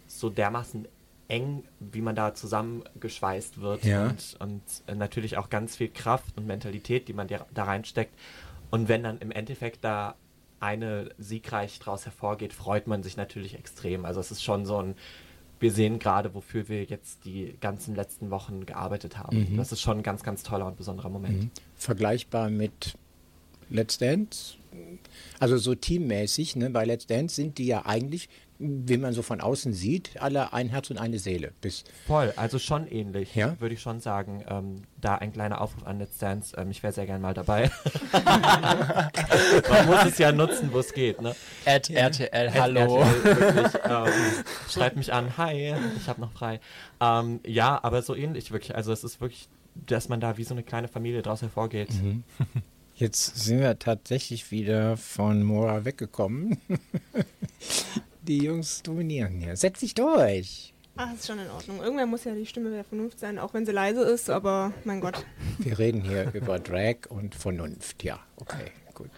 so 0.07 0.29
dermaßen 0.29 0.87
eng, 1.29 1.65
wie 1.81 2.01
man 2.01 2.15
da 2.15 2.35
zusammengeschweißt 2.35 3.61
wird 3.61 3.85
ja. 3.85 4.09
und, 4.09 4.37
und 4.39 4.63
äh, 4.87 4.95
natürlich 4.95 5.37
auch 5.37 5.51
ganz 5.51 5.77
viel 5.77 5.89
Kraft 5.89 6.37
und 6.37 6.47
Mentalität, 6.47 7.09
die 7.09 7.13
man 7.13 7.29
da 7.29 7.65
reinsteckt. 7.65 8.15
Und 8.71 8.89
wenn 8.89 9.03
dann 9.03 9.19
im 9.19 9.31
Endeffekt 9.31 9.85
da 9.85 10.15
eine 10.61 11.11
siegreich 11.19 11.79
daraus 11.79 12.05
hervorgeht, 12.05 12.53
freut 12.53 12.87
man 12.87 13.03
sich 13.03 13.17
natürlich 13.17 13.55
extrem. 13.55 14.05
Also 14.05 14.21
es 14.21 14.31
ist 14.31 14.43
schon 14.43 14.67
so 14.67 14.83
ein, 14.83 14.95
wir 15.61 15.73
sehen 15.73 15.99
gerade, 15.99 16.35
wofür 16.35 16.69
wir 16.69 16.85
jetzt 16.85 17.25
die 17.25 17.57
ganzen 17.61 17.95
letzten 17.95 18.31
Wochen 18.31 18.67
gearbeitet 18.67 19.19
haben. 19.19 19.53
Mhm. 19.53 19.57
Das 19.57 19.73
ist 19.73 19.81
schon 19.81 19.99
ein 19.99 20.03
ganz, 20.03 20.23
ganz 20.23 20.43
toller 20.43 20.67
und 20.67 20.77
besonderer 20.77 21.09
Moment. 21.09 21.45
Mhm. 21.45 21.51
Vergleichbar 21.75 22.51
mit 22.51 22.97
Let's 23.69 23.99
Dance? 23.99 24.55
Also 25.39 25.57
so 25.57 25.75
teammäßig, 25.75 26.57
ne? 26.57 26.71
bei 26.71 26.85
Let's 26.85 27.07
Dance 27.07 27.35
sind 27.35 27.59
die 27.59 27.67
ja 27.67 27.87
eigentlich 27.87 28.29
wie 28.59 28.97
man 28.97 29.13
so 29.13 29.23
von 29.23 29.41
außen 29.41 29.73
sieht, 29.73 30.21
alle 30.21 30.53
ein 30.53 30.69
Herz 30.69 30.91
und 30.91 30.99
eine 30.99 31.19
Seele. 31.19 31.53
Bis 31.61 31.85
Voll, 32.07 32.33
also 32.37 32.59
schon 32.59 32.87
ähnlich, 32.87 33.35
ja? 33.35 33.59
würde 33.61 33.75
ich 33.75 33.83
schon 33.83 34.01
sagen. 34.01 34.45
Ähm, 34.49 34.83
da 35.01 35.17
ein 35.17 35.33
kleiner 35.33 35.61
Aufruf 35.61 35.87
an 35.87 35.99
Let's 35.99 36.19
Dance. 36.19 36.57
Ähm, 36.57 36.71
ich 36.71 36.83
wäre 36.83 36.93
sehr 36.93 37.07
gern 37.07 37.21
mal 37.21 37.35
dabei. 37.35 37.71
man 38.13 39.87
muss 39.87 40.05
es 40.07 40.19
ja 40.19 40.33
nutzen, 40.33 40.73
wo 40.73 40.79
es 40.79 40.93
geht. 40.93 41.21
Ne? 41.21 41.35
At 41.65 41.89
ja. 41.89 42.01
RTL, 42.01 42.53
hallo. 42.55 43.03
RTL, 43.03 43.25
wirklich, 43.25 43.83
ähm, 43.85 44.45
schreibt 44.69 44.97
mich 44.97 45.13
an, 45.13 45.37
hi, 45.37 45.75
ich 45.97 46.09
habe 46.09 46.21
noch 46.21 46.33
frei. 46.33 46.61
Ähm, 47.01 47.41
ja, 47.47 47.79
aber 47.83 48.03
so 48.03 48.15
ähnlich 48.15 48.53
wirklich. 48.53 48.75
Also 48.75 48.93
es 48.93 49.05
ist 49.05 49.21
wirklich, 49.21 49.49
dass 49.75 50.09
man 50.09 50.21
da 50.21 50.39
wie 50.39 50.45
so 50.45 50.55
eine 50.55 50.63
kleine 50.63 50.89
Familie 50.89 51.23
draus 51.23 51.43
hervorgeht. 51.43 51.93
Mhm. 51.93 52.25
Jetzt 52.95 53.45
sind 53.45 53.61
wir 53.61 53.79
tatsächlich 53.79 54.51
wieder 54.51 54.97
von 54.97 55.43
Mora 55.43 55.85
weggekommen. 55.85 56.59
Die 58.27 58.39
Jungs 58.39 58.83
dominieren 58.83 59.39
hier. 59.39 59.55
Setz 59.55 59.81
dich 59.81 59.95
durch. 59.95 60.75
Ach, 60.97 61.15
ist 61.15 61.29
schon 61.29 61.39
in 61.39 61.49
Ordnung. 61.49 61.81
Irgendwer 61.81 62.07
muss 62.07 62.25
ja 62.25 62.35
die 62.35 62.45
Stimme 62.45 62.71
der 62.71 62.83
Vernunft 62.83 63.21
sein, 63.21 63.39
auch 63.39 63.55
wenn 63.55 63.65
sie 63.65 63.71
leise 63.71 64.03
ist, 64.03 64.31
aber 64.31 64.73
mein 64.83 65.01
Gott. 65.01 65.25
Wir 65.59 65.79
reden 65.79 66.01
hier 66.03 66.33
über 66.35 66.59
Drag 66.59 67.09
und 67.09 67.37
Vernunft. 67.37 68.03
Ja, 68.03 68.19
okay, 68.37 68.73
gut. 68.95 69.11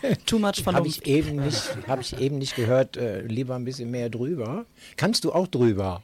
Too 0.26 0.38
much 0.38 0.62
Vernunft. 0.62 0.76
Habe 0.76 0.86
ich, 0.86 1.06
eben 1.06 1.36
nicht, 1.36 1.76
hab 1.88 2.00
ich 2.00 2.20
eben 2.20 2.38
nicht 2.38 2.54
gehört, 2.54 2.96
äh, 2.96 3.22
lieber 3.22 3.56
ein 3.56 3.64
bisschen 3.64 3.90
mehr 3.90 4.10
drüber. 4.10 4.64
Kannst 4.96 5.24
du 5.24 5.32
auch 5.32 5.48
drüber? 5.48 6.02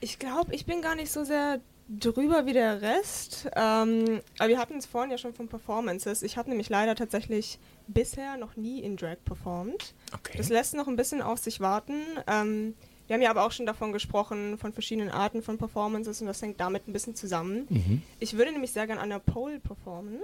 Ich 0.00 0.18
glaube, 0.18 0.52
ich 0.56 0.66
bin 0.66 0.82
gar 0.82 0.96
nicht 0.96 1.12
so 1.12 1.22
sehr 1.22 1.60
drüber 1.88 2.44
wie 2.46 2.54
der 2.54 2.82
Rest. 2.82 3.48
Ähm, 3.54 4.20
aber 4.38 4.48
wir 4.48 4.58
hatten 4.58 4.78
es 4.78 4.86
vorhin 4.86 5.12
ja 5.12 5.18
schon 5.18 5.34
von 5.34 5.46
Performances. 5.46 6.22
Ich 6.22 6.36
habe 6.36 6.48
nämlich 6.48 6.68
leider 6.68 6.96
tatsächlich 6.96 7.60
bisher 7.88 8.36
noch 8.36 8.56
nie 8.56 8.80
in 8.80 8.96
Drag 8.96 9.16
performt. 9.24 9.94
Okay. 10.14 10.36
Das 10.36 10.48
lässt 10.48 10.74
noch 10.74 10.88
ein 10.88 10.96
bisschen 10.96 11.22
auf 11.22 11.38
sich 11.38 11.60
warten. 11.60 11.94
Ähm, 12.26 12.74
wir 13.06 13.14
haben 13.14 13.22
ja 13.22 13.30
aber 13.30 13.44
auch 13.44 13.52
schon 13.52 13.66
davon 13.66 13.92
gesprochen, 13.92 14.58
von 14.58 14.72
verschiedenen 14.72 15.10
Arten 15.10 15.42
von 15.42 15.58
Performances 15.58 16.20
und 16.20 16.28
das 16.28 16.40
hängt 16.40 16.60
damit 16.60 16.88
ein 16.88 16.92
bisschen 16.92 17.14
zusammen. 17.14 17.66
Mhm. 17.68 18.02
Ich 18.20 18.36
würde 18.36 18.52
nämlich 18.52 18.72
sehr 18.72 18.86
gerne 18.86 19.02
an 19.02 19.10
der 19.10 19.18
Pole 19.18 19.58
performen, 19.60 20.20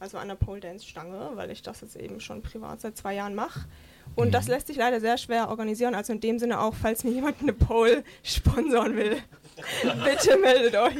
also 0.00 0.18
an 0.18 0.28
der 0.28 0.36
Pole 0.36 0.60
Dance 0.60 0.86
Stange, 0.86 1.32
weil 1.34 1.50
ich 1.50 1.62
das 1.62 1.80
jetzt 1.80 1.96
eben 1.96 2.20
schon 2.20 2.42
privat 2.42 2.80
seit 2.80 2.96
zwei 2.96 3.14
Jahren 3.14 3.34
mache. 3.34 3.66
Und 4.14 4.28
mhm. 4.28 4.32
das 4.32 4.48
lässt 4.48 4.68
sich 4.68 4.76
leider 4.76 5.00
sehr 5.00 5.18
schwer 5.18 5.48
organisieren. 5.48 5.94
Also 5.94 6.12
in 6.12 6.20
dem 6.20 6.38
Sinne 6.38 6.60
auch, 6.60 6.74
falls 6.74 7.04
mir 7.04 7.10
jemand 7.10 7.42
eine 7.42 7.52
Pole 7.52 8.04
sponsoren 8.22 8.96
will, 8.96 9.16
bitte 10.04 10.38
meldet 10.38 10.76
euch. 10.76 10.96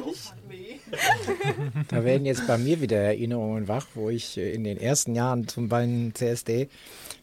Da 1.89 2.05
werden 2.05 2.26
jetzt 2.26 2.47
bei 2.47 2.59
mir 2.59 2.80
wieder 2.80 2.99
Erinnerungen 2.99 3.68
wach, 3.68 3.87
wo 3.95 4.11
ich 4.11 4.37
äh, 4.37 4.53
in 4.53 4.64
den 4.64 4.78
ersten 4.78 5.14
Jahren 5.14 5.49
zum 5.49 5.68
Beispiel 5.68 6.12
CSD 6.14 6.68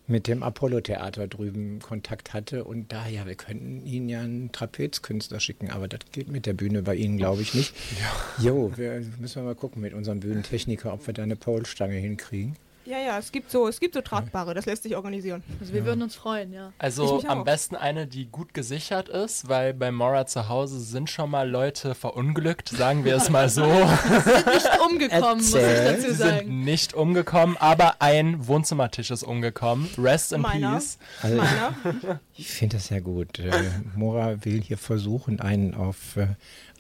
mit 0.07 0.28
dem 0.28 0.43
Apollo-Theater 0.43 1.28
drüben 1.28 1.80
Kontakt 1.80 2.34
hatte. 2.34 2.64
Und 2.64 2.91
da, 2.91 3.07
ja, 3.07 3.26
wir 3.26 3.36
könnten 3.36 3.86
Ihnen 3.86 4.09
ja 4.09 4.22
einen 4.22 4.51
Trapezkünstler 4.51 5.39
schicken, 5.39 5.72
aber 5.72 5.88
das 5.88 6.01
geht 6.12 6.28
mit 6.28 6.45
der 6.45 6.53
Bühne 6.53 6.82
bei 6.82 6.95
Ihnen, 6.95 7.18
glaube 7.18 7.41
ich, 7.41 7.53
nicht. 7.53 7.74
Ja. 7.99 8.45
Jo, 8.45 8.72
wir 8.76 9.01
müssen 9.20 9.38
wir 9.38 9.43
mal 9.43 9.55
gucken 9.55 9.82
mit 9.82 9.93
unserem 9.93 10.20
Bühnentechniker, 10.20 10.93
ob 10.93 11.07
wir 11.07 11.14
da 11.14 11.24
eine 11.24 11.36
Pole-Stange 11.36 11.95
hinkriegen. 11.95 12.55
Ja, 12.86 12.97
ja, 12.97 13.17
es 13.19 13.32
gibt 13.32 13.51
so, 13.51 13.67
es 13.67 13.79
gibt 13.79 13.93
so 13.93 14.01
tragbare, 14.01 14.53
das 14.53 14.65
lässt 14.65 14.84
sich 14.84 14.95
organisieren. 14.95 15.43
Also 15.59 15.71
wir 15.71 15.82
ja. 15.82 15.86
würden 15.86 16.01
uns 16.01 16.15
freuen, 16.15 16.51
ja. 16.51 16.73
Also 16.79 17.23
am 17.27 17.43
besten 17.43 17.75
eine, 17.75 18.07
die 18.07 18.25
gut 18.25 18.53
gesichert 18.53 19.07
ist, 19.07 19.47
weil 19.47 19.73
bei 19.73 19.91
Mora 19.91 20.25
zu 20.25 20.49
Hause 20.49 20.79
sind 20.79 21.09
schon 21.09 21.29
mal 21.29 21.47
Leute 21.47 21.93
verunglückt, 21.93 22.69
sagen 22.69 23.05
wir 23.05 23.15
es 23.15 23.29
mal 23.29 23.49
so. 23.49 23.63
sind 23.65 24.45
nicht 24.47 24.79
umgekommen, 24.84 25.39
Erzähl. 25.39 25.91
muss 25.91 25.99
ich 25.99 26.03
dazu 26.03 26.13
sagen. 26.15 26.38
Sind 26.47 26.63
nicht 26.63 26.93
umgekommen, 26.95 27.55
aber 27.57 28.01
ein 28.01 28.47
Wohnzimmertisch 28.47 29.11
ist 29.11 29.23
umgekommen. 29.23 29.88
Rest 29.97 30.34
in 30.34 30.41
Meiner. 30.41 30.73
peace. 30.73 30.97
Also, 31.21 31.38
Meiner. 31.38 32.19
Ich 32.41 32.49
finde 32.49 32.77
das 32.77 32.89
ja 32.89 32.99
gut. 32.99 33.37
Äh, 33.37 33.51
Mora 33.95 34.43
will 34.43 34.61
hier 34.61 34.79
versuchen, 34.79 35.39
einen 35.39 35.75
auf 35.75 36.17
äh, 36.17 36.25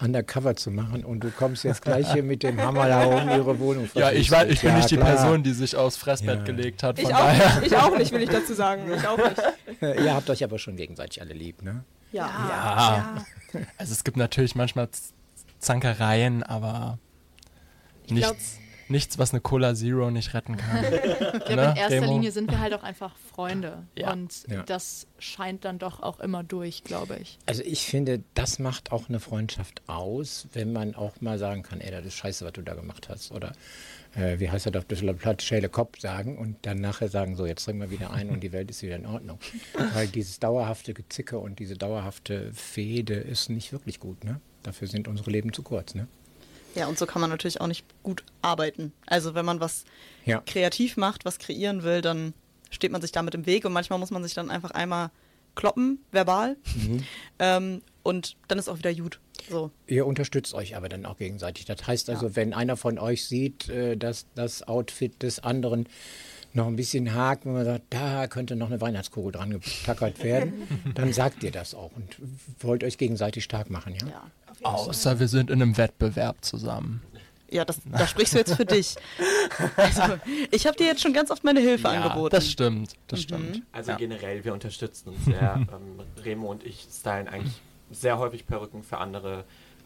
undercover 0.03 0.55
zu 0.55 0.71
machen 0.71 1.05
und 1.05 1.19
du 1.23 1.29
kommst 1.29 1.63
jetzt 1.63 1.83
gleich 1.83 2.11
hier 2.11 2.23
mit 2.23 2.41
dem 2.41 2.59
Hammer 2.59 2.87
da 2.87 3.05
oben 3.05 3.29
ihre 3.29 3.59
Wohnung 3.59 3.87
Ja, 3.93 4.11
ich, 4.11 4.31
war, 4.31 4.47
ich 4.47 4.61
bin 4.61 4.71
ja, 4.71 4.77
nicht 4.77 4.89
die 4.89 4.97
klar. 4.97 5.09
Person, 5.09 5.43
die 5.43 5.53
sich 5.53 5.75
aufs 5.75 5.97
Fressbett 5.97 6.39
ja. 6.39 6.43
gelegt 6.45 6.81
hat. 6.81 6.97
ich, 6.97 7.13
auch, 7.13 7.61
ich 7.61 7.77
auch 7.77 7.95
nicht, 7.95 8.11
will 8.11 8.23
ich 8.23 8.29
dazu 8.29 8.55
sagen. 8.55 8.91
Ich 8.91 9.07
auch 9.07 9.17
nicht. 9.17 9.39
Ihr 10.03 10.15
habt 10.15 10.31
euch 10.31 10.43
aber 10.43 10.57
schon 10.57 10.75
gegenseitig 10.77 11.21
alle 11.21 11.35
lieb, 11.35 11.61
ne? 11.61 11.83
Ja. 12.11 12.25
ja. 13.53 13.61
Also 13.77 13.93
es 13.93 14.03
gibt 14.03 14.17
natürlich 14.17 14.55
manchmal 14.55 14.89
Zankereien, 15.59 16.41
aber 16.41 16.97
nichts 18.09 18.57
nichts, 18.91 19.17
was 19.17 19.33
eine 19.33 19.41
Cola 19.41 19.73
Zero 19.73 20.11
nicht 20.11 20.33
retten 20.33 20.57
kann. 20.57 20.85
Ich 21.51 21.55
ne, 21.55 21.71
in 21.71 21.77
erster 21.77 22.01
Remo? 22.01 22.13
Linie 22.13 22.31
sind 22.31 22.49
wir 22.49 22.59
halt 22.59 22.73
auch 22.73 22.83
einfach 22.83 23.15
Freunde. 23.33 23.83
Ja. 23.97 24.11
Und 24.11 24.47
ja. 24.47 24.63
das 24.63 25.07
scheint 25.19 25.65
dann 25.65 25.79
doch 25.79 26.01
auch 26.01 26.19
immer 26.19 26.43
durch, 26.43 26.83
glaube 26.83 27.17
ich. 27.17 27.39
Also 27.45 27.63
ich 27.63 27.85
finde, 27.85 28.23
das 28.33 28.59
macht 28.59 28.91
auch 28.91 29.09
eine 29.09 29.19
Freundschaft 29.19 29.81
aus, 29.87 30.47
wenn 30.53 30.71
man 30.71 30.95
auch 30.95 31.19
mal 31.21 31.37
sagen 31.37 31.63
kann, 31.63 31.81
ey, 31.81 31.91
das 31.91 32.05
ist 32.05 32.15
scheiße, 32.15 32.45
was 32.45 32.53
du 32.53 32.61
da 32.61 32.73
gemacht 32.73 33.09
hast. 33.09 33.31
Oder 33.31 33.53
äh, 34.15 34.39
wie 34.39 34.49
heißt 34.49 34.65
das 34.65 34.75
auf 34.75 34.85
Düsseldorf 34.85 35.19
Platt, 35.19 35.41
Schäle 35.41 35.69
Kopf 35.69 35.99
sagen 35.99 36.37
und 36.37 36.57
dann 36.63 36.79
nachher 36.79 37.09
sagen, 37.09 37.35
so, 37.35 37.45
jetzt 37.45 37.63
trinken 37.65 37.81
wir 37.81 37.91
wieder 37.91 38.11
ein 38.11 38.29
und 38.29 38.41
die 38.41 38.51
Welt 38.51 38.69
ist 38.69 38.81
wieder 38.83 38.95
in 38.95 39.05
Ordnung. 39.05 39.39
Weil 39.93 40.07
dieses 40.07 40.39
dauerhafte 40.39 40.93
Gezicke 40.93 41.37
und 41.39 41.59
diese 41.59 41.75
dauerhafte 41.75 42.53
Fehde 42.53 43.15
ist 43.15 43.49
nicht 43.49 43.71
wirklich 43.71 43.99
gut, 43.99 44.23
ne? 44.23 44.41
Dafür 44.63 44.87
sind 44.87 45.07
unsere 45.07 45.31
Leben 45.31 45.53
zu 45.53 45.63
kurz, 45.63 45.95
ne? 45.95 46.07
Ja, 46.75 46.87
und 46.87 46.97
so 46.97 47.05
kann 47.05 47.21
man 47.21 47.29
natürlich 47.29 47.59
auch 47.61 47.67
nicht 47.67 47.85
gut 48.03 48.23
arbeiten. 48.41 48.93
Also 49.05 49.35
wenn 49.35 49.45
man 49.45 49.59
was 49.59 49.85
ja. 50.25 50.41
kreativ 50.45 50.97
macht, 50.97 51.25
was 51.25 51.39
kreieren 51.39 51.83
will, 51.83 52.01
dann 52.01 52.33
steht 52.69 52.91
man 52.91 53.01
sich 53.01 53.11
damit 53.11 53.35
im 53.35 53.45
Weg 53.45 53.65
und 53.65 53.73
manchmal 53.73 53.99
muss 53.99 54.11
man 54.11 54.23
sich 54.23 54.33
dann 54.33 54.49
einfach 54.49 54.71
einmal 54.71 55.11
kloppen, 55.55 55.99
verbal. 56.11 56.57
Mhm. 56.75 57.03
Ähm, 57.43 57.81
und 58.03 58.37
dann 58.47 58.59
ist 58.59 58.69
auch 58.69 58.77
wieder 58.77 58.93
gut. 58.93 59.19
So. 59.49 59.71
Ihr 59.87 60.05
unterstützt 60.05 60.53
euch 60.53 60.75
aber 60.75 60.89
dann 60.89 61.07
auch 61.07 61.17
gegenseitig. 61.17 61.65
Das 61.65 61.87
heißt 61.87 62.11
also, 62.11 62.27
ja. 62.27 62.35
wenn 62.35 62.53
einer 62.53 62.77
von 62.77 62.99
euch 62.99 63.25
sieht, 63.25 63.67
äh, 63.67 63.97
dass 63.97 64.27
das 64.35 64.67
Outfit 64.67 65.23
des 65.23 65.39
anderen 65.39 65.87
noch 66.53 66.67
ein 66.67 66.75
bisschen 66.75 67.15
hakt, 67.15 67.45
wenn 67.45 67.53
man 67.53 67.65
sagt, 67.65 67.85
da 67.89 68.27
könnte 68.27 68.55
noch 68.55 68.67
eine 68.67 68.79
Weihnachtskugel 68.79 69.31
dran 69.31 69.49
getackert 69.49 70.23
werden, 70.23 70.67
dann 70.93 71.13
sagt 71.13 71.41
ihr 71.43 71.51
das 71.51 71.73
auch 71.73 71.91
und 71.95 72.17
wollt 72.59 72.83
euch 72.83 72.99
gegenseitig 72.99 73.43
stark 73.43 73.71
machen, 73.71 73.95
ja? 73.95 74.07
ja 74.07 74.31
Außer 74.63 75.19
wir 75.19 75.27
sind 75.27 75.49
in 75.49 75.61
einem 75.61 75.77
Wettbewerb 75.77 76.43
zusammen. 76.43 77.01
Ja, 77.51 77.65
das, 77.65 77.81
da 77.85 78.07
sprichst 78.07 78.33
du 78.33 78.37
jetzt 78.37 78.55
für 78.55 78.65
dich. 78.65 78.95
Also, 79.75 80.17
ich 80.51 80.65
habe 80.65 80.77
dir 80.77 80.87
jetzt 80.87 81.01
schon 81.01 81.11
ganz 81.11 81.29
oft 81.31 81.43
meine 81.43 81.59
Hilfe 81.59 81.89
ja, 81.89 82.01
angeboten. 82.01 82.29
Das 82.31 82.49
stimmt, 82.49 82.93
das 83.07 83.19
mhm. 83.19 83.23
stimmt. 83.23 83.63
Also 83.73 83.91
ja. 83.91 83.97
generell, 83.97 84.45
wir 84.45 84.53
unterstützen 84.53 85.09
uns 85.09 85.25
sehr. 85.25 85.55
ähm, 85.57 86.23
Remo 86.23 86.49
und 86.49 86.65
ich 86.65 86.87
stylen 86.89 87.27
eigentlich 87.27 87.61
sehr 87.91 88.17
häufig 88.17 88.47
Perücken 88.47 88.83
für 88.83 88.99
andere. 88.99 89.43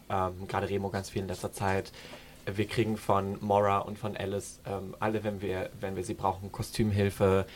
Ähm, 0.08 0.46
Gerade 0.46 0.68
Remo 0.68 0.90
ganz 0.90 1.10
viel 1.10 1.22
in 1.22 1.28
letzter 1.28 1.52
Zeit. 1.52 1.90
Wir 2.46 2.68
kriegen 2.68 2.96
von 2.96 3.38
Mora 3.40 3.78
und 3.78 3.98
von 3.98 4.16
Alice 4.16 4.60
ähm, 4.66 4.94
alle, 5.00 5.24
wenn 5.24 5.42
wir, 5.42 5.70
wenn 5.80 5.96
wir 5.96 6.04
sie 6.04 6.14
brauchen, 6.14 6.52
Kostümhilfe. 6.52 7.46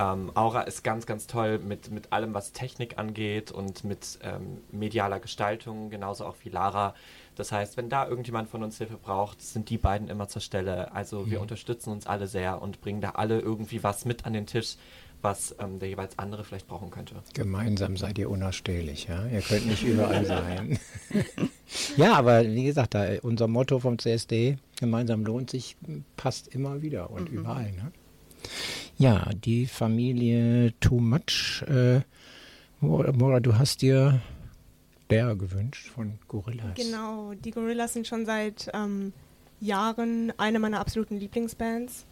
Ähm, 0.00 0.32
Aura 0.34 0.62
ist 0.62 0.82
ganz, 0.82 1.04
ganz 1.04 1.26
toll 1.26 1.58
mit, 1.58 1.90
mit 1.90 2.10
allem, 2.12 2.32
was 2.32 2.52
Technik 2.52 2.98
angeht 2.98 3.52
und 3.52 3.84
mit 3.84 4.18
ähm, 4.22 4.58
medialer 4.72 5.20
Gestaltung, 5.20 5.90
genauso 5.90 6.24
auch 6.24 6.36
wie 6.42 6.48
Lara. 6.48 6.94
Das 7.36 7.52
heißt, 7.52 7.76
wenn 7.76 7.90
da 7.90 8.08
irgendjemand 8.08 8.48
von 8.48 8.62
uns 8.62 8.78
Hilfe 8.78 8.96
braucht, 8.96 9.42
sind 9.42 9.68
die 9.68 9.76
beiden 9.76 10.08
immer 10.08 10.26
zur 10.28 10.40
Stelle. 10.40 10.92
Also 10.92 11.30
wir 11.30 11.38
mhm. 11.38 11.42
unterstützen 11.42 11.90
uns 11.90 12.06
alle 12.06 12.28
sehr 12.28 12.62
und 12.62 12.80
bringen 12.80 13.02
da 13.02 13.10
alle 13.10 13.40
irgendwie 13.40 13.82
was 13.82 14.06
mit 14.06 14.24
an 14.24 14.32
den 14.32 14.46
Tisch, 14.46 14.76
was 15.20 15.54
ähm, 15.58 15.78
der 15.78 15.90
jeweils 15.90 16.18
andere 16.18 16.44
vielleicht 16.44 16.66
brauchen 16.66 16.90
könnte. 16.90 17.16
Gemeinsam 17.34 17.98
seid 17.98 18.18
ihr 18.18 18.30
unausstehlich, 18.30 19.06
ja? 19.06 19.26
Ihr 19.26 19.42
könnt 19.42 19.66
nicht 19.66 19.82
überall 19.82 20.24
sein. 20.24 20.78
ja, 21.98 22.14
aber 22.14 22.42
wie 22.46 22.64
gesagt, 22.64 22.94
da, 22.94 23.06
unser 23.20 23.48
Motto 23.48 23.78
vom 23.80 23.98
CSD, 23.98 24.56
gemeinsam 24.78 25.26
lohnt 25.26 25.50
sich, 25.50 25.76
passt 26.16 26.48
immer 26.54 26.80
wieder 26.80 27.10
und 27.10 27.30
mhm. 27.30 27.40
überall. 27.40 27.72
Ne? 27.72 27.92
Ja, 29.00 29.30
die 29.32 29.64
Familie 29.64 30.74
Too 30.78 31.00
Much. 31.00 31.64
Äh, 31.66 32.00
Mora, 32.82 33.40
du 33.40 33.56
hast 33.56 33.80
dir 33.80 34.20
der 35.08 35.34
gewünscht 35.36 35.88
von 35.88 36.18
Gorillas. 36.28 36.74
Genau, 36.74 37.32
die 37.32 37.50
Gorillas 37.50 37.94
sind 37.94 38.06
schon 38.06 38.26
seit 38.26 38.70
ähm, 38.74 39.14
Jahren 39.58 40.34
eine 40.36 40.58
meiner 40.58 40.80
absoluten 40.80 41.18
Lieblingsbands. 41.18 42.04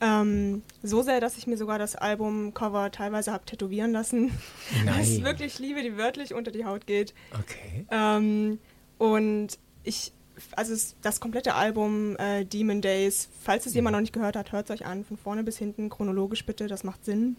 Ähm, 0.00 0.62
so 0.84 1.02
sehr, 1.02 1.20
dass 1.20 1.36
ich 1.36 1.48
mir 1.48 1.56
sogar 1.56 1.80
das 1.80 1.96
Albumcover 1.96 2.92
teilweise 2.92 3.32
habe 3.32 3.44
tätowieren 3.44 3.90
lassen. 3.90 4.30
Nein. 4.84 5.00
ich 5.02 5.24
wirklich 5.24 5.58
liebe, 5.58 5.82
die 5.82 5.96
wörtlich 5.96 6.32
unter 6.32 6.52
die 6.52 6.64
Haut 6.64 6.86
geht. 6.86 7.12
Okay. 7.32 7.86
Ähm, 7.90 8.60
und 8.98 9.58
ich, 9.82 10.12
also 10.54 10.74
das 11.02 11.20
komplette 11.20 11.54
Album 11.54 12.16
äh, 12.16 12.44
Demon 12.44 12.80
Days, 12.80 13.28
falls 13.42 13.66
es 13.66 13.74
jemand 13.74 13.92
mhm. 13.92 13.96
noch 13.96 14.00
nicht 14.02 14.12
gehört 14.12 14.36
hat, 14.36 14.52
hört 14.52 14.70
es 14.70 14.80
euch 14.80 14.86
an, 14.86 15.04
von 15.04 15.16
vorne 15.16 15.42
bis 15.42 15.58
hinten, 15.58 15.88
chronologisch 15.88 16.44
bitte, 16.44 16.66
das 16.66 16.84
macht 16.84 17.04
Sinn. 17.04 17.36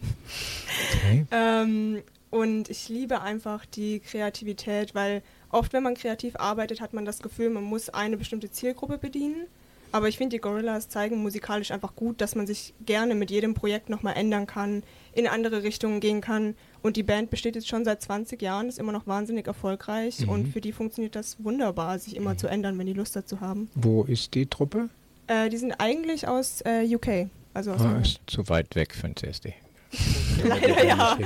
Okay. 0.94 1.26
ähm, 1.32 2.02
und 2.30 2.70
ich 2.70 2.90
liebe 2.90 3.22
einfach 3.22 3.66
die 3.66 4.00
Kreativität, 4.00 4.94
weil 4.94 5.22
oft, 5.50 5.74
wenn 5.74 5.84
man 5.84 5.96
kreativ 5.96 6.36
arbeitet, 6.36 6.82
hat 6.82 6.94
man 6.94 7.06
das 7.06 7.20
Gefühl, 7.20 7.50
man 7.50 7.64
muss 7.64 7.90
eine 7.90 8.18
bestimmte 8.18 8.52
Zielgruppe 8.52 8.98
bedienen. 8.98 9.48
Aber 9.94 10.10
ich 10.10 10.18
finde, 10.18 10.36
die 10.36 10.42
Gorillas 10.42 10.90
zeigen 10.90 11.24
musikalisch 11.24 11.72
einfach 11.72 11.96
gut, 11.96 12.20
dass 12.20 12.36
man 12.36 12.46
sich 12.46 12.74
gerne 12.86 13.16
mit 13.16 13.32
jedem 13.32 13.54
Projekt 13.54 13.90
nochmal 13.90 14.18
ändern 14.18 14.46
kann, 14.46 14.84
in 15.14 15.28
andere 15.28 15.64
Richtungen 15.64 16.02
gehen 16.02 16.20
kann. 16.20 16.56
Und 16.82 16.96
die 16.96 17.04
Band 17.04 17.30
besteht 17.30 17.56
jetzt 17.56 17.68
schon 17.68 17.86
seit 17.86 18.02
20 18.02 18.42
Jahren, 18.42 18.70
ist 18.70 18.80
immer 18.80 18.92
noch 18.92 19.08
wahnsinnig 19.08 19.48
erfolgreich 19.48 20.22
mhm. 20.22 20.30
und 20.30 20.48
für 20.48 20.62
die 20.62 20.72
funktioniert 20.72 21.16
das 21.16 21.38
wunderbar, 21.44 22.00
sich 22.00 22.16
immer 22.16 22.34
mhm. 22.34 22.38
zu 22.38 22.48
ändern, 22.48 22.78
wenn 22.78 22.88
die 22.88 22.94
Lust 22.94 23.16
dazu 23.16 23.42
haben. 23.42 23.70
Wo 23.76 24.04
ist 24.04 24.34
die 24.34 24.46
Truppe? 24.46 24.90
Äh, 25.28 25.50
die 25.50 25.58
sind 25.58 25.74
eigentlich 25.74 26.28
aus 26.28 26.62
äh, 26.66 26.84
UK. 26.96 27.30
Also 27.54 27.72
aus 27.72 27.82
ah, 27.82 28.00
ist 28.00 28.20
zu 28.28 28.48
weit 28.50 28.76
weg 28.76 28.94
für 28.94 29.08
den 29.08 29.16
CSD. 29.16 29.54
Leider 30.44 30.86
ja. 30.86 31.18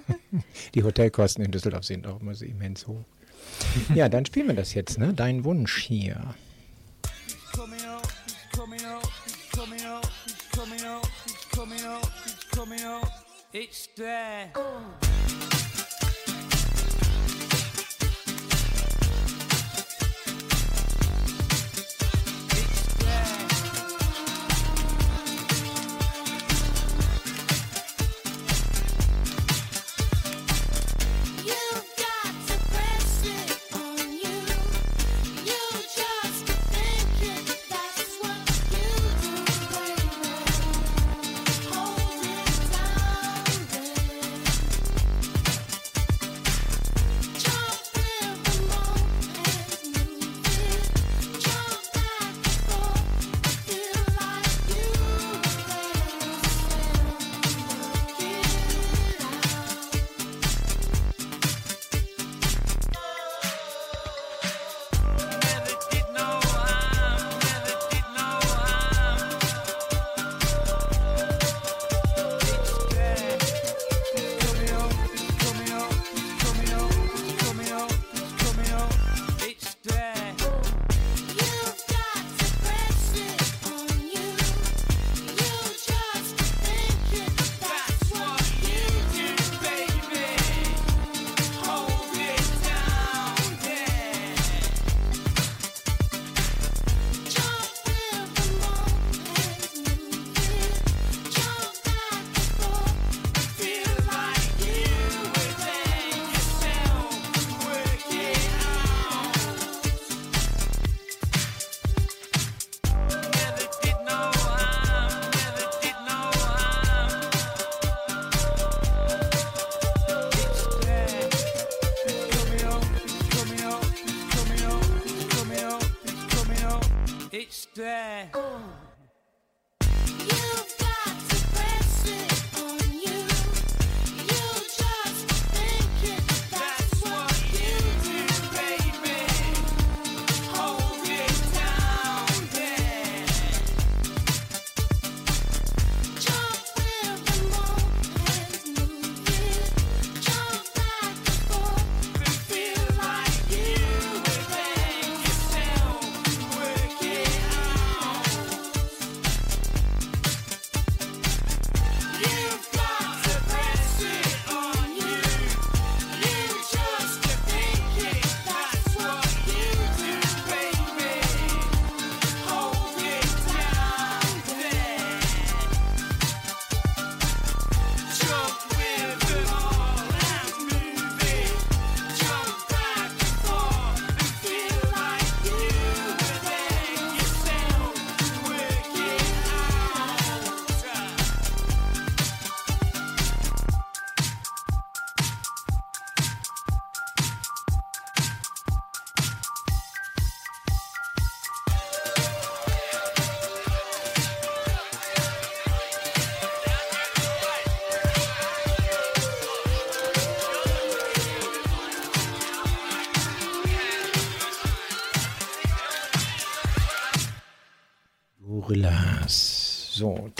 Die 0.74 0.82
Hotelkosten 0.82 1.44
in 1.44 1.52
Düsseldorf 1.52 1.84
sind 1.84 2.06
auch 2.06 2.20
immer 2.20 2.34
so 2.34 2.44
immens 2.44 2.86
hoch. 2.86 3.04
Ja, 3.94 4.08
dann 4.08 4.24
spielen 4.26 4.48
wir 4.48 4.54
das 4.54 4.74
jetzt, 4.74 4.98
ne? 4.98 5.12
Dein 5.14 5.44
Wunsch 5.44 5.78
hier. 5.78 6.34
It's 13.56 13.86
there. 13.94 14.50
Gorillas. 14.52 15.03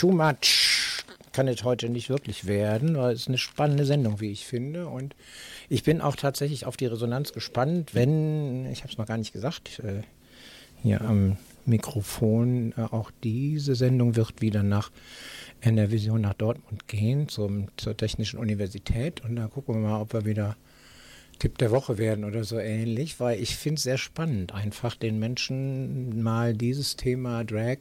Too 0.04 0.12
Much. 0.12 1.02
kann 1.32 1.48
es 1.48 1.64
heute 1.64 1.88
nicht 1.88 2.10
wirklich 2.10 2.46
werden, 2.46 2.98
weil 2.98 3.14
es 3.14 3.26
eine 3.26 3.38
spannende 3.38 3.86
Sendung, 3.86 4.20
wie 4.20 4.30
ich 4.30 4.44
finde. 4.44 4.86
Und 4.86 5.16
ich 5.70 5.82
bin 5.82 6.02
auch 6.02 6.14
tatsächlich 6.14 6.66
auf 6.66 6.76
die 6.76 6.84
Resonanz 6.84 7.32
gespannt, 7.32 7.94
wenn, 7.94 8.70
ich 8.70 8.82
habe 8.82 8.92
es 8.92 8.98
noch 8.98 9.06
gar 9.06 9.16
nicht 9.16 9.32
gesagt, 9.32 9.78
äh, 9.78 10.02
hier 10.82 11.00
am 11.00 11.38
Mikrofon, 11.64 12.74
äh, 12.76 12.82
auch 12.82 13.10
diese 13.22 13.74
Sendung 13.76 14.14
wird 14.14 14.42
wieder 14.42 14.62
nach 14.62 14.90
in 15.62 15.76
der 15.76 15.90
Vision 15.90 16.20
nach 16.20 16.34
Dortmund 16.34 16.86
gehen, 16.86 17.30
zum, 17.30 17.68
zur 17.78 17.96
Technischen 17.96 18.38
Universität. 18.38 19.24
Und 19.24 19.36
dann 19.36 19.48
gucken 19.48 19.76
wir 19.76 19.88
mal, 19.88 20.02
ob 20.02 20.12
wir 20.12 20.26
wieder 20.26 20.54
Tipp 21.38 21.56
der 21.56 21.70
Woche 21.70 21.96
werden 21.96 22.24
oder 22.24 22.44
so 22.44 22.58
ähnlich, 22.58 23.20
weil 23.20 23.40
ich 23.40 23.56
finde 23.56 23.78
es 23.78 23.84
sehr 23.84 23.98
spannend, 23.98 24.52
einfach 24.52 24.96
den 24.96 25.18
Menschen 25.18 26.22
mal 26.22 26.52
dieses 26.52 26.96
Thema 26.96 27.42
Drag 27.42 27.78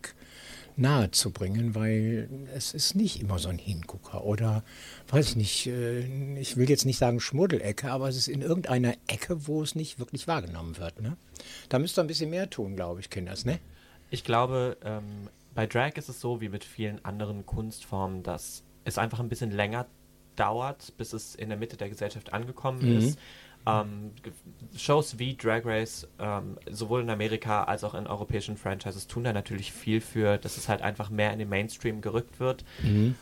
nahe 0.76 1.12
zu 1.12 1.32
bringen, 1.32 1.76
weil 1.76 2.30
es 2.54 2.74
ist 2.74 2.96
nicht 2.96 3.22
immer 3.22 3.40
so 3.40 3.50
ein 3.50 3.58
Hingucker 3.58 4.24
oder 4.24 4.64
weiß 5.10 5.30
ich 5.30 5.36
nicht, 5.36 5.68
äh, 5.68 6.40
ich 6.40 6.58
will 6.58 6.70
jetzt 6.70 6.86
nicht 6.86 6.98
sagen 6.98 7.20
Schmuddelecke, 7.20 7.92
aber 7.92 8.10
es 8.10 8.18
ist 8.18 8.28
in 8.28 8.42
irgendeiner 8.42 8.96
Ecke, 9.08 9.48
wo 9.48 9.62
es 9.62 9.76
nicht 9.76 10.00
wirklich 10.00 10.28
wahrgenommen 10.28 10.78
wird. 10.78 11.02
Ne? 11.02 11.18
Da 11.70 11.80
müsst 11.80 11.98
ihr 11.98 12.04
ein 12.04 12.08
bisschen 12.08 12.30
mehr 12.30 12.50
tun, 12.50 12.76
glaube 12.76 13.00
ich, 13.00 13.10
Kinders, 13.10 13.46
ne? 13.46 13.60
Ich 14.10 14.24
glaube, 14.24 14.78
ähm, 14.84 15.30
bei 15.56 15.66
Drag 15.66 15.94
ist 15.96 16.10
es 16.10 16.22
so 16.22 16.42
wie 16.42 16.50
mit 16.50 16.64
vielen 16.64 17.04
anderen 17.04 17.46
Kunstformen, 17.46 18.24
dass 18.24 18.64
es 18.86 18.98
einfach 18.98 19.20
ein 19.20 19.30
bisschen 19.30 19.52
länger 19.52 19.88
dauert, 20.36 20.94
bis 20.98 21.14
es 21.14 21.36
in 21.36 21.50
der 21.50 21.58
Mitte 21.58 21.78
der 21.78 21.90
Gesellschaft 21.90 22.34
angekommen 22.34 22.82
mhm. 22.82 22.98
ist. 22.98 23.20
Ähm, 23.66 24.12
Shows 24.76 25.20
wie 25.20 25.36
Drag 25.36 25.66
Race, 25.66 26.08
ähm, 26.20 26.58
sowohl 26.70 27.02
in 27.02 27.10
Amerika 27.10 27.64
als 27.64 27.84
auch 27.84 27.94
in 27.94 28.08
europäischen 28.08 28.58
Franchises, 28.58 29.08
tun 29.08 29.24
da 29.24 29.32
natürlich 29.32 29.72
viel 29.72 30.02
für, 30.02 30.38
dass 30.38 30.58
es 30.58 30.68
halt 30.68 30.82
einfach 30.82 31.10
mehr 31.10 31.32
in 31.32 31.40
den 31.40 31.50
Mainstream 31.50 32.02
gerückt 32.02 32.40
wird. 32.40 32.66
Mhm. 32.82 33.16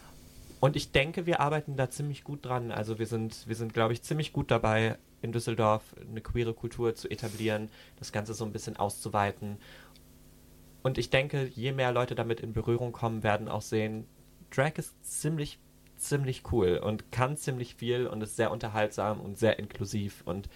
Und 0.60 0.76
ich 0.76 0.92
denke, 0.92 1.26
wir 1.26 1.40
arbeiten 1.40 1.76
da 1.76 1.90
ziemlich 1.90 2.24
gut 2.24 2.46
dran. 2.46 2.72
Also 2.72 3.00
wir 3.00 3.08
sind, 3.08 3.48
wir 3.48 3.56
sind, 3.56 3.74
glaube 3.74 3.94
ich, 3.94 4.04
ziemlich 4.04 4.32
gut 4.32 4.52
dabei, 4.52 4.98
in 5.22 5.32
Düsseldorf 5.32 5.84
eine 6.10 6.22
queere 6.22 6.54
Kultur 6.54 6.96
zu 6.96 7.10
etablieren, 7.10 7.70
das 7.98 8.12
Ganze 8.12 8.34
so 8.34 8.46
ein 8.46 8.52
bisschen 8.52 8.78
auszuweiten. 8.78 9.58
Und 10.84 10.98
ich 10.98 11.10
denke, 11.10 11.52
je 11.54 11.72
mehr 11.72 11.92
Leute 11.92 12.16
damit 12.16 12.40
in 12.40 12.54
Berührung 12.54 12.92
kommen, 12.92 13.24
werden 13.24 13.48
auch 13.48 13.62
sehen, 13.62 14.06
Drag 14.50 14.78
ist 14.78 15.04
ziemlich 15.04 15.60
ziemlich 16.02 16.44
cool 16.52 16.78
und 16.78 17.12
kann 17.12 17.38
ziemlich 17.38 17.76
viel 17.76 18.08
und 18.08 18.22
ist 18.22 18.36
sehr 18.36 18.52
unterhaltsam 18.52 19.20
und 19.20 19.38
sehr 19.38 19.60
inklusiv. 19.60 20.22
Und 20.26 20.50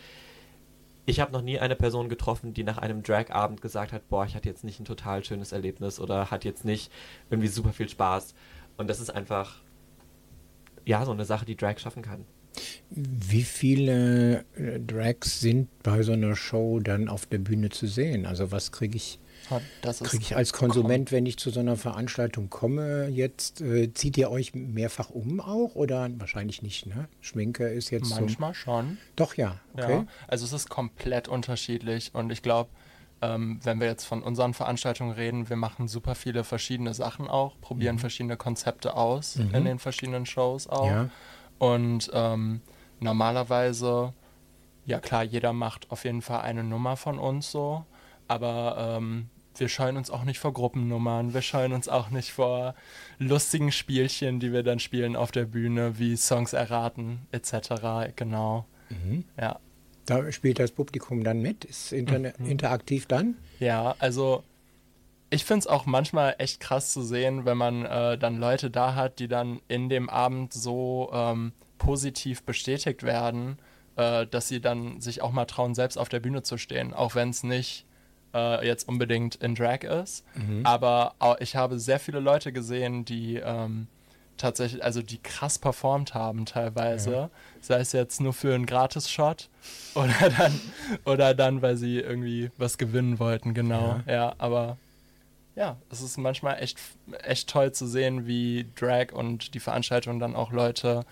ich 1.05 1.19
habe 1.19 1.31
noch 1.31 1.41
nie 1.41 1.59
eine 1.59 1.75
Person 1.75 2.09
getroffen, 2.09 2.53
die 2.53 2.63
nach 2.63 2.77
einem 2.77 3.03
Drag-Abend 3.03 3.61
gesagt 3.61 3.93
hat, 3.93 4.09
boah, 4.09 4.25
ich 4.25 4.35
hatte 4.35 4.49
jetzt 4.49 4.63
nicht 4.63 4.79
ein 4.79 4.85
total 4.85 5.23
schönes 5.23 5.51
Erlebnis 5.51 5.99
oder 5.99 6.31
hat 6.31 6.45
jetzt 6.45 6.65
nicht 6.65 6.91
irgendwie 7.29 7.47
super 7.47 7.73
viel 7.73 7.89
Spaß. 7.89 8.33
Und 8.77 8.89
das 8.89 8.99
ist 8.99 9.11
einfach, 9.11 9.61
ja, 10.85 11.05
so 11.05 11.11
eine 11.11 11.25
Sache, 11.25 11.45
die 11.45 11.55
Drag 11.55 11.77
schaffen 11.77 12.01
kann. 12.01 12.25
Wie 12.89 13.43
viele 13.43 14.45
äh, 14.55 14.79
Drags 14.79 15.39
sind 15.41 15.69
bei 15.83 16.01
so 16.03 16.13
einer 16.13 16.35
Show 16.35 16.79
dann 16.79 17.09
auf 17.09 17.25
der 17.25 17.39
Bühne 17.39 17.69
zu 17.69 17.87
sehen? 17.87 18.25
Also 18.25 18.51
was 18.51 18.71
kriege 18.71 18.95
ich 18.95 19.19
Kriege 20.03 20.23
ich 20.23 20.35
als 20.35 20.53
Konsument, 20.53 21.11
wenn 21.11 21.25
ich 21.25 21.37
zu 21.37 21.49
so 21.49 21.59
einer 21.59 21.77
Veranstaltung 21.77 22.49
komme, 22.49 23.07
jetzt 23.07 23.61
äh, 23.61 23.93
zieht 23.93 24.17
ihr 24.17 24.31
euch 24.31 24.53
mehrfach 24.53 25.09
um 25.09 25.39
auch 25.39 25.75
oder 25.75 26.09
wahrscheinlich 26.17 26.61
nicht, 26.61 26.85
ne? 26.85 27.07
Schminke 27.21 27.67
ist 27.67 27.89
jetzt 27.89 28.09
manchmal 28.09 28.53
so 28.53 28.59
schon. 28.59 28.97
Doch 29.15 29.35
ja, 29.35 29.59
okay. 29.73 29.97
Ja, 29.97 30.07
also 30.27 30.45
es 30.45 30.53
ist 30.53 30.69
komplett 30.69 31.27
unterschiedlich 31.27 32.11
und 32.13 32.31
ich 32.31 32.41
glaube, 32.41 32.69
ähm, 33.21 33.59
wenn 33.63 33.79
wir 33.79 33.87
jetzt 33.87 34.05
von 34.05 34.23
unseren 34.23 34.53
Veranstaltungen 34.53 35.11
reden, 35.11 35.49
wir 35.49 35.55
machen 35.55 35.87
super 35.87 36.15
viele 36.15 36.43
verschiedene 36.43 36.93
Sachen 36.93 37.27
auch, 37.27 37.59
probieren 37.61 37.95
mhm. 37.95 37.99
verschiedene 37.99 38.37
Konzepte 38.37 38.95
aus 38.95 39.37
mhm. 39.37 39.53
in 39.53 39.65
den 39.65 39.79
verschiedenen 39.79 40.25
Shows 40.25 40.67
auch 40.67 40.87
ja. 40.87 41.09
und 41.59 42.09
ähm, 42.13 42.61
normalerweise 42.99 44.13
ja 44.85 44.99
klar, 44.99 45.23
jeder 45.23 45.53
macht 45.53 45.91
auf 45.91 46.03
jeden 46.05 46.21
Fall 46.21 46.41
eine 46.41 46.63
Nummer 46.63 46.95
von 46.95 47.19
uns 47.19 47.51
so, 47.51 47.85
aber 48.27 48.97
ähm, 48.97 49.29
wir 49.59 49.69
scheuen 49.69 49.97
uns 49.97 50.09
auch 50.09 50.23
nicht 50.23 50.39
vor 50.39 50.53
Gruppennummern, 50.53 51.33
wir 51.33 51.41
scheuen 51.41 51.73
uns 51.73 51.87
auch 51.87 52.09
nicht 52.09 52.31
vor 52.31 52.75
lustigen 53.19 53.71
Spielchen, 53.71 54.39
die 54.39 54.51
wir 54.51 54.63
dann 54.63 54.79
spielen 54.79 55.15
auf 55.15 55.31
der 55.31 55.45
Bühne, 55.45 55.97
wie 55.99 56.15
Songs 56.15 56.53
erraten 56.53 57.27
etc. 57.31 58.13
Genau. 58.15 58.65
Mhm. 58.89 59.25
Ja. 59.39 59.59
Da 60.05 60.31
spielt 60.31 60.59
das 60.59 60.71
Publikum 60.71 61.23
dann 61.23 61.41
mit? 61.41 61.65
Ist 61.65 61.91
inter 61.91 62.19
mhm. 62.19 62.33
interaktiv 62.45 63.07
dann? 63.07 63.35
Ja, 63.59 63.95
also 63.99 64.43
ich 65.29 65.45
finde 65.45 65.59
es 65.59 65.67
auch 65.67 65.85
manchmal 65.85 66.35
echt 66.37 66.59
krass 66.59 66.93
zu 66.93 67.01
sehen, 67.01 67.45
wenn 67.45 67.57
man 67.57 67.85
äh, 67.85 68.17
dann 68.17 68.37
Leute 68.37 68.69
da 68.69 68.95
hat, 68.95 69.19
die 69.19 69.27
dann 69.27 69.59
in 69.67 69.89
dem 69.89 70.09
Abend 70.09 70.53
so 70.53 71.09
ähm, 71.11 71.51
positiv 71.77 72.43
bestätigt 72.43 73.03
werden, 73.03 73.57
äh, 73.95 74.27
dass 74.27 74.47
sie 74.47 74.61
dann 74.61 75.01
sich 75.01 75.21
auch 75.21 75.31
mal 75.31 75.45
trauen, 75.45 75.75
selbst 75.75 75.97
auf 75.97 76.09
der 76.09 76.19
Bühne 76.19 76.43
zu 76.43 76.57
stehen, 76.57 76.93
auch 76.93 77.15
wenn 77.15 77.29
es 77.29 77.43
nicht 77.43 77.85
äh, 78.35 78.67
jetzt 78.67 78.87
unbedingt 78.87 79.35
in 79.35 79.55
Drag 79.55 79.83
ist. 79.83 80.25
Mhm. 80.35 80.65
Aber 80.65 81.15
ich 81.39 81.55
habe 81.55 81.79
sehr 81.79 81.99
viele 81.99 82.19
Leute 82.19 82.51
gesehen, 82.51 83.05
die 83.05 83.37
ähm, 83.37 83.87
tatsächlich, 84.37 84.83
also 84.83 85.01
die 85.01 85.17
krass 85.17 85.57
performt 85.57 86.13
haben 86.13 86.45
teilweise. 86.45 87.11
Ja. 87.11 87.29
Sei 87.61 87.79
es 87.79 87.93
jetzt 87.93 88.21
nur 88.21 88.33
für 88.33 88.53
einen 88.53 88.65
Gratis-Shot 88.65 89.49
oder 89.95 90.29
dann, 90.37 90.61
oder 91.05 91.33
dann, 91.33 91.61
weil 91.61 91.77
sie 91.77 91.99
irgendwie 91.99 92.51
was 92.57 92.77
gewinnen 92.77 93.19
wollten, 93.19 93.53
genau. 93.53 94.01
Ja, 94.05 94.13
ja 94.13 94.35
aber 94.37 94.77
ja, 95.55 95.77
es 95.89 96.01
ist 96.01 96.17
manchmal 96.17 96.61
echt, 96.61 96.77
echt 97.23 97.49
toll 97.49 97.71
zu 97.71 97.87
sehen, 97.87 98.27
wie 98.27 98.67
Drag 98.75 99.13
und 99.13 99.53
die 99.53 99.61
Veranstaltung 99.61 100.19
dann 100.19 100.35
auch 100.35 100.51
Leute 100.51 101.05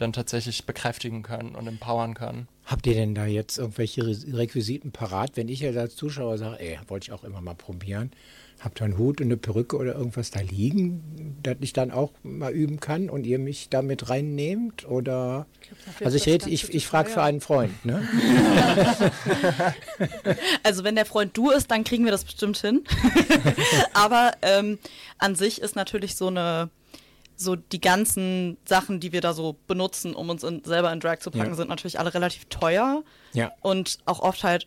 dann 0.00 0.12
tatsächlich 0.12 0.64
bekräftigen 0.64 1.22
können 1.22 1.54
und 1.54 1.66
empowern 1.66 2.14
können. 2.14 2.48
Habt 2.64 2.86
ihr 2.86 2.94
denn 2.94 3.14
da 3.14 3.26
jetzt 3.26 3.58
irgendwelche 3.58 4.02
Requisiten 4.06 4.92
parat? 4.92 5.32
Wenn 5.34 5.48
ich 5.48 5.60
jetzt 5.60 5.76
als 5.76 5.96
Zuschauer 5.96 6.38
sage, 6.38 6.60
ey, 6.60 6.78
wollte 6.88 7.08
ich 7.08 7.12
auch 7.12 7.24
immer 7.24 7.40
mal 7.40 7.54
probieren, 7.54 8.12
habt 8.60 8.80
ihr 8.80 8.84
einen 8.84 8.98
Hut 8.98 9.20
und 9.20 9.26
eine 9.26 9.36
Perücke 9.36 9.76
oder 9.76 9.94
irgendwas 9.94 10.30
da 10.30 10.40
liegen, 10.40 11.38
das 11.42 11.56
ich 11.60 11.72
dann 11.72 11.90
auch 11.90 12.12
mal 12.22 12.52
üben 12.52 12.78
kann 12.78 13.10
und 13.10 13.24
ihr 13.24 13.38
mich 13.38 13.70
damit 13.70 14.08
reinnehmt? 14.08 14.86
Oder 14.86 15.46
ich 15.98 16.06
also 16.06 16.16
ich 16.16 16.26
rede, 16.26 16.48
ich, 16.48 16.72
ich 16.72 16.86
frage 16.86 17.10
für 17.10 17.22
einen 17.22 17.40
Freund, 17.40 17.84
ne? 17.84 18.06
also 20.62 20.84
wenn 20.84 20.94
der 20.94 21.06
Freund 21.06 21.36
du 21.36 21.50
ist, 21.50 21.70
dann 21.70 21.84
kriegen 21.84 22.04
wir 22.04 22.12
das 22.12 22.24
bestimmt 22.24 22.58
hin. 22.58 22.84
Aber 23.94 24.32
ähm, 24.42 24.78
an 25.18 25.34
sich 25.34 25.60
ist 25.60 25.74
natürlich 25.74 26.14
so 26.16 26.28
eine 26.28 26.70
so 27.40 27.56
die 27.56 27.80
ganzen 27.80 28.58
Sachen, 28.66 29.00
die 29.00 29.12
wir 29.12 29.20
da 29.20 29.32
so 29.32 29.56
benutzen, 29.66 30.14
um 30.14 30.28
uns 30.28 30.44
in, 30.44 30.62
selber 30.64 30.92
in 30.92 31.00
Drag 31.00 31.18
zu 31.20 31.30
packen, 31.30 31.50
ja. 31.50 31.54
sind 31.54 31.68
natürlich 31.68 31.98
alle 31.98 32.12
relativ 32.12 32.44
teuer. 32.46 33.02
Ja. 33.32 33.52
Und 33.60 33.98
auch 34.04 34.20
oft 34.20 34.44
halt 34.44 34.66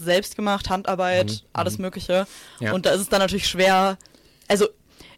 selbst 0.00 0.36
gemacht, 0.36 0.70
Handarbeit, 0.70 1.30
mhm. 1.30 1.48
alles 1.52 1.78
mhm. 1.78 1.82
Mögliche. 1.82 2.26
Ja. 2.60 2.72
Und 2.72 2.86
da 2.86 2.90
ist 2.90 3.00
es 3.00 3.08
dann 3.08 3.18
natürlich 3.18 3.48
schwer. 3.48 3.98
Also 4.46 4.68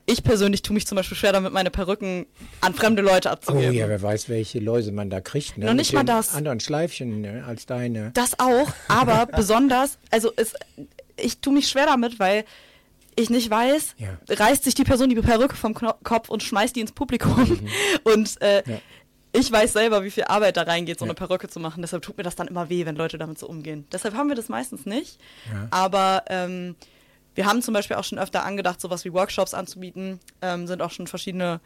ich 0.06 0.22
persönlich 0.22 0.62
tue 0.62 0.74
mich 0.74 0.86
zum 0.86 0.96
Beispiel 0.96 1.16
schwer 1.16 1.32
damit, 1.32 1.52
meine 1.52 1.70
Perücken 1.70 2.26
an 2.60 2.74
fremde 2.74 3.02
Leute 3.02 3.30
abzugeben. 3.30 3.70
Oh 3.70 3.72
ja, 3.72 3.88
wer 3.88 4.02
weiß, 4.02 4.28
welche 4.28 4.58
Läuse 4.58 4.92
man 4.92 5.10
da 5.10 5.20
kriegt. 5.20 5.58
Ne? 5.58 5.66
Noch 5.66 5.74
nicht 5.74 5.92
Mit 5.92 6.06
mal 6.06 6.14
das. 6.14 6.34
Anderen 6.34 6.60
Schleifchen 6.60 7.20
ne? 7.20 7.44
als 7.46 7.66
deine. 7.66 8.10
Das 8.14 8.38
auch, 8.38 8.70
aber 8.88 9.26
besonders, 9.36 9.98
also 10.10 10.32
es, 10.36 10.54
ich 11.16 11.38
tue 11.38 11.52
mich 11.52 11.68
schwer 11.68 11.86
damit, 11.86 12.18
weil 12.18 12.44
ich 13.16 13.30
nicht 13.30 13.50
weiß, 13.50 13.96
ja. 13.98 14.18
reißt 14.28 14.64
sich 14.64 14.74
die 14.74 14.84
Person 14.84 15.08
die 15.08 15.16
Perücke 15.16 15.56
vom 15.56 15.74
Kopf 15.74 16.28
und 16.28 16.42
schmeißt 16.42 16.76
die 16.76 16.80
ins 16.80 16.92
Publikum. 16.92 17.36
Mhm. 17.36 17.68
Und 18.04 18.40
äh, 18.42 18.62
ja. 18.66 18.78
ich 19.32 19.50
weiß 19.50 19.72
selber, 19.72 20.04
wie 20.04 20.10
viel 20.10 20.24
Arbeit 20.24 20.56
da 20.56 20.62
reingeht, 20.62 20.98
so 20.98 21.04
ja. 21.04 21.10
eine 21.10 21.14
Perücke 21.14 21.48
zu 21.48 21.60
machen. 21.60 21.82
Deshalb 21.82 22.02
tut 22.02 22.16
mir 22.16 22.24
das 22.24 22.36
dann 22.36 22.48
immer 22.48 22.68
weh, 22.68 22.86
wenn 22.86 22.96
Leute 22.96 23.18
damit 23.18 23.38
so 23.38 23.46
umgehen. 23.46 23.86
Deshalb 23.92 24.14
haben 24.14 24.28
wir 24.28 24.36
das 24.36 24.48
meistens 24.48 24.86
nicht. 24.86 25.18
Aber 25.70 26.24
ähm, 26.28 26.76
wir 27.34 27.46
haben 27.46 27.62
zum 27.62 27.74
Beispiel 27.74 27.96
auch 27.96 28.04
schon 28.04 28.18
öfter 28.18 28.44
angedacht, 28.44 28.80
sowas 28.80 29.04
wie 29.04 29.12
Workshops 29.12 29.54
anzubieten. 29.54 30.20
Ähm, 30.40 30.66
sind 30.66 30.82
auch 30.82 30.90
schon 30.90 31.06
verschiedene 31.06 31.60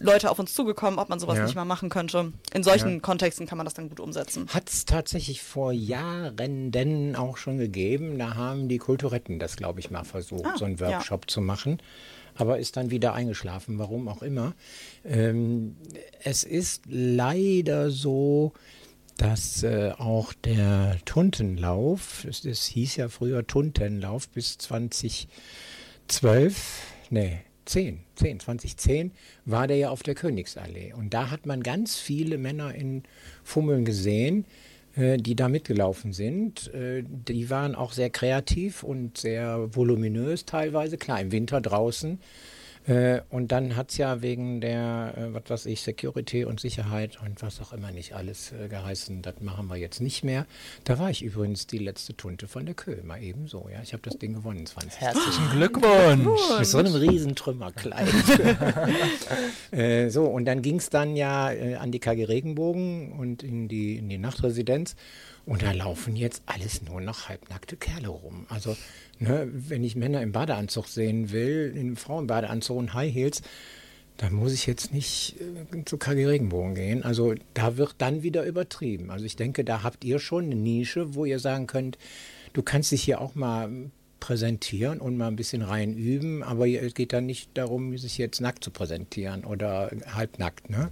Leute 0.00 0.30
auf 0.30 0.38
uns 0.38 0.54
zugekommen, 0.54 0.98
ob 0.98 1.08
man 1.08 1.18
sowas 1.18 1.38
ja. 1.38 1.44
nicht 1.44 1.54
mal 1.54 1.64
machen 1.64 1.88
könnte. 1.88 2.32
In 2.52 2.62
solchen 2.62 2.94
ja. 2.94 3.00
Kontexten 3.00 3.46
kann 3.46 3.58
man 3.58 3.64
das 3.64 3.74
dann 3.74 3.88
gut 3.88 4.00
umsetzen. 4.00 4.48
Hat 4.48 4.68
es 4.68 4.84
tatsächlich 4.84 5.42
vor 5.42 5.72
Jahren 5.72 6.70
denn 6.70 7.16
auch 7.16 7.36
schon 7.36 7.58
gegeben. 7.58 8.18
Da 8.18 8.34
haben 8.34 8.68
die 8.68 8.78
Kulturetten 8.78 9.38
das, 9.38 9.56
glaube 9.56 9.80
ich, 9.80 9.90
mal 9.90 10.04
versucht, 10.04 10.46
ah, 10.46 10.56
so 10.56 10.64
einen 10.64 10.80
Workshop 10.80 11.24
ja. 11.24 11.28
zu 11.28 11.40
machen. 11.40 11.78
Aber 12.34 12.58
ist 12.58 12.76
dann 12.78 12.90
wieder 12.90 13.12
eingeschlafen, 13.12 13.78
warum 13.78 14.08
auch 14.08 14.22
immer. 14.22 14.54
Ähm, 15.04 15.76
es 16.24 16.44
ist 16.44 16.84
leider 16.88 17.90
so, 17.90 18.54
dass 19.18 19.62
äh, 19.62 19.92
auch 19.98 20.32
der 20.32 20.96
Tuntenlauf, 21.04 22.24
es, 22.24 22.46
es 22.46 22.64
hieß 22.66 22.96
ja 22.96 23.08
früher 23.08 23.46
Tuntenlauf 23.46 24.28
bis 24.30 24.56
2012, 24.58 25.28
nee, 27.10 27.42
10, 27.64 28.00
10, 28.16 28.40
2010 28.40 29.12
war 29.44 29.66
der 29.66 29.76
ja 29.76 29.90
auf 29.90 30.02
der 30.02 30.14
Königsallee. 30.14 30.92
Und 30.92 31.14
da 31.14 31.30
hat 31.30 31.46
man 31.46 31.62
ganz 31.62 31.96
viele 31.96 32.38
Männer 32.38 32.74
in 32.74 33.02
Fummeln 33.44 33.84
gesehen, 33.84 34.44
äh, 34.96 35.16
die 35.16 35.36
da 35.36 35.48
mitgelaufen 35.48 36.12
sind. 36.12 36.72
Äh, 36.74 37.04
die 37.06 37.50
waren 37.50 37.74
auch 37.74 37.92
sehr 37.92 38.10
kreativ 38.10 38.82
und 38.82 39.18
sehr 39.18 39.74
voluminös 39.74 40.44
teilweise. 40.44 40.98
Klar, 40.98 41.20
im 41.20 41.32
Winter 41.32 41.60
draußen 41.60 42.18
Äh, 42.86 43.20
und 43.30 43.52
dann 43.52 43.76
hat 43.76 43.90
es 43.90 43.96
ja 43.96 44.22
wegen 44.22 44.60
der, 44.60 45.14
äh, 45.16 45.34
was 45.34 45.48
weiß 45.48 45.66
ich, 45.66 45.82
Security 45.82 46.44
und 46.44 46.58
Sicherheit 46.58 47.18
und 47.24 47.40
was 47.40 47.60
auch 47.60 47.72
immer 47.72 47.92
nicht 47.92 48.14
alles 48.14 48.52
äh, 48.52 48.66
geheißen, 48.68 49.22
das 49.22 49.34
machen 49.40 49.68
wir 49.68 49.76
jetzt 49.76 50.00
nicht 50.00 50.24
mehr. 50.24 50.46
Da 50.82 50.98
war 50.98 51.08
ich 51.08 51.22
übrigens 51.22 51.68
die 51.68 51.78
letzte 51.78 52.16
Tunte 52.16 52.48
von 52.48 52.66
der 52.66 52.74
Kö, 52.74 52.96
mal 53.04 53.22
eben 53.22 53.46
so. 53.46 53.68
Ja, 53.72 53.80
ich 53.82 53.92
habe 53.92 54.02
das 54.02 54.18
Ding 54.18 54.34
gewonnen, 54.34 54.66
20. 54.66 55.00
Herzlichen 55.00 55.50
Glückwunsch! 55.50 56.40
Mit 56.58 56.66
so 56.66 56.78
einem 56.78 56.94
riesen 56.94 57.36
Trümmerkleid. 57.36 58.08
äh, 59.70 60.08
so, 60.08 60.24
und 60.24 60.44
dann 60.46 60.62
ging 60.62 60.76
es 60.76 60.90
dann 60.90 61.14
ja 61.14 61.52
äh, 61.52 61.76
an 61.76 61.92
die 61.92 62.00
KG 62.00 62.24
Regenbogen 62.24 63.12
und 63.12 63.44
in 63.44 63.68
die, 63.68 63.96
in 63.96 64.08
die 64.08 64.18
Nachtresidenz. 64.18 64.96
Und 65.44 65.62
da 65.62 65.72
laufen 65.72 66.14
jetzt 66.14 66.42
alles 66.46 66.82
nur 66.82 67.00
noch 67.00 67.28
halbnackte 67.28 67.76
Kerle 67.76 68.08
rum. 68.08 68.46
Also, 68.48 68.76
ne, 69.22 69.48
wenn 69.52 69.84
ich 69.84 69.96
Männer 69.96 70.22
im 70.22 70.32
Badeanzug 70.32 70.86
sehen 70.86 71.32
will, 71.32 71.72
in 71.76 71.96
Frauenbadeanzug 71.96 72.76
und 72.76 72.94
High 72.94 73.12
Heels, 73.12 73.42
dann 74.16 74.34
muss 74.34 74.52
ich 74.52 74.66
jetzt 74.66 74.92
nicht 74.92 75.36
äh, 75.40 75.84
zu 75.84 75.96
KG 75.96 76.26
Regenbogen 76.26 76.74
gehen. 76.74 77.02
Also 77.02 77.34
da 77.54 77.76
wird 77.76 77.94
dann 77.98 78.22
wieder 78.22 78.44
übertrieben. 78.44 79.10
Also 79.10 79.24
ich 79.24 79.36
denke, 79.36 79.64
da 79.64 79.82
habt 79.82 80.04
ihr 80.04 80.18
schon 80.18 80.44
eine 80.44 80.54
Nische, 80.54 81.14
wo 81.14 81.24
ihr 81.24 81.38
sagen 81.38 81.66
könnt, 81.66 81.98
du 82.52 82.62
kannst 82.62 82.92
dich 82.92 83.02
hier 83.02 83.20
auch 83.20 83.34
mal 83.34 83.70
präsentieren 84.20 85.00
und 85.00 85.16
mal 85.16 85.26
ein 85.26 85.34
bisschen 85.34 85.62
rein 85.62 85.94
üben, 85.94 86.44
aber 86.44 86.68
es 86.68 86.94
geht 86.94 87.12
dann 87.12 87.26
nicht 87.26 87.50
darum, 87.54 87.98
sich 87.98 88.18
jetzt 88.18 88.40
nackt 88.40 88.62
zu 88.62 88.70
präsentieren 88.70 89.44
oder 89.44 89.90
halbnackt, 90.14 90.70
ne? 90.70 90.90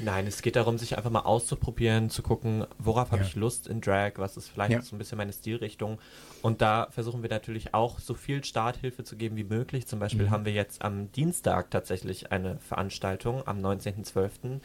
Nein, 0.00 0.26
es 0.26 0.42
geht 0.42 0.56
darum, 0.56 0.78
sich 0.78 0.96
einfach 0.96 1.10
mal 1.10 1.20
auszuprobieren, 1.20 2.10
zu 2.10 2.22
gucken, 2.22 2.66
worauf 2.78 3.08
ja. 3.08 3.12
habe 3.12 3.22
ich 3.22 3.36
Lust 3.36 3.68
in 3.68 3.80
Drag, 3.80 4.14
was 4.16 4.36
ist 4.36 4.48
vielleicht 4.48 4.72
ja. 4.72 4.82
so 4.82 4.96
ein 4.96 4.98
bisschen 4.98 5.16
meine 5.16 5.32
Stilrichtung. 5.32 6.00
Und 6.42 6.60
da 6.60 6.88
versuchen 6.90 7.22
wir 7.22 7.30
natürlich 7.30 7.72
auch 7.72 8.00
so 8.00 8.14
viel 8.14 8.42
Starthilfe 8.42 9.04
zu 9.04 9.16
geben 9.16 9.36
wie 9.36 9.44
möglich. 9.44 9.86
Zum 9.86 10.00
Beispiel 10.00 10.26
mhm. 10.26 10.30
haben 10.30 10.44
wir 10.44 10.52
jetzt 10.52 10.82
am 10.82 11.10
Dienstag 11.12 11.70
tatsächlich 11.70 12.32
eine 12.32 12.58
Veranstaltung, 12.58 13.46
am 13.46 13.60
19.12. 13.60 14.60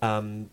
Ähm, 0.00 0.48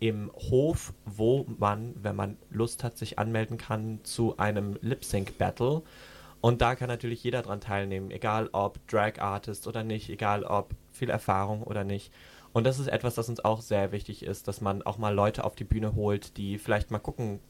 im 0.00 0.30
Hof, 0.34 0.92
wo 1.04 1.46
man, 1.58 1.94
wenn 2.02 2.16
man 2.16 2.36
Lust 2.50 2.82
hat, 2.82 2.98
sich 2.98 3.18
anmelden 3.18 3.58
kann 3.58 4.00
zu 4.04 4.36
einem 4.38 4.78
Lip-Sync-Battle. 4.80 5.82
Und 6.40 6.60
da 6.60 6.74
kann 6.74 6.88
natürlich 6.88 7.22
jeder 7.22 7.42
dran 7.42 7.60
teilnehmen, 7.60 8.10
egal 8.10 8.48
ob 8.52 8.86
Drag 8.88 9.20
Artist 9.20 9.66
oder 9.66 9.84
nicht, 9.84 10.08
egal 10.10 10.44
ob 10.44 10.74
viel 10.92 11.10
Erfahrung 11.10 11.62
oder 11.62 11.84
nicht. 11.84 12.12
Und 12.52 12.64
das 12.64 12.78
ist 12.78 12.88
etwas, 12.88 13.14
das 13.14 13.28
uns 13.28 13.44
auch 13.44 13.60
sehr 13.60 13.92
wichtig 13.92 14.22
ist, 14.22 14.48
dass 14.48 14.60
man 14.60 14.82
auch 14.82 14.96
mal 14.96 15.14
Leute 15.14 15.44
auf 15.44 15.56
die 15.56 15.64
Bühne 15.64 15.94
holt, 15.94 16.36
die 16.36 16.58
vielleicht 16.58 16.90
mal 16.90 16.98
gucken, 16.98 17.40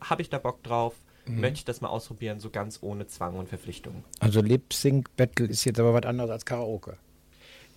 habe 0.00 0.22
ich 0.22 0.30
da 0.30 0.38
Bock 0.38 0.62
drauf? 0.62 0.94
Mhm. 1.26 1.40
Möchte 1.40 1.58
ich 1.58 1.64
das 1.64 1.80
mal 1.80 1.88
ausprobieren, 1.88 2.40
so 2.40 2.50
ganz 2.50 2.78
ohne 2.82 3.06
Zwang 3.06 3.36
und 3.36 3.48
Verpflichtung. 3.48 4.04
Also 4.20 4.40
Lip 4.40 4.72
Sync 4.72 5.14
Battle 5.16 5.46
ist 5.46 5.64
jetzt 5.64 5.80
aber 5.80 5.94
was 5.94 6.04
anderes 6.04 6.30
als 6.30 6.44
Karaoke. 6.44 6.96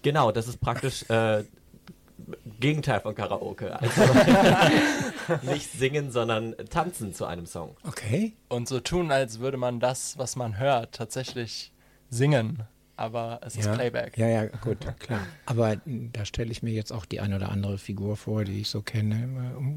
Genau, 0.02 0.32
das 0.32 0.48
ist 0.48 0.60
praktisch 0.60 1.10
äh, 1.10 1.44
Gegenteil 2.60 3.00
von 3.00 3.16
Karaoke. 3.16 3.80
Also 3.80 4.02
nicht 5.44 5.72
singen, 5.72 6.12
sondern 6.12 6.56
tanzen 6.70 7.14
zu 7.14 7.26
einem 7.26 7.46
Song. 7.46 7.76
Okay. 7.84 8.34
Und 8.50 8.68
so 8.68 8.80
tun, 8.80 9.12
als 9.12 9.40
würde 9.40 9.58
man 9.58 9.80
das, 9.80 10.18
was 10.18 10.36
man 10.36 10.58
hört, 10.60 10.96
tatsächlich 10.96 11.72
singen 12.10 12.64
aber 12.98 13.40
es 13.44 13.56
ja, 13.56 13.62
ist 13.62 13.74
Playback. 13.74 14.18
Ja, 14.18 14.28
ja, 14.28 14.46
gut, 14.46 14.80
klar. 15.00 15.26
Aber 15.46 15.78
da 15.86 16.26
stelle 16.26 16.52
ich 16.52 16.64
mir 16.64 16.74
jetzt 16.74 16.92
auch 16.92 17.06
die 17.06 17.20
eine 17.20 17.36
oder 17.36 17.50
andere 17.50 17.78
Figur 17.78 18.18
vor, 18.18 18.44
die 18.44 18.60
ich 18.62 18.70
so 18.70 18.82
kenne. 18.82 19.30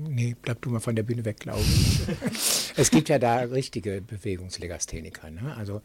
Nee, 0.09 0.35
bleib 0.41 0.63
du 0.63 0.71
mal 0.71 0.81
von 0.81 0.97
der 0.97 1.03
Bühne 1.03 1.25
weg, 1.27 1.39
glaube 1.39 1.61
ich. 1.61 2.01
es 2.77 2.91
gibt 2.91 3.11
ja 3.11 3.19
da 3.19 3.41
richtige 3.41 4.01
Bewegungslegastheniker. 4.01 5.31
Ne? 5.31 5.55
Also, 5.55 5.83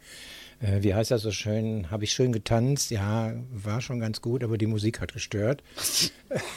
äh, 0.60 0.82
wie 0.82 0.94
heißt 0.94 1.10
das 1.10 1.20
so 1.20 1.30
schön? 1.30 1.90
Habe 1.90 2.04
ich 2.04 2.12
schön 2.12 2.32
getanzt? 2.32 2.90
Ja, 2.90 3.34
war 3.50 3.82
schon 3.82 4.00
ganz 4.00 4.22
gut, 4.22 4.42
aber 4.42 4.56
die 4.56 4.66
Musik 4.66 5.00
hat 5.00 5.12
gestört. 5.12 5.62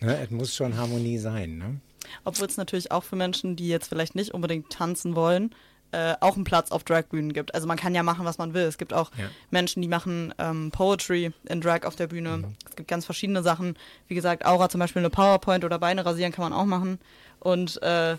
ne? 0.00 0.18
Es 0.20 0.30
muss 0.30 0.54
schon 0.56 0.76
Harmonie 0.76 1.18
sein. 1.18 1.58
Ne? 1.58 1.80
Obwohl 2.24 2.48
es 2.48 2.56
natürlich 2.56 2.90
auch 2.90 3.04
für 3.04 3.16
Menschen, 3.16 3.54
die 3.54 3.68
jetzt 3.68 3.88
vielleicht 3.88 4.16
nicht 4.16 4.34
unbedingt 4.34 4.70
tanzen 4.70 5.14
wollen, 5.14 5.54
äh, 5.92 6.14
auch 6.20 6.34
einen 6.34 6.44
Platz 6.44 6.70
auf 6.70 6.84
Dragbühnen 6.84 7.32
gibt. 7.32 7.54
Also 7.54 7.66
man 7.66 7.76
kann 7.76 7.94
ja 7.94 8.02
machen, 8.02 8.24
was 8.24 8.38
man 8.38 8.54
will. 8.54 8.64
Es 8.64 8.78
gibt 8.78 8.92
auch 8.92 9.10
ja. 9.16 9.24
Menschen, 9.50 9.82
die 9.82 9.88
machen 9.88 10.34
ähm, 10.38 10.70
Poetry 10.70 11.32
in 11.48 11.60
Drag 11.60 11.84
auf 11.84 11.96
der 11.96 12.08
Bühne. 12.08 12.38
Mhm. 12.38 12.54
Es 12.68 12.76
gibt 12.76 12.88
ganz 12.88 13.04
verschiedene 13.04 13.42
Sachen. 13.42 13.76
Wie 14.08 14.14
gesagt, 14.14 14.44
Aura 14.44 14.68
zum 14.68 14.80
Beispiel 14.80 15.00
eine 15.00 15.10
PowerPoint 15.10 15.64
oder 15.64 15.78
Beine 15.78 16.04
rasieren 16.04 16.32
kann 16.32 16.42
man 16.42 16.52
auch 16.52 16.64
machen. 16.66 16.98
Und 17.40 17.80
äh, 17.82 18.16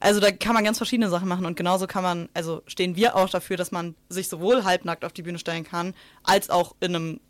also 0.00 0.20
da 0.20 0.30
kann 0.30 0.54
man 0.54 0.64
ganz 0.64 0.78
verschiedene 0.78 1.10
Sachen 1.10 1.28
machen 1.28 1.44
und 1.44 1.56
genauso 1.56 1.86
kann 1.86 2.04
man, 2.04 2.28
also 2.32 2.62
stehen 2.66 2.94
wir 2.94 3.16
auch 3.16 3.28
dafür, 3.28 3.56
dass 3.56 3.72
man 3.72 3.96
sich 4.08 4.28
sowohl 4.28 4.64
halbnackt 4.64 5.04
auf 5.04 5.12
die 5.12 5.22
Bühne 5.22 5.38
stellen 5.38 5.64
kann, 5.64 5.94
als 6.22 6.50
auch 6.50 6.76
in 6.78 6.94
einem 6.94 7.20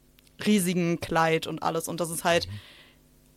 riesigen 0.45 1.01
Kleid 1.01 1.47
und 1.47 1.63
alles. 1.63 1.89
Und 1.89 2.01
das 2.01 2.11
ist 2.11 2.25
halt 2.25 2.47
mhm. 2.47 2.53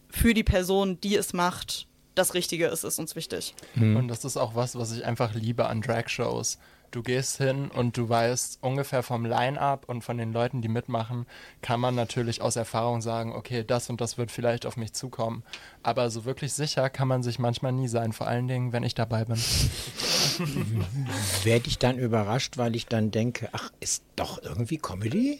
für 0.10 0.34
die 0.34 0.44
Person, 0.44 1.00
die 1.00 1.16
es 1.16 1.34
macht, 1.34 1.88
das 2.16 2.34
Richtige 2.34 2.68
ist, 2.68 2.84
ist 2.84 3.00
uns 3.00 3.16
wichtig. 3.16 3.56
Mhm. 3.76 3.96
Und 3.96 4.08
das 4.08 4.26
ist 4.26 4.38
auch 4.38 4.56
was, 4.56 4.78
was 4.78 4.92
ich 4.92 5.06
einfach 5.06 5.34
liebe 5.34 5.68
an 5.68 5.82
Drag-Shows. 5.82 6.58
Du 6.92 7.04
gehst 7.04 7.38
hin 7.38 7.70
und 7.70 7.96
du 7.96 8.10
weißt 8.10 8.60
ungefähr 8.62 9.02
vom 9.02 9.26
Line-up 9.26 9.88
und 9.88 10.04
von 10.04 10.18
den 10.18 10.34
Leuten, 10.34 10.62
die 10.62 10.68
mitmachen, 10.68 11.26
kann 11.62 11.80
man 11.80 11.96
natürlich 11.96 12.42
aus 12.42 12.58
Erfahrung 12.58 13.02
sagen, 13.02 13.34
okay, 13.34 13.64
das 13.66 13.90
und 13.90 14.02
das 14.02 14.18
wird 14.18 14.30
vielleicht 14.30 14.66
auf 14.66 14.76
mich 14.76 14.92
zukommen. 14.92 15.44
Aber 15.84 16.10
so 16.10 16.26
wirklich 16.26 16.52
sicher 16.52 16.90
kann 16.90 17.08
man 17.08 17.24
sich 17.24 17.40
manchmal 17.40 17.72
nie 17.72 17.88
sein, 17.88 18.12
vor 18.12 18.28
allen 18.28 18.50
Dingen, 18.50 18.74
wenn 18.74 18.84
ich 18.84 18.94
dabei 18.94 19.24
bin. 19.24 19.38
Werde 21.44 21.68
ich 21.68 21.78
dann 21.78 21.98
überrascht, 21.98 22.58
weil 22.58 22.76
ich 22.76 22.88
dann 22.88 23.10
denke, 23.10 23.48
ach, 23.54 23.72
ist 23.80 24.04
doch 24.18 24.44
irgendwie 24.44 24.78
Comedy? 24.78 25.40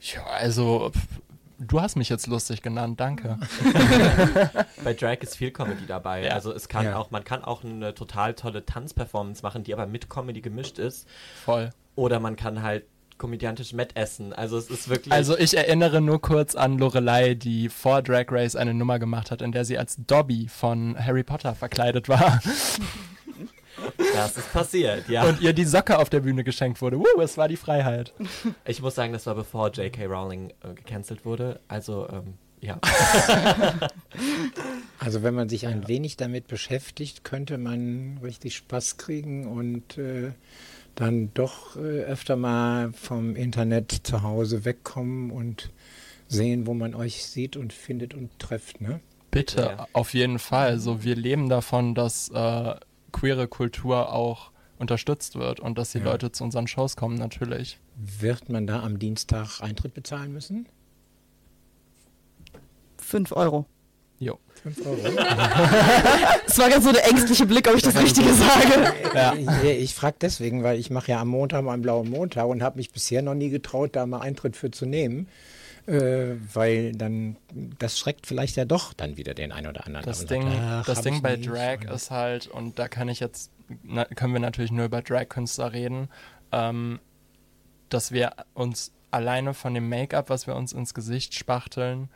Ja, 0.00 0.24
also 0.24 0.92
Du 1.58 1.80
hast 1.80 1.96
mich 1.96 2.08
jetzt 2.08 2.28
lustig 2.28 2.62
genannt, 2.62 3.00
danke. 3.00 3.36
Bei 4.84 4.94
Drag 4.94 5.18
ist 5.22 5.36
viel 5.36 5.50
Comedy 5.50 5.86
dabei. 5.86 6.24
Ja. 6.24 6.32
Also 6.32 6.52
es 6.52 6.68
kann 6.68 6.84
ja. 6.84 6.96
auch, 6.96 7.10
man 7.10 7.24
kann 7.24 7.42
auch 7.42 7.64
eine 7.64 7.94
total 7.94 8.34
tolle 8.34 8.64
Tanzperformance 8.64 9.42
machen, 9.42 9.64
die 9.64 9.72
aber 9.72 9.86
mit 9.86 10.08
Comedy 10.08 10.40
gemischt 10.40 10.78
ist. 10.78 11.08
Voll. 11.44 11.70
Oder 11.96 12.20
man 12.20 12.36
kann 12.36 12.62
halt 12.62 12.84
komödiantisch 13.18 13.72
Met 13.72 13.96
essen. 13.96 14.32
Also 14.32 14.56
es 14.56 14.70
ist 14.70 14.88
wirklich. 14.88 15.12
Also 15.12 15.36
ich 15.36 15.56
erinnere 15.56 16.00
nur 16.00 16.20
kurz 16.20 16.54
an 16.54 16.78
Lorelei, 16.78 17.34
die 17.34 17.68
vor 17.68 18.02
Drag 18.02 18.26
Race 18.30 18.54
eine 18.54 18.72
Nummer 18.72 19.00
gemacht 19.00 19.32
hat, 19.32 19.42
in 19.42 19.50
der 19.50 19.64
sie 19.64 19.76
als 19.76 19.96
Dobby 20.06 20.46
von 20.48 20.96
Harry 20.96 21.24
Potter 21.24 21.56
verkleidet 21.56 22.08
war. 22.08 22.40
Das 24.14 24.36
ist 24.36 24.52
passiert, 24.52 25.08
ja. 25.08 25.24
Und 25.24 25.40
ihr 25.40 25.52
die 25.52 25.64
Socke 25.64 25.98
auf 25.98 26.10
der 26.10 26.20
Bühne 26.20 26.44
geschenkt 26.44 26.82
wurde. 26.82 26.98
Uh, 26.98 27.20
es 27.20 27.36
war 27.36 27.48
die 27.48 27.56
Freiheit. 27.56 28.12
Ich 28.66 28.82
muss 28.82 28.94
sagen, 28.94 29.12
das 29.12 29.26
war 29.26 29.34
bevor 29.34 29.70
J.K. 29.70 30.06
Rowling 30.06 30.50
äh, 30.62 30.74
gecancelt 30.74 31.24
wurde. 31.24 31.60
Also, 31.68 32.08
ähm, 32.10 32.34
ja. 32.60 32.78
Also 35.00 35.22
wenn 35.22 35.34
man 35.34 35.48
sich 35.48 35.66
ein 35.66 35.86
wenig 35.86 36.16
damit 36.16 36.48
beschäftigt, 36.48 37.22
könnte 37.22 37.56
man 37.56 38.18
richtig 38.22 38.56
Spaß 38.56 38.96
kriegen 38.96 39.46
und 39.46 39.96
äh, 39.96 40.32
dann 40.96 41.32
doch 41.34 41.76
äh, 41.76 42.00
öfter 42.02 42.34
mal 42.36 42.92
vom 42.92 43.36
Internet 43.36 43.92
zu 44.02 44.22
Hause 44.22 44.64
wegkommen 44.64 45.30
und 45.30 45.70
sehen, 46.26 46.66
wo 46.66 46.74
man 46.74 46.94
euch 46.94 47.24
sieht 47.24 47.56
und 47.56 47.72
findet 47.72 48.12
und 48.12 48.36
trifft, 48.40 48.80
ne? 48.80 49.00
Bitte, 49.30 49.74
ja. 49.78 49.86
auf 49.92 50.14
jeden 50.14 50.38
Fall. 50.38 50.68
Also 50.68 51.04
wir 51.04 51.14
leben 51.14 51.48
davon, 51.48 51.94
dass 51.94 52.30
äh, 52.30 52.74
queere 53.12 53.48
Kultur 53.48 54.12
auch 54.12 54.50
unterstützt 54.78 55.36
wird 55.36 55.60
und 55.60 55.78
dass 55.78 55.92
die 55.92 55.98
ja. 55.98 56.04
Leute 56.04 56.32
zu 56.32 56.44
unseren 56.44 56.66
Shows 56.66 56.96
kommen, 56.96 57.16
natürlich. 57.16 57.78
Wird 57.96 58.48
man 58.48 58.66
da 58.66 58.82
am 58.82 58.98
Dienstag 58.98 59.60
Eintritt 59.60 59.94
bezahlen 59.94 60.32
müssen? 60.32 60.66
Fünf 62.96 63.32
Euro. 63.32 63.66
Jo. 64.20 64.38
Fünf 64.62 64.84
Euro. 64.86 64.98
Es 66.46 66.58
war 66.58 66.70
ganz 66.70 66.84
so 66.84 66.92
der 66.92 67.06
ängstliche 67.08 67.46
Blick, 67.46 67.68
ob 67.68 67.76
ich 67.76 67.82
das 67.82 67.96
Richtige 67.96 68.32
sage. 68.32 68.92
Ja. 69.14 69.34
Ich, 69.34 69.82
ich 69.82 69.94
frage 69.94 70.16
deswegen, 70.20 70.62
weil 70.62 70.78
ich 70.78 70.90
mache 70.90 71.12
ja 71.12 71.20
am 71.20 71.28
Montag 71.28 71.62
mal 71.62 71.74
einen 71.74 71.82
blauen 71.82 72.08
Montag 72.10 72.46
und 72.46 72.62
habe 72.62 72.78
mich 72.78 72.90
bisher 72.90 73.22
noch 73.22 73.34
nie 73.34 73.50
getraut, 73.50 73.94
da 73.94 74.06
mal 74.06 74.20
Eintritt 74.20 74.56
für 74.56 74.70
zu 74.70 74.86
nehmen 74.86 75.28
äh, 75.88 76.36
weil 76.52 76.92
dann 76.92 77.36
das 77.78 77.98
schreckt 77.98 78.26
vielleicht 78.26 78.56
ja 78.56 78.66
doch 78.66 78.92
dann 78.92 79.16
wieder 79.16 79.32
den 79.32 79.52
einen 79.52 79.68
oder 79.68 79.86
anderen. 79.86 80.04
Das 80.04 80.26
Ding, 80.26 80.50
sagt, 80.50 80.88
das 80.88 81.00
Ding 81.00 81.22
bei 81.22 81.36
Drag 81.36 81.84
ist 81.84 82.10
halt, 82.10 82.46
und 82.46 82.78
da 82.78 82.88
kann 82.88 83.08
ich 83.08 83.20
jetzt, 83.20 83.50
na, 83.82 84.04
können 84.04 84.34
wir 84.34 84.40
natürlich 84.40 84.70
nur 84.70 84.84
über 84.84 85.00
Drag-Künstler 85.00 85.72
reden, 85.72 86.08
ähm, 86.52 87.00
dass 87.88 88.12
wir 88.12 88.32
uns 88.52 88.92
alleine 89.10 89.54
von 89.54 89.72
dem 89.72 89.88
Make-up, 89.88 90.28
was 90.28 90.46
wir 90.46 90.56
uns 90.56 90.74
ins 90.74 90.92
Gesicht 90.92 91.34
spachteln, 91.34 92.10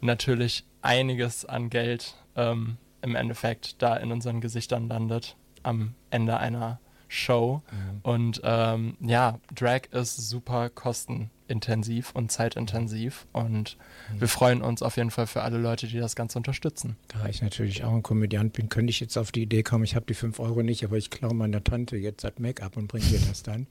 natürlich 0.00 0.66
einiges 0.82 1.46
an 1.46 1.70
Geld 1.70 2.14
ähm, 2.36 2.76
im 3.00 3.14
Endeffekt 3.14 3.80
da 3.82 3.96
in 3.96 4.12
unseren 4.12 4.42
Gesichtern 4.42 4.86
landet 4.86 5.36
am 5.62 5.94
Ende 6.10 6.36
einer 6.36 6.78
Show. 7.08 7.62
Mhm. 7.70 8.00
Und 8.02 8.40
ähm, 8.44 8.96
ja, 9.00 9.38
Drag 9.54 9.86
ist 9.92 10.16
super 10.28 10.70
kostenintensiv 10.70 12.12
und 12.12 12.30
zeitintensiv. 12.30 13.26
Und 13.32 13.76
mhm. 14.12 14.20
wir 14.20 14.28
freuen 14.28 14.62
uns 14.62 14.82
auf 14.82 14.96
jeden 14.96 15.10
Fall 15.10 15.26
für 15.26 15.42
alle 15.42 15.58
Leute, 15.58 15.86
die 15.88 15.98
das 15.98 16.14
Ganze 16.14 16.38
unterstützen. 16.38 16.96
Da 17.08 17.26
ich 17.26 17.42
natürlich 17.42 17.84
auch 17.84 17.92
ein 17.92 18.02
Komödiant 18.02 18.52
bin, 18.52 18.68
könnte 18.68 18.90
ich 18.90 19.00
jetzt 19.00 19.16
auf 19.16 19.32
die 19.32 19.42
Idee 19.42 19.62
kommen, 19.62 19.84
ich 19.84 19.96
habe 19.96 20.06
die 20.06 20.14
5 20.14 20.38
Euro 20.38 20.62
nicht, 20.62 20.84
aber 20.84 20.96
ich 20.96 21.10
klaue 21.10 21.34
meiner 21.34 21.64
Tante 21.64 21.96
jetzt 21.96 22.22
das 22.22 22.34
Make-up 22.38 22.76
und 22.76 22.88
bringe 22.88 23.06
ihr 23.06 23.20
das 23.26 23.42
dann. 23.42 23.66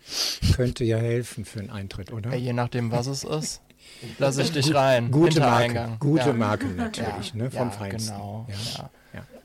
könnte 0.55 0.83
ja 0.83 0.97
helfen 0.97 1.45
für 1.45 1.59
einen 1.59 1.69
Eintritt, 1.69 2.11
oder? 2.11 2.35
Je 2.35 2.53
nachdem, 2.53 2.91
was 2.91 3.07
es 3.07 3.23
ist. 3.23 3.61
Lass 4.19 4.37
ich 4.37 4.51
dich 4.51 4.73
rein. 4.73 5.11
Gute 5.11 5.39
Marke, 5.39 5.97
gute 5.99 6.27
ja. 6.27 6.33
Marke 6.33 6.67
natürlich, 6.67 7.29
ja. 7.29 7.35
ne, 7.35 7.51
vom 7.51 7.67
ja, 7.67 7.71
Feinsten. 7.71 8.15
Genau. 8.15 8.47
Ja. 8.75 8.89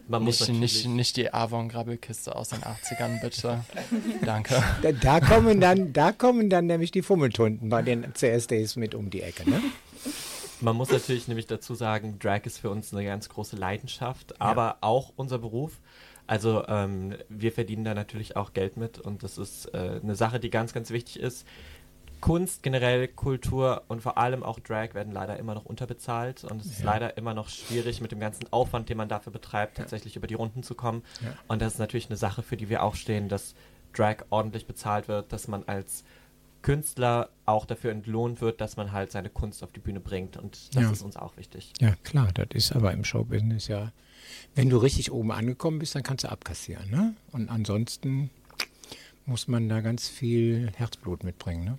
Man 0.08 0.24
nicht, 0.24 0.48
nicht, 0.48 0.86
nicht 0.86 1.16
die 1.16 1.32
Avon-Grabbelkiste 1.32 2.34
aus 2.34 2.48
den 2.48 2.60
80ern, 2.60 3.20
bitte. 3.20 3.64
Danke. 4.24 4.62
Da, 4.82 4.92
da, 4.92 5.20
kommen 5.20 5.60
dann, 5.60 5.92
da 5.92 6.12
kommen 6.12 6.50
dann 6.50 6.66
nämlich 6.66 6.90
die 6.90 7.02
Fummeltunden 7.02 7.68
bei 7.68 7.82
den 7.82 8.14
CSDs 8.14 8.76
mit 8.76 8.94
um 8.94 9.10
die 9.10 9.22
Ecke, 9.22 9.48
ne? 9.48 9.60
Man 10.60 10.76
muss 10.76 10.90
natürlich 10.90 11.26
nämlich 11.26 11.46
dazu 11.46 11.74
sagen, 11.74 12.18
Drag 12.20 12.42
ist 12.44 12.58
für 12.58 12.70
uns 12.70 12.94
eine 12.94 13.04
ganz 13.04 13.28
große 13.28 13.56
Leidenschaft, 13.56 14.40
aber 14.40 14.62
ja. 14.62 14.76
auch 14.80 15.12
unser 15.16 15.38
Beruf. 15.38 15.80
Also 16.28 16.64
ähm, 16.68 17.16
wir 17.28 17.50
verdienen 17.52 17.84
da 17.84 17.94
natürlich 17.94 18.36
auch 18.36 18.52
Geld 18.52 18.76
mit 18.76 18.98
und 18.98 19.24
das 19.24 19.38
ist 19.38 19.66
äh, 19.74 20.00
eine 20.02 20.14
Sache, 20.14 20.38
die 20.38 20.50
ganz, 20.50 20.72
ganz 20.72 20.90
wichtig 20.90 21.18
ist. 21.18 21.46
Kunst, 22.22 22.62
generell 22.62 23.08
Kultur 23.08 23.82
und 23.88 24.00
vor 24.00 24.16
allem 24.16 24.44
auch 24.44 24.60
Drag 24.60 24.94
werden 24.94 25.12
leider 25.12 25.38
immer 25.38 25.54
noch 25.54 25.66
unterbezahlt 25.66 26.44
und 26.44 26.62
es 26.62 26.68
ja. 26.68 26.72
ist 26.72 26.84
leider 26.84 27.18
immer 27.18 27.34
noch 27.34 27.48
schwierig 27.48 28.00
mit 28.00 28.12
dem 28.12 28.20
ganzen 28.20 28.50
Aufwand, 28.52 28.88
den 28.88 28.96
man 28.96 29.08
dafür 29.08 29.32
betreibt, 29.32 29.76
tatsächlich 29.76 30.14
ja. 30.14 30.18
über 30.20 30.28
die 30.28 30.34
Runden 30.34 30.62
zu 30.62 30.76
kommen. 30.76 31.02
Ja. 31.20 31.34
Und 31.48 31.60
das 31.60 31.74
ist 31.74 31.78
natürlich 31.80 32.06
eine 32.06 32.16
Sache, 32.16 32.42
für 32.42 32.56
die 32.56 32.68
wir 32.68 32.84
auch 32.84 32.94
stehen, 32.94 33.28
dass 33.28 33.54
Drag 33.92 34.18
ordentlich 34.30 34.66
bezahlt 34.66 35.08
wird, 35.08 35.32
dass 35.32 35.48
man 35.48 35.64
als 35.64 36.04
Künstler 36.62 37.28
auch 37.44 37.66
dafür 37.66 37.90
entlohnt 37.90 38.40
wird, 38.40 38.60
dass 38.60 38.76
man 38.76 38.92
halt 38.92 39.10
seine 39.10 39.28
Kunst 39.28 39.64
auf 39.64 39.72
die 39.72 39.80
Bühne 39.80 39.98
bringt 39.98 40.36
und 40.36 40.76
das 40.76 40.92
ist 40.92 41.02
uns 41.02 41.16
auch 41.16 41.36
wichtig. 41.36 41.72
Ja, 41.80 41.96
klar, 42.04 42.30
das 42.32 42.46
ist 42.52 42.72
aber 42.72 42.92
im 42.92 43.02
Showbusiness 43.04 43.66
ja, 43.66 43.90
wenn 44.54 44.70
du 44.70 44.78
richtig 44.78 45.10
oben 45.10 45.32
angekommen 45.32 45.80
bist, 45.80 45.96
dann 45.96 46.04
kannst 46.04 46.22
du 46.22 46.30
abkassieren, 46.30 46.88
ne? 46.88 47.14
Und 47.32 47.48
ansonsten 47.48 48.30
muss 49.26 49.48
man 49.48 49.68
da 49.68 49.80
ganz 49.80 50.08
viel 50.08 50.70
Herzblut 50.76 51.24
mitbringen, 51.24 51.64
ne? 51.64 51.78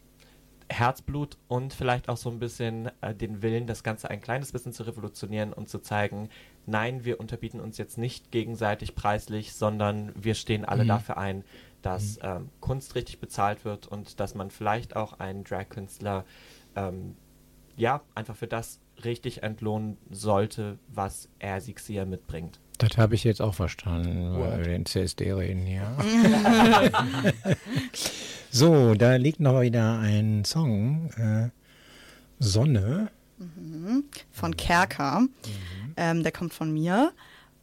Herzblut 0.74 1.38
und 1.48 1.74
vielleicht 1.74 2.10
auch 2.10 2.18
so 2.18 2.30
ein 2.30 2.40
bisschen 2.40 2.90
äh, 3.02 3.14
den 3.14 3.42
Willen, 3.42 3.68
das 3.68 3.84
Ganze 3.84 4.10
ein 4.10 4.22
kleines 4.22 4.52
bisschen 4.52 4.74
zu 4.74 4.84
revolutionieren 4.84 5.54
und 5.54 5.70
zu 5.70 5.80
zeigen, 5.80 6.30
nein, 6.66 7.06
wir 7.06 7.20
unterbieten 7.20 7.60
uns 7.60 7.78
jetzt 7.78 7.98
nicht 7.98 8.32
gegenseitig 8.32 8.96
preislich, 8.96 9.54
sondern 9.54 10.12
wir 10.16 10.36
stehen 10.36 10.66
alle 10.66 10.84
mhm. 10.84 10.90
dafür 10.90 11.18
ein, 11.18 11.44
dass 11.82 12.18
mhm. 12.18 12.22
ähm, 12.24 12.50
Kunst 12.60 12.96
richtig 12.96 13.20
bezahlt 13.20 13.66
wird 13.66 13.88
und 13.88 14.20
dass 14.20 14.36
man 14.36 14.52
vielleicht 14.52 14.96
auch 14.96 15.20
einen 15.20 15.44
Drag-Künstler 15.44 16.26
ähm, 16.76 17.16
ja 17.76 18.02
einfach 18.16 18.36
für 18.36 18.48
das 18.48 18.80
richtig 19.04 19.44
entlohnen 19.44 19.98
sollte, 20.10 20.78
was 20.88 21.30
er, 21.40 21.62
sie, 21.62 21.74
mitbringt. 22.06 22.60
Das 22.78 22.98
habe 22.98 23.16
ich 23.16 23.24
jetzt 23.24 23.42
auch 23.42 23.54
verstanden, 23.54 24.38
weil 24.40 24.60
wir 24.60 24.66
den 24.66 24.86
CSD 24.86 25.32
reden 25.34 25.66
hier. 25.66 25.96
so, 28.52 28.96
da 28.96 29.16
liegt 29.16 29.40
noch 29.40 29.62
wieder 29.62 30.00
ein 30.00 30.44
Song, 30.44 31.12
äh, 31.18 31.50
Sonne. 32.40 33.10
Mhm. 33.38 34.06
Von 34.32 34.58
Kerker. 34.58 35.22
Mhm. 35.22 35.30
Ähm, 35.98 36.24
der 36.24 36.32
kommt 36.32 36.54
von 36.54 36.74
mir 36.74 37.14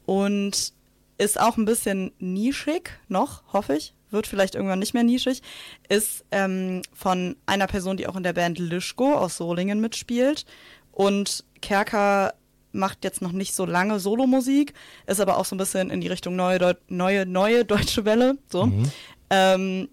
und 0.06 0.72
ist 1.18 1.38
auch 1.38 1.56
ein 1.56 1.64
bisschen 1.64 2.12
nischig 2.18 2.90
noch, 3.08 3.42
hoffe 3.52 3.76
ich. 3.76 3.94
Wird 4.10 4.26
vielleicht 4.26 4.54
irgendwann 4.54 4.78
nicht 4.80 4.94
mehr 4.94 5.04
nischig. 5.04 5.42
Ist 5.88 6.24
ähm, 6.30 6.82
von 6.92 7.36
einer 7.46 7.66
Person, 7.66 7.96
die 7.96 8.08
auch 8.08 8.16
in 8.16 8.22
der 8.22 8.32
Band 8.32 8.58
Lischko 8.58 9.14
aus 9.14 9.36
Solingen 9.36 9.80
mitspielt. 9.80 10.46
Und 10.92 11.44
Kerker 11.60 12.34
macht 12.72 13.04
jetzt 13.04 13.22
noch 13.22 13.32
nicht 13.32 13.54
so 13.54 13.64
lange 13.64 14.00
Solomusik, 14.00 14.74
ist 15.06 15.20
aber 15.20 15.38
auch 15.38 15.44
so 15.44 15.54
ein 15.54 15.58
bisschen 15.58 15.90
in 15.90 16.00
die 16.00 16.08
Richtung 16.08 16.36
neue, 16.36 16.58
Deu 16.58 16.74
neue, 16.88 17.26
neue 17.26 17.64
deutsche 17.64 18.04
Welle, 18.04 18.38
so. 18.48 18.66
Mhm. 18.66 18.92
Ähm, 19.30 19.88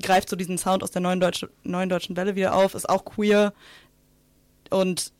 greift 0.00 0.28
so 0.28 0.36
diesen 0.36 0.58
Sound 0.58 0.82
aus 0.82 0.90
der 0.90 1.02
neuen, 1.02 1.20
Deutsche, 1.20 1.50
neuen 1.64 1.88
deutschen 1.88 2.16
Welle 2.16 2.34
wieder 2.34 2.54
auf, 2.54 2.74
ist 2.74 2.88
auch 2.88 3.04
queer 3.04 3.52
und 4.70 5.12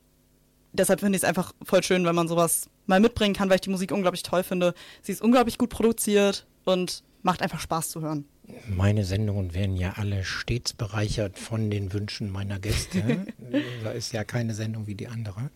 deshalb 0.73 1.01
finde 1.01 1.17
ich 1.17 1.23
es 1.23 1.29
einfach 1.29 1.53
voll 1.63 1.83
schön, 1.83 2.05
wenn 2.05 2.15
man 2.15 2.29
sowas 2.29 2.69
mal 2.87 3.01
mitbringen 3.01 3.35
kann, 3.35 3.49
weil 3.49 3.57
ich 3.57 3.63
die 3.63 3.71
Musik 3.71 3.93
unglaublich 3.93 4.23
toll 4.23 4.43
finde. 4.43 4.75
Sie 5.03 5.13
ist 5.13 5.23
unglaublich 5.23 5.59
gut 5.59 5.71
produziert 5.71 6.47
und 6.65 7.05
macht 7.23 7.43
einfach 7.43 7.61
Spaß 7.61 7.91
zu 7.91 8.01
hören. 8.01 8.25
Meine 8.69 9.05
Sendungen 9.05 9.55
werden 9.55 9.77
ja 9.77 9.95
alle 9.97 10.25
stets 10.25 10.73
bereichert 10.73 11.39
von 11.39 11.71
den 11.71 11.93
Wünschen 11.93 12.31
meiner 12.31 12.59
Gäste. 12.59 13.27
da 13.85 13.93
ist 13.93 14.13
ja 14.13 14.25
keine 14.25 14.55
Sendung 14.55 14.87
wie 14.87 14.95
die 14.95 15.09
andere. 15.09 15.51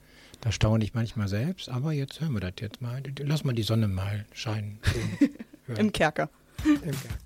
Da 0.47 0.53
staune 0.53 0.84
ich 0.84 0.94
manchmal 0.94 1.26
selbst, 1.26 1.68
aber 1.68 1.90
jetzt 1.90 2.20
hören 2.20 2.32
wir 2.34 2.38
das 2.38 2.53
jetzt 2.61 2.80
mal. 2.80 3.03
Lass 3.18 3.42
mal 3.42 3.53
die 3.53 3.64
Sonne 3.64 3.88
mal 3.88 4.26
scheinen. 4.32 4.78
Im 5.76 5.90
Kerker. 5.90 6.30
Im 6.64 6.80
Kerker. 6.80 7.26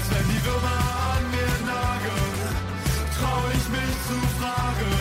Als 0.00 0.08
wenn 0.12 0.28
die 0.30 0.42
Würmer 0.46 0.80
an 1.12 1.24
mir 1.30 1.56
nagen, 1.66 2.24
trau 3.18 3.42
ich 3.52 3.66
mich 3.68 3.94
zu 4.08 4.16
fragen, 4.38 4.96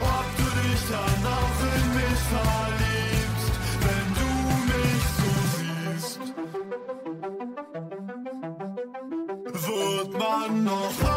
ob 0.00 0.26
du 0.36 0.46
dich 0.58 0.82
dann 0.90 1.22
auch 1.38 1.58
in 1.76 1.84
mich 1.94 2.22
verliebst, 2.34 3.54
wenn 3.84 4.06
du 4.20 4.30
mich 4.72 5.02
so 5.20 5.30
siehst. 5.54 6.22
Wird 9.68 10.10
man 10.18 10.50
noch 10.64 11.09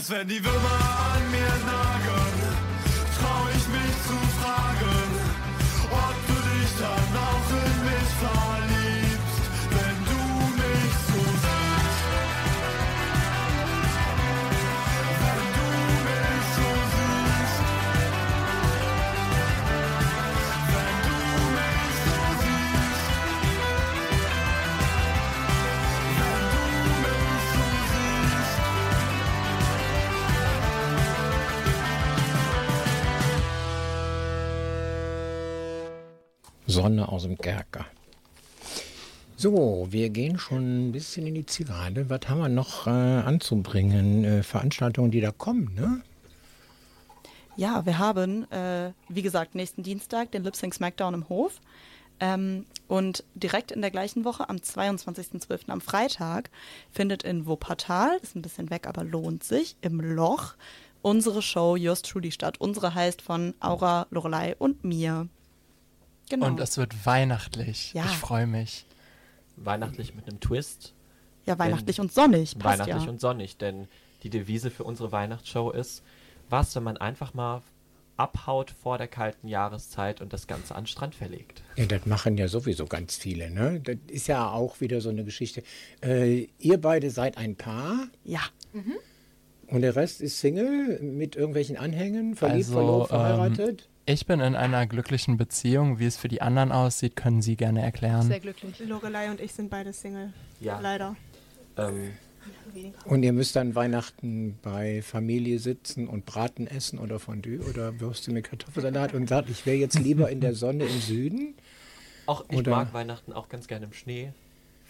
Erst 0.00 0.12
wenn 0.12 0.28
die 0.28 0.42
Würmer 0.42 0.80
an 1.14 1.30
mir 1.30 1.54
nagen, 1.66 2.32
trau 3.20 3.42
ich 3.50 3.66
mich 3.68 3.94
zu 4.08 4.16
fragen, 4.40 5.10
ob 5.90 6.16
du 6.26 6.36
dich 6.48 6.70
dann 6.80 7.16
auch 7.20 7.59
Sonne 36.80 37.08
aus 37.08 37.24
dem 37.24 37.36
Kerker. 37.36 37.84
So, 39.36 39.86
wir 39.90 40.08
gehen 40.08 40.38
schon 40.38 40.88
ein 40.88 40.92
bisschen 40.92 41.26
in 41.26 41.34
die 41.34 41.44
Zielgerade. 41.44 42.08
Was 42.08 42.20
haben 42.28 42.40
wir 42.40 42.48
noch 42.48 42.86
äh, 42.86 42.90
anzubringen? 42.90 44.24
Äh, 44.24 44.42
Veranstaltungen, 44.42 45.10
die 45.10 45.20
da 45.20 45.30
kommen, 45.30 45.74
ne? 45.74 46.00
Ja, 47.56 47.84
wir 47.84 47.98
haben, 47.98 48.50
äh, 48.50 48.92
wie 49.10 49.20
gesagt, 49.20 49.54
nächsten 49.54 49.82
Dienstag 49.82 50.30
den 50.32 50.42
Lip 50.42 50.56
Sync 50.56 50.72
Smackdown 50.72 51.12
im 51.12 51.28
Hof. 51.28 51.60
Ähm, 52.18 52.64
und 52.88 53.24
direkt 53.34 53.72
in 53.72 53.82
der 53.82 53.90
gleichen 53.90 54.24
Woche, 54.24 54.48
am 54.48 54.56
22.12. 54.56 55.68
am 55.68 55.82
Freitag, 55.82 56.50
findet 56.90 57.22
in 57.22 57.46
Wuppertal, 57.46 58.18
ist 58.22 58.36
ein 58.36 58.42
bisschen 58.42 58.70
weg, 58.70 58.86
aber 58.86 59.04
lohnt 59.04 59.44
sich, 59.44 59.76
im 59.82 60.00
Loch, 60.00 60.54
unsere 61.02 61.42
Show 61.42 61.76
Yours 61.76 62.00
Truly 62.02 62.30
statt. 62.30 62.56
Unsere 62.58 62.94
heißt 62.94 63.20
von 63.20 63.54
Aura, 63.60 64.06
Lorelei 64.10 64.56
und 64.56 64.82
mir. 64.84 65.28
Genau. 66.30 66.46
Und 66.46 66.60
es 66.60 66.78
wird 66.78 67.04
weihnachtlich. 67.04 67.92
Ja. 67.92 68.04
Ich 68.06 68.16
freue 68.16 68.46
mich. 68.46 68.86
Weihnachtlich 69.56 70.14
mit 70.14 70.26
einem 70.26 70.40
Twist. 70.40 70.94
ja, 71.44 71.58
weihnachtlich 71.58 72.00
und 72.00 72.12
sonnig. 72.12 72.58
Passt 72.58 72.78
Weihnachtlich 72.78 73.04
ja. 73.04 73.10
und 73.10 73.20
sonnig, 73.20 73.56
denn 73.58 73.88
die 74.22 74.30
Devise 74.30 74.70
für 74.70 74.84
unsere 74.84 75.12
Weihnachtsshow 75.12 75.70
ist, 75.70 76.02
was, 76.48 76.74
wenn 76.76 76.84
man 76.84 76.96
einfach 76.96 77.34
mal 77.34 77.62
abhaut 78.16 78.70
vor 78.70 78.98
der 78.98 79.08
kalten 79.08 79.48
Jahreszeit 79.48 80.20
und 80.20 80.32
das 80.32 80.46
Ganze 80.46 80.74
an 80.74 80.82
den 80.82 80.86
Strand 80.88 81.14
verlegt. 81.14 81.62
Ja, 81.76 81.86
das 81.86 82.04
machen 82.06 82.36
ja 82.36 82.48
sowieso 82.48 82.86
ganz 82.86 83.16
viele, 83.16 83.50
ne? 83.50 83.80
Das 83.80 83.96
ist 84.08 84.28
ja 84.28 84.50
auch 84.50 84.80
wieder 84.80 85.00
so 85.00 85.08
eine 85.08 85.24
Geschichte. 85.24 85.62
Äh, 86.02 86.48
ihr 86.58 86.78
beide 86.80 87.10
seid 87.10 87.38
ein 87.38 87.56
Paar 87.56 88.08
ja. 88.24 88.40
und 89.68 89.80
der 89.80 89.96
Rest 89.96 90.20
ist 90.20 90.38
Single 90.38 91.00
mit 91.00 91.34
irgendwelchen 91.34 91.76
Anhängen, 91.78 92.36
verliebt, 92.36 92.68
Also, 92.68 92.72
verlobt, 92.74 93.10
ähm, 93.10 93.18
verheiratet. 93.18 93.88
Ich 94.12 94.26
bin 94.26 94.40
in 94.40 94.56
einer 94.56 94.86
glücklichen 94.88 95.36
Beziehung. 95.36 96.00
Wie 96.00 96.06
es 96.06 96.16
für 96.16 96.26
die 96.26 96.42
anderen 96.42 96.72
aussieht, 96.72 97.14
können 97.14 97.42
Sie 97.42 97.54
gerne 97.56 97.80
erklären. 97.82 98.22
Sehr 98.26 98.40
glücklich. 98.40 98.76
Lorelei 98.80 99.30
und 99.30 99.40
ich 99.40 99.52
sind 99.52 99.70
beide 99.70 99.92
Single. 99.92 100.32
Ja. 100.58 100.80
Leider. 100.80 101.14
Ähm, 101.76 102.10
Und 103.04 103.22
ihr 103.22 103.32
müsst 103.32 103.54
dann 103.54 103.76
Weihnachten 103.76 104.58
bei 104.62 105.00
Familie 105.02 105.60
sitzen 105.60 106.08
und 106.08 106.26
Braten 106.26 106.66
essen 106.66 106.98
oder 106.98 107.20
Fondue 107.20 107.60
oder 107.60 108.00
Würste 108.00 108.32
mit 108.32 108.46
Kartoffelsalat 108.50 109.14
und 109.14 109.28
sagt, 109.28 109.48
ich 109.48 109.64
wäre 109.64 109.76
jetzt 109.76 109.98
lieber 110.00 110.28
in 110.28 110.40
der 110.40 110.54
Sonne 110.54 110.86
im 110.86 111.00
Süden. 111.00 111.54
auch 112.26 112.44
ich 112.50 112.58
Oder- 112.58 112.72
mag 112.72 112.92
Weihnachten 112.92 113.32
auch 113.32 113.48
ganz 113.48 113.68
gerne 113.68 113.86
im 113.86 113.92
Schnee. 113.92 114.32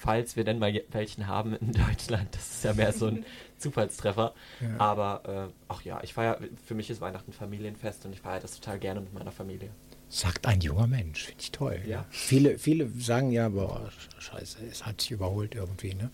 Falls 0.01 0.35
wir 0.35 0.45
denn 0.45 0.59
mal 0.59 0.83
welchen 0.93 1.27
haben 1.27 1.55
in 1.57 1.73
Deutschland. 1.87 2.35
Das 2.35 2.55
ist 2.55 2.65
ja 2.65 2.73
mehr 2.73 2.93
so 2.95 3.09
ein 3.09 3.27
Zufallstreffer. 3.59 4.35
Ja. 4.63 4.69
Aber 4.79 5.49
äh, 5.51 5.53
ach 5.69 5.83
ja, 5.83 6.01
ich 6.03 6.15
feiere, 6.15 6.39
für 6.65 6.75
mich 6.75 6.89
ist 6.89 7.03
Weihnachten 7.03 7.35
Familienfest 7.35 8.07
und 8.07 8.15
ich 8.15 8.21
feiere 8.23 8.41
das 8.41 8.59
total 8.59 8.79
gerne 8.79 9.03
mit 9.03 9.13
meiner 9.13 9.31
Familie. 9.31 9.69
Sagt 10.09 10.47
ein 10.47 10.63
junger 10.63 10.87
Mensch, 10.87 11.25
finde 11.25 11.41
ich 11.43 11.53
toll. 11.53 11.83
Ja. 11.87 12.07
Viele, 12.09 12.59
viele 12.59 12.89
sagen 12.99 13.31
ja, 13.31 13.51
boah, 13.51 13.91
scheiße, 14.19 14.65
es 14.71 14.87
hat 14.87 15.03
sich 15.03 15.11
überholt 15.11 15.55
irgendwie, 15.55 15.95
ne? 15.95 16.11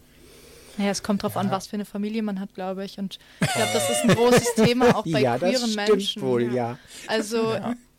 Naja, 0.79 0.91
es 0.91 1.05
kommt 1.05 1.23
drauf 1.23 1.37
an, 1.37 1.53
was 1.53 1.69
für 1.69 1.77
eine 1.77 1.85
Familie 1.85 2.23
man 2.23 2.41
hat, 2.41 2.55
glaube 2.55 2.85
ich. 2.85 2.99
Und 2.99 3.21
ich 3.41 3.53
glaube, 3.53 3.71
das 3.73 3.89
ist 3.89 4.03
ein 4.03 4.17
großes 4.17 4.55
Thema 4.57 4.97
auch 4.97 5.05
bei 5.05 5.21
ja, 5.21 5.39
das 5.39 5.49
queeren 5.49 5.71
stimmt 5.71 5.89
Menschen. 5.89 6.23
wohl, 6.23 6.53
ja. 6.53 6.77
Also 7.07 7.57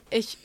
ich, 0.10 0.38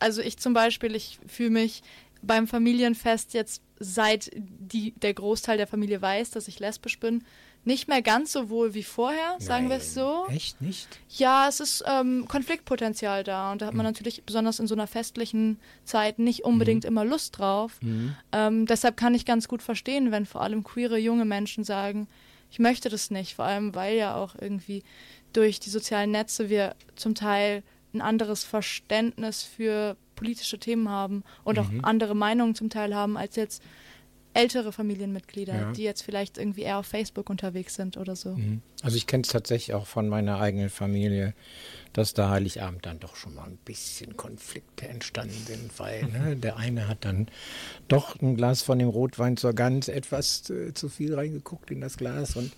also 0.00 0.20
ich 0.20 0.38
zum 0.38 0.54
Beispiel, 0.54 0.96
ich 0.96 1.20
fühle 1.28 1.50
mich 1.50 1.84
beim 2.20 2.48
Familienfest 2.48 3.32
jetzt, 3.32 3.62
seit 3.84 4.30
die, 4.72 4.92
der 4.92 5.14
Großteil 5.14 5.56
der 5.56 5.66
Familie 5.66 6.00
weiß, 6.02 6.30
dass 6.30 6.48
ich 6.48 6.58
lesbisch 6.58 6.98
bin, 6.98 7.24
nicht 7.64 7.86
mehr 7.88 8.02
ganz 8.02 8.32
so 8.32 8.50
wohl 8.50 8.74
wie 8.74 8.82
vorher, 8.82 9.36
sagen 9.38 9.68
wir 9.68 9.76
es 9.76 9.94
so. 9.94 10.26
Echt 10.30 10.60
nicht? 10.60 10.88
Ja, 11.10 11.46
es 11.48 11.60
ist 11.60 11.84
ähm, 11.86 12.26
Konfliktpotenzial 12.26 13.22
da 13.22 13.52
und 13.52 13.62
da 13.62 13.66
Hm. 13.66 13.68
hat 13.68 13.74
man 13.76 13.86
natürlich 13.86 14.24
besonders 14.24 14.58
in 14.58 14.66
so 14.66 14.74
einer 14.74 14.86
festlichen 14.88 15.60
Zeit 15.84 16.18
nicht 16.18 16.44
unbedingt 16.44 16.84
immer 16.84 17.04
Lust 17.04 17.38
drauf. 17.38 17.78
Hm. 17.80 18.16
Ähm, 18.32 18.66
deshalb 18.66 18.96
kann 18.96 19.14
ich 19.14 19.24
ganz 19.26 19.46
gut 19.46 19.62
verstehen, 19.62 20.10
wenn 20.10 20.26
vor 20.26 20.40
allem 20.40 20.64
queere 20.64 20.98
junge 20.98 21.24
Menschen 21.24 21.62
sagen, 21.62 22.08
ich 22.50 22.58
möchte 22.58 22.88
das 22.88 23.10
nicht, 23.10 23.34
vor 23.36 23.44
allem 23.44 23.74
weil 23.74 23.96
ja 23.96 24.16
auch 24.16 24.34
irgendwie 24.40 24.82
durch 25.32 25.60
die 25.60 25.70
sozialen 25.70 26.10
Netze 26.10 26.50
wir 26.50 26.74
zum 26.96 27.14
Teil 27.14 27.62
ein 27.94 28.00
anderes 28.00 28.42
Verständnis 28.44 29.42
für 29.42 29.96
politische 30.16 30.58
Themen 30.58 30.88
haben 30.88 31.22
und 31.44 31.58
auch 31.58 31.70
Mhm. 31.70 31.84
andere 31.84 32.14
Meinungen 32.16 32.54
zum 32.54 32.70
Teil 32.70 32.94
haben 32.94 33.16
als 33.16 33.36
jetzt 33.36 33.62
ältere 34.34 34.72
Familienmitglieder, 34.72 35.54
Ja. 35.54 35.72
die 35.72 35.82
jetzt 35.82 36.02
vielleicht 36.02 36.38
irgendwie 36.38 36.62
eher 36.62 36.78
auf 36.78 36.86
Facebook 36.86 37.28
unterwegs 37.30 37.74
sind 37.74 37.96
oder 37.96 38.16
so. 38.16 38.30
Mhm. 38.36 38.62
Also 38.82 38.96
ich 38.96 39.06
kenne 39.06 39.22
es 39.22 39.28
tatsächlich 39.28 39.74
auch 39.74 39.86
von 39.86 40.08
meiner 40.08 40.40
eigenen 40.40 40.70
Familie, 40.70 41.34
dass 41.92 42.14
da 42.14 42.30
Heiligabend 42.30 42.86
dann 42.86 42.98
doch 42.98 43.16
schon 43.16 43.34
mal 43.34 43.44
ein 43.44 43.58
bisschen 43.64 44.16
Konflikte 44.16 44.88
entstanden 44.88 45.36
sind, 45.46 45.78
weil 45.78 46.04
ne, 46.04 46.36
der 46.42 46.56
eine 46.56 46.88
hat 46.88 47.04
dann 47.04 47.28
doch 47.88 48.20
ein 48.20 48.36
Glas 48.36 48.62
von 48.62 48.78
dem 48.78 48.88
Rotwein 48.88 49.36
zur 49.36 49.52
Gans 49.52 49.88
etwas 49.88 50.48
äh, 50.50 50.72
zu 50.72 50.88
viel 50.88 51.14
reingeguckt 51.14 51.70
in 51.70 51.80
das 51.80 51.96
Glas 51.98 52.34
und, 52.36 52.52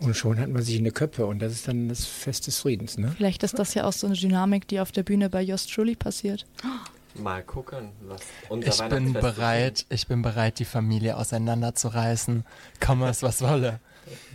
und 0.00 0.16
schon 0.16 0.38
hat 0.40 0.50
man 0.50 0.62
sich 0.62 0.76
in 0.76 0.84
die 0.84 0.90
Köpfe 0.90 1.26
und 1.26 1.38
das 1.40 1.52
ist 1.52 1.68
dann 1.68 1.88
das 1.88 2.04
Fest 2.04 2.48
des 2.48 2.58
Friedens. 2.58 2.98
Ne? 2.98 3.12
Vielleicht 3.16 3.42
ist 3.44 3.58
das 3.58 3.74
ja 3.74 3.84
auch 3.84 3.92
so 3.92 4.06
eine 4.08 4.16
Dynamik, 4.16 4.66
die 4.68 4.80
auf 4.80 4.90
der 4.92 5.04
Bühne 5.04 5.30
bei 5.30 5.42
Just 5.42 5.72
Truly 5.72 5.94
passiert. 5.94 6.44
Mal 7.18 7.42
gucken, 7.42 7.92
was 8.02 8.20
unser 8.48 8.68
Ich 8.68 8.90
bin 8.90 9.12
bereit, 9.12 9.86
ich 9.88 10.06
bin 10.06 10.22
bereit, 10.22 10.58
die 10.58 10.64
Familie 10.64 11.16
auseinanderzureißen. 11.16 12.44
Komme 12.84 13.08
es, 13.08 13.22
was 13.22 13.42
wolle. 13.42 13.80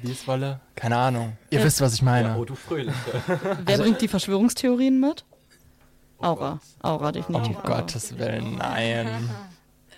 Wie 0.01 0.11
es 0.11 0.27
wolle? 0.27 0.59
Keine 0.75 0.97
Ahnung. 0.97 1.37
Ihr 1.49 1.63
wisst, 1.63 1.81
was 1.81 1.93
ich 1.93 2.01
meine. 2.01 2.29
Ja, 2.29 2.35
oh, 2.37 2.45
du 2.45 2.55
Fröhliche. 2.55 2.95
Wer 3.65 3.77
bringt 3.77 4.01
die 4.01 4.07
Verschwörungstheorien 4.07 4.99
mit? 4.99 5.25
Aura. 6.19 6.51
Gott. 6.51 6.61
Aura, 6.81 7.07
Um 7.07 7.13
definitiv. 7.13 7.57
Aura. 7.57 7.79
Gottes 7.79 8.17
Willen, 8.17 8.55
nein. 8.57 9.29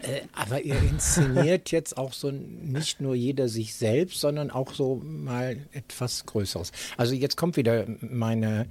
Äh, 0.03 0.21
aber 0.33 0.61
ihr 0.61 0.77
inszeniert 0.81 1.71
jetzt 1.71 1.97
auch 1.97 2.13
so 2.13 2.31
nicht 2.31 3.01
nur 3.01 3.15
jeder 3.15 3.47
sich 3.47 3.75
selbst, 3.75 4.19
sondern 4.19 4.51
auch 4.51 4.73
so 4.73 5.01
mal 5.03 5.57
etwas 5.71 6.25
Größeres. 6.25 6.71
Also 6.97 7.15
jetzt 7.15 7.37
kommt 7.37 7.57
wieder 7.57 7.85
meine 8.01 8.67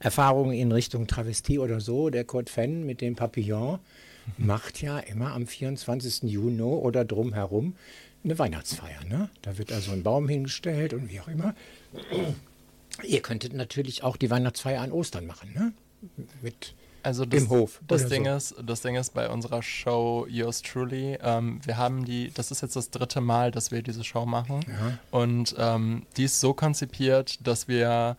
Erfahrung 0.00 0.52
in 0.52 0.72
Richtung 0.72 1.06
Travestie 1.06 1.58
oder 1.58 1.80
so. 1.80 2.10
Der 2.10 2.24
Kurt 2.24 2.50
Fenn 2.50 2.84
mit 2.84 3.00
dem 3.00 3.16
Papillon 3.16 3.78
macht 4.38 4.80
ja 4.82 4.98
immer 4.98 5.32
am 5.32 5.46
24. 5.46 6.24
Juni 6.24 6.62
oder 6.62 7.04
drumherum 7.04 7.74
eine 8.22 8.38
Weihnachtsfeier. 8.38 9.04
Ne? 9.08 9.28
Da 9.42 9.58
wird 9.58 9.72
also 9.72 9.92
ein 9.92 10.02
Baum 10.02 10.28
hingestellt 10.28 10.94
und 10.94 11.10
wie 11.10 11.20
auch 11.20 11.28
immer. 11.28 11.54
Ihr 13.02 13.20
könntet 13.20 13.54
natürlich 13.54 14.02
auch 14.02 14.16
die 14.16 14.30
Weihnachtsfeier 14.30 14.80
an 14.80 14.92
Ostern 14.92 15.26
machen, 15.26 15.52
ne? 15.52 15.72
Mit 16.42 16.74
Also 17.04 17.26
das, 17.26 17.42
Im 17.42 17.50
Hof 17.50 17.80
Das 17.86 18.08
Ding 18.08 18.24
so. 18.24 18.30
ist, 18.30 18.54
das 18.64 18.80
Ding 18.80 18.96
ist 18.96 19.12
bei 19.12 19.28
unserer 19.28 19.62
Show 19.62 20.26
Yours 20.28 20.62
Truly, 20.62 21.18
ähm, 21.22 21.60
wir 21.64 21.76
haben 21.76 22.04
die, 22.04 22.30
das 22.32 22.50
ist 22.50 22.62
jetzt 22.62 22.76
das 22.76 22.90
dritte 22.90 23.20
Mal, 23.20 23.50
dass 23.50 23.70
wir 23.70 23.82
diese 23.82 24.02
Show 24.04 24.24
machen. 24.24 24.60
Ja. 24.66 24.98
Und 25.10 25.54
ähm, 25.58 26.06
die 26.16 26.24
ist 26.24 26.40
so 26.40 26.54
konzipiert, 26.54 27.46
dass 27.46 27.68
wir 27.68 28.16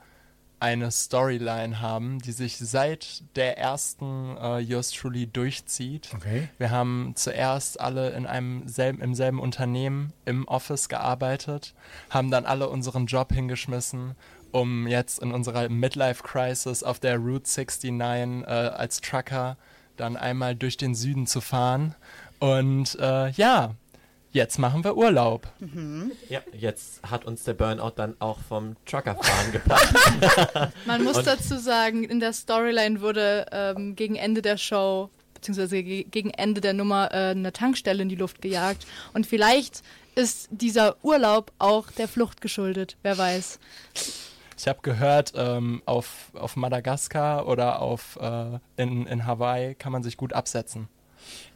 eine 0.60 0.90
Storyline 0.90 1.82
haben, 1.82 2.20
die 2.20 2.32
sich 2.32 2.58
seit 2.58 3.24
der 3.36 3.58
ersten 3.58 4.38
äh, 4.38 4.60
Yours 4.60 4.92
Truly 4.92 5.28
durchzieht. 5.28 6.10
Okay. 6.16 6.50
Wir 6.58 6.72
haben 6.72 7.14
zuerst 7.16 7.80
alle 7.80 8.12
in 8.12 8.26
einem 8.26 8.68
selben, 8.68 9.02
im 9.02 9.16
selben 9.16 9.40
Unternehmen 9.40 10.14
im 10.26 10.48
Office 10.48 10.90
gearbeitet, 10.90 11.74
haben 12.10 12.32
dann 12.32 12.46
alle 12.46 12.70
unseren 12.70 13.06
Job 13.06 13.34
hingeschmissen, 13.34 14.16
um 14.56 14.88
jetzt 14.88 15.20
in 15.20 15.34
unserer 15.34 15.68
Midlife 15.68 16.24
Crisis 16.24 16.82
auf 16.82 17.02
der 17.02 17.18
Route 17.18 17.44
69 17.46 17.92
äh, 17.92 18.50
als 18.50 19.02
Trucker 19.02 19.58
dann 19.98 20.16
einmal 20.16 20.56
durch 20.56 20.78
den 20.78 20.96
Süden 20.96 21.28
zu 21.28 21.42
fahren. 21.42 21.94
Und 22.40 22.98
äh, 23.02 23.32
ja, 23.32 23.76
jetzt 24.32 24.58
machen 24.58 24.86
wir 24.86 24.96
Urlaub. 24.96 25.52
Mhm. 25.60 26.14
Ja, 26.30 26.40
jetzt 26.54 27.02
hat 27.04 27.26
uns 27.26 27.44
der 27.44 27.54
Burnout 27.54 27.96
dann 27.98 28.16
auch 28.20 28.40
vom 28.40 28.78
Truckerfahren 28.86 29.52
gepackt. 29.52 30.72
Man 30.86 31.04
muss 31.04 31.18
Und 31.18 31.28
dazu 31.28 31.58
sagen, 31.58 32.06
in 32.06 32.22
der 32.22 32.32
Storyline 32.32 33.02
wurde 33.02 33.48
ähm, 33.52 33.98
gegen 33.98 34.16
Ende 34.16 34.42
der 34.42 34.58
Show 34.58 35.10
beziehungsweise 35.34 35.84
gegen 35.84 36.30
Ende 36.30 36.62
der 36.62 36.74
Nummer 36.74 37.12
äh, 37.12 37.32
eine 37.32 37.52
Tankstelle 37.52 38.02
in 38.02 38.08
die 38.08 38.16
Luft 38.16 38.42
gejagt. 38.42 38.88
Und 39.14 39.28
vielleicht 39.28 39.82
ist 40.16 40.48
dieser 40.50 40.96
Urlaub 41.04 41.52
auch 41.60 41.92
der 41.92 42.08
Flucht 42.08 42.40
geschuldet, 42.40 42.96
wer 43.04 43.18
weiß. 43.18 43.60
Ich 44.58 44.68
habe 44.68 44.80
gehört, 44.82 45.34
ähm, 45.36 45.82
auf, 45.86 46.32
auf 46.34 46.56
Madagaskar 46.56 47.48
oder 47.48 47.82
auf, 47.82 48.18
äh, 48.22 48.60
in, 48.78 49.06
in 49.06 49.26
Hawaii 49.26 49.76
kann 49.76 49.92
man 49.92 50.04
sich 50.04 50.18
gut 50.18 50.34
absetzen. 50.34 50.88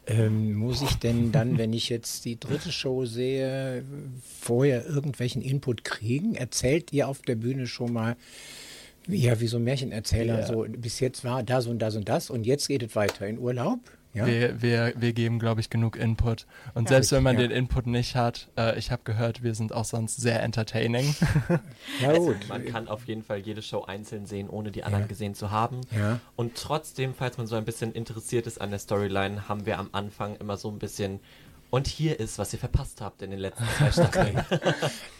Ähm, 0.06 0.54
muss 0.54 0.82
ich 0.82 0.96
denn 0.96 1.32
dann, 1.32 1.58
wenn 1.58 1.72
ich 1.72 1.88
jetzt 1.88 2.24
die 2.24 2.38
dritte 2.38 2.72
Show 2.72 3.04
sehe, 3.06 3.84
vorher 4.40 4.86
irgendwelchen 4.86 5.42
Input 5.42 5.84
kriegen? 5.84 6.34
Erzählt 6.34 6.92
ihr 6.92 7.08
auf 7.08 7.22
der 7.22 7.36
Bühne 7.36 7.66
schon 7.66 7.92
mal, 7.92 8.16
ja, 9.06 9.40
wie 9.40 9.46
so 9.46 9.56
ein 9.56 9.64
Märchenerzähler, 9.64 10.40
ja. 10.40 10.46
so 10.46 10.66
bis 10.68 11.00
jetzt 11.00 11.24
war 11.24 11.42
das 11.42 11.66
und 11.66 11.78
das 11.80 11.96
und 11.96 12.08
das 12.08 12.30
und 12.30 12.44
jetzt 12.44 12.68
geht 12.68 12.82
es 12.82 12.94
weiter 12.96 13.26
in 13.26 13.38
Urlaub? 13.38 13.80
Ja? 14.12 14.26
Wir, 14.26 14.60
wir, 14.60 14.92
wir 14.96 15.12
geben, 15.12 15.38
glaube 15.38 15.60
ich, 15.60 15.70
genug 15.70 15.96
Input. 15.96 16.46
Und 16.74 16.84
ja, 16.84 16.96
selbst 16.96 17.12
wenn 17.12 17.22
man 17.22 17.36
ja. 17.36 17.42
den 17.42 17.50
Input 17.50 17.86
nicht 17.86 18.16
hat, 18.16 18.48
äh, 18.56 18.78
ich 18.78 18.90
habe 18.90 19.02
gehört, 19.04 19.42
wir 19.42 19.54
sind 19.54 19.72
auch 19.72 19.84
sonst 19.84 20.20
sehr 20.20 20.42
entertaining. 20.42 21.14
ja, 22.00 22.16
gut. 22.16 22.34
Also, 22.34 22.48
man 22.48 22.64
kann 22.66 22.88
auf 22.88 23.06
jeden 23.06 23.22
Fall 23.22 23.38
jede 23.38 23.62
Show 23.62 23.84
einzeln 23.84 24.26
sehen, 24.26 24.48
ohne 24.48 24.70
die 24.70 24.84
anderen 24.84 25.08
gesehen 25.08 25.34
zu 25.34 25.50
haben. 25.50 25.80
Und 26.36 26.56
trotzdem, 26.56 27.14
falls 27.14 27.38
man 27.38 27.46
so 27.46 27.56
ein 27.56 27.64
bisschen 27.64 27.92
interessiert 27.92 28.46
ist 28.46 28.60
an 28.60 28.70
der 28.70 28.78
Storyline, 28.78 29.48
haben 29.48 29.66
wir 29.66 29.78
am 29.78 29.88
Anfang 29.92 30.36
immer 30.36 30.56
so 30.56 30.70
ein 30.70 30.78
bisschen 30.78 31.20
und 31.70 31.86
hier 31.86 32.18
ist, 32.18 32.38
was 32.38 32.52
ihr 32.52 32.58
verpasst 32.58 33.00
habt 33.00 33.22
in 33.22 33.30
den 33.30 33.40
letzten 33.40 33.64
zwei 33.78 33.90
Staffeln. 33.92 34.44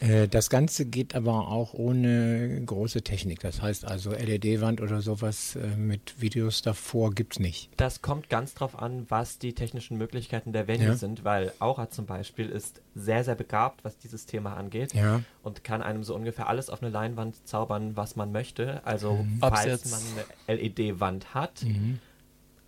äh, 0.00 0.28
das 0.28 0.50
Ganze 0.50 0.84
geht 0.84 1.14
aber 1.14 1.48
auch 1.48 1.74
ohne 1.74 2.62
große 2.64 3.02
Technik. 3.02 3.40
Das 3.40 3.62
heißt 3.62 3.84
also 3.84 4.10
LED-Wand 4.10 4.80
oder 4.80 5.00
sowas 5.00 5.56
äh, 5.56 5.76
mit 5.76 6.20
Videos 6.20 6.62
davor 6.62 7.12
gibt 7.12 7.34
es 7.34 7.38
nicht. 7.38 7.70
Das 7.76 8.02
kommt 8.02 8.28
ganz 8.28 8.54
drauf 8.54 8.78
an, 8.78 9.06
was 9.08 9.38
die 9.38 9.54
technischen 9.54 9.96
Möglichkeiten 9.96 10.52
der 10.52 10.66
Venue 10.66 10.88
ja. 10.88 10.94
sind, 10.96 11.24
weil 11.24 11.52
Aura 11.60 11.88
zum 11.90 12.06
Beispiel 12.06 12.48
ist 12.48 12.82
sehr, 12.94 13.24
sehr 13.24 13.36
begabt, 13.36 13.84
was 13.84 13.96
dieses 13.98 14.26
Thema 14.26 14.56
angeht. 14.56 14.92
Ja. 14.92 15.22
Und 15.42 15.64
kann 15.64 15.82
einem 15.82 16.02
so 16.02 16.14
ungefähr 16.14 16.48
alles 16.48 16.68
auf 16.68 16.82
eine 16.82 16.90
Leinwand 16.90 17.46
zaubern, 17.46 17.96
was 17.96 18.16
man 18.16 18.32
möchte. 18.32 18.84
Also 18.84 19.14
mhm. 19.14 19.38
falls 19.40 19.90
man 19.90 20.00
eine 20.46 20.60
LED-Wand 20.60 21.34
hat. 21.34 21.62
Mhm 21.62 22.00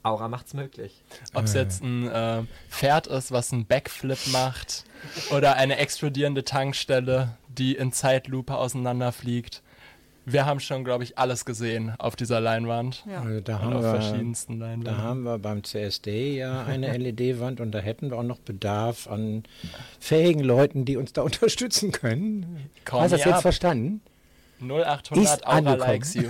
Aura 0.02 0.28
macht's 0.28 0.54
möglich. 0.54 1.02
Ob 1.34 1.44
es 1.44 1.54
jetzt 1.54 1.82
ein 1.82 2.08
äh, 2.08 2.42
Pferd 2.68 3.06
ist, 3.06 3.30
was 3.30 3.52
einen 3.52 3.66
Backflip 3.66 4.18
macht, 4.32 4.84
oder 5.30 5.56
eine 5.56 5.76
explodierende 5.78 6.44
Tankstelle, 6.44 7.36
die 7.48 7.74
in 7.74 7.92
Zeitlupe 7.92 8.56
auseinanderfliegt. 8.56 9.62
Wir 10.24 10.46
haben 10.46 10.60
schon, 10.60 10.84
glaube 10.84 11.02
ich, 11.02 11.18
alles 11.18 11.44
gesehen 11.44 11.94
auf 11.98 12.14
dieser 12.14 12.40
Leinwand. 12.40 13.04
Ja. 13.10 13.22
Also 13.22 13.40
da 13.40 13.60
haben 13.60 13.72
auf 13.72 13.82
wir, 13.82 13.90
verschiedensten 13.90 14.60
Leinwänden. 14.60 14.84
Da 14.84 14.98
haben 14.98 15.22
wir 15.24 15.38
beim 15.38 15.64
CSD 15.64 16.36
ja 16.36 16.64
eine 16.64 16.96
LED-Wand 16.96 17.60
und 17.60 17.72
da 17.72 17.80
hätten 17.80 18.10
wir 18.10 18.18
auch 18.18 18.22
noch 18.22 18.38
Bedarf 18.38 19.08
an 19.08 19.42
fähigen 19.98 20.40
Leuten, 20.40 20.84
die 20.84 20.96
uns 20.96 21.12
da 21.12 21.22
unterstützen 21.22 21.90
können. 21.90 22.68
Komm, 22.84 23.00
Hast 23.00 23.12
du 23.12 23.16
das 23.16 23.26
jetzt 23.26 23.42
verstanden? 23.42 24.00
0800 24.62 25.46
Aura 25.46 25.74
likes 25.74 26.14
you. 26.14 26.28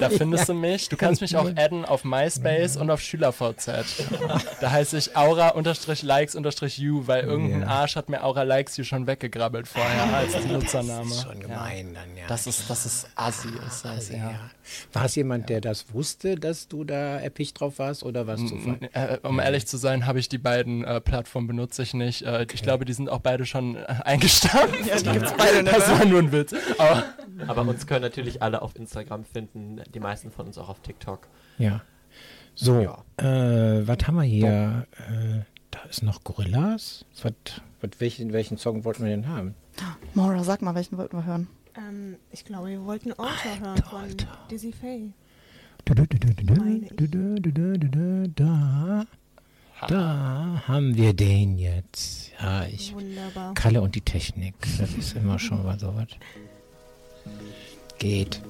da 0.00 0.08
findest 0.10 0.48
du 0.48 0.54
mich. 0.54 0.88
Du 0.88 0.96
kannst 0.96 1.20
mich 1.20 1.36
auch 1.36 1.50
adden 1.56 1.84
auf 1.84 2.04
MySpace 2.04 2.76
und 2.76 2.90
auf 2.90 3.00
SchülerVZ. 3.00 3.70
Da 4.60 4.70
heiße 4.70 4.98
ich 4.98 5.16
Aura-likes-you, 5.16 7.06
weil 7.06 7.24
irgendein 7.24 7.64
Arsch 7.64 7.96
hat 7.96 8.08
mir 8.08 8.24
Aura 8.24 8.42
likes 8.42 8.76
you 8.76 8.84
schon 8.84 9.06
weggegrabbelt 9.06 9.68
vorher 9.68 10.14
als 10.14 10.44
Nutzername. 10.46 11.02
Das 11.12 11.18
ist 11.18 11.22
schon 11.24 11.40
gemein 11.40 11.94
dann, 11.94 12.16
ja. 12.16 12.26
Das 12.28 12.46
ist, 12.46 12.70
das 12.70 12.86
ist 12.86 13.08
assi. 13.16 13.48
Ist 13.66 13.84
das, 13.84 14.08
ja. 14.08 14.16
ja. 14.16 14.50
War 14.92 15.06
es 15.06 15.14
jemand, 15.14 15.48
der 15.48 15.60
das 15.60 15.92
wusste, 15.92 16.36
dass 16.36 16.68
du 16.68 16.84
da 16.84 17.20
episch 17.20 17.52
drauf 17.52 17.78
warst 17.78 18.04
oder 18.04 18.26
was 18.26 18.40
Zufall? 18.46 18.78
Äh, 18.92 19.18
um 19.22 19.40
ehrlich 19.40 19.66
zu 19.66 19.76
sein, 19.76 20.06
habe 20.06 20.18
ich 20.18 20.28
die 20.28 20.38
beiden 20.38 20.84
äh, 20.84 21.00
Plattformen 21.00 21.46
benutze 21.46 21.82
ich 21.82 21.94
nicht. 21.94 22.22
Äh, 22.22 22.42
okay. 22.42 22.46
Ich 22.54 22.62
glaube, 22.62 22.84
die 22.84 22.92
sind 22.92 23.08
auch 23.08 23.18
beide 23.18 23.46
schon 23.46 23.76
äh, 23.76 23.84
eingestampft. 24.04 24.86
Ja, 24.86 24.96
die 24.96 25.18
gibt's 25.18 25.32
beide, 25.36 25.62
ne? 25.62 25.70
Das 25.70 25.88
war 25.90 26.04
nur 26.04 26.20
ein 26.20 26.32
Witz. 26.32 26.54
Aber 26.78 27.01
aber 27.46 27.62
uns 27.62 27.86
können 27.86 28.02
natürlich 28.02 28.42
alle 28.42 28.62
auf 28.62 28.76
Instagram 28.76 29.24
finden, 29.24 29.80
die 29.94 30.00
meisten 30.00 30.30
von 30.30 30.46
uns 30.46 30.58
auch 30.58 30.68
auf 30.68 30.80
TikTok. 30.80 31.28
Ja. 31.58 31.82
So, 32.54 32.80
ja. 32.80 33.04
Äh, 33.16 33.86
was 33.86 33.98
haben 34.06 34.16
wir 34.16 34.22
hier? 34.22 34.86
Äh, 34.92 35.40
da 35.70 35.80
ist 35.88 36.02
noch 36.02 36.22
Gorillas. 36.22 37.04
Was, 37.22 37.32
was, 37.80 37.90
welchen, 37.98 38.32
welchen 38.32 38.58
Song 38.58 38.84
wollten 38.84 39.04
wir 39.04 39.10
denn 39.10 39.28
haben? 39.28 39.54
Maura, 40.14 40.44
sag 40.44 40.62
mal, 40.62 40.74
welchen 40.74 40.98
wollten 40.98 41.16
wir 41.16 41.24
hören? 41.24 41.48
Ähm, 41.76 42.16
ich 42.30 42.44
glaube, 42.44 42.68
wir 42.68 42.84
wollten 42.84 43.12
Alter 43.12 43.58
hören 43.60 43.82
von 43.82 44.00
Alter. 44.02 44.38
Dizzy 44.50 44.72
Faye. 44.72 45.12
Da, 45.84 45.94
da 49.88 50.62
haben 50.68 50.96
wir 50.96 51.12
den 51.14 51.58
jetzt. 51.58 52.30
Ja, 52.40 52.64
ich. 52.66 52.94
Wunderbar. 52.94 53.54
Kalle 53.54 53.82
und 53.82 53.94
die 53.94 54.00
Technik. 54.00 54.54
Das 54.78 54.92
ist 54.92 55.16
immer 55.16 55.38
schon 55.38 55.64
mal 55.64 55.78
so 55.78 55.94
was. 55.96 56.08
Geht. 57.98 58.40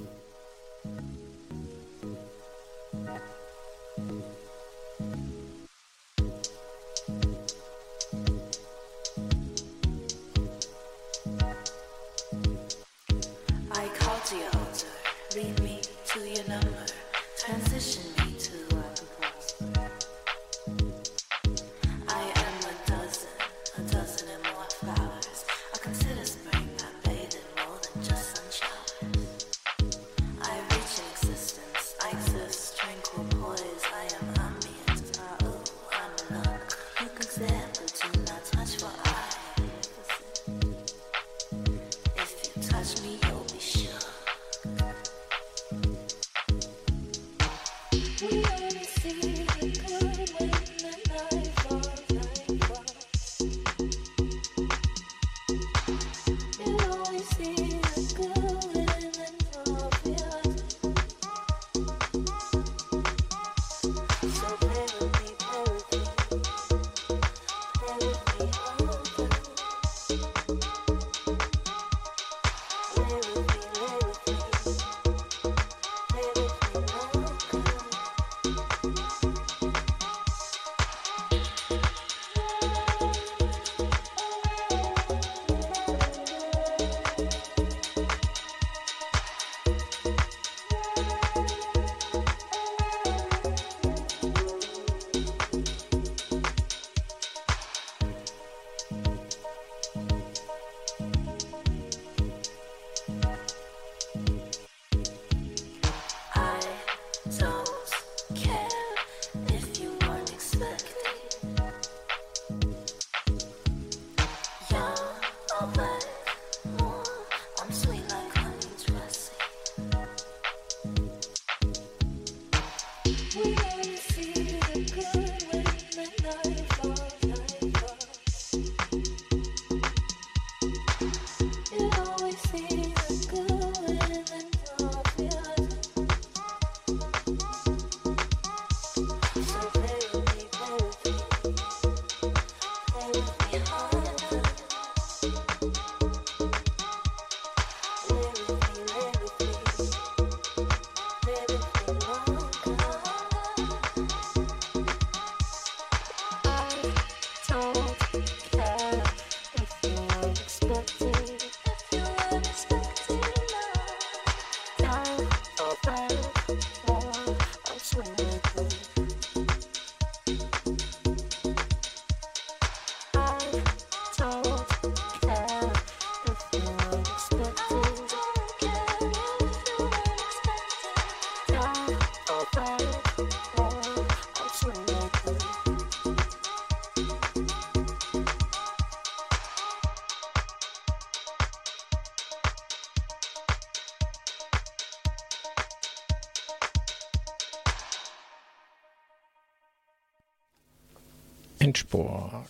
Endsport. 201.62 202.48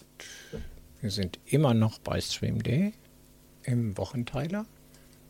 Wir 1.02 1.10
sind 1.10 1.39
immer 1.44 1.74
noch 1.74 1.98
bei 1.98 2.18
Stream 2.18 2.62
Day 2.62 2.94
im 3.62 3.98
Wochenteiler 3.98 4.64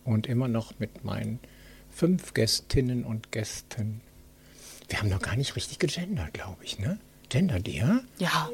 und 0.04 0.28
immer 0.28 0.46
noch 0.46 0.78
mit 0.78 1.04
meinen 1.04 1.40
fünf 1.90 2.32
Gästinnen 2.32 3.02
und 3.02 3.32
Gästen. 3.32 4.00
Wir 4.88 5.00
haben 5.00 5.08
noch 5.08 5.18
gar 5.18 5.34
nicht 5.34 5.56
richtig 5.56 5.80
gegendert, 5.80 6.32
glaube 6.32 6.62
ich, 6.62 6.78
ne? 6.78 7.00
Gendert 7.32 7.66
ihr? 7.66 8.04
Ja. 8.18 8.50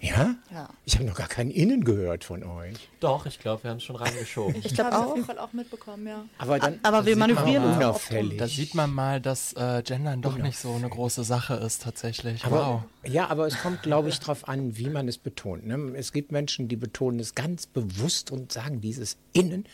Ja? 0.00 0.34
Ja. 0.50 0.68
Ich 0.86 0.94
habe 0.94 1.04
noch 1.04 1.14
gar 1.14 1.28
keinen 1.28 1.50
Innen 1.50 1.84
gehört 1.84 2.24
von 2.24 2.42
euch. 2.42 2.88
Doch, 2.98 3.26
ich 3.26 3.38
glaube, 3.38 3.62
wir 3.64 3.70
haben 3.70 3.76
es 3.76 3.82
schon 3.84 3.96
reingeschoben. 3.96 4.56
Ich 4.64 4.72
glaub 4.72 4.86
habe 4.86 4.96
es 4.96 5.02
auch. 5.02 5.06
auf 5.10 5.14
jeden 5.16 5.26
Fall 5.26 5.38
auch 5.38 5.52
mitbekommen, 5.52 6.06
ja. 6.06 6.24
Aber 6.38 6.58
dann 6.58 6.78
Aber 6.82 7.04
wir 7.04 7.14
man 7.16 7.34
manövrieren 7.34 7.64
rum. 7.64 7.76
unauffällig. 7.76 8.38
Da 8.38 8.48
sieht 8.48 8.74
man 8.74 8.90
mal, 8.90 9.20
dass 9.20 9.52
äh, 9.52 9.82
Gendern 9.84 10.22
doch 10.22 10.38
nicht 10.38 10.58
so 10.58 10.72
eine 10.72 10.88
große 10.88 11.24
Sache 11.24 11.54
ist 11.54 11.82
tatsächlich. 11.82 12.46
Aber, 12.46 12.84
wow. 13.04 13.12
Ja, 13.12 13.28
aber 13.28 13.46
es 13.46 13.60
kommt, 13.60 13.82
glaube 13.82 14.08
ich, 14.08 14.18
darauf 14.18 14.48
an, 14.48 14.78
wie 14.78 14.88
man 14.88 15.08
es 15.08 15.18
betont. 15.18 15.66
Ne? 15.66 15.92
Es 15.94 16.12
gibt 16.12 16.32
Menschen, 16.32 16.68
die 16.68 16.76
betonen 16.76 17.20
es 17.20 17.34
ganz 17.34 17.66
bewusst 17.66 18.30
und 18.30 18.50
sagen 18.50 18.80
dieses 18.80 19.18
Innen. 19.34 19.66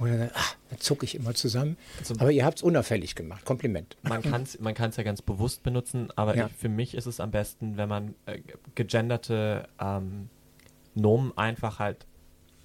Oder 0.00 0.30
ah, 0.34 0.40
da 0.70 0.76
zucke 0.78 1.04
ich 1.04 1.14
immer 1.16 1.34
zusammen. 1.34 1.76
aber 2.18 2.30
ihr 2.30 2.44
habt 2.44 2.58
es 2.58 2.62
unauffällig 2.62 3.14
gemacht. 3.14 3.44
Kompliment. 3.44 3.96
Man 4.02 4.22
kann 4.22 4.42
es 4.42 4.58
man 4.60 4.74
kann's 4.74 4.96
ja 4.96 5.02
ganz 5.02 5.22
bewusst 5.22 5.62
benutzen, 5.62 6.08
aber 6.16 6.36
Ja. 6.36 6.46
ich, 6.46 6.52
für 6.52 6.68
mich 6.68 6.94
ist 6.94 7.06
es 7.06 7.20
am 7.20 7.30
besten, 7.30 7.76
wenn 7.76 7.88
man 7.88 8.14
äh, 8.26 8.38
gegenderte 8.74 9.68
ähm, 9.80 10.28
Nomen 10.94 11.36
einfach 11.36 11.78
halt 11.78 12.06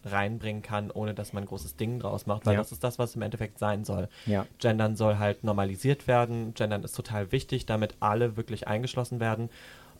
reinbringen 0.06 0.62
kann, 0.62 0.92
ohne 0.92 1.14
dass 1.14 1.32
man 1.34 1.44
ein 1.44 1.48
großes 1.48 1.76
Ding 1.78 2.00
draus 2.00 2.26
macht, 2.26 2.46
weil 2.46 2.54
Ja. 2.56 2.60
das 2.60 2.72
ist 2.74 2.84
das, 2.84 3.00
was 3.00 3.16
im 3.16 3.22
Endeffekt 3.22 3.58
sein 3.58 3.86
soll. 3.86 4.10
Ja. 4.26 4.46
Gendern 4.60 4.96
soll 4.98 5.18
halt 5.18 5.44
normalisiert 5.44 6.08
werden. 6.08 6.54
Gendern 6.54 6.84
ist 6.84 6.94
total 6.96 7.32
wichtig, 7.32 7.66
damit 7.66 7.96
alle 8.02 8.36
wirklich 8.36 8.68
eingeschlossen 8.68 9.20
werden. 9.22 9.50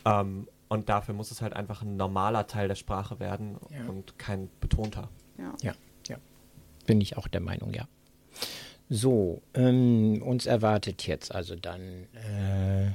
Ähm, 0.06 0.48
und 0.68 0.90
dafür 0.90 1.14
muss 1.14 1.32
es 1.32 1.42
halt 1.42 1.54
einfach 1.54 1.84
ein 1.84 1.96
normaler 1.96 2.48
Teil 2.48 2.68
der 2.68 2.76
Sprache 2.76 3.20
werden 3.20 3.58
Ja. 3.70 3.90
und 3.90 4.18
kein 4.20 4.50
betonter. 4.60 5.08
Ja. 5.62 5.74
Bin 6.86 7.02
ich 7.02 7.18
auch 7.18 7.28
der 7.28 7.42
Meinung, 7.42 7.74
ja. 7.74 7.88
So, 8.90 9.42
ähm, 9.54 10.22
uns 10.22 10.46
erwartet 10.46 11.08
jetzt 11.08 11.34
also 11.34 11.56
dann 11.56 11.82
äh, 12.14 12.92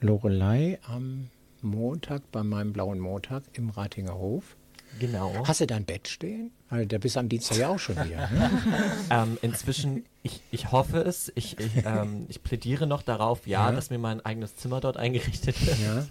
Lorelei 0.00 0.78
am 0.86 1.28
Montag, 1.62 2.22
bei 2.30 2.42
meinem 2.42 2.72
blauen 2.72 2.98
Montag 3.00 3.42
im 3.54 3.70
Ratinger 3.70 4.14
Hof. 4.14 4.56
Genau. 4.98 5.32
Hast 5.46 5.60
du 5.60 5.66
da 5.68 5.76
ein 5.76 5.84
Bett 5.84 6.08
stehen? 6.08 6.50
Weil 6.68 6.84
da 6.86 6.98
bist 6.98 7.14
du 7.14 7.20
am 7.20 7.28
Dienstag 7.28 7.58
ja 7.58 7.68
auch 7.68 7.78
schon 7.78 7.94
wieder. 7.96 8.28
Ne? 8.30 8.50
Ähm, 9.10 9.38
inzwischen, 9.42 10.04
ich, 10.22 10.40
ich 10.50 10.72
hoffe 10.72 10.98
es, 10.98 11.30
ich, 11.36 11.58
ich, 11.58 11.84
ähm, 11.84 12.26
ich 12.28 12.42
plädiere 12.42 12.86
noch 12.86 13.02
darauf, 13.02 13.46
ja, 13.46 13.68
Ja. 13.70 13.74
dass 13.74 13.90
mir 13.90 13.98
mein 13.98 14.24
eigenes 14.24 14.56
Zimmer 14.56 14.80
dort 14.80 14.96
eingerichtet 14.96 15.64
wird. 15.66 15.78
Ja, 15.80 16.06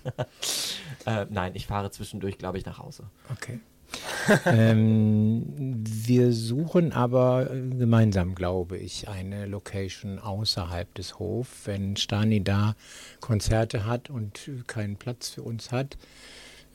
Äh, 1.22 1.26
nein, 1.30 1.54
ich 1.56 1.66
fahre 1.68 1.92
zwischendurch, 1.92 2.38
glaube 2.38 2.58
ich, 2.58 2.66
nach 2.66 2.80
Hause. 2.80 3.04
okay. 3.32 3.60
ähm, 4.46 5.44
wir 5.56 6.34
suchen 6.34 6.92
aber 6.92 7.46
gemeinsam, 7.46 8.36
glaube 8.36 8.78
ich, 8.78 9.08
eine 9.08 9.46
Location 9.46 10.20
außerhalb 10.20 10.94
des 10.96 11.20
Hofs. 11.20 11.66
Wenn 11.66 11.96
Stani 11.96 12.44
da 12.44 12.76
Konzerte 13.20 13.86
hat 13.86 14.10
und 14.10 14.50
keinen 14.68 14.98
Platz 14.98 15.30
für 15.30 15.44
uns 15.44 15.72
hat, 15.72 15.98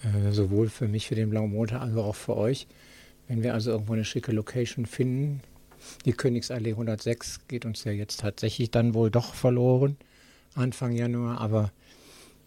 äh, 0.03 0.33
sowohl 0.33 0.69
für 0.69 0.89
mich, 0.89 1.07
für 1.07 1.15
den 1.15 1.31
Blauen 1.31 1.51
Montag, 1.51 1.83
als 1.83 1.97
auch 1.97 2.17
für 2.17 2.37
euch. 2.37 2.67
Wenn 3.29 3.43
wir 3.43 3.55
also 3.55 3.71
irgendwo 3.71 3.95
eine 3.95 4.05
schicke 4.05 4.33
Location 4.33 4.87
finden, 4.87 5.41
die 6.05 6.13
Königsallee 6.13 6.73
106 6.73 7.47
geht 7.49 7.65
uns 7.65 7.85
ja 7.85 7.93
jetzt 7.93 8.21
tatsächlich 8.21 8.71
dann 8.71 8.95
wohl 8.95 9.11
doch 9.11 9.35
verloren, 9.35 9.97
Anfang 10.55 10.93
Januar, 10.93 11.41
aber 11.41 11.73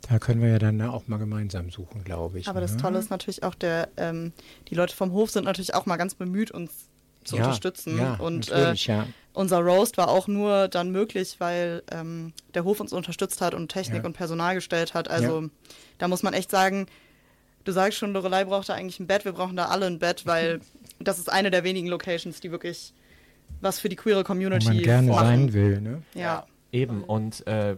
da 0.02 0.20
können 0.20 0.42
wir 0.42 0.50
ja 0.50 0.60
dann 0.60 0.82
auch 0.82 1.08
mal 1.08 1.18
gemeinsam 1.18 1.70
suchen, 1.70 2.04
glaube 2.04 2.40
ich. 2.40 2.48
Aber 2.48 2.62
das 2.62 2.74
ne? 2.74 2.82
Tolle 2.82 3.00
ist 3.00 3.10
natürlich 3.10 3.44
auch, 3.44 3.56
der, 3.56 3.90
ähm, 3.98 4.32
die 4.70 4.76
Leute 4.76 4.96
vom 4.96 5.12
Hof 5.12 5.32
sind 5.32 5.46
natürlich 5.46 5.74
auch 5.74 5.86
mal 5.86 5.98
ganz 5.98 6.16
bemüht, 6.16 6.52
uns 6.52 6.90
zu 7.24 7.36
ja, 7.36 7.44
unterstützen. 7.44 7.98
Ja, 7.98 8.16
und 8.16 8.50
äh, 8.52 8.74
ja. 8.74 9.06
unser 9.34 9.60
Roast 9.60 9.98
war 9.98 10.08
auch 10.10 10.28
nur 10.28 10.70
dann 10.70 10.92
möglich, 10.92 11.36
weil 11.40 11.84
ähm, 11.92 12.34
der 12.54 12.64
Hof 12.64 12.80
uns 12.80 12.94
unterstützt 12.94 13.42
hat 13.42 13.54
und 13.54 13.70
Technik 13.70 14.04
Ja. 14.04 14.06
und 14.06 14.14
Personal 14.14 14.56
gestellt 14.56 14.94
hat. 14.94 15.10
Also 15.10 15.42
Ja. 15.42 15.50
da 15.98 16.08
muss 16.08 16.24
man 16.24 16.34
echt 16.34 16.50
sagen, 16.50 16.86
du 17.66 17.72
sagst 17.74 17.98
schon, 17.98 18.14
Lorelei 18.14 18.46
braucht 18.46 18.70
da 18.70 18.76
eigentlich 18.76 19.00
ein 19.02 19.08
Bett, 19.08 19.26
wir 19.26 19.34
brauchen 19.34 19.58
da 19.58 19.66
alle 19.66 19.88
ein 19.88 20.00
Bett, 20.00 20.26
weil 20.26 20.62
das 21.00 21.20
ist 21.20 21.30
eine 21.30 21.52
der 21.52 21.66
wenigen 21.66 21.88
Locations, 21.88 22.40
die 22.40 22.52
wirklich 22.52 22.94
was 23.60 23.80
für 23.80 23.90
die 23.90 23.96
queere 23.98 24.20
Wo 24.20 24.24
Community 24.24 24.68
man 24.68 24.78
gerne 24.80 25.08
machen. 25.10 25.26
sein 25.26 25.54
will, 25.54 25.82
ne? 25.82 26.04
Ja. 26.14 26.46
Eben, 26.72 27.04
und 27.04 27.46
äh, 27.48 27.76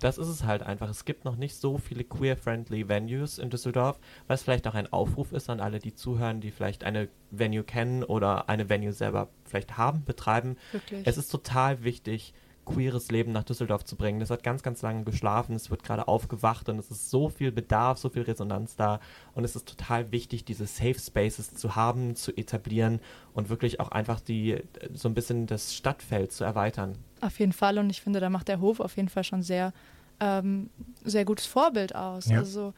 das 0.00 0.18
ist 0.18 0.28
es 0.28 0.44
halt 0.44 0.62
einfach. 0.62 0.88
Es 0.88 1.04
gibt 1.04 1.24
noch 1.24 1.36
nicht 1.36 1.56
so 1.56 1.78
viele 1.78 2.04
queer-friendly 2.04 2.88
Venues 2.88 3.38
in 3.38 3.50
Düsseldorf, 3.50 3.98
was 4.26 4.42
vielleicht 4.42 4.66
auch 4.66 4.74
ein 4.74 4.92
Aufruf 4.92 5.32
ist 5.32 5.50
an 5.50 5.60
alle, 5.60 5.78
die 5.78 5.94
zuhören, 5.94 6.40
die 6.40 6.50
vielleicht 6.50 6.84
eine 6.84 7.08
Venue 7.30 7.64
kennen 7.64 8.04
oder 8.04 8.48
eine 8.48 8.68
Venue 8.68 8.92
selber 8.92 9.28
vielleicht 9.44 9.76
haben, 9.76 10.04
betreiben. 10.04 10.56
Wirklich. 10.72 11.06
Es 11.06 11.18
ist 11.18 11.30
total 11.30 11.84
wichtig, 11.84 12.34
queeres 12.68 13.10
Leben 13.10 13.32
nach 13.32 13.44
Düsseldorf 13.44 13.84
zu 13.84 13.96
bringen. 13.96 14.20
Das 14.20 14.30
hat 14.30 14.42
ganz, 14.42 14.62
ganz 14.62 14.82
lange 14.82 15.04
geschlafen, 15.04 15.54
es 15.56 15.70
wird 15.70 15.82
gerade 15.82 16.06
aufgewacht 16.08 16.68
und 16.68 16.78
es 16.78 16.90
ist 16.90 17.10
so 17.10 17.28
viel 17.28 17.50
Bedarf, 17.52 17.98
so 17.98 18.08
viel 18.10 18.22
Resonanz 18.22 18.76
da 18.76 19.00
und 19.34 19.44
es 19.44 19.56
ist 19.56 19.66
total 19.68 20.12
wichtig, 20.12 20.44
diese 20.44 20.66
Safe 20.66 20.98
Spaces 20.98 21.54
zu 21.54 21.76
haben, 21.76 22.14
zu 22.16 22.36
etablieren 22.36 23.00
und 23.32 23.48
wirklich 23.48 23.80
auch 23.80 23.90
einfach 23.90 24.20
die, 24.20 24.58
so 24.94 25.08
ein 25.08 25.14
bisschen 25.14 25.46
das 25.46 25.74
Stadtfeld 25.74 26.32
zu 26.32 26.44
erweitern. 26.44 26.96
Auf 27.20 27.38
jeden 27.40 27.52
Fall 27.52 27.78
und 27.78 27.90
ich 27.90 28.00
finde, 28.02 28.20
da 28.20 28.30
macht 28.30 28.48
der 28.48 28.60
Hof 28.60 28.80
auf 28.80 28.96
jeden 28.96 29.08
Fall 29.08 29.24
schon 29.24 29.42
sehr, 29.42 29.72
ähm, 30.20 30.70
sehr 31.04 31.24
gutes 31.24 31.46
Vorbild 31.46 31.94
aus. 31.94 32.26
Ja. 32.28 32.38
Also 32.38 32.74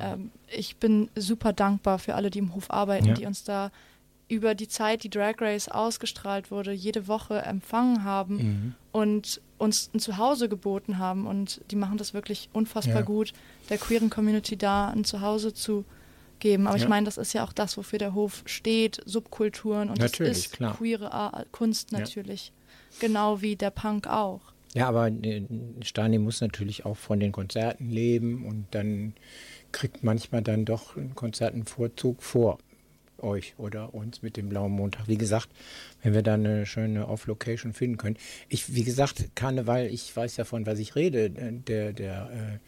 ähm, 0.00 0.30
ich 0.48 0.78
bin 0.78 1.10
super 1.14 1.52
dankbar 1.52 1.98
für 1.98 2.14
alle, 2.16 2.30
die 2.30 2.40
im 2.40 2.54
Hof 2.54 2.70
arbeiten, 2.70 3.06
Ja. 3.06 3.14
die 3.14 3.26
uns 3.26 3.44
da 3.44 3.70
über 4.28 4.56
die 4.56 4.66
Zeit, 4.66 5.04
die 5.04 5.10
Drag 5.10 5.34
Race 5.40 5.68
ausgestrahlt 5.68 6.50
wurde, 6.50 6.72
jede 6.72 7.06
Woche 7.06 7.42
empfangen 7.42 8.02
haben 8.02 8.36
Mhm. 8.36 8.74
Und 8.96 9.40
uns 9.58 9.90
ein 9.94 10.00
Zuhause 10.00 10.48
geboten 10.48 10.98
haben. 10.98 11.26
Und 11.26 11.60
die 11.70 11.76
machen 11.76 11.98
das 11.98 12.14
wirklich 12.14 12.48
unfassbar 12.52 12.96
Ja. 13.00 13.02
gut, 13.02 13.32
der 13.68 13.76
queeren 13.78 14.08
Community 14.10 14.56
da 14.56 14.88
ein 14.88 15.04
Zuhause 15.04 15.52
zu 15.52 15.84
geben. 16.38 16.66
Aber 16.66 16.76
Ja. 16.76 16.82
ich 16.82 16.88
meine, 16.88 17.04
das 17.04 17.18
ist 17.18 17.32
ja 17.34 17.44
auch 17.44 17.52
das, 17.52 17.76
wofür 17.76 17.98
der 17.98 18.14
Hof 18.14 18.42
steht, 18.46 19.00
Subkulturen 19.04 19.90
und 19.90 19.98
Natürlich, 19.98 20.32
das 20.32 20.38
ist 20.46 20.52
klar. 20.52 20.76
queere 20.76 21.12
Ar- 21.12 21.44
Kunst 21.52 21.92
Ja. 21.92 21.98
natürlich. 22.00 22.52
Genau 23.00 23.42
wie 23.42 23.56
der 23.56 23.70
Punk 23.70 24.06
auch. 24.06 24.40
Ja, 24.74 24.88
aber 24.88 25.08
äh, 25.08 25.42
Stani 25.82 26.18
muss 26.18 26.40
natürlich 26.40 26.84
auch 26.84 26.96
von 26.96 27.20
den 27.20 27.32
Konzerten 27.32 27.90
leben 27.90 28.46
und 28.46 28.66
dann 28.72 29.14
kriegt 29.72 30.04
manchmal 30.04 30.42
dann 30.42 30.64
doch 30.64 30.96
ein 30.96 31.14
Konzert 31.14 31.52
einen 31.54 31.64
Vorzug 31.66 32.22
vor 32.22 32.58
euch 33.18 33.54
oder 33.58 33.94
uns 33.94 34.22
mit 34.22 34.36
dem 34.36 34.48
Blauen 34.48 34.72
Montag. 34.72 35.08
Wie 35.08 35.18
gesagt, 35.18 35.48
wenn 36.02 36.14
wir 36.14 36.22
da 36.22 36.34
eine 36.34 36.66
schöne 36.66 37.08
Off-Location 37.08 37.72
finden 37.72 37.96
können. 37.96 38.16
Ich, 38.48 38.74
wie 38.74 38.84
gesagt, 38.84 39.34
Karneval, 39.34 39.86
ich 39.86 40.14
weiß 40.14 40.36
ja 40.36 40.44
von 40.44 40.66
was 40.66 40.78
ich 40.78 40.94
rede. 40.96 41.30
Der, 41.30 41.92
der, 41.92 42.30
äh, 42.30 42.58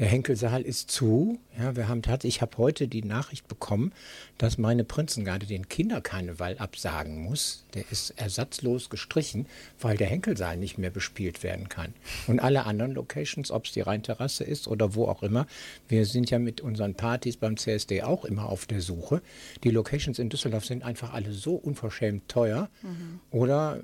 Der 0.00 0.08
Henkelsaal 0.08 0.62
ist 0.62 0.90
zu. 0.90 1.38
Ja, 1.58 1.76
wir 1.76 1.86
haben 1.86 2.00
tatsächlich, 2.00 2.36
ich 2.36 2.40
habe 2.40 2.56
heute 2.56 2.88
die 2.88 3.04
Nachricht 3.04 3.46
bekommen, 3.48 3.92
dass 4.38 4.56
meine 4.56 4.82
Prinzengarde 4.82 5.44
den 5.44 5.68
Kinderkarneval 5.68 6.56
absagen 6.56 7.22
muss. 7.22 7.66
Der 7.74 7.84
ist 7.90 8.14
ersatzlos 8.16 8.88
gestrichen, 8.88 9.44
weil 9.78 9.98
der 9.98 10.06
Henkelsaal 10.06 10.56
nicht 10.56 10.78
mehr 10.78 10.88
bespielt 10.88 11.42
werden 11.42 11.68
kann. 11.68 11.92
Und 12.26 12.40
alle 12.40 12.64
anderen 12.64 12.92
Locations, 12.92 13.50
ob 13.50 13.66
es 13.66 13.72
die 13.72 13.82
Rheinterrasse 13.82 14.42
ist 14.42 14.68
oder 14.68 14.94
wo 14.94 15.04
auch 15.04 15.22
immer, 15.22 15.46
wir 15.86 16.06
sind 16.06 16.30
ja 16.30 16.38
mit 16.38 16.62
unseren 16.62 16.94
Partys 16.94 17.36
beim 17.36 17.58
CSD 17.58 18.02
auch 18.02 18.24
immer 18.24 18.48
auf 18.48 18.64
der 18.64 18.80
Suche. 18.80 19.20
Die 19.64 19.70
Locations 19.70 20.18
in 20.18 20.30
Düsseldorf 20.30 20.64
sind 20.64 20.82
einfach 20.82 21.12
alle 21.12 21.32
so 21.32 21.56
unverschämt 21.56 22.26
teuer. 22.26 22.70
Mhm. 22.80 23.20
Oder 23.30 23.82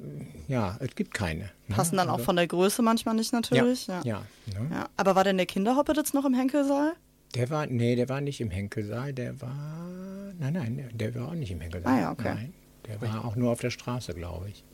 ja, 0.49 0.79
es 0.81 0.95
gibt 0.95 1.13
keine. 1.13 1.51
Passen 1.69 1.97
dann 1.97 2.09
also, 2.09 2.21
auch 2.21 2.25
von 2.25 2.37
der 2.37 2.47
Größe 2.47 2.83
manchmal 2.83 3.15
nicht 3.15 3.33
natürlich. 3.33 3.87
Ja. 3.87 4.01
ja. 4.05 4.23
ja, 4.53 4.61
ne? 4.61 4.71
ja. 4.71 4.89
Aber 4.97 5.15
war 5.15 5.25
denn 5.25 5.37
der 5.37 5.47
Kinderhoppet 5.47 5.97
jetzt 5.97 6.15
noch 6.15 6.25
im 6.25 6.35
Henkelsaal? 6.35 6.93
Der 7.35 7.51
war, 7.51 7.67
nee, 7.67 7.97
der 7.97 8.09
war 8.09 8.21
nicht 8.21 8.41
im 8.41 8.51
Henkelsaal, 8.51 9.13
der 9.13 9.41
war, 9.41 10.33
nein, 10.39 10.53
nein, 10.53 10.91
der 10.93 11.15
war 11.15 11.29
auch 11.29 11.35
nicht 11.35 11.51
im 11.51 11.61
Henkelsaal. 11.61 11.93
Ah 11.93 12.01
ja, 12.01 12.13
okay. 12.13 12.35
Nein, 12.35 12.55
der 12.87 13.01
war 13.03 13.25
auch 13.25 13.37
nur 13.37 13.51
auf 13.51 13.61
der 13.61 13.71
Straße, 13.71 14.15
glaube 14.15 14.49
ich. 14.49 14.65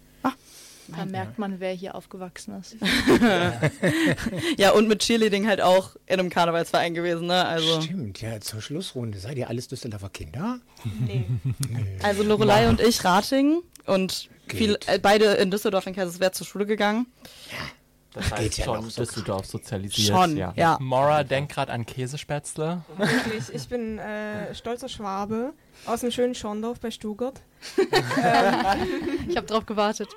Da 0.89 1.05
merkt 1.05 1.39
man, 1.39 1.61
wer 1.61 1.73
hier 1.73 1.95
aufgewachsen 1.95 2.61
ist. 2.61 2.77
ja, 4.57 4.73
und 4.73 4.89
mit 4.89 5.01
Cheerleading 5.01 5.47
halt 5.47 5.61
auch 5.61 5.97
in 6.07 6.19
einem 6.19 6.31
Karnevalsverein 6.31 6.95
gewesen, 6.95 7.27
ne? 7.27 7.45
Also. 7.45 7.81
Stimmt, 7.81 8.21
ja, 8.21 8.41
zur 8.41 8.61
Schlussrunde. 8.61 9.19
Seid 9.19 9.37
ihr 9.37 9.49
alles 9.49 9.69
Düsseldorfer 9.69 10.11
Kinder? 10.11 10.61
Nee. 11.07 11.27
also 12.03 12.23
Lorelei 12.23 12.69
und 12.69 12.81
ich 12.81 13.05
Rating 13.05 13.63
und 13.87 14.29
viel, 14.49 14.79
äh, 14.87 14.99
beide 14.99 15.27
in 15.35 15.51
Düsseldorf 15.51 15.87
in 15.87 15.95
Kaiserswerth 15.95 16.35
zur 16.35 16.47
Schule 16.47 16.67
gegangen. 16.67 17.07
Ja. 17.51 17.59
Das 18.13 18.31
heißt 18.31 18.43
Geht 18.43 18.59
ja 18.59 18.65
schon 18.65 18.91
so 18.91 19.03
Düsseldorf 19.03 19.47
sozialisiert. 19.47 20.17
Schon, 20.17 20.37
ja. 20.37 20.53
ja. 20.57 20.77
Mora 20.81 21.25
denkt 21.25 21.53
gerade 21.53 21.73
an 21.73 21.87
Käsespätzle. 21.87 22.83
Wirklich, 22.97 23.55
ich 23.55 23.69
bin 23.69 23.99
äh, 23.99 24.55
stolzer 24.55 24.89
Schwabe 24.89 25.55
aus 25.87 26.01
dem 26.01 26.11
schönen 26.11 26.35
Schorndorf 26.35 26.79
bei 26.81 26.91
Stuttgart. 26.91 27.41
ich 29.29 29.37
habe 29.37 29.47
drauf 29.47 29.65
gewartet. 29.65 30.09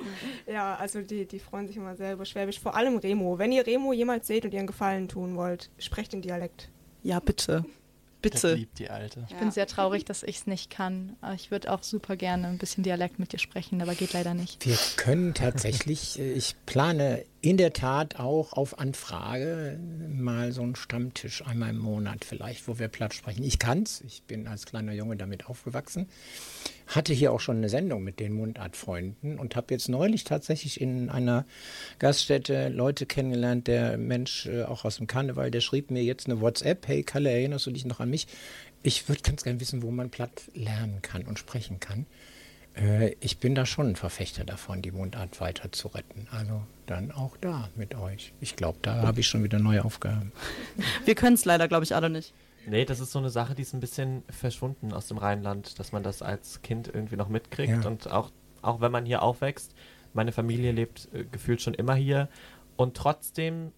Ja, 0.46 0.76
also 0.76 1.02
die, 1.02 1.26
die 1.26 1.40
freuen 1.40 1.68
sich 1.68 1.78
immer 1.78 1.96
selber 1.96 2.26
Schwäbisch. 2.26 2.60
Vor 2.60 2.76
allem 2.76 2.98
Remo. 2.98 3.38
Wenn 3.38 3.52
ihr 3.52 3.66
Remo 3.66 3.94
jemals 3.94 4.28
seht 4.28 4.44
und 4.44 4.54
ihr 4.54 4.60
einen 4.60 4.68
Gefallen 4.68 5.08
tun 5.08 5.38
wollt, 5.38 5.70
sprecht 5.78 6.12
den 6.12 6.22
Dialekt. 6.22 6.70
Ja, 7.04 7.20
bitte. 7.20 7.66
Bitte. 8.26 8.50
Das 8.50 8.58
liebt 8.58 8.80
die 8.80 8.90
Alte. 8.90 9.24
Ich 9.28 9.34
ja. 9.34 9.38
bin 9.38 9.52
sehr 9.52 9.68
traurig, 9.68 10.04
dass 10.04 10.24
ich 10.24 10.38
es 10.38 10.48
nicht 10.48 10.72
kann. 10.72 11.16
Ich 11.36 11.52
würde 11.52 11.72
auch 11.72 11.84
super 11.84 12.16
gerne 12.16 12.48
ein 12.48 12.58
bisschen 12.58 12.84
Dialekt 12.84 13.20
mit 13.20 13.32
dir 13.32 13.38
sprechen, 13.38 13.80
aber 13.84 13.94
geht 13.94 14.14
leider 14.14 14.34
nicht. 14.34 14.66
Wir 14.66 14.78
können 14.96 15.36
tatsächlich, 15.36 16.18
äh, 16.18 16.32
ich 16.32 16.56
plane 16.66 17.24
in 17.46 17.58
der 17.58 17.74
Tat 17.74 18.20
auch 18.20 18.54
auf 18.54 18.80
Anfrage 18.80 19.80
mal 20.10 20.52
so 20.52 20.64
einen 20.64 20.76
Stammtisch 20.76 21.46
einmal 21.46 21.70
im 21.70 21.78
Monat 21.78 22.26
vielleicht, 22.26 22.68
wo 22.68 22.80
wir 22.80 22.88
platt 22.88 23.14
sprechen. 23.14 23.44
Ich 23.44 23.60
kann's, 23.60 24.02
ich 24.02 24.24
bin 24.24 24.48
als 24.48 24.66
kleiner 24.66 24.94
Junge 24.94 25.16
damit 25.16 25.46
aufgewachsen, 25.46 26.10
hatte 26.88 27.14
hier 27.14 27.32
auch 27.32 27.40
schon 27.40 27.58
eine 27.58 27.70
Sendung 27.70 28.04
mit 28.04 28.20
den 28.20 28.34
Mundartfreunden 28.34 29.38
und 29.38 29.56
habe 29.56 29.68
jetzt 29.76 29.90
neulich 29.90 30.24
tatsächlich 30.24 30.82
in 30.82 31.12
einer 31.12 31.46
Gaststätte 32.00 32.70
Leute 32.70 33.06
kennengelernt, 33.06 33.68
der 33.68 34.00
Mensch 34.00 34.48
äh, 34.48 34.64
auch 34.64 34.84
aus 34.84 34.98
dem 34.98 35.06
Karneval, 35.06 35.52
der 35.52 35.62
schrieb 35.62 35.92
mir 35.92 36.04
jetzt 36.04 36.26
eine 36.26 36.42
WhatsApp, 36.42 36.88
hey 36.88 37.04
Kalle, 37.04 37.30
erinnerst 37.30 37.68
du 37.68 37.72
dich 37.72 37.86
noch 37.86 38.00
an 38.00 38.10
mich? 38.10 38.26
Ich 38.82 39.08
würde 39.08 39.22
ganz 39.22 39.44
gerne 39.44 39.60
wissen, 39.60 39.84
wo 39.84 39.92
man 39.92 40.10
platt 40.10 40.50
lernen 40.56 41.04
kann 41.04 41.22
und 41.22 41.38
sprechen 41.38 41.80
kann. 41.80 42.08
Äh, 42.76 43.16
ich 43.20 43.38
bin 43.38 43.54
da 43.54 43.68
schon 43.68 43.90
ein 43.90 43.96
Verfechter 43.96 44.46
davon, 44.46 44.82
die 44.82 44.92
Mundart 44.92 45.40
weiter 45.40 45.72
zu 45.72 45.90
retten. 45.90 46.28
Also 46.32 46.64
dann 46.86 47.12
auch 47.12 47.38
da 47.38 47.70
mit 47.76 47.96
euch. 47.96 48.34
Ich 48.40 48.56
glaube, 48.56 48.80
da 48.82 49.02
habe 49.04 49.20
ich 49.20 49.28
schon 49.28 49.44
wieder 49.44 49.60
neue 49.60 49.84
Aufgaben. 49.86 50.32
Wir 51.06 51.16
können 51.16 51.36
es 51.36 51.46
leider, 51.46 51.68
glaube 51.68 51.84
ich, 51.84 51.96
alle 51.96 52.10
nicht. 52.10 52.34
Nee, 52.68 52.86
das 52.86 53.00
ist 53.00 53.12
so 53.12 53.20
eine 53.20 53.30
Sache, 53.30 53.54
die 53.54 53.62
ist 53.62 53.74
ein 53.74 53.80
bisschen 53.80 54.24
verschwunden 54.30 54.92
aus 54.92 55.08
dem 55.08 55.18
Rheinland, 55.18 55.78
dass 55.80 55.92
man 55.92 56.04
das 56.04 56.22
als 56.22 56.62
Kind 56.62 56.90
irgendwie 56.92 57.16
noch 57.16 57.30
mitkriegt. 57.30 57.84
Ja. 57.84 57.88
Und 57.88 58.12
auch, 58.12 58.32
auch 58.62 58.82
wenn 58.82 58.92
man 58.92 59.06
hier 59.06 59.22
aufwächst, 59.22 59.76
meine 60.14 60.32
Familie 60.32 60.72
lebt 60.72 61.10
äh, 61.14 61.26
gefühlt 61.26 61.62
schon 61.62 61.74
immer 61.74 61.96
hier. 61.96 62.30
Und 62.76 62.98
trotzdem 62.98 63.72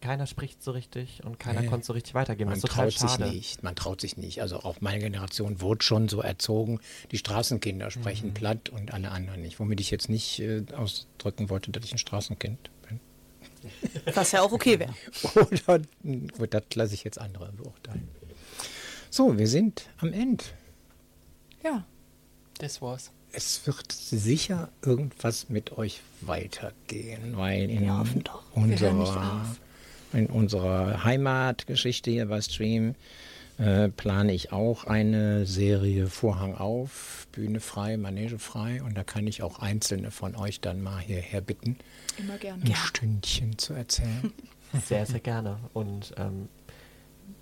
keiner 0.00 0.26
spricht 0.26 0.62
so 0.62 0.70
richtig 0.70 1.22
und 1.24 1.38
keiner 1.38 1.60
nee. 1.60 1.66
konnte 1.66 1.86
so 1.86 1.92
richtig 1.92 2.14
weitergehen. 2.14 2.48
Man 2.48 2.60
traut 2.60 2.92
sich 2.92 3.18
nicht. 3.18 3.62
Man 3.62 3.76
traut 3.76 4.00
sich 4.00 4.16
nicht. 4.16 4.40
Also 4.40 4.60
auch 4.60 4.80
meine 4.80 5.00
Generation 5.00 5.60
wurde 5.60 5.84
schon 5.84 6.08
so 6.08 6.22
erzogen. 6.22 6.80
Die 7.10 7.18
Straßenkinder 7.18 7.90
sprechen 7.90 8.28
mhm. 8.30 8.34
platt 8.34 8.68
und 8.70 8.94
alle 8.94 9.10
anderen 9.10 9.42
nicht. 9.42 9.60
Womit 9.60 9.80
ich 9.80 9.90
jetzt 9.90 10.08
nicht 10.08 10.40
äh, 10.40 10.64
ausdrücken 10.74 11.50
wollte, 11.50 11.70
dass 11.70 11.84
ich 11.84 11.92
ein 11.92 11.98
Straßenkind 11.98 12.70
bin. 12.88 13.00
Was 14.14 14.32
ja 14.32 14.42
auch 14.42 14.52
okay 14.52 14.78
wäre. 14.78 14.94
Oder 15.34 15.80
gut, 16.38 16.54
das 16.54 16.64
lasse 16.74 16.94
ich 16.94 17.04
jetzt 17.04 17.20
andere 17.20 17.52
beurteilen. 17.52 18.08
So, 19.10 19.36
wir 19.36 19.48
sind 19.48 19.88
am 19.98 20.12
Ende. 20.12 20.44
Ja, 21.62 21.84
das 22.58 22.80
war's. 22.80 23.10
Es 23.32 23.66
wird 23.66 23.92
sicher 23.92 24.70
irgendwas 24.82 25.50
mit 25.50 25.76
euch 25.76 26.00
weitergehen, 26.20 27.36
weil 27.36 27.70
in 27.70 27.88
unserer 28.54 29.44
in 30.12 30.26
unserer 30.26 31.04
Heimatgeschichte 31.04 32.10
hier 32.10 32.26
bei 32.26 32.40
Stream 32.40 32.94
äh, 33.58 33.88
plane 33.88 34.32
ich 34.32 34.52
auch 34.52 34.84
eine 34.84 35.46
Serie 35.46 36.06
Vorhang 36.06 36.54
auf, 36.54 37.26
Bühne 37.32 37.60
frei, 37.60 37.96
Manege 37.96 38.38
frei 38.38 38.82
und 38.82 38.96
da 38.96 39.04
kann 39.04 39.26
ich 39.26 39.42
auch 39.42 39.58
einzelne 39.58 40.10
von 40.10 40.34
euch 40.34 40.60
dann 40.60 40.80
mal 40.82 40.98
hierher 40.98 41.40
bitten, 41.40 41.76
Immer 42.18 42.38
gerne. 42.38 42.64
ein 42.64 42.74
Stündchen 42.74 43.58
zu 43.58 43.74
erzählen. 43.74 44.32
Sehr, 44.86 45.04
sehr 45.04 45.18
gerne. 45.18 45.58
Und 45.72 46.14
ähm, 46.16 46.48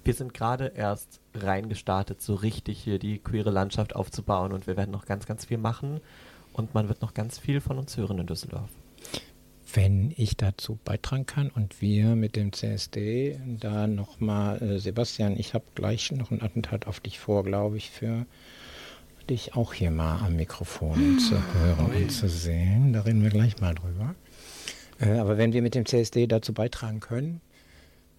wir 0.03 0.15
sind 0.15 0.33
gerade 0.33 0.73
erst 0.75 1.21
reingestartet, 1.35 2.23
so 2.23 2.35
richtig 2.35 2.83
hier 2.83 2.99
die 2.99 3.19
queere 3.19 3.51
Landschaft 3.51 3.95
aufzubauen 3.95 4.53
und 4.53 4.67
wir 4.67 4.79
werden 4.79 4.93
noch 4.93 5.05
ganz, 5.05 5.27
ganz 5.27 5.45
viel 5.45 5.59
machen 5.59 6.01
und 6.55 6.73
man 6.73 6.89
wird 6.89 7.03
noch 7.03 7.13
ganz 7.13 7.39
viel 7.39 7.61
von 7.61 7.79
uns 7.79 7.99
hören 7.99 8.19
in 8.19 8.27
Düsseldorf 8.27 8.71
wenn 9.75 10.13
ich 10.17 10.37
dazu 10.37 10.79
beitragen 10.85 11.27
kann 11.27 11.51
und 11.51 11.81
wir 11.81 12.17
mit 12.17 12.37
dem 12.37 12.53
CSD 12.53 13.39
da 13.61 13.87
nochmal, 13.87 14.63
äh, 14.63 14.79
Sebastian, 14.79 15.39
ich 15.39 15.55
habe 15.55 15.65
gleich 15.75 16.11
noch 16.13 16.31
ein 16.31 16.43
Attentat 16.43 16.87
auf 16.87 17.01
dich 17.01 17.19
vor, 17.19 17.45
glaube 17.45 17.77
ich, 17.77 17.91
für 17.91 18.27
dich 19.29 19.55
auch 19.55 19.75
hier 19.75 19.91
mal 19.91 20.21
am 20.21 20.37
Mikrofon 20.37 21.17
mmh. 21.17 21.19
zu 21.19 21.55
hören 21.55 21.87
und 21.95 22.11
zu 22.11 22.29
sehen. 22.29 22.93
Da 22.93 23.03
reden 23.03 23.23
wir 23.23 23.31
gleich 23.31 23.61
mal 23.61 23.75
drüber. 23.75 24.15
Äh, 25.01 25.19
aber 25.19 25.37
wenn 25.37 25.53
wir 25.53 25.61
mit 25.61 25.75
dem 25.75 25.85
CSD 25.85 26.27
dazu 26.27 26.55
beitragen 26.55 27.01
können, 27.01 27.41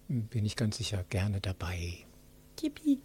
bin 0.08 0.44
ich 0.44 0.56
ganz 0.56 0.76
sicher 0.76 1.04
gerne 1.08 1.40
dabei. 1.40 1.98
Yippie. 2.60 3.00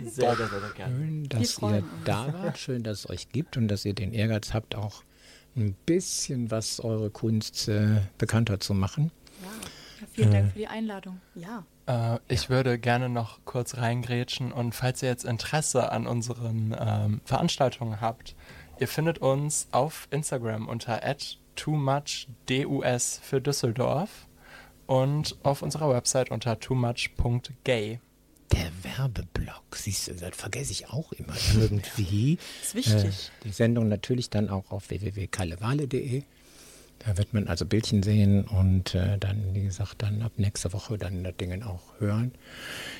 Sehr, 0.00 0.36
sehr, 0.36 0.48
sehr 0.48 0.72
gerne. 0.76 0.96
Schön, 0.96 1.28
dass 1.28 1.58
ihr 1.60 1.84
da 2.04 2.32
wart, 2.32 2.58
schön, 2.58 2.82
dass 2.84 3.00
es 3.00 3.10
euch 3.10 3.30
gibt 3.30 3.56
und 3.56 3.66
dass 3.66 3.84
ihr 3.84 3.94
den 3.94 4.12
Ehrgeiz 4.12 4.54
habt, 4.54 4.76
auch 4.76 5.02
ein 5.56 5.74
bisschen 5.86 6.50
was 6.50 6.80
eure 6.80 7.10
Kunst 7.10 7.68
äh, 7.68 8.02
bekannter 8.18 8.60
zu 8.60 8.74
machen. 8.74 9.10
Ja. 9.42 10.06
vielen 10.12 10.30
Dank 10.30 10.46
äh, 10.46 10.50
für 10.50 10.58
die 10.58 10.66
Einladung. 10.66 11.20
Ja. 11.34 11.64
Äh, 11.86 12.18
ich 12.28 12.50
würde 12.50 12.78
gerne 12.78 13.08
noch 13.08 13.40
kurz 13.44 13.76
reingrätschen 13.76 14.52
und 14.52 14.74
falls 14.74 15.02
ihr 15.02 15.08
jetzt 15.08 15.24
Interesse 15.24 15.92
an 15.92 16.06
unseren 16.06 16.76
ähm, 16.78 17.20
Veranstaltungen 17.24 18.00
habt, 18.00 18.34
ihr 18.78 18.88
findet 18.88 19.18
uns 19.18 19.68
auf 19.72 20.08
Instagram 20.10 20.68
unter 20.68 21.00
toomuchdus 21.54 23.20
für 23.22 23.40
Düsseldorf 23.40 24.26
und 24.86 25.36
auf 25.42 25.62
unserer 25.62 25.90
Website 25.90 26.30
unter 26.30 26.58
toommuch.gay. 26.58 28.00
Der 28.52 28.70
Werbeblock, 28.82 29.76
siehst 29.76 30.08
du, 30.08 30.14
das 30.14 30.36
vergesse 30.36 30.72
ich 30.72 30.88
auch 30.88 31.12
immer 31.12 31.34
irgendwie. 31.54 32.38
das 32.60 32.68
ist 32.68 32.74
wichtig. 32.74 33.30
Äh, 33.30 33.44
die 33.44 33.52
Sendung 33.52 33.88
natürlich 33.88 34.30
dann 34.30 34.50
auch 34.50 34.70
auf 34.70 34.90
www.kallewale.de. 34.90 36.22
Da 37.04 37.18
wird 37.18 37.34
man 37.34 37.48
also 37.48 37.66
Bildchen 37.66 38.02
sehen 38.04 38.44
und 38.44 38.94
äh, 38.94 39.18
dann, 39.18 39.54
wie 39.54 39.62
gesagt, 39.62 40.02
dann 40.02 40.22
ab 40.22 40.32
nächster 40.36 40.72
Woche 40.72 40.98
dann 40.98 41.24
das 41.24 41.36
Ding 41.36 41.62
auch 41.62 41.82
hören. 41.98 42.30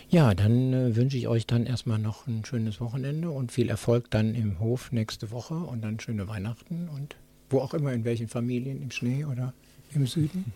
Ja, 0.08 0.34
dann 0.34 0.72
äh, 0.72 0.96
wünsche 0.96 1.16
ich 1.16 1.28
euch 1.28 1.46
dann 1.46 1.66
erstmal 1.66 2.00
noch 2.00 2.26
ein 2.26 2.44
schönes 2.44 2.80
Wochenende 2.80 3.30
und 3.30 3.52
viel 3.52 3.68
Erfolg 3.68 4.10
dann 4.10 4.34
im 4.34 4.58
Hof 4.58 4.90
nächste 4.90 5.30
Woche 5.30 5.54
und 5.54 5.82
dann 5.82 6.00
schöne 6.00 6.26
Weihnachten 6.26 6.88
und 6.88 7.14
wo 7.48 7.60
auch 7.60 7.74
immer, 7.74 7.92
in 7.92 8.04
welchen 8.04 8.26
Familien, 8.26 8.82
im 8.82 8.90
Schnee 8.90 9.24
oder 9.24 9.52
im 9.94 10.06
Süden. 10.06 10.52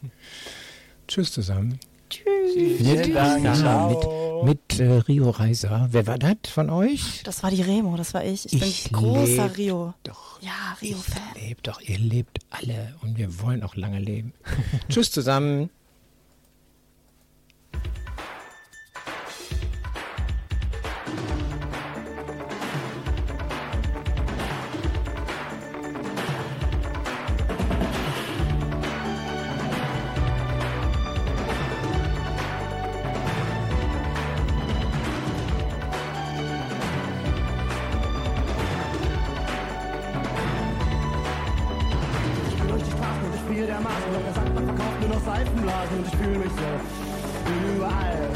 Tschüss 1.07 1.31
zusammen. 1.31 1.79
Tschüss. 2.09 2.79
Vielen 2.79 3.15
Dank. 3.15 3.45
Ja, 3.45 3.89
mit, 3.89 4.45
mit 4.45 4.81
äh, 4.81 4.99
Rio 5.09 5.31
Reiser. 5.31 5.89
Wer 5.91 6.07
war 6.07 6.19
das 6.19 6.37
von 6.47 6.71
euch? 6.71 7.23
Das 7.25 7.43
war 7.43 7.51
die 7.51 7.63
Remo, 7.63 7.97
das 7.97 8.15
war 8.15 8.25
ich. 8.25 8.47
Ich, 8.53 8.63
ich 8.63 8.85
bin 8.85 8.93
großer 8.93 9.57
Rio. 9.57 9.95
Doch. 10.03 10.41
Ja, 10.41 10.77
Rio-Fan. 10.81 11.23
Lebt 11.35 11.67
doch, 11.67 11.81
ihr 11.81 11.99
lebt 11.99 12.39
alle 12.51 12.95
und 13.03 13.17
wir 13.17 13.41
wollen 13.41 13.63
auch 13.63 13.75
lange 13.75 13.99
leben. 13.99 14.33
Tschüss 14.89 15.11
zusammen. 15.11 15.71
fühle 46.27 46.39
mich 46.39 46.53
so 46.53 47.77
überall. 47.77 48.29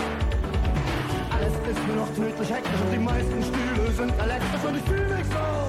Alles 1.30 1.52
ist 1.52 1.86
nur 1.88 1.96
noch 1.96 2.14
tödlich 2.14 2.50
hektisch 2.50 2.80
und 2.84 2.92
die 2.92 2.98
meisten 2.98 3.42
Stühle 3.42 3.90
sind 3.90 4.12
elektrisch 4.20 4.64
und 4.68 4.76
ich 4.76 4.84
fühle 4.84 5.16
mich 5.16 5.26
so. 5.26 5.59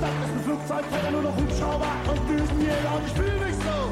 Statt 0.00 0.12
ist 0.24 0.32
ein 0.32 0.44
Flugzeug, 0.44 0.84
fährt 0.86 1.12
nur 1.12 1.20
noch 1.20 1.36
Hubschrauber 1.36 1.92
und 2.08 2.20
Düsenjäger. 2.30 2.94
Und 2.96 3.06
ich 3.06 3.12
fühle 3.12 3.32
mich 3.44 3.54
so. 3.56 3.89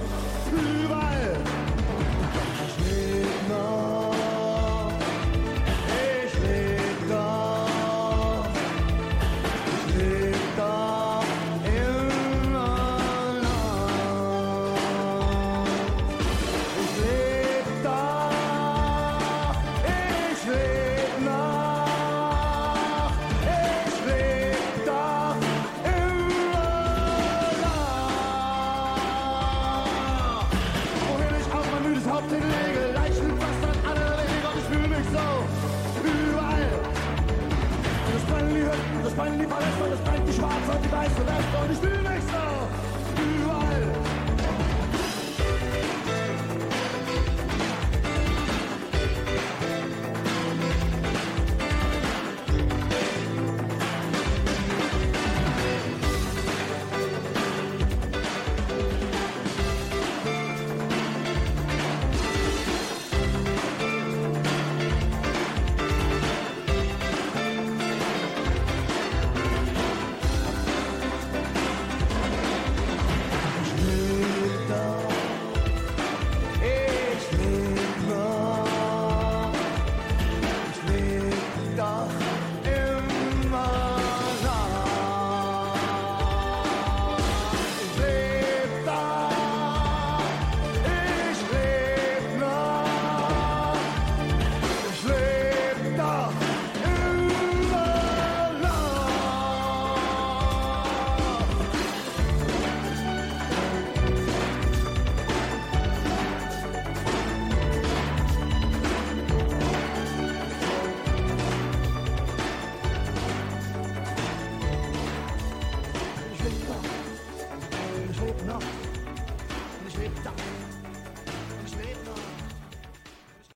the 41.18 41.24
last 41.24 41.52
bonus. 41.52 41.97